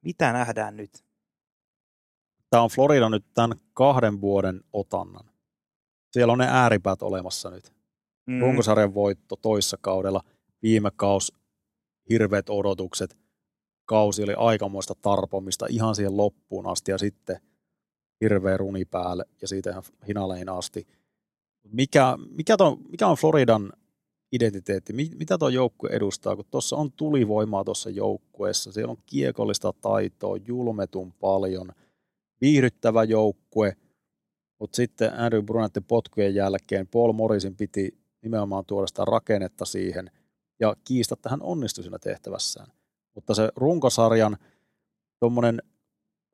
Mitä 0.02 0.34
nähdään 0.34 0.78
nyt? 0.78 1.06
Tämä 2.50 2.64
on 2.64 2.70
Florida 2.70 3.10
nyt 3.10 3.26
tämän 3.34 3.58
kahden 3.74 4.22
vuoden 4.22 4.62
otannan. 4.74 5.30
Siellä 6.12 6.34
on 6.34 6.40
ne 6.40 6.48
ääripäät 6.50 7.02
olemassa 7.02 7.50
nyt. 7.50 7.74
Mm. 8.26 8.40
Runkosarjan 8.40 8.94
voitto 8.94 9.36
toissa 9.36 9.78
kaudella, 9.82 10.22
viime 10.62 10.92
kaus, 10.96 11.34
hirveät 12.10 12.50
odotukset. 12.50 13.18
Kausi 13.86 14.24
oli 14.24 14.34
aikamoista 14.38 14.94
tarpomista 15.02 15.66
ihan 15.70 15.96
siihen 15.96 16.18
loppuun 16.18 16.68
asti 16.68 16.92
ja 16.92 16.98
sitten 16.98 17.42
hirveä 18.22 18.58
runi 18.58 18.86
päälle 18.86 19.26
ja 19.42 19.48
siitä 19.48 19.70
ihan 19.70 19.84
hinaleihin 20.08 20.50
asti. 20.50 20.88
Mikä, 21.64 22.18
mikä, 22.30 22.58
ton, 22.58 22.78
mikä 22.90 23.08
on 23.08 23.18
Floridan 23.18 23.74
identiteetti, 24.32 24.94
mitä 24.94 25.38
tuo 25.38 25.50
joukkue 25.50 25.90
edustaa, 25.90 26.36
kun 26.36 26.46
tuossa 26.52 26.76
on 26.76 26.92
tulivoimaa 26.92 27.64
tuossa 27.64 27.90
joukkueessa, 27.90 28.72
siellä 28.72 28.92
on 28.92 29.04
kiekollista 29.06 29.74
taitoa, 29.82 30.38
julmetun 30.48 31.14
paljon, 31.14 31.72
viihdyttävä 32.42 33.04
joukkue, 33.04 33.76
mutta 34.60 34.76
sitten 34.76 35.20
Andrew 35.20 35.44
Brunettin 35.44 35.84
potkujen 35.84 36.36
jälkeen 36.36 36.88
Paul 36.88 37.14
Morrisin 37.14 37.56
piti 37.56 38.00
nimenomaan 38.22 38.66
tuoda 38.66 38.88
sitä 38.88 39.06
rakennetta 39.06 39.66
siihen 39.66 40.12
ja 40.60 40.76
kiistatta 40.84 41.30
hän 41.30 41.42
onnistui 41.42 41.84
siinä 41.84 42.00
tehtävässään. 42.00 42.68
Mutta 43.16 43.36
se 43.36 43.50
runkosarjan 43.56 44.38
tuommoinen 45.20 45.62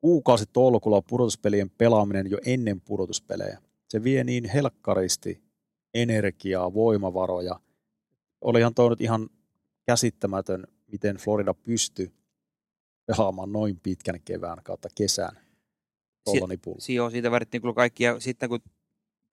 kuukausi 0.00 0.44
tolkulla 0.52 1.02
pudotuspelien 1.02 1.70
pelaaminen 1.70 2.30
jo 2.30 2.38
ennen 2.46 2.80
pudotuspelejä, 2.80 3.58
se 3.88 4.04
vie 4.04 4.24
niin 4.24 4.44
helkkaristi 4.44 5.42
energiaa, 5.94 6.74
voimavaroja, 6.74 7.60
olihan 8.46 8.74
tuo 8.74 8.90
nyt 8.90 9.00
ihan 9.00 9.28
käsittämätön, 9.86 10.66
miten 10.92 11.16
Florida 11.16 11.54
pystyi 11.54 12.12
pelaamaan 13.06 13.52
noin 13.52 13.80
pitkän 13.82 14.20
kevään 14.24 14.58
kautta 14.64 14.88
kesän 14.94 15.38
tuolla 16.24 16.46
nipulla. 16.46 16.80
Si- 16.80 16.94
joo, 16.94 17.10
siitä 17.10 17.30
värittiin 17.30 17.60
kyllä 17.60 17.74
kaikki. 17.74 18.04
Ja 18.04 18.20
sitten 18.20 18.48
kun 18.48 18.60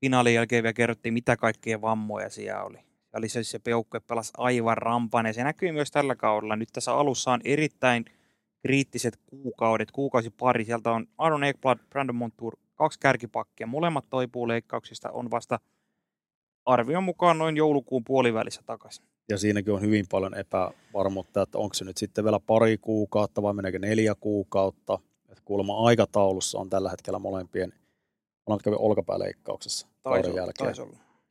finaalin 0.01 0.33
jälkeen 0.33 0.63
vielä 0.63 0.73
kerrottiin, 0.73 1.13
mitä 1.13 1.37
kaikkia 1.37 1.81
vammoja 1.81 2.29
siellä 2.29 2.63
oli. 2.63 2.77
Ja 2.77 3.17
oli 3.17 3.29
se, 3.29 3.43
se 3.43 3.59
peukko 3.59 4.01
pelasi 4.01 4.33
aivan 4.37 4.77
rampan, 4.77 5.25
ja 5.25 5.33
se 5.33 5.43
näkyy 5.43 5.71
myös 5.71 5.91
tällä 5.91 6.15
kaudella. 6.15 6.55
Nyt 6.55 6.69
tässä 6.73 6.93
alussa 6.93 7.31
on 7.31 7.41
erittäin 7.43 8.05
kriittiset 8.61 9.17
kuukaudet, 9.25 9.91
kuukausi 9.91 10.29
pari. 10.29 10.65
Sieltä 10.65 10.91
on 10.91 11.07
Aaron 11.17 11.43
Ekblad, 11.43 11.79
Brandon 11.89 12.15
Montour, 12.15 12.57
kaksi 12.75 12.99
kärkipakkia. 12.99 13.67
Molemmat 13.67 14.05
toipuu 14.09 14.47
leikkauksista, 14.47 15.09
on 15.11 15.31
vasta– 15.31 15.59
arvion 16.65 17.03
mukaan 17.03 17.37
noin 17.37 17.57
joulukuun 17.57 18.03
puolivälissä 18.03 18.61
takaisin. 18.65 19.05
Ja 19.29 19.37
siinäkin 19.37 19.73
on 19.73 19.81
hyvin 19.81 20.05
paljon 20.11 20.37
epävarmuutta, 20.37 21.41
että 21.41 21.57
onko 21.57 21.73
se 21.73 21.85
nyt 21.85 21.97
sitten 21.97 22.23
vielä 22.23 22.39
pari 22.39 22.77
kuukautta 22.77 23.41
vai 23.41 23.53
meneekö 23.53 23.79
neljä 23.79 24.15
kuukautta. 24.15 24.99
Että 25.29 25.41
kuulemma 25.45 25.87
aikataulussa 25.87 26.59
on 26.59 26.69
tällä 26.69 26.89
hetkellä 26.89 27.19
molempien, 27.19 27.73
molemmat 28.47 28.63
kävi 28.63 28.75
olkapääleikkauksessa 28.79 29.87
kauden 30.03 30.35
jälkeen. 30.35 30.73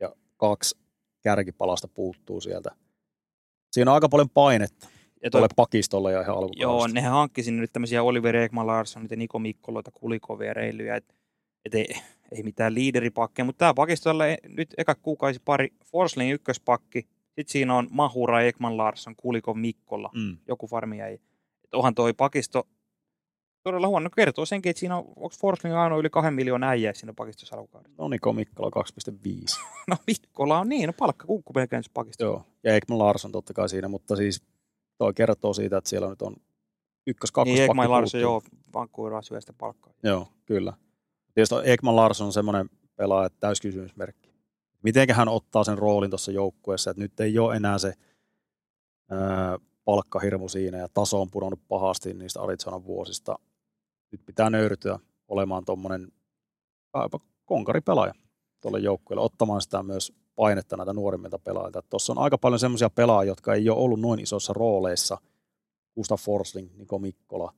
Ja 0.00 0.14
kaksi 0.36 0.76
kärkipalasta 1.22 1.88
puuttuu 1.88 2.40
sieltä. 2.40 2.70
Siinä 3.72 3.90
on 3.90 3.94
aika 3.94 4.08
paljon 4.08 4.30
painetta 4.30 4.88
ja 5.22 5.30
toi, 5.30 5.48
pakistolle 5.56 6.12
ja 6.12 6.20
ihan 6.20 6.36
alkukaudesta. 6.36 6.62
Joo, 6.62 6.86
nehän 6.86 7.12
hankki 7.12 7.42
sinne 7.42 7.60
nyt 7.60 7.72
tämmöisiä 7.72 8.02
Oliver 8.02 8.36
Ekman 8.36 8.66
Larsson, 8.66 9.06
ja 9.10 9.16
Niko 9.16 9.38
Mikkoloita, 9.38 9.90
Kulikovia, 9.90 10.54
Reilyjä, 10.54 10.96
että 10.96 11.14
et 11.64 11.74
ei, 11.74 11.94
ei 12.36 12.42
mitään 12.42 12.74
liideripakkeja, 12.74 13.44
mutta 13.44 13.58
tämä 13.58 13.74
pakisto 13.74 14.10
nyt 14.48 14.74
eka 14.78 14.94
kuukausi 14.94 15.40
pari 15.44 15.68
Forsling 15.84 16.32
ykköspakki, 16.32 17.06
sitten 17.26 17.52
siinä 17.52 17.74
on 17.74 17.88
Mahura, 17.90 18.42
Ekman 18.42 18.76
Larsson, 18.76 19.16
Kulikov, 19.16 19.56
Mikkola, 19.56 20.10
mm. 20.14 20.36
joku 20.48 20.66
farmi 20.66 20.98
jäi. 20.98 21.14
Et 21.64 21.74
onhan 21.74 21.94
toi 21.94 22.12
pakisto 22.12 22.68
todella 23.62 23.88
huono. 23.88 24.10
Kertoo 24.10 24.46
senkin, 24.46 24.70
että 24.70 24.80
siinä 24.80 24.96
on, 24.96 25.04
onko 25.06 25.34
Forsling 25.40 25.76
ainoa 25.76 25.98
yli 25.98 26.10
kahden 26.10 26.34
miljoonaa 26.34 26.70
äijää 26.70 26.92
siinä 26.92 27.12
pakistossa 27.12 27.56
alkukaudessa. 27.56 28.02
No 28.02 28.08
Niko 28.08 28.32
Mikkola 28.32 28.82
2,5. 29.10 29.64
no 29.88 29.96
Mikkola 30.06 30.58
on 30.58 30.68
niin, 30.68 30.86
no 30.86 30.92
palkka 30.98 31.26
kuukku 31.26 31.52
melkein 31.56 31.82
pakisto. 31.94 32.24
Joo, 32.24 32.44
ja 32.64 32.76
Ekman 32.76 32.98
Larsson 32.98 33.32
totta 33.32 33.52
kai 33.52 33.68
siinä, 33.68 33.88
mutta 33.88 34.16
siis 34.16 34.42
toi 34.98 35.14
kertoo 35.14 35.54
siitä, 35.54 35.76
että 35.76 35.90
siellä 35.90 36.08
nyt 36.08 36.22
on 36.22 36.36
ykkös, 37.06 37.30
Niin 37.44 37.44
kakkospakki 37.44 37.60
Ekman 37.60 37.90
Larsson, 37.90 38.20
joo, 38.20 38.42
syöstä 39.22 39.52
palkkaa. 39.52 39.92
Joo, 40.02 40.28
kyllä. 40.46 40.72
Tietysti 41.34 41.54
Ekman 41.64 41.96
Larsson 41.96 42.26
on 42.26 42.32
semmoinen 42.32 42.70
pelaaja, 42.96 43.26
että 43.26 43.40
täyskysymysmerkki. 43.40 44.32
Mitenkä 44.82 45.14
hän 45.14 45.28
ottaa 45.28 45.64
sen 45.64 45.78
roolin 45.78 46.10
tuossa 46.10 46.32
joukkueessa, 46.32 46.90
että 46.90 47.02
nyt 47.02 47.20
ei 47.20 47.38
ole 47.38 47.56
enää 47.56 47.78
se 47.78 47.94
ää, 49.10 49.58
palkkahirmu 49.84 50.48
siinä 50.48 50.78
ja 50.78 50.88
taso 50.94 51.20
on 51.20 51.30
pudonnut 51.30 51.60
pahasti 51.68 52.14
niistä 52.14 52.42
Arizonan 52.42 52.84
vuosista. 52.84 53.38
Nyt 54.12 54.26
pitää 54.26 54.50
nöyrytyä 54.50 54.98
olemaan 55.28 55.64
tuommoinen 55.64 56.12
konkaripelaaja 57.44 58.14
tuolle 58.60 58.80
joukkueelle, 58.80 59.24
ottamaan 59.24 59.62
sitä 59.62 59.82
myös 59.82 60.12
painetta 60.34 60.76
näitä 60.76 60.92
nuorimmilta 60.92 61.38
pelaajilta. 61.38 61.82
Tuossa 61.82 62.12
on 62.12 62.18
aika 62.18 62.38
paljon 62.38 62.58
semmoisia 62.58 62.90
pelaajia, 62.90 63.30
jotka 63.30 63.54
ei 63.54 63.70
ole 63.70 63.78
ollut 63.78 64.00
noin 64.00 64.20
isoissa 64.20 64.52
rooleissa, 64.52 65.18
Gustav 65.94 66.18
Forsling, 66.18 66.76
Niko 66.76 66.98
Mikkola, 66.98 67.54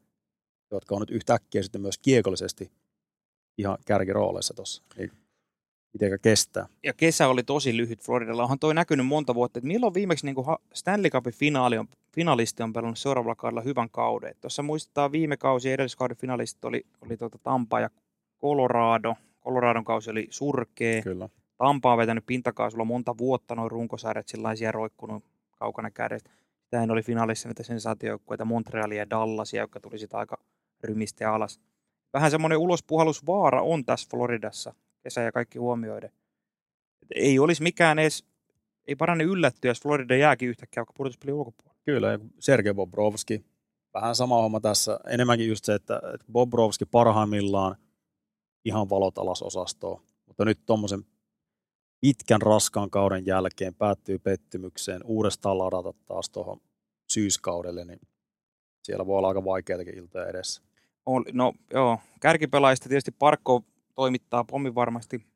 jotka 0.71 0.95
on 0.95 1.01
nyt 1.01 1.11
yhtäkkiä 1.11 1.63
sitten 1.63 1.81
myös 1.81 1.99
kiekollisesti 1.99 2.73
ihan 3.59 3.79
kärkirooleissa 3.87 4.55
tuossa. 4.55 4.83
Niin 4.99 5.11
mitenkä 5.95 6.19
kestää. 6.19 6.67
Ja 6.83 6.93
kesä 6.93 7.29
oli 7.29 7.43
tosi 7.43 7.77
lyhyt 7.77 8.03
Floridalla. 8.03 8.43
Onhan 8.43 8.59
toi 8.59 8.75
näkynyt 8.75 9.07
monta 9.07 9.35
vuotta, 9.35 9.59
että 9.59 9.67
milloin 9.69 9.95
viimeksi 9.95 10.27
niin 10.27 10.37
Stanley 10.75 11.11
Cupin 11.11 11.33
finaali 11.33 11.79
on, 11.79 11.89
finalisti 12.15 12.63
on 12.63 12.73
pelannut 12.73 12.99
seuraavalla 12.99 13.35
kaudella 13.35 13.61
hyvän 13.61 13.91
kauden. 13.91 14.35
Tuossa 14.41 14.63
muistetaan 14.63 15.13
viime 15.13 15.37
kausi 15.37 15.73
edelliskauden 15.73 16.17
finalistit 16.17 16.65
oli, 16.65 16.87
oli 17.01 17.17
tuota 17.17 17.39
Tampa 17.43 17.81
ja 17.81 17.91
Colorado. 18.41 19.15
Coloradon 19.45 19.85
kausi 19.85 20.11
oli 20.11 20.27
surkea. 20.31 21.03
Kyllä. 21.03 21.29
Tampa 21.57 21.93
on 21.93 21.99
vetänyt 21.99 22.27
pintakaasulla 22.27 22.85
monta 22.85 23.19
vuotta 23.19 23.55
noin 23.55 23.71
runkosarjat 23.71 24.29
sellaisia 24.29 24.73
roikkunut 24.73 25.25
kaukana 25.59 25.91
kädestä. 25.91 26.31
Sitähän 26.65 26.91
oli 26.91 27.03
finaalissa 27.03 27.49
näitä 27.49 27.63
sensaatiojoukkueita 27.63 28.45
Montrealia 28.45 28.99
ja 28.99 29.11
Dallasia, 29.11 29.63
jotka 29.63 29.81
tuli 29.81 29.99
sitä 29.99 30.19
aika 30.19 30.39
rymistä 30.85 31.33
alas. 31.35 31.61
Vähän 32.15 32.31
semmoinen 32.31 32.59
ulospuhallusvaara 32.59 33.63
on 33.63 33.85
tässä 33.85 34.09
Floridassa 34.11 34.75
kesä 35.03 35.21
ja 35.21 35.33
kaikki 35.33 35.59
huomioiden. 35.59 36.11
Et 37.03 37.09
ei 37.15 37.39
olisi 37.39 37.63
mikään 37.63 37.99
edes, 37.99 38.25
ei 38.87 38.97
paranne 38.97 39.25
yllättyä, 39.25 39.71
jos 39.71 39.81
Florida 39.83 40.17
jääkin 40.17 40.49
yhtäkkiä 40.49 40.81
vaikka 40.81 40.95
pudotuspelin 40.97 41.35
ulkopuolella. 41.35 41.81
Kyllä, 41.85 42.13
ja 42.13 42.19
Sergei 42.39 42.75
Bobrovski, 42.75 43.45
vähän 43.95 44.15
sama 44.15 44.43
homma 44.43 44.61
tässä. 44.61 45.01
Enemmänkin 45.09 45.49
just 45.49 45.65
se, 45.65 45.75
että, 45.75 45.97
että 46.15 46.27
Bobrovski 46.33 46.87
parhaimmillaan 46.87 47.77
ihan 48.65 48.91
valot 48.91 49.19
alas 49.19 49.43
osastoon. 49.43 50.03
Mutta 50.27 50.45
nyt 50.45 50.59
tuommoisen 50.67 51.05
pitkän 52.01 52.43
raskaan 52.43 52.91
kauden 52.91 53.27
jälkeen 53.27 53.75
päättyy 53.75 54.19
pettymykseen, 54.19 55.01
uudestaan 55.05 55.59
ladata 55.59 55.93
taas 56.07 56.31
tuohon 56.31 56.61
syyskaudelle, 57.13 57.85
niin 57.85 58.01
siellä 58.83 59.07
voi 59.07 59.19
olla 59.19 59.29
aika 59.29 59.45
vaikeitakin 59.45 59.99
iltoja 59.99 60.27
edessä. 60.27 60.63
Oli, 61.07 61.25
no 61.33 61.53
joo, 61.73 61.99
kärkipelaajista 62.21 62.89
tietysti 62.89 63.11
Parkko 63.11 63.63
toimittaa 63.95 64.45
pommin 64.45 64.75
varmasti. 64.75 65.27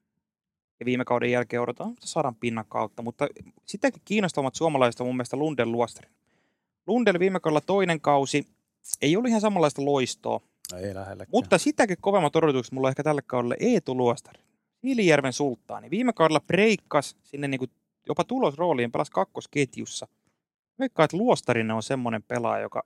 Ja 0.81 0.87
viime 0.87 1.05
kauden 1.05 1.31
jälkeen 1.31 1.63
odotetaan 1.63 1.95
sadan 2.01 2.35
pinnan 2.35 2.65
kautta, 2.69 3.03
mutta 3.03 3.29
sitäkin 3.67 4.03
kiinnostavammat 4.05 4.55
suomalaiset 4.55 5.01
on 5.01 5.07
mun 5.07 5.17
mielestä 5.17 5.37
Lundell 5.37 5.73
Luostari. 5.73 6.09
Lundell 6.87 7.19
viime 7.19 7.41
kaudella 7.41 7.61
toinen 7.61 8.01
kausi 8.01 8.47
ei 9.03 9.17
ollut 9.17 9.29
ihan 9.29 9.41
samanlaista 9.41 9.85
loistoa, 9.85 10.41
Ei 10.77 10.95
lähelläkään. 10.95 11.31
mutta 11.33 11.59
sitäkin 11.59 11.97
kovemmat 12.01 12.37
odotukset 12.37 12.73
mulla 12.73 12.89
on 12.89 12.91
ehkä 12.91 13.03
tälle 13.03 13.23
kaudelle 13.23 13.57
Eetu 13.61 13.97
Luostari. 13.97 14.41
Siilijärven 14.81 15.33
sulttaani. 15.33 15.91
Viime 15.91 16.13
kaudella 16.13 16.41
breikkas 16.41 17.17
sinne 17.23 17.49
niin 17.49 17.59
kuin 17.59 17.71
jopa 18.09 18.25
tulosrooliin, 18.25 18.93
pelasi 18.93 19.13
kakkosketjussa. 19.13 20.09
Veikkaan, 20.79 21.05
että 21.05 21.17
Luostarinen 21.17 21.77
on 21.77 21.83
semmoinen 21.83 22.23
pelaaja, 22.23 22.63
joka 22.63 22.83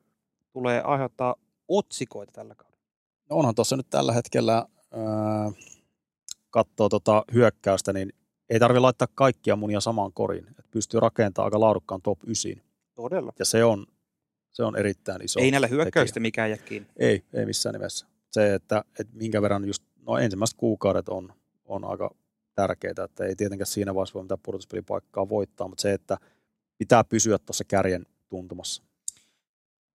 tulee 0.52 0.82
aiheuttaa 0.82 1.34
otsikoita 1.68 2.32
tällä 2.32 2.54
kaudella. 2.54 2.71
No 3.32 3.36
onhan 3.36 3.54
tuossa 3.54 3.76
nyt 3.76 3.90
tällä 3.90 4.12
hetkellä, 4.12 4.58
äh, 4.58 5.54
katsoo 6.50 6.88
tota 6.88 7.24
hyökkäystä, 7.32 7.92
niin 7.92 8.12
ei 8.50 8.60
tarvi 8.60 8.78
laittaa 8.78 9.08
kaikkia 9.14 9.56
munia 9.56 9.80
samaan 9.80 10.12
koriin. 10.12 10.46
Et 10.58 10.70
pystyy 10.70 11.00
rakentamaan 11.00 11.46
aika 11.46 11.60
laadukkaan 11.60 12.02
top 12.02 12.18
9. 12.26 12.52
Todella. 12.94 13.32
Ja 13.38 13.44
se 13.44 13.64
on, 13.64 13.86
se 14.50 14.62
on 14.62 14.76
erittäin 14.76 15.24
iso. 15.24 15.40
Ei 15.40 15.50
näillä 15.50 15.66
hyökkäystä 15.66 16.20
mikään 16.20 16.50
jää 16.50 16.58
kiinni. 16.58 16.88
Ei, 16.96 17.24
ei 17.34 17.46
missään 17.46 17.72
nimessä. 17.72 18.06
Se, 18.30 18.54
että, 18.54 18.84
että 19.00 19.16
minkä 19.16 19.42
verran 19.42 19.64
just, 19.64 19.82
no 20.06 20.18
ensimmäiset 20.18 20.56
kuukaudet 20.56 21.08
on, 21.08 21.32
on 21.64 21.84
aika 21.84 22.14
tärkeää, 22.54 23.04
että 23.04 23.24
ei 23.24 23.36
tietenkään 23.36 23.66
siinä 23.66 23.94
vaiheessa 23.94 24.14
voi 24.14 24.22
mitään 24.22 24.40
pudotuspelipaikkaa 24.42 25.28
voittaa, 25.28 25.68
mutta 25.68 25.82
se, 25.82 25.92
että 25.92 26.18
pitää 26.78 27.04
pysyä 27.04 27.38
tuossa 27.38 27.64
kärjen 27.64 28.06
tuntumassa. 28.28 28.82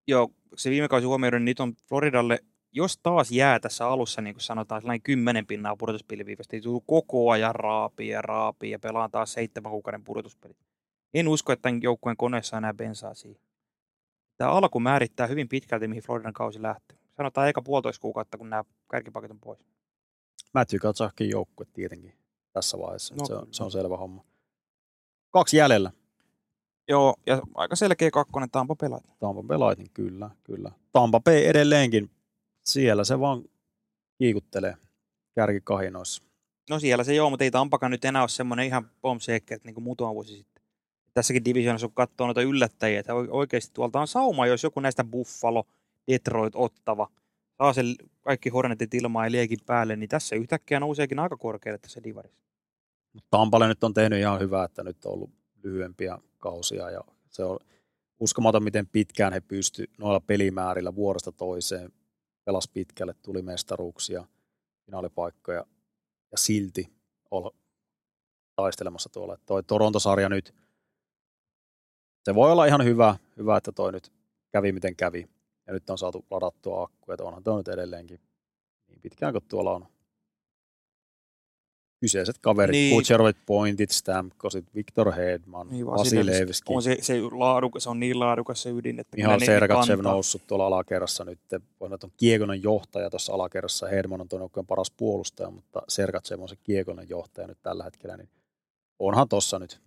Joo, 0.08 0.32
se 0.56 0.70
viime 0.70 0.88
kausi 0.88 1.06
huomioiden, 1.06 1.46
niin 1.46 1.52
nyt 1.52 1.60
on 1.60 1.74
Floridalle, 1.90 2.40
jos 2.76 2.98
taas 2.98 3.32
jää 3.32 3.60
tässä 3.60 3.88
alussa, 3.88 4.22
niin 4.22 4.36
kuin 4.36 4.42
sanotaan, 4.42 4.82
sellainen 4.82 5.02
kymmenen 5.02 5.48
pinnaa 5.48 5.76
pudotuspeliviivästä, 5.76 6.56
niin 6.56 6.64
tuu 6.64 6.82
koko 6.82 7.32
ajan 7.32 7.56
raapii 7.56 8.10
ja 8.10 8.22
raapii 8.22 8.72
ja 8.72 8.80
pelaa 8.80 9.10
taas 9.10 9.34
seitsemän 9.34 9.72
kuukauden 9.72 10.04
pudotuspelit. 10.04 10.58
En 11.14 11.28
usko, 11.28 11.52
että 11.52 11.62
tämän 11.62 11.82
joukkueen 11.82 12.18
koneessa 12.18 12.56
on 12.56 12.64
enää 12.64 12.74
bensaa 12.74 13.14
siihen. 13.14 13.42
Tämä 14.38 14.52
alku 14.52 14.80
määrittää 14.80 15.28
hyvin 15.28 15.50
pitkälti, 15.50 15.88
mihin 15.88 16.04
Floridan 16.04 16.34
kausi 16.34 16.62
lähtee. 16.62 16.98
Sanotaan 17.18 17.50
eka 17.50 17.62
puolitoista 17.62 18.02
kuukautta, 18.02 18.38
kun 18.38 18.50
nämä 18.50 18.64
kärkipakit 18.92 19.32
on 19.32 19.40
pois. 19.40 19.60
Matthew 20.54 20.80
Katsakin 20.80 21.30
joukkue 21.30 21.66
tietenkin 21.74 22.14
tässä 22.54 22.78
vaiheessa. 22.78 23.16
No 23.16 23.26
se, 23.26 23.36
on, 23.36 23.48
se 23.52 23.64
on 23.64 23.72
selvä 23.72 23.98
homma. 23.98 24.24
Kaksi 25.32 25.58
jäljellä. 25.58 25.92
Joo, 26.88 27.16
ja 27.26 27.42
aika 27.54 27.76
selkeä 27.76 28.12
kakkonen 28.12 28.50
Tampa 28.50 28.76
pelaat. 28.76 29.04
Tampa 29.20 29.44
pelaat, 29.44 29.78
niin 29.78 29.92
kyllä, 29.94 30.30
kyllä. 30.44 30.72
Tampa 30.92 31.20
Bay 31.20 31.38
edelleenkin, 31.38 32.10
siellä 32.66 33.04
se 33.04 33.20
vaan 33.20 33.44
kiikuttelee 34.18 34.78
kärkikahinoissa. 35.36 36.24
No 36.70 36.80
siellä 36.80 37.04
se 37.04 37.16
joo, 37.16 37.30
mutta 37.30 37.44
ei 37.44 37.52
Tampakaan 37.52 37.92
nyt 37.92 38.06
enää 38.06 38.22
ole 38.22 38.30
semmoinen 38.30 38.66
ihan 38.66 38.92
bombshake, 39.02 39.58
niin 39.64 39.74
kuin 39.74 39.84
muutama 39.84 40.14
vuosi 40.14 40.38
sitten. 40.38 40.64
Tässäkin 41.14 41.46
divisioonassa, 41.46 41.88
kun 41.88 41.96
katsoo 41.96 42.28
noita 42.28 42.42
yllättäjiä, 42.42 43.00
että 43.00 43.14
oi- 43.14 43.28
oikeasti 43.32 43.74
tuolta 43.74 44.02
on 44.02 44.08
sauma, 44.08 44.48
jos 44.48 44.64
joku 44.64 44.80
näistä 44.80 45.04
Buffalo, 45.04 45.68
Detroit, 46.12 46.54
Ottava, 46.56 47.10
saa 47.58 47.74
sen 47.74 47.86
kaikki 48.22 48.50
Hornetit 48.50 48.94
ilmaa 48.94 49.26
ja 49.26 49.32
liekin 49.32 49.60
päälle, 49.66 49.96
niin 49.96 50.10
tässä 50.10 50.36
yhtäkkiä 50.36 50.80
nouseekin 50.80 51.20
aika 51.20 51.38
korkealle 51.38 51.78
tässä 51.78 52.04
divarissa. 52.04 52.46
Mutta 53.14 53.28
Tampalle 53.30 53.68
nyt 53.68 53.84
on 53.84 53.94
tehnyt 53.94 54.20
ihan 54.20 54.40
hyvää, 54.40 54.64
että 54.64 54.84
nyt 54.84 55.06
on 55.06 55.14
ollut 55.14 55.32
lyhyempiä 55.64 56.18
kausia 56.40 56.90
ja 56.90 57.02
se 57.30 57.44
on 57.44 57.60
uskomaton, 58.20 58.64
miten 58.64 58.88
pitkään 58.88 59.34
he 59.34 59.42
pysty 59.42 59.90
noilla 59.98 60.20
pelimäärillä 60.20 60.96
vuodesta 60.96 61.32
toiseen. 61.32 61.92
Pelas 62.46 62.68
pitkälle, 62.68 63.14
tuli 63.22 63.42
mestaruuksia, 63.42 64.26
finaalipaikkoja 64.86 65.66
ja 66.32 66.38
silti 66.38 66.94
olla 67.32 67.52
taistelemassa 68.56 69.10
tuolla. 69.10 69.34
Et 69.34 69.46
Toi 69.46 69.64
Torontosarja 69.64 70.30
nyt, 70.30 70.56
se 72.24 72.36
voi 72.36 72.52
olla 72.52 72.66
ihan 72.66 72.84
hyvä, 72.84 73.16
hyvä, 73.38 73.58
että 73.58 73.72
toi 73.72 73.92
nyt 73.92 74.12
kävi 74.52 74.72
miten 74.72 74.96
kävi. 74.96 75.30
Ja 75.68 75.74
nyt 75.74 75.90
on 75.90 75.98
saatu 75.98 76.26
ladattua 76.32 76.84
akkuja, 76.84 77.14
että 77.14 77.24
onhan 77.24 77.44
toi 77.44 77.58
nyt 77.58 77.68
edelleenkin 77.68 78.20
niin 78.88 79.02
pitkään 79.02 79.34
kuin 79.34 79.44
tuolla 79.48 79.72
on 79.72 79.88
kyseiset 82.06 82.38
kaverit, 82.38 82.74
Niin. 82.74 82.96
Kutserovit, 82.96 83.38
Pointit, 83.46 83.90
Stamkosit, 83.90 84.66
Viktor 84.76 85.12
Hedman, 85.12 85.68
Niin, 85.68 85.86
Vasilevski. 85.86 86.74
On 86.74 86.82
se, 86.84 86.98
se, 87.02 87.22
laadukas, 87.22 87.84
se 87.84 87.90
on 87.90 88.00
niin 88.00 88.20
laadukas 88.20 88.62
se 88.62 88.70
ydin, 88.70 89.00
että 89.00 89.18
Sergatsev 89.46 89.96
kantaa. 89.96 90.12
noussut 90.14 90.48
tuolla 90.48 90.68
alakerrassa 90.68 91.26
nyt. 91.26 91.40
Että 91.42 91.60
on 91.80 92.12
kiekonen 92.18 92.64
johtaja 92.64 93.10
tuossa 93.10 93.34
alakerrassa. 93.34 93.88
Hedman 93.88 94.22
on 94.22 94.28
tuon 94.30 94.50
paras 94.68 94.92
puolustaja, 94.92 95.50
mutta 95.50 95.82
Sergatsev 95.88 96.42
on 96.42 96.50
se 96.50 96.56
kiekonen 96.56 97.10
johtaja 97.10 97.48
nyt 97.48 97.58
tällä 97.64 97.84
hetkellä. 97.84 98.18
Niin 98.18 98.30
onhan 99.00 99.30
tuossa 99.30 99.60
nyt 99.60 99.82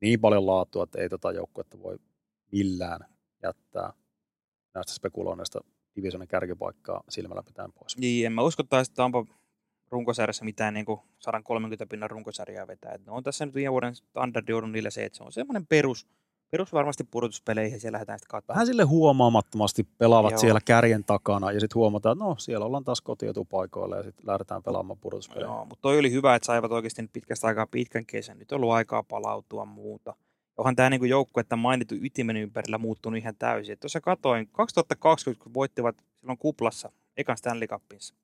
niin 0.00 0.20
paljon 0.20 0.46
laatua, 0.46 0.84
että 0.84 1.00
ei 1.00 1.08
tota 1.08 1.32
joukkuetta 1.32 1.82
voi 1.82 1.98
millään 2.52 3.00
jättää 3.42 3.92
näistä 4.74 4.94
spekuloinneista 4.94 5.60
divisionin 5.96 6.28
kärkipaikkaa 6.28 7.02
silmällä 7.08 7.42
pitäen 7.42 7.72
pois. 7.72 7.98
Niin, 7.98 8.26
en 8.26 8.32
mä 8.32 8.42
usko 8.42 8.62
että 8.62 8.84
Tampa 8.94 9.26
runkosarjassa 9.90 10.44
mitään 10.44 10.74
niin 10.74 10.86
kuin 10.86 11.00
130 11.18 11.86
pinnan 11.86 12.10
runkosarjaa 12.10 12.66
vetää. 12.66 12.92
Et 12.92 13.06
ne 13.06 13.12
on 13.12 13.22
tässä 13.22 13.46
nyt 13.46 13.54
viime 13.54 13.72
vuoden 13.72 13.94
standardi 13.94 14.52
ollut 14.52 14.72
niille 14.72 14.90
se, 14.90 15.04
että 15.04 15.16
se 15.16 15.24
on 15.24 15.32
semmoinen 15.32 15.66
perus, 15.66 16.06
perus 16.50 16.72
varmasti 16.72 17.04
pudotuspeleihin 17.04 17.76
ja 17.76 17.80
siellä 17.80 17.96
lähdetään 17.96 18.18
sitten 18.18 18.30
katsomaan. 18.30 18.56
Vähän 18.56 18.66
sille 18.66 18.82
huomaamattomasti 18.82 19.88
pelaavat 19.98 20.30
Joo. 20.30 20.40
Siellä 20.40 20.60
kärjen 20.64 21.04
takana 21.04 21.52
ja 21.52 21.60
sitten 21.60 21.74
huomataan, 21.74 22.16
että 22.16 22.24
no 22.24 22.36
siellä 22.38 22.66
ollaan 22.66 22.84
taas 22.84 23.00
kotietupaikoilla 23.00 23.96
ja 23.96 24.02
sitten 24.02 24.26
lähdetään 24.26 24.62
pelaamaan 24.62 24.98
pudotuspelejä. 24.98 25.46
Joo, 25.46 25.64
mutta 25.64 25.82
toi 25.82 25.98
oli 25.98 26.12
hyvä, 26.12 26.34
että 26.34 26.46
saivat 26.46 26.72
oikeasti 26.72 27.02
nyt 27.02 27.12
pitkästä 27.12 27.46
aikaa 27.46 27.66
pitkän 27.66 28.06
kesän. 28.06 28.38
Nyt 28.38 28.52
on 28.52 28.56
ollut 28.56 28.72
aikaa 28.72 29.02
palautua 29.02 29.64
muuta. 29.64 30.14
Onhan 30.56 30.76
tämä 30.76 30.90
niinku 30.90 31.04
joukkue, 31.04 31.40
että 31.40 31.56
mainittu 31.56 31.94
ytimen 31.94 32.36
ympärillä 32.36 32.78
muuttunut 32.78 33.18
ihan 33.18 33.36
täysin. 33.38 33.78
Tuossa 33.78 34.00
katoin, 34.00 34.48
2020 34.52 35.44
kun 35.44 35.54
voittivat 35.54 35.96
silloin 36.14 36.38
kuplassa 36.38 36.92
ekan 37.16 37.36
Stanley 37.36 37.68
Cupinsa. 37.68 38.14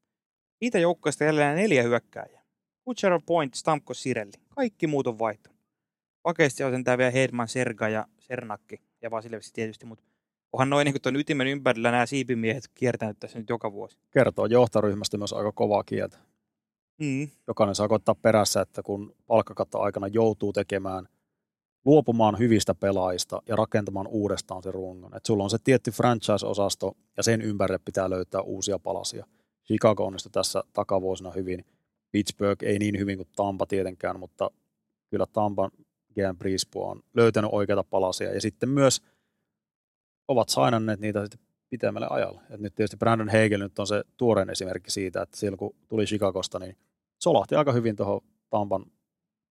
Siitä 0.61 0.79
joukkueesta 0.79 1.25
jäljellä 1.25 1.55
neljä 1.55 1.83
hyökkääjää. 1.83 2.43
Kucherov, 2.85 3.21
Point, 3.27 3.55
Stamkos, 3.55 4.03
Sirelli. 4.03 4.33
Kaikki 4.49 4.87
muut 4.87 5.07
on 5.07 5.19
vaihtunut. 5.19 5.59
Pakeasti 6.23 6.65
on 6.65 6.73
sentään 6.73 6.99
vielä 6.99 7.11
Hedman, 7.11 7.49
Serga 7.49 7.89
ja 7.89 8.07
Sernakki 8.19 8.81
ja 9.03 9.11
Vasilevski 9.11 9.53
tietysti, 9.55 9.87
mutta 9.87 10.05
Onhan 10.53 10.71
noin 10.71 10.85
niin 10.85 11.03
tuon 11.03 11.17
ytimen 11.17 11.47
ympärillä 11.47 11.91
nämä 11.91 12.07
siipimiehet 12.07 12.69
kiertänyt 12.75 13.19
tässä 13.21 13.39
nyt 13.39 13.49
joka 13.49 13.73
vuosi. 13.73 13.99
Kertoo 14.11 14.47
johtoryhmästä 14.47 15.19
myös 15.19 15.33
aika 15.33 15.53
kovaa 15.53 15.85
kieltä. 15.85 16.19
Mm. 17.01 17.29
Jokainen 17.47 17.75
saa 17.75 17.89
koittaa 17.89 18.15
perässä, 18.15 18.61
että 18.61 18.83
kun 18.83 19.15
palkkakatto 19.27 19.81
aikana 19.81 20.07
joutuu 20.07 20.53
tekemään, 20.53 21.09
luopumaan 21.85 22.39
hyvistä 22.39 22.75
pelaajista 22.75 23.43
ja 23.49 23.57
rakentamaan 23.57 24.07
uudestaan 24.07 24.63
se 24.63 24.71
rungon. 24.71 25.17
Että 25.17 25.27
sulla 25.27 25.45
on 25.45 25.51
se 25.51 25.59
tietty 25.65 25.91
franchise-osasto 25.91 26.97
ja 27.17 27.23
sen 27.23 27.43
ympärille 27.43 27.81
pitää 27.85 28.11
löytää 28.11 28.41
uusia 28.41 28.79
palasia. 28.79 29.27
Chicago 29.71 30.07
onnistui 30.07 30.31
tässä 30.33 30.63
takavuosina 30.73 31.31
hyvin. 31.31 31.65
Pittsburgh 32.11 32.65
ei 32.65 32.79
niin 32.79 32.99
hyvin 32.99 33.17
kuin 33.17 33.29
Tampa 33.37 33.67
tietenkään, 33.67 34.21
mutta 34.21 34.51
kyllä 35.11 35.27
Tampan 35.27 35.71
GM 36.15 36.37
Brisbois 36.39 36.91
on 36.91 37.03
löytänyt 37.15 37.51
oikeita 37.53 37.85
palasia 37.85 38.35
ja 38.35 38.41
sitten 38.41 38.69
myös 38.69 39.03
ovat 40.29 40.49
sainanneet 40.49 41.01
niitä 41.01 41.23
sitten 41.23 41.41
pitemmälle 41.69 42.07
ajalle. 42.11 42.41
Et 42.51 42.61
nyt 42.61 42.75
tietysti 42.75 42.97
Brandon 42.97 43.29
Hegel 43.29 43.61
nyt 43.61 43.79
on 43.79 43.87
se 43.87 44.03
tuorein 44.17 44.51
esimerkki 44.51 44.91
siitä, 44.91 45.23
että 45.23 45.37
silloin 45.37 45.59
kun 45.59 45.75
tuli 45.89 46.05
Chicagosta, 46.05 46.59
niin 46.59 46.77
solahti 47.19 47.55
aika 47.55 47.73
hyvin 47.73 47.97
tuohon 47.97 48.21
Tampan 48.51 48.87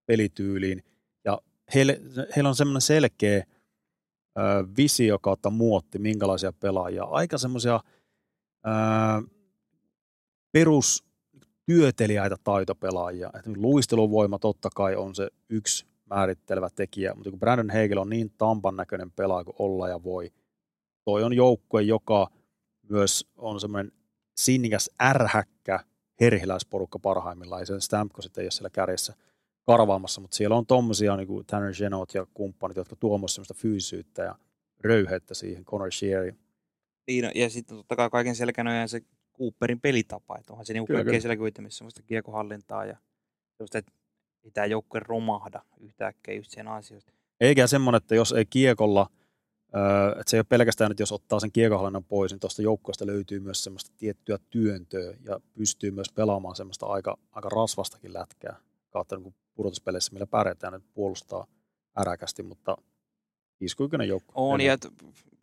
pelityyliin 0.06 0.84
ja 1.26 1.42
heillä 2.36 2.50
on 2.50 2.56
semmoinen 2.56 2.82
selkeä 2.82 3.44
visio 4.78 5.20
kautta 5.20 5.50
muotti, 5.50 6.00
minkälaisia 6.00 6.54
pelaajia. 6.54 7.04
Aika 7.04 7.38
semmoisia 7.38 7.80
perus 10.52 11.04
työteliäitä 11.66 12.36
taitopelaajia. 12.44 13.30
Et 13.34 13.58
luisteluvoima 13.58 14.40
totta 14.40 14.70
kai 14.76 14.96
on 14.96 15.16
se 15.16 15.30
yksi 15.50 15.86
määrittelevä 16.10 16.70
tekijä, 16.76 17.14
mutta 17.14 17.30
kun 17.30 17.40
Brandon 17.40 17.70
Hegel 17.70 17.98
on 17.98 18.10
niin 18.10 18.34
tampan 18.38 18.76
näköinen 18.76 19.12
pelaaja 19.12 19.46
kuin 19.46 19.56
olla 19.60 19.90
ja 19.90 20.04
voi, 20.04 20.32
toi 21.06 21.24
on 21.24 21.34
joukkue, 21.34 21.82
joka 21.82 22.28
myös 22.90 23.28
on 23.38 23.60
semmoinen 23.60 23.92
sinnikäs 24.38 24.90
ärhäkkä 25.02 25.80
herhiläisporukka 26.20 27.00
parhaimmillaan, 27.00 27.60
ei 27.60 27.66
se 27.66 27.80
Stamkos 27.80 28.26
ei 28.38 28.46
ole 28.46 28.52
siellä 28.52 28.70
kärjessä 28.70 29.14
karvaamassa, 29.66 30.22
mutta 30.22 30.38
siellä 30.38 30.56
on 30.56 30.66
tommosia 30.66 31.18
niin 31.18 31.28
kuin 31.28 31.46
Tanner 31.46 31.74
Genot 31.76 32.14
ja 32.14 32.28
kumppanit, 32.34 32.78
jotka 32.78 32.96
tuomassa 32.96 33.36
semmoista 33.36 33.54
fyysyyttä 33.54 34.24
ja 34.24 34.36
röyhettä 34.84 35.34
siihen, 35.34 35.66
Connor 35.66 35.92
Sheary. 35.92 36.36
Niin, 37.08 37.32
ja 37.36 37.50
sitten 37.50 37.78
totta 37.78 37.96
kai 37.96 38.10
kaiken 38.10 38.36
selkänä 38.36 38.88
se 38.88 39.02
Cooperin 39.40 39.82
pelitapa, 39.82 40.38
että 40.38 40.54
onhan 40.54 40.66
se 40.66 40.74
niinku 40.74 40.94
kaikkein 40.94 41.22
selkiytymistä 41.22 41.78
semmoista 41.78 42.02
kiekohallintaa 42.02 42.86
ja 42.86 42.98
semmoista, 43.58 43.78
että 43.78 43.92
ei 44.44 44.52
tämä 44.52 44.66
joukkue 44.66 45.00
romahda 45.00 45.62
yhtäkkiä 45.80 46.34
just 46.34 46.52
sen 46.52 46.68
asioista. 46.68 47.12
Eikä 47.40 47.68
semmoinen, 47.68 47.98
että 47.98 48.16
jos 48.16 48.32
ei 48.32 48.46
kiekolla, 48.46 49.10
että 50.20 50.30
se 50.30 50.38
ei 50.38 50.40
ole 50.40 50.46
pelkästään, 50.50 50.92
että 50.92 51.02
jos 51.02 51.12
ottaa 51.12 51.40
sen 51.40 51.52
kiekohallinnan 51.52 52.04
pois, 52.04 52.32
niin 52.32 52.40
tuosta 52.40 52.62
joukkueesta 52.62 53.06
löytyy 53.06 53.40
myös 53.40 53.64
semmoista 53.64 53.92
tiettyä 53.98 54.38
työntöä 54.50 55.14
ja 55.24 55.40
pystyy 55.54 55.92
myös 55.92 56.12
pelaamaan 56.16 56.56
semmoista 56.56 56.86
aika, 56.86 57.18
aika 57.32 57.50
rasvastakin 57.50 58.14
lätkää 58.14 58.56
kautta 58.90 59.18
niin 59.18 59.36
pudotuspeleissä, 59.56 60.14
millä 60.14 60.28
pärjätään, 60.28 60.74
että 60.74 60.90
puolustaa 60.94 61.48
äräkästi, 61.98 62.44
mutta 62.44 62.78
iskuikyinen 63.62 64.08
joukko. 64.08 64.34
On, 64.36 64.62
ja 64.62 64.78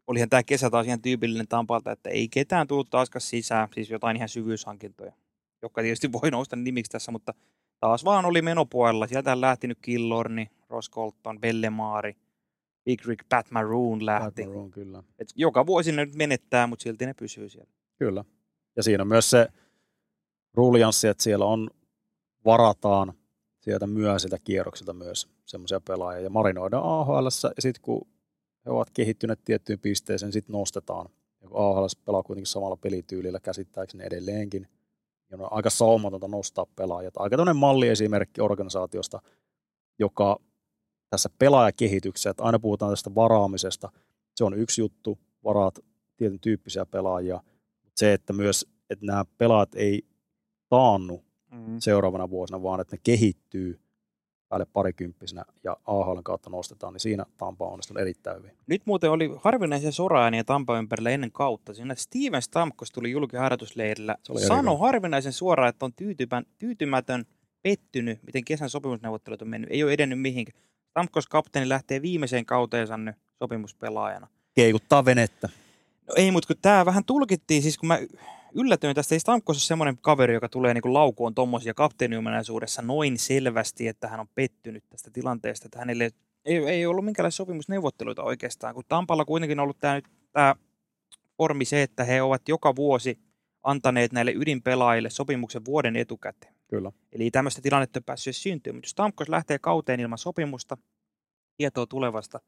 olihan 0.06 0.28
tämä 0.28 0.42
kesä 0.42 0.70
taas 0.70 0.86
ihan 0.86 1.02
tyypillinen 1.02 1.48
Tampalta, 1.48 1.92
että 1.92 2.10
ei 2.10 2.28
ketään 2.28 2.66
tullut 2.66 2.90
taaskaan 2.90 3.20
sisään, 3.20 3.68
siis 3.74 3.90
jotain 3.90 4.16
ihan 4.16 4.28
syvyyshankintoja, 4.28 5.12
joka 5.62 5.82
tietysti 5.82 6.12
voi 6.12 6.30
nousta 6.30 6.56
nimiksi 6.56 6.90
tässä, 6.90 7.12
mutta 7.12 7.34
taas 7.80 8.04
vaan 8.04 8.24
oli 8.24 8.42
menopuolella. 8.42 9.06
Sieltä 9.06 9.32
on 9.32 9.40
lähtinyt 9.40 9.78
Killorni, 9.82 10.50
Ross 10.68 10.90
Colton, 10.90 11.40
Bellemaari, 11.40 12.16
Big 12.84 13.06
Rick, 13.06 13.28
Pat 13.28 13.50
Maroon 13.50 14.06
lähti. 14.06 14.42
Pat 14.42 14.48
Maroon, 14.50 14.70
kyllä. 14.70 15.02
Et 15.18 15.28
joka 15.34 15.66
vuosi 15.66 15.92
ne 15.92 16.04
nyt 16.04 16.14
menettää, 16.14 16.66
mutta 16.66 16.82
silti 16.82 17.06
ne 17.06 17.14
pysyy 17.14 17.48
siellä. 17.48 17.70
Kyllä. 17.98 18.24
Ja 18.76 18.82
siinä 18.82 19.02
on 19.02 19.08
myös 19.08 19.30
se 19.30 19.48
rulianssi, 20.54 21.08
että 21.08 21.22
siellä 21.22 21.44
on, 21.44 21.70
varataan 22.44 23.12
sieltä 23.60 23.86
myöhäisiltä 23.86 24.38
kierroksilta 24.44 24.92
myös 24.92 25.28
semmoisia 25.46 25.80
pelaajia 25.80 26.22
ja 26.24 26.30
marinoidaan 26.30 26.84
AHL 26.84 27.24
ja 27.24 27.62
sitten 27.62 27.82
kun 27.82 28.06
he 28.66 28.70
ovat 28.70 28.90
kehittyneet 28.90 29.44
tiettyyn 29.44 29.78
pisteeseen, 29.78 30.32
sitten 30.32 30.52
nostetaan. 30.52 31.08
Ja 31.42 31.48
AHL 31.52 31.86
pelaa 32.04 32.22
kuitenkin 32.22 32.46
samalla 32.46 32.76
pelityylillä 32.76 33.40
käsittääkseni 33.40 34.04
edelleenkin, 34.04 34.68
niin 35.30 35.40
on 35.40 35.52
aika 35.52 35.70
saumatonta 35.70 36.28
nostaa 36.28 36.66
pelaajat. 36.76 37.14
Aika 37.16 37.36
toinen 37.36 37.56
malliesimerkki 37.56 38.40
organisaatiosta, 38.40 39.22
joka 39.98 40.36
tässä 41.10 41.30
pelaajakehityksessä, 41.38 42.30
että 42.30 42.42
aina 42.42 42.58
puhutaan 42.58 42.92
tästä 42.92 43.14
varaamisesta, 43.14 43.92
se 44.36 44.44
on 44.44 44.54
yksi 44.54 44.80
juttu, 44.80 45.18
varaat 45.44 45.78
tietyn 46.16 46.40
tyyppisiä 46.40 46.86
pelaajia, 46.86 47.40
mutta 47.84 47.98
se, 47.98 48.12
että 48.12 48.32
myös 48.32 48.66
että 48.90 49.06
nämä 49.06 49.24
pelaajat 49.38 49.74
ei 49.74 50.06
taannu 50.68 51.24
mm. 51.50 51.76
seuraavana 51.78 52.30
vuosina, 52.30 52.62
vaan 52.62 52.80
että 52.80 52.96
ne 52.96 53.00
kehittyy 53.02 53.80
päälle 54.48 54.66
parikymppisenä 54.72 55.44
ja 55.64 55.76
AHL 55.84 56.20
kautta 56.24 56.50
nostetaan, 56.50 56.92
niin 56.92 57.00
siinä 57.00 57.24
Tampa 57.36 57.66
on 57.66 57.72
onnistunut 57.72 58.00
erittäin 58.00 58.38
hyvin. 58.38 58.50
Nyt 58.66 58.82
muuten 58.84 59.10
oli 59.10 59.30
harvinaisia 59.36 59.92
soraääniä 59.92 60.44
Tampa 60.44 60.78
ympärillä 60.78 61.10
ennen 61.10 61.32
kautta. 61.32 61.74
Siinä 61.74 61.94
Steven 61.94 62.42
Stamkos 62.42 62.92
tuli 62.92 63.10
julkiharjoitusleirillä. 63.10 64.16
Sano 64.46 64.76
harvinaisen 64.76 65.32
suoraan, 65.32 65.68
että 65.68 65.84
on 65.84 65.92
tyytymän, 65.92 66.44
tyytymätön, 66.58 67.24
pettynyt, 67.62 68.22
miten 68.22 68.44
kesän 68.44 68.70
sopimusneuvottelut 68.70 69.42
on 69.42 69.48
mennyt. 69.48 69.70
Ei 69.70 69.84
ole 69.84 69.92
edennyt 69.92 70.20
mihinkään. 70.20 70.60
Stamkos 70.90 71.26
kapteeni 71.26 71.68
lähtee 71.68 72.02
viimeiseen 72.02 72.46
kauteensa 72.46 72.96
nyt 72.96 73.16
sopimuspelaajana. 73.38 74.28
Keikuttaa 74.54 75.04
venettä. 75.04 75.48
No 76.08 76.14
ei, 76.16 76.30
mutta 76.30 76.46
kun 76.46 76.56
tämä 76.62 76.86
vähän 76.86 77.04
tulkittiin, 77.04 77.62
siis 77.62 77.78
kun 77.78 77.86
mä 77.86 77.98
yllätyin 78.54 78.94
tästä. 78.94 79.14
Ei 79.14 79.20
Stamkos 79.20 79.56
ole 79.56 79.60
semmoinen 79.60 79.98
kaveri, 80.00 80.34
joka 80.34 80.48
tulee 80.48 80.74
niin 80.74 80.94
laukuun 80.94 81.34
tuommoisia 81.34 81.74
kapteeniomenaisuudessa 81.74 82.82
noin 82.82 83.18
selvästi, 83.18 83.88
että 83.88 84.08
hän 84.08 84.20
on 84.20 84.28
pettynyt 84.34 84.84
tästä 84.88 85.10
tilanteesta, 85.10 85.66
että 85.66 85.78
hänelle 85.78 86.10
ei, 86.44 86.56
ei 86.56 86.86
ollut 86.86 87.04
minkäänlaisia 87.04 87.36
sopimusneuvotteluita 87.36 88.22
oikeastaan, 88.22 88.74
kun 88.74 88.84
Tampalla 88.88 89.24
kuitenkin 89.24 89.60
on 89.60 89.62
ollut 89.62 89.80
tämä, 89.80 89.94
nyt, 89.94 90.04
tämä 90.32 90.54
formi 91.36 91.64
se, 91.64 91.82
että 91.82 92.04
he 92.04 92.22
ovat 92.22 92.48
joka 92.48 92.76
vuosi 92.76 93.18
antaneet 93.62 94.12
näille 94.12 94.32
ydinpelaajille 94.36 95.10
sopimuksen 95.10 95.64
vuoden 95.64 95.96
etukäteen. 95.96 96.54
Kyllä. 96.68 96.92
Eli 97.12 97.30
tämmöistä 97.30 97.62
tilannetta 97.62 97.98
ei 97.98 98.02
päässyt 98.06 98.36
syntyä, 98.36 98.72
mutta 98.72 98.84
jos 98.84 98.90
Stamkos 98.90 99.28
lähtee 99.28 99.58
kauteen 99.58 100.00
ilman 100.00 100.18
sopimusta, 100.18 100.76
tietoa 101.56 101.86
tulevasta, 101.86 102.40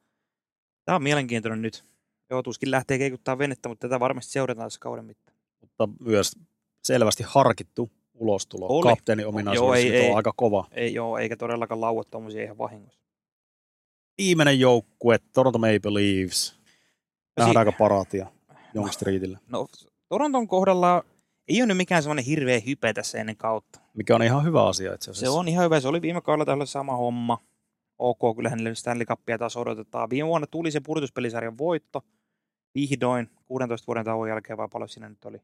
tämä 0.85 0.97
on 0.97 1.03
mielenkiintoinen 1.03 1.63
nyt. 1.63 1.85
Joutuisikin 2.31 2.71
lähtee 2.71 2.99
keikuttaa 2.99 3.39
venettä, 3.39 3.69
mutta 3.69 3.89
tätä 3.89 4.01
varmasti 4.01 4.33
seurataan 4.33 4.67
tässä 4.67 4.81
kauden 4.81 5.05
mittaan 5.05 5.39
mutta 5.61 5.89
myös 6.01 6.33
selvästi 6.83 7.25
harkittu 7.27 7.91
ulostulo. 8.15 8.67
Oli. 8.69 8.89
Kapteeni 8.89 9.25
ominaisuus 9.25 9.77
ei, 9.77 9.97
ei, 9.97 10.11
on 10.11 10.17
aika 10.17 10.33
kova. 10.37 10.67
Ei, 10.71 10.95
joo, 10.95 11.19
eikä 11.19 11.37
todellakaan 11.37 11.81
lauat 11.81 12.11
tuommoisia 12.11 12.43
ihan 12.45 12.59
vahingossa. 12.59 13.01
Viimeinen 14.19 14.61
joukkue, 14.61 15.19
Toronto 15.33 15.59
Maple 15.59 15.95
Leafs. 15.95 16.59
Nähdäänkö 17.39 17.73
si- 17.73 17.79
paraatia 17.79 18.27
Young 18.75 18.91
Streetillä? 18.91 19.39
No, 19.49 19.67
Toronton 20.09 20.49
kohdalla 20.49 21.05
ei 21.49 21.61
ole 21.61 21.67
nyt 21.67 21.77
mikään 21.77 22.03
semmoinen 22.03 22.25
hirveä 22.25 22.61
hype 22.67 22.93
tässä 22.93 23.19
ennen 23.19 23.37
kautta. 23.37 23.81
Mikä 23.95 24.15
on 24.15 24.23
ihan 24.23 24.45
hyvä 24.45 24.67
asia 24.67 24.95
itse 24.95 25.11
asiassa. 25.11 25.27
Se 25.27 25.39
on 25.39 25.49
ihan 25.49 25.65
hyvä. 25.65 25.81
Se 25.81 25.89
oli 25.89 26.03
viime 26.03 26.21
kaudella 26.21 26.45
tällä 26.45 26.67
sama 26.67 26.97
homma. 26.97 27.39
Ok, 27.99 28.37
kyllä 28.37 28.51
hänelle 28.51 28.75
Stanley 28.75 29.07
Cupia 29.07 29.39
taas 29.39 29.57
odotetaan. 29.57 30.11
Viime 30.11 30.29
vuonna 30.29 30.47
tuli 30.47 30.71
se 30.71 30.81
pudotuspelisarjan 30.81 31.59
voitto. 31.59 32.03
Vihdoin, 32.74 33.31
16 33.45 33.86
vuoden 33.86 34.05
tauon 34.05 34.28
jälkeen, 34.28 34.57
vai 34.57 34.69
paljon 34.73 34.89
siinä 34.89 35.09
nyt 35.09 35.24
oli? 35.24 35.40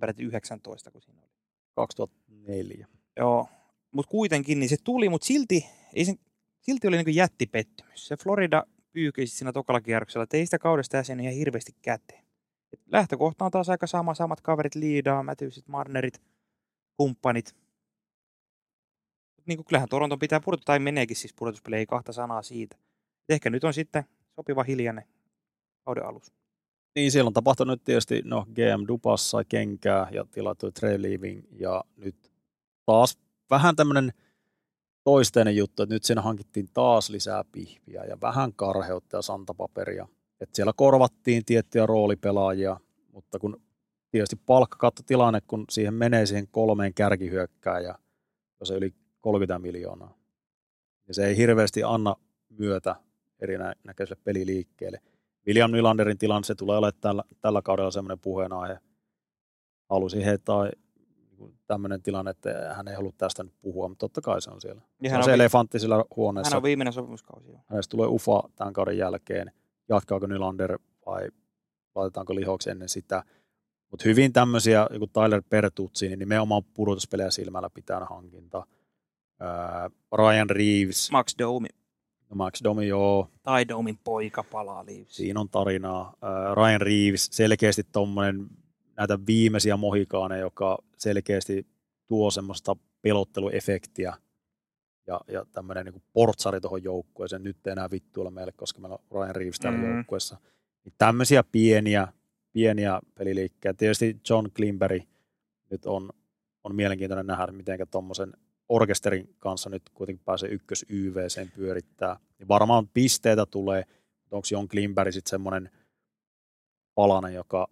peräti 0.00 0.22
19, 0.22 0.90
kun 0.90 1.02
siinä 1.02 1.20
oli. 1.20 1.30
2004. 1.74 2.86
Joo, 3.16 3.48
mutta 3.92 4.10
kuitenkin 4.10 4.60
niin 4.60 4.68
se 4.68 4.76
tuli, 4.84 5.08
mutta 5.08 5.26
silti, 5.26 5.66
ei 5.94 6.04
sen, 6.04 6.18
silti 6.60 6.88
oli 6.88 7.02
niin 7.02 7.16
jättipettymys. 7.16 8.08
Se 8.08 8.16
Florida 8.16 8.64
pyykyisi 8.92 9.36
siinä 9.36 9.52
tokalla 9.52 9.80
kierroksella, 9.80 10.22
että 10.22 10.36
ei 10.36 10.46
sitä 10.46 10.58
kaudesta 10.58 10.96
jäsen 10.96 11.20
ihan 11.20 11.34
hirveästi 11.34 11.72
käteen. 11.82 12.24
Et 12.72 12.80
lähtökohta 12.86 13.44
on 13.44 13.50
taas 13.50 13.68
aika 13.68 13.86
sama, 13.86 14.14
samat 14.14 14.40
kaverit, 14.40 14.74
Liidaa, 14.74 15.22
Matthewsit, 15.22 15.68
Marnerit, 15.68 16.22
kumppanit. 16.96 17.56
Niin 19.46 19.58
kuin 19.58 19.66
kyllähän 19.66 19.88
Toronto 19.88 20.18
pitää 20.18 20.40
pudota, 20.40 20.62
tai 20.64 20.78
meneekin 20.78 21.16
siis 21.16 21.34
pudotuspeli, 21.34 21.76
ei 21.76 21.86
kahta 21.86 22.12
sanaa 22.12 22.42
siitä. 22.42 22.76
Et 23.22 23.34
ehkä 23.34 23.50
nyt 23.50 23.64
on 23.64 23.74
sitten 23.74 24.04
sopiva 24.36 24.62
hiljainen 24.62 25.04
kauden 25.86 26.06
alussa. 26.06 26.32
Niin, 26.94 27.12
siellä 27.12 27.28
on 27.28 27.32
tapahtunut 27.32 27.84
tietysti, 27.84 28.22
no 28.24 28.46
GM 28.54 28.88
Dupas 28.88 29.30
sai 29.30 29.44
kenkää 29.48 30.08
ja 30.12 30.24
tilattu 30.30 30.72
Trey 30.72 31.02
Leaving 31.02 31.44
ja 31.52 31.84
nyt 31.96 32.32
taas 32.86 33.18
vähän 33.50 33.76
tämmöinen 33.76 34.12
toisteinen 35.04 35.56
juttu, 35.56 35.82
että 35.82 35.94
nyt 35.94 36.04
siinä 36.04 36.22
hankittiin 36.22 36.68
taas 36.74 37.10
lisää 37.10 37.44
pihviä 37.52 38.04
ja 38.04 38.20
vähän 38.20 38.52
karheutta 38.52 39.16
ja 39.16 39.22
santapaperia. 39.22 40.08
Että 40.40 40.56
siellä 40.56 40.72
korvattiin 40.76 41.44
tiettyjä 41.44 41.86
roolipelaajia, 41.86 42.80
mutta 43.12 43.38
kun 43.38 43.62
tietysti 44.10 44.36
palkkakattotilanne, 44.46 45.40
kun 45.46 45.64
siihen 45.70 45.94
menee 45.94 46.26
siihen 46.26 46.48
kolmeen 46.50 46.94
kärkihyökkään 46.94 47.84
ja 47.84 47.98
jos 48.60 48.70
yli 48.70 48.94
30 49.20 49.58
miljoonaa, 49.58 50.14
niin 51.06 51.14
se 51.14 51.26
ei 51.26 51.36
hirveästi 51.36 51.82
anna 51.82 52.16
myötä 52.48 52.96
erinäköiselle 53.40 54.20
peliliikkeelle– 54.24 55.00
William 55.46 55.70
Nylanderin 55.70 56.18
tilanne, 56.18 56.46
se 56.46 56.54
tulee 56.54 56.78
olemaan 56.78 57.00
tällä, 57.00 57.24
tällä 57.40 57.62
kaudella 57.62 57.90
semmoinen 57.90 58.18
puheenaihe. 58.18 58.78
Halusin 59.90 60.24
heittää 60.24 60.70
tämmöinen 61.66 62.02
tilanne, 62.02 62.30
että 62.30 62.74
hän 62.76 62.88
ei 62.88 62.94
halua 62.94 63.12
tästä 63.18 63.42
nyt 63.42 63.54
puhua, 63.60 63.88
mutta 63.88 64.00
totta 64.00 64.20
kai 64.20 64.42
se 64.42 64.50
on 64.50 64.60
siellä. 64.60 64.82
Se 65.02 65.08
hän 65.08 65.18
on 65.18 65.24
se 65.24 65.30
vi- 65.30 65.34
elefantti 65.34 65.78
sillä 65.78 66.04
huoneessa. 66.16 66.50
Hän 66.50 66.56
on 66.56 66.62
viimeinen 66.62 66.92
sopimuskausi. 66.92 67.48
Hänestä 67.66 67.90
tulee 67.90 68.08
ufa 68.08 68.42
tämän 68.56 68.72
kauden 68.72 68.98
jälkeen. 68.98 69.52
Jatkaako 69.88 70.26
Nylander 70.26 70.78
vai 71.06 71.28
laitetaanko 71.94 72.34
lihoksi 72.34 72.70
ennen 72.70 72.88
sitä. 72.88 73.22
Mutta 73.90 74.02
hyvin 74.04 74.32
tämmöisiä, 74.32 74.86
joku 74.90 75.06
Tyler 75.06 75.42
Pertutsi, 75.50 76.08
niin 76.08 76.18
nimenomaan 76.18 76.62
pudotuspelejä 76.74 77.30
silmällä 77.30 77.70
pitää 77.70 78.04
hankinta. 78.10 78.66
Ää, 79.40 79.90
Ryan 80.18 80.50
Reeves, 80.50 81.10
Max 81.10 81.34
Domi. 81.38 81.68
No 82.30 82.36
Max 82.36 82.60
Domi, 82.64 82.88
joo, 82.88 83.30
Tai 83.42 83.68
Domin 83.68 83.98
poika 84.04 84.42
palaa 84.42 84.86
liivsiin. 84.86 85.16
siinä 85.26 85.40
on 85.40 85.48
tarinaa. 85.48 86.14
Ää, 86.22 86.54
Ryan 86.54 86.80
Reeves, 86.80 87.28
selkeästi 87.32 87.82
tuommoinen 87.92 88.46
näitä 88.96 89.18
viimeisiä 89.26 89.76
mohikaaneja, 89.76 90.40
joka 90.40 90.78
selkeästi 90.96 91.66
tuo 92.06 92.30
semmoista 92.30 92.76
pelotteluefektiä 93.02 94.14
ja, 95.06 95.20
ja 95.28 95.44
tämmöinen 95.52 95.84
niin 95.86 96.02
portsari 96.12 96.60
tuohon 96.60 96.82
joukkueeseen. 96.82 97.42
Nyt 97.42 97.66
ei 97.66 97.72
enää 97.72 97.90
vittuilla 97.90 98.30
meille, 98.30 98.52
koska 98.52 98.80
meillä 98.80 98.94
on 99.10 99.20
Ryan 99.20 99.36
Reeves 99.36 99.58
täällä 99.58 99.78
Mm. 99.78 99.84
mm. 99.86 99.94
joukkueessa. 99.96 100.36
Niin 100.84 100.94
tämmöisiä 100.98 101.44
pieniä, 101.52 102.08
pieniä 102.52 103.00
peliliikkeitä. 103.14 103.76
Tietysti 103.76 104.20
John 104.30 104.48
Klimberg 104.56 105.02
nyt 105.70 105.86
on, 105.86 106.10
on 106.64 106.74
mielenkiintoinen 106.74 107.26
nähdä, 107.26 107.46
miten 107.52 107.78
tuommoisen 107.90 108.32
orkesterin 108.68 109.34
kanssa 109.38 109.70
nyt 109.70 109.82
kuitenkin 109.94 110.24
pääsee 110.24 110.48
ykkös 110.48 110.86
YVCen 110.88 111.50
pyörittää. 111.56 112.16
Niin 112.38 112.48
varmaan 112.48 112.88
pisteitä 112.88 113.46
tulee, 113.46 113.84
mutta 114.20 114.36
onko 114.36 114.48
John 114.50 114.68
Klimberg 114.68 115.12
sitten 115.12 115.30
semmoinen 115.30 115.70
palanen, 116.94 117.34
joka 117.34 117.68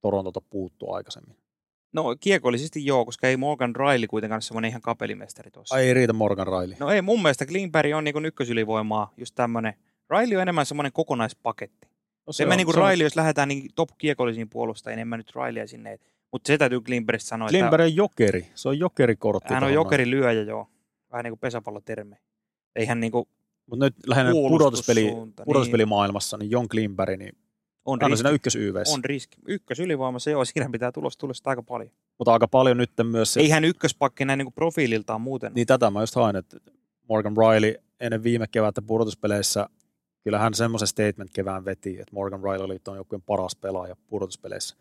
Torontolta 0.00 0.40
puuttuu 0.40 0.92
aikaisemmin? 0.92 1.36
No 1.92 2.16
kiekollisesti 2.20 2.86
joo, 2.86 3.04
koska 3.04 3.28
ei 3.28 3.36
Morgan 3.36 3.76
Riley 3.76 4.06
kuitenkaan 4.06 4.36
ole 4.36 4.42
semmoinen 4.42 4.68
ihan 4.68 4.82
kapelimestari 4.82 5.50
tuossa. 5.50 5.74
Ai 5.74 5.86
ei 5.86 5.94
riitä 5.94 6.12
Morgan 6.12 6.46
Riley. 6.46 6.76
No 6.80 6.90
ei, 6.90 7.02
mun 7.02 7.22
mielestä 7.22 7.46
Klingberg 7.46 7.94
on 7.94 8.04
niin 8.04 8.24
ykkösylivoimaa, 8.24 9.12
just 9.16 9.34
tämmöinen. 9.34 9.74
Riley 10.10 10.36
on 10.36 10.42
enemmän 10.42 10.66
semmoinen 10.66 10.92
kokonaispaketti. 10.92 11.88
No, 12.26 12.32
Se, 12.32 12.46
mä 12.46 12.56
niin 12.56 12.66
kuin 12.66 12.74
Riley, 12.74 13.06
jos 13.06 13.16
lähdetään 13.16 13.48
niin 13.48 13.70
top 13.74 13.88
kiekollisiin 13.98 14.50
puolustajiin, 14.50 14.98
en 14.98 15.08
mä 15.08 15.16
nyt 15.16 15.32
Rileya 15.36 15.66
sinne. 15.66 15.98
Mutta 16.36 16.48
se 16.48 16.58
täytyy 16.58 16.80
Klingbergistä 16.80 17.28
sanoa, 17.28 17.48
Klimberg 17.48 17.80
että 17.80 17.92
on 17.92 17.96
jokeri. 17.96 18.46
Se 18.54 18.68
on 18.68 18.78
jokerikortti. 18.78 19.54
hän 19.54 19.64
on 19.64 19.72
jokeri 19.72 20.10
lyöjä 20.10 20.42
joo. 20.42 20.68
Vähän 21.12 21.24
niin 21.24 21.30
kuin 21.30 21.38
pesäpalloterme. 21.38 22.18
Ei 22.76 22.86
hän 22.86 23.00
niin 23.00 23.12
kuin 23.12 23.28
Mutta 23.66 23.84
nyt 23.84 23.94
lähinnä 24.06 24.32
pudotuspeli, 24.32 25.00
puolustussuunta, 25.00 25.44
pudotuspelimaailmassa, 25.44 26.36
niin 26.36 26.50
John 26.50 26.68
Klimberg, 26.68 27.18
niin 27.18 27.36
on, 27.84 27.98
hän 28.02 28.06
on 28.06 28.10
riski, 28.10 28.22
siinä 28.22 28.30
ykkös 28.34 28.56
YVssä. 28.56 28.94
on 28.94 29.04
riski. 29.04 29.36
Ykkösylivoimassa 29.48 30.30
joo, 30.30 30.44
siinä 30.44 30.68
pitää 30.72 30.92
tulosta 30.92 31.20
tulla 31.20 31.34
sitä 31.34 31.50
aika 31.50 31.62
paljon. 31.62 31.90
Mutta 32.18 32.32
aika 32.32 32.48
paljon 32.48 32.76
nyt 32.76 32.90
myös 33.02 33.32
se, 33.32 33.40
Ei 33.40 33.48
hän 33.48 33.64
ykköspakki 33.64 34.24
näin 34.24 34.38
niin 34.38 34.46
kuin 34.46 34.54
profiililtaan 34.54 35.20
muuten. 35.20 35.52
niin 35.54 35.66
tätä 35.66 35.90
mä 35.90 36.00
just 36.00 36.14
hain, 36.14 36.36
että 36.36 36.56
Morgan 37.08 37.36
Riley 37.36 37.74
ennen 38.00 38.22
viime 38.22 38.46
kevättä 38.46 38.82
pudotuspeleissä, 38.82 39.68
kyllä 40.24 40.38
hän 40.38 40.54
semmoisen 40.54 40.88
statement 40.88 41.30
kevään 41.34 41.64
veti, 41.64 41.90
että 42.00 42.14
Morgan 42.14 42.42
Riley 42.42 42.64
oli 42.64 42.78
tuon 42.78 42.96
joukkueen 42.96 43.22
paras 43.22 43.56
pelaaja 43.56 43.96
pudotuspeleissä. 44.06 44.76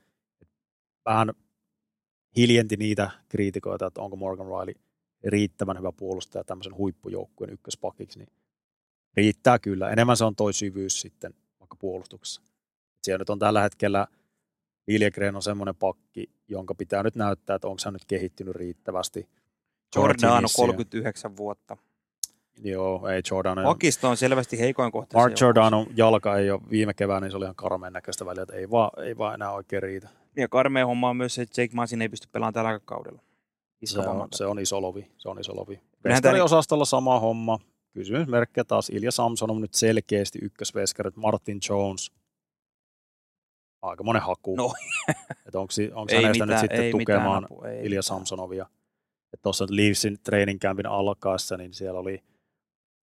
Vähän 1.06 1.34
hiljenti 2.36 2.78
niitä 2.78 3.10
kriitikoita, 3.30 3.86
että 3.86 4.02
onko 4.02 4.16
Morgan 4.16 4.48
Riley 4.48 4.82
riittävän 5.24 5.78
hyvä 5.78 5.92
puolustaja 5.92 6.44
tämmöisen 6.44 6.78
huippujoukkueen 6.78 7.54
ykköspakiksi, 7.54 8.20
niin 8.20 8.30
riittää 9.18 9.60
kyllä. 9.60 9.90
Enemmän 9.90 10.18
se 10.18 10.26
on 10.26 10.36
toi 10.36 10.54
syvyys 10.54 11.02
sitten 11.02 11.34
vaikka 11.60 11.76
puolustuksessa. 11.76 12.42
Siellä 13.04 13.22
nyt 13.22 13.30
on 13.30 13.40
tällä 13.40 13.62
hetkellä 13.62 14.08
Liljegren 14.88 15.36
on 15.36 15.42
semmoinen 15.42 15.76
pakki, 15.76 16.30
jonka 16.48 16.76
pitää 16.76 17.04
nyt 17.04 17.16
näyttää, 17.16 17.56
että 17.56 17.68
onko 17.68 17.82
hän 17.86 17.94
nyt 17.94 18.06
kehittynyt 18.06 18.56
riittävästi. 18.56 19.30
George 19.94 20.28
Innissia. 20.28 20.64
39 20.64 21.38
vuotta. 21.38 21.78
Joo, 22.64 23.08
ei 23.08 23.22
Jordan. 23.32 23.58
Pakisto 23.64 24.10
on 24.10 24.18
selvästi 24.18 24.60
heikoin 24.60 24.92
kohta. 24.92 25.18
Mark 25.18 25.34
Giordano 25.34 25.88
jalka 25.96 26.38
ei 26.38 26.52
ole 26.52 26.62
viime 26.70 26.94
keväänä, 26.94 27.20
niin 27.20 27.32
se 27.32 27.38
oli 27.38 27.46
ihan 27.46 27.56
karmeen 27.56 27.94
näköistä 27.94 28.26
väliä, 28.26 28.44
että 28.44 28.56
ei 28.56 28.70
vaan, 28.70 28.92
ei 29.04 29.18
vaan 29.18 29.34
enää 29.34 29.52
oikein 29.52 29.84
riitä. 29.84 30.10
Ja 30.38 30.48
karmea 30.48 30.86
homma 30.86 31.10
on 31.10 31.18
myös 31.18 31.36
se, 31.36 31.42
että 31.42 31.62
Jake 31.62 31.76
Masin 31.76 32.02
ei 32.02 32.10
pysty 32.10 32.28
pelaamaan 32.32 32.54
tällä 32.54 32.80
kaudella. 32.86 33.22
Se 33.86 34.00
on, 34.00 34.28
se 34.36 34.46
on 34.46 34.60
iso 34.60 34.82
lovi. 34.82 35.12
Se 35.18 35.30
on 35.30 35.40
iso 35.40 35.56
lovi. 35.56 35.76
Tää- 35.76 36.14
Veskariosastolla 36.14 36.86
sama 36.86 37.20
homma. 37.20 37.60
Kysymysmerkkejä 37.94 38.64
taas. 38.64 38.90
Ilja 38.90 39.12
Samson 39.12 39.52
on 39.52 39.62
nyt 39.62 39.74
selkeästi 39.74 40.40
ykkösveskarit. 40.42 41.16
Martin 41.16 41.60
Jones. 41.70 42.12
Aika 43.82 44.04
monen 44.04 44.22
haku. 44.22 44.56
No. 44.56 44.74
että 45.46 45.60
onko, 45.60 45.74
onko 45.94 46.16
Ei 46.16 46.24
hänestä 46.24 46.46
nyt 46.46 46.48
mitään- 46.48 46.60
sitten 46.60 46.80
ei 46.82 46.94
mitään 46.94 47.20
tukemaan 47.22 47.48
ei 47.70 47.78
Ilja 47.78 47.84
mitään. 47.90 48.04
Samsonovia. 48.04 48.66
Tuossa 49.42 49.66
Leafsin 49.70 50.20
training 50.24 50.60
campin 50.60 50.86
alkaessa, 50.86 51.58
niin 51.58 51.74
siellä 51.74 52.00
oli, 52.00 52.24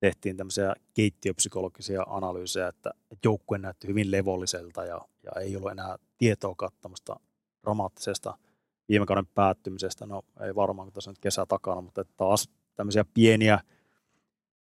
tehtiin 0.01 0.37
tämmöisiä 0.37 0.75
keittiöpsykologisia 0.95 2.03
analyysejä, 2.09 2.69
että, 2.69 2.91
että 3.11 3.29
joukkue 3.29 3.59
näytti 3.59 3.87
hyvin 3.89 4.11
levolliselta 4.11 4.85
ja, 4.85 5.01
ja 5.23 5.41
ei 5.41 5.57
ollut 5.57 5.71
enää 5.71 5.99
tietoa 6.23 6.55
kattamasta 6.55 7.21
dramaattisesta 7.63 8.39
viime 8.89 9.07
kauden 9.07 9.27
päättymisestä. 9.27 10.07
No 10.07 10.23
ei 10.41 10.55
varmaan, 10.55 10.87
kun 10.87 10.93
tässä 10.93 11.11
nyt 11.11 11.19
kesä 11.19 11.47
takana, 11.47 11.81
mutta 11.81 12.05
taas 12.17 12.49
tämmöisiä 12.75 13.05
pieniä, 13.15 13.61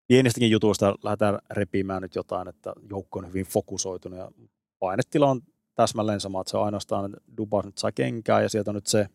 pienistäkin 0.06 0.50
jutuista 0.50 0.94
lähdetään 1.02 1.38
repimään 1.50 2.02
nyt 2.02 2.14
jotain, 2.14 2.48
että 2.48 2.72
joukko 2.90 3.18
on 3.18 3.28
hyvin 3.28 3.46
fokusoitunut 3.46 4.18
ja 4.18 4.30
painetila 4.78 5.30
on 5.30 5.40
täsmälleen 5.74 6.20
sama, 6.20 6.40
että 6.40 6.50
se 6.50 6.56
on 6.56 6.64
ainoastaan, 6.64 7.04
että 7.04 7.32
Dubas 7.36 7.64
nyt 7.64 7.78
saa 7.78 7.92
kenkää 7.92 8.42
ja 8.42 8.48
sieltä 8.48 8.72
nyt 8.72 8.86
se, 8.86 9.06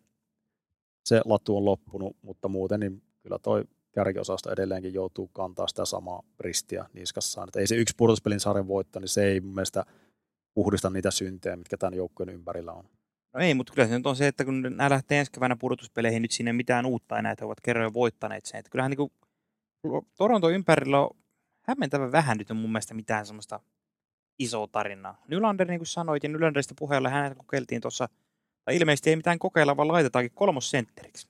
se 1.05 1.21
latu 1.25 1.57
on 1.57 1.65
loppunut, 1.65 2.17
mutta 2.21 2.47
muuten 2.47 2.79
niin 2.79 3.03
kyllä 3.23 3.39
toi 3.39 3.63
kärkiosasto 3.91 4.51
edelleenkin 4.51 4.93
joutuu 4.93 5.27
kantaa 5.27 5.67
sitä 5.67 5.85
samaa 5.85 6.23
ristiä 6.39 6.85
niskassaan. 6.93 7.49
Että 7.49 7.59
ei 7.59 7.67
se 7.67 7.75
yksi 7.75 7.95
pudotuspelin 7.97 8.39
sarjan 8.39 8.67
voitto, 8.67 8.99
niin 8.99 9.09
se 9.09 9.25
ei 9.25 9.41
mun 9.41 9.55
mielestä 9.55 9.85
puhdista 10.53 10.89
niitä 10.89 11.11
syntejä, 11.11 11.55
mitkä 11.55 11.77
tämän 11.77 11.93
joukkueen 11.93 12.29
ympärillä 12.29 12.71
on. 12.71 12.89
No 13.33 13.39
ei, 13.39 13.53
mutta 13.53 13.73
kyllä 13.73 13.87
se 13.87 13.97
nyt 13.97 14.07
on 14.07 14.15
se, 14.15 14.27
että 14.27 14.45
kun 14.45 14.61
nämä 14.61 14.89
lähtee 14.89 15.19
ensi 15.19 15.31
keväänä 15.31 15.55
pudotuspeleihin, 15.55 16.21
nyt 16.21 16.31
sinne 16.31 16.53
mitään 16.53 16.85
uutta 16.85 17.19
enää, 17.19 17.31
että 17.31 17.45
ovat 17.45 17.61
kerran 17.61 17.83
jo 17.83 17.93
voittaneet 17.93 18.45
sen. 18.45 18.59
Että 18.59 18.69
kyllähän 18.69 18.91
niin 18.91 18.97
kuin 18.97 19.11
Toronto 20.17 20.49
ympärillä 20.49 20.99
on 20.99 21.09
hämmentävän 21.67 22.11
vähän 22.11 22.37
nyt 22.37 22.51
on 22.51 22.57
mun 22.57 22.71
mielestä 22.71 22.93
mitään 22.93 23.25
semmoista 23.25 23.59
isoa 24.39 24.67
tarinaa. 24.67 25.23
Nylander, 25.27 25.67
niin 25.67 25.79
kuin 25.79 25.87
sanoit, 25.87 26.23
ja 26.23 26.29
Nylanderista 26.29 26.73
puheella 26.79 27.09
hänet 27.09 27.37
kokeiltiin 27.37 27.81
tuossa, 27.81 28.09
tai 28.65 28.75
ilmeisesti 28.75 29.09
ei 29.09 29.15
mitään 29.15 29.39
kokeilla, 29.39 29.77
vaan 29.77 29.87
laitetaankin 29.87 30.31
kolmossentteriksi. 30.35 31.27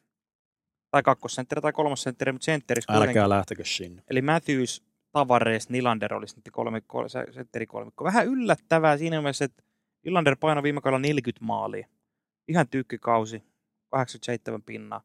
Tai 0.91 1.03
kakkosentteri 1.03 1.61
tai 1.61 1.73
kolmosentteri, 1.73 2.31
mutta 2.31 2.45
sentteriksi. 2.45 2.91
Älkää 2.91 3.29
lähtekö 3.29 3.65
sinne. 3.65 4.03
Eli 4.09 4.21
Matthews, 4.21 4.83
Tavares, 5.14 5.69
Nylander 5.69 6.14
olisi 6.14 6.35
nyt 6.35 6.49
kolme, 6.53 6.81
sentterikolmikko. 7.31 8.03
Vähän 8.03 8.27
yllättävää 8.27 8.98
siinä 8.98 9.22
mielessä, 9.22 9.45
että 9.45 9.64
Nylander 10.06 10.35
painoi 10.40 10.64
viime 10.64 10.81
kaudella 10.81 11.02
40 11.02 11.45
maalia. 11.45 11.88
Ihan 12.48 12.68
tyykkikausi, 12.68 13.44
87 13.90 14.61
pinnaa. 14.61 15.02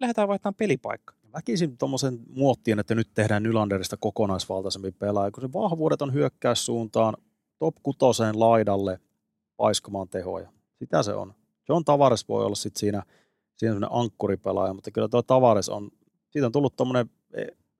Lähdetään 0.00 0.28
vaihtamaan 0.28 0.54
pelipaikka. 0.54 1.14
Väkisin 1.32 1.78
tuommoisen 1.78 2.18
muottien, 2.28 2.78
että 2.78 2.94
nyt 2.94 3.08
tehdään 3.14 3.42
Nylanderista 3.42 3.96
kokonaisvaltaisempi 3.96 4.92
pelaaja, 4.92 5.30
kun 5.30 5.40
se 5.40 5.52
vahvuudet 5.52 6.02
on 6.02 6.12
hyökkäyssuuntaan 6.12 7.16
top 7.58 7.76
kutoseen 7.82 8.40
laidalle 8.40 9.00
paiskamaan 9.56 10.08
tehoja. 10.08 10.52
Sitä 10.78 11.02
se 11.02 11.14
on. 11.14 11.34
John 11.68 11.84
Tavares 11.84 12.28
voi 12.28 12.44
olla 12.44 12.54
sitten 12.54 12.80
siinä, 12.80 13.02
siinä 13.56 13.86
ankkuripelaaja, 13.90 14.74
mutta 14.74 14.90
kyllä 14.90 15.08
tuo 15.08 15.22
Tavares 15.22 15.68
on, 15.68 15.90
siitä 16.30 16.46
on 16.46 16.52
tullut 16.52 16.76
tuommoinen, 16.76 17.10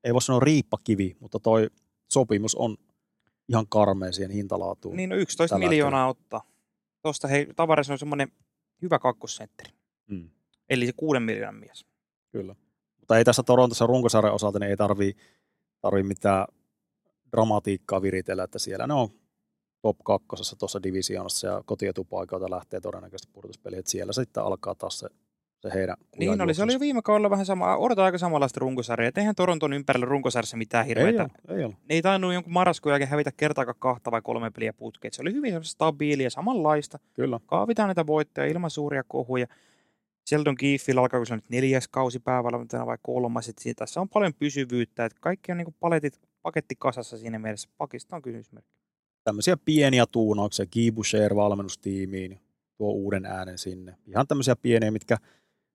ei 0.03 0.13
voi 0.13 0.21
sanoa 0.21 0.39
riippakivi, 0.39 1.17
mutta 1.19 1.39
toi 1.39 1.69
sopimus 2.11 2.55
on 2.55 2.77
ihan 3.49 3.65
karmea 3.69 4.11
siihen 4.11 4.31
hintalaatuun. 4.31 4.97
Niin 4.97 5.09
no 5.09 5.15
11 5.15 5.55
Tällä 5.55 5.69
miljoonaa 5.69 6.07
ottaa. 6.07 6.41
Tuosta 7.01 7.27
hei, 7.27 7.47
Tavares 7.55 7.89
on 7.89 7.99
semmoinen 7.99 8.31
hyvä 8.81 8.99
kakkosentteri. 8.99 9.71
Mm, 10.07 10.29
Eli 10.69 10.85
se 10.85 10.93
kuuden 10.97 11.23
miljoonan 11.23 11.55
mies. 11.55 11.85
kyllä. 12.31 12.55
Mutta 12.99 13.17
ei 13.17 13.23
tässä 13.23 13.43
Torontossa 13.43 13.87
runkosarjan 13.87 14.33
osalta, 14.33 14.59
niin 14.59 14.69
ei 14.69 14.77
tarvii, 14.77 15.15
tarvii 15.81 16.03
mitään 16.03 16.47
dramatiikkaa 17.31 18.01
viritellä, 18.01 18.43
että 18.43 18.59
siellä 18.59 18.87
ne 18.87 18.93
on 18.93 19.09
top 19.81 19.97
kakkosessa 20.05 20.55
tuossa 20.55 20.83
divisioonassa 20.83 21.47
ja 21.47 21.63
kotietupaikoilta 21.65 22.51
lähtee 22.51 22.79
todennäköisesti 22.81 23.31
pudotuspeli, 23.33 23.77
että 23.77 23.91
siellä 23.91 24.13
sitten 24.13 24.43
alkaa 24.43 24.75
taas 24.75 24.99
se, 24.99 25.09
se 25.61 25.69
heidän 25.73 25.95
Niin 26.17 26.41
oli, 26.41 26.53
se 26.53 26.63
oli 26.63 26.73
jo 26.73 26.79
viime 26.79 27.01
kaudella 27.01 27.29
vähän 27.29 27.45
sama, 27.45 27.77
odotan 27.77 28.05
aika 28.05 28.17
samanlaista 28.17 28.59
runkosarjaa. 28.59 29.11
Eihän 29.15 29.35
Toronton 29.35 29.73
ympärillä 29.73 30.05
runkosarjassa 30.05 30.57
mitään 30.57 30.85
ei 30.85 30.89
hirveätä. 30.89 31.29
ole, 31.47 31.57
ei 31.57 31.63
ole. 31.63 31.73
Ne 31.89 31.95
ei 31.95 32.01
tainnut 32.01 32.33
jonkun 32.33 32.53
marraskuun 32.53 32.91
jälkeen 32.91 33.09
hävitä 33.09 33.31
kertaakaan 33.37 33.75
kahta 33.79 34.11
vai 34.11 34.21
kolme 34.21 34.51
peliä 34.51 34.73
putkeen. 34.73 35.13
Se 35.13 35.21
oli 35.21 35.33
hyvin 35.33 35.63
stabiilia, 35.63 36.29
samanlaista. 36.29 36.99
Kyllä. 37.13 37.39
Kaavitaan 37.45 37.87
näitä 37.87 38.07
voittoja 38.07 38.47
ilman 38.47 38.69
suuria 38.69 39.03
kohuja. 39.07 39.47
Sheldon 40.29 40.57
Keefillä 40.57 41.01
alkaa 41.01 41.25
se 41.25 41.35
nyt 41.35 41.49
neljäs 41.49 41.87
kausi 41.87 42.19
päävalmentajana 42.19 42.85
vai 42.85 42.97
kolmas. 43.01 43.49
Et 43.49 43.57
siinä, 43.57 43.73
tässä 43.77 44.01
on 44.01 44.09
paljon 44.09 44.33
pysyvyyttä. 44.33 45.05
Et 45.05 45.19
kaikki 45.19 45.51
on 45.51 45.57
niinku 45.57 45.75
paletit, 45.79 46.19
paketti 46.41 46.75
kasassa 46.79 47.17
siinä 47.17 47.39
mielessä. 47.39 47.69
Pakista 47.77 48.15
on 48.15 48.21
kysymysmerkki. 48.21 48.71
tämmöisiä 49.23 49.57
pieniä 49.65 50.05
tuunauksia, 50.11 50.65
Guy 50.65 50.91
Boucher 50.91 51.35
valmennustiimiin, 51.35 52.39
tuo 52.77 52.91
uuden 52.91 53.25
äänen 53.25 53.57
sinne. 53.57 53.95
Ihan 54.07 54.27
tämmöisiä 54.27 54.55
pieniä, 54.55 54.91
mitkä 54.91 55.17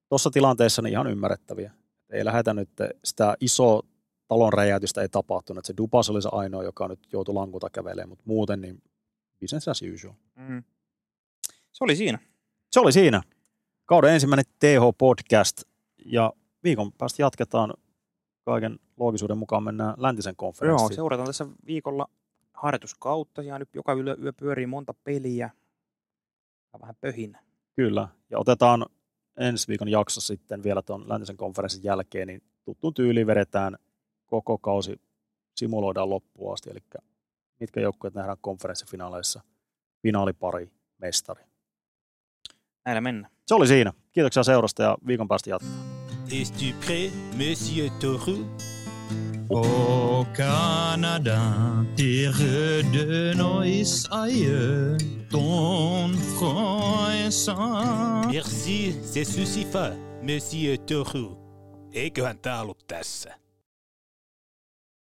tuossa 0.09 0.29
tilanteessa 0.29 0.81
niin 0.81 0.91
ihan 0.91 1.07
ymmärrettäviä. 1.07 1.71
Ei 2.09 2.25
lähdetä 2.25 2.53
nyt 2.53 2.69
sitä 3.03 3.35
isoa 3.41 3.83
talon 4.27 4.53
räjäytystä 4.53 5.01
ei 5.01 5.09
tapahtunut. 5.09 5.65
Se 5.65 5.73
Dupas 5.77 6.09
oli 6.09 6.21
se 6.21 6.29
ainoa, 6.31 6.63
joka 6.63 6.87
nyt 6.87 6.99
joutui 7.13 7.33
lankuta 7.33 7.69
kävelemään, 7.69 8.09
mutta 8.09 8.23
muuten 8.27 8.61
niin 8.61 8.81
business 9.39 9.67
as 9.67 9.81
usual. 9.93 10.13
Mm. 10.35 10.63
Se 11.73 11.83
oli 11.83 11.95
siinä. 11.95 12.19
Se 12.71 12.79
oli 12.79 12.91
siinä. 12.91 13.21
Kauden 13.85 14.13
ensimmäinen 14.13 14.45
TH-podcast 14.45 15.69
ja 16.05 16.33
viikon 16.63 16.91
päästä 16.91 17.21
jatketaan 17.21 17.73
kaiken 18.45 18.79
loogisuuden 18.97 19.37
mukaan 19.37 19.63
mennään 19.63 19.93
läntisen 19.97 20.35
konferenssiin. 20.35 20.89
Joo, 20.89 20.95
seurataan 20.95 21.27
tässä 21.27 21.47
viikolla 21.65 22.09
harjoituskautta. 22.53 23.41
Ja 23.41 23.59
nyt 23.59 23.69
joka 23.75 23.93
yö, 23.93 24.17
yö 24.23 24.33
pyörii 24.33 24.65
monta 24.65 24.93
peliä. 25.03 25.49
Vähän 26.81 26.95
pöhin. 27.01 27.37
Kyllä, 27.75 28.07
ja 28.29 28.39
otetaan 28.39 28.85
ensi 29.37 29.67
viikon 29.67 29.89
jakso 29.89 30.21
sitten 30.21 30.63
vielä 30.63 30.81
tuon 30.81 31.09
läntisen 31.09 31.37
konferenssin 31.37 31.83
jälkeen, 31.83 32.27
niin 32.27 32.41
tuttuun 32.65 32.93
tyyliin 32.93 33.27
vedetään 33.27 33.77
koko 34.25 34.57
kausi, 34.57 35.01
simuloidaan 35.55 36.09
loppuun 36.09 36.53
asti, 36.53 36.69
eli 36.69 36.79
mitkä 37.59 37.79
joukkueet 37.79 38.13
nähdään 38.13 38.37
konferenssifinaaleissa, 38.41 39.41
finaalipari, 40.01 40.71
mestari. 40.97 41.43
Näillä 42.85 43.01
mennään. 43.01 43.33
Se 43.45 43.55
oli 43.55 43.67
siinä. 43.67 43.93
Kiitoksia 44.11 44.43
seurasta 44.43 44.83
ja 44.83 44.97
viikon 45.07 45.27
päästä 45.27 45.49
jatketaan. 45.49 45.97
Es-tu 46.31 46.65
prêt, 46.85 47.11
monsieur 47.37 47.91
Toru? 48.01 48.45
Au 49.49 50.25
Canada, 50.37 51.41
terre 51.95 52.83
de 52.93 53.33
nos 53.33 54.07
aïeux, 54.11 54.97
ton 55.29 56.11
front. 56.37 56.87
Merci, 58.31 58.95
se 59.03 59.23
suffit, 59.23 59.67
monsieur 60.21 60.77
Toru. 60.77 61.37
Eiköhän 61.93 62.39
tää 62.39 62.61
ollut 62.61 62.87
tässä. 62.87 63.46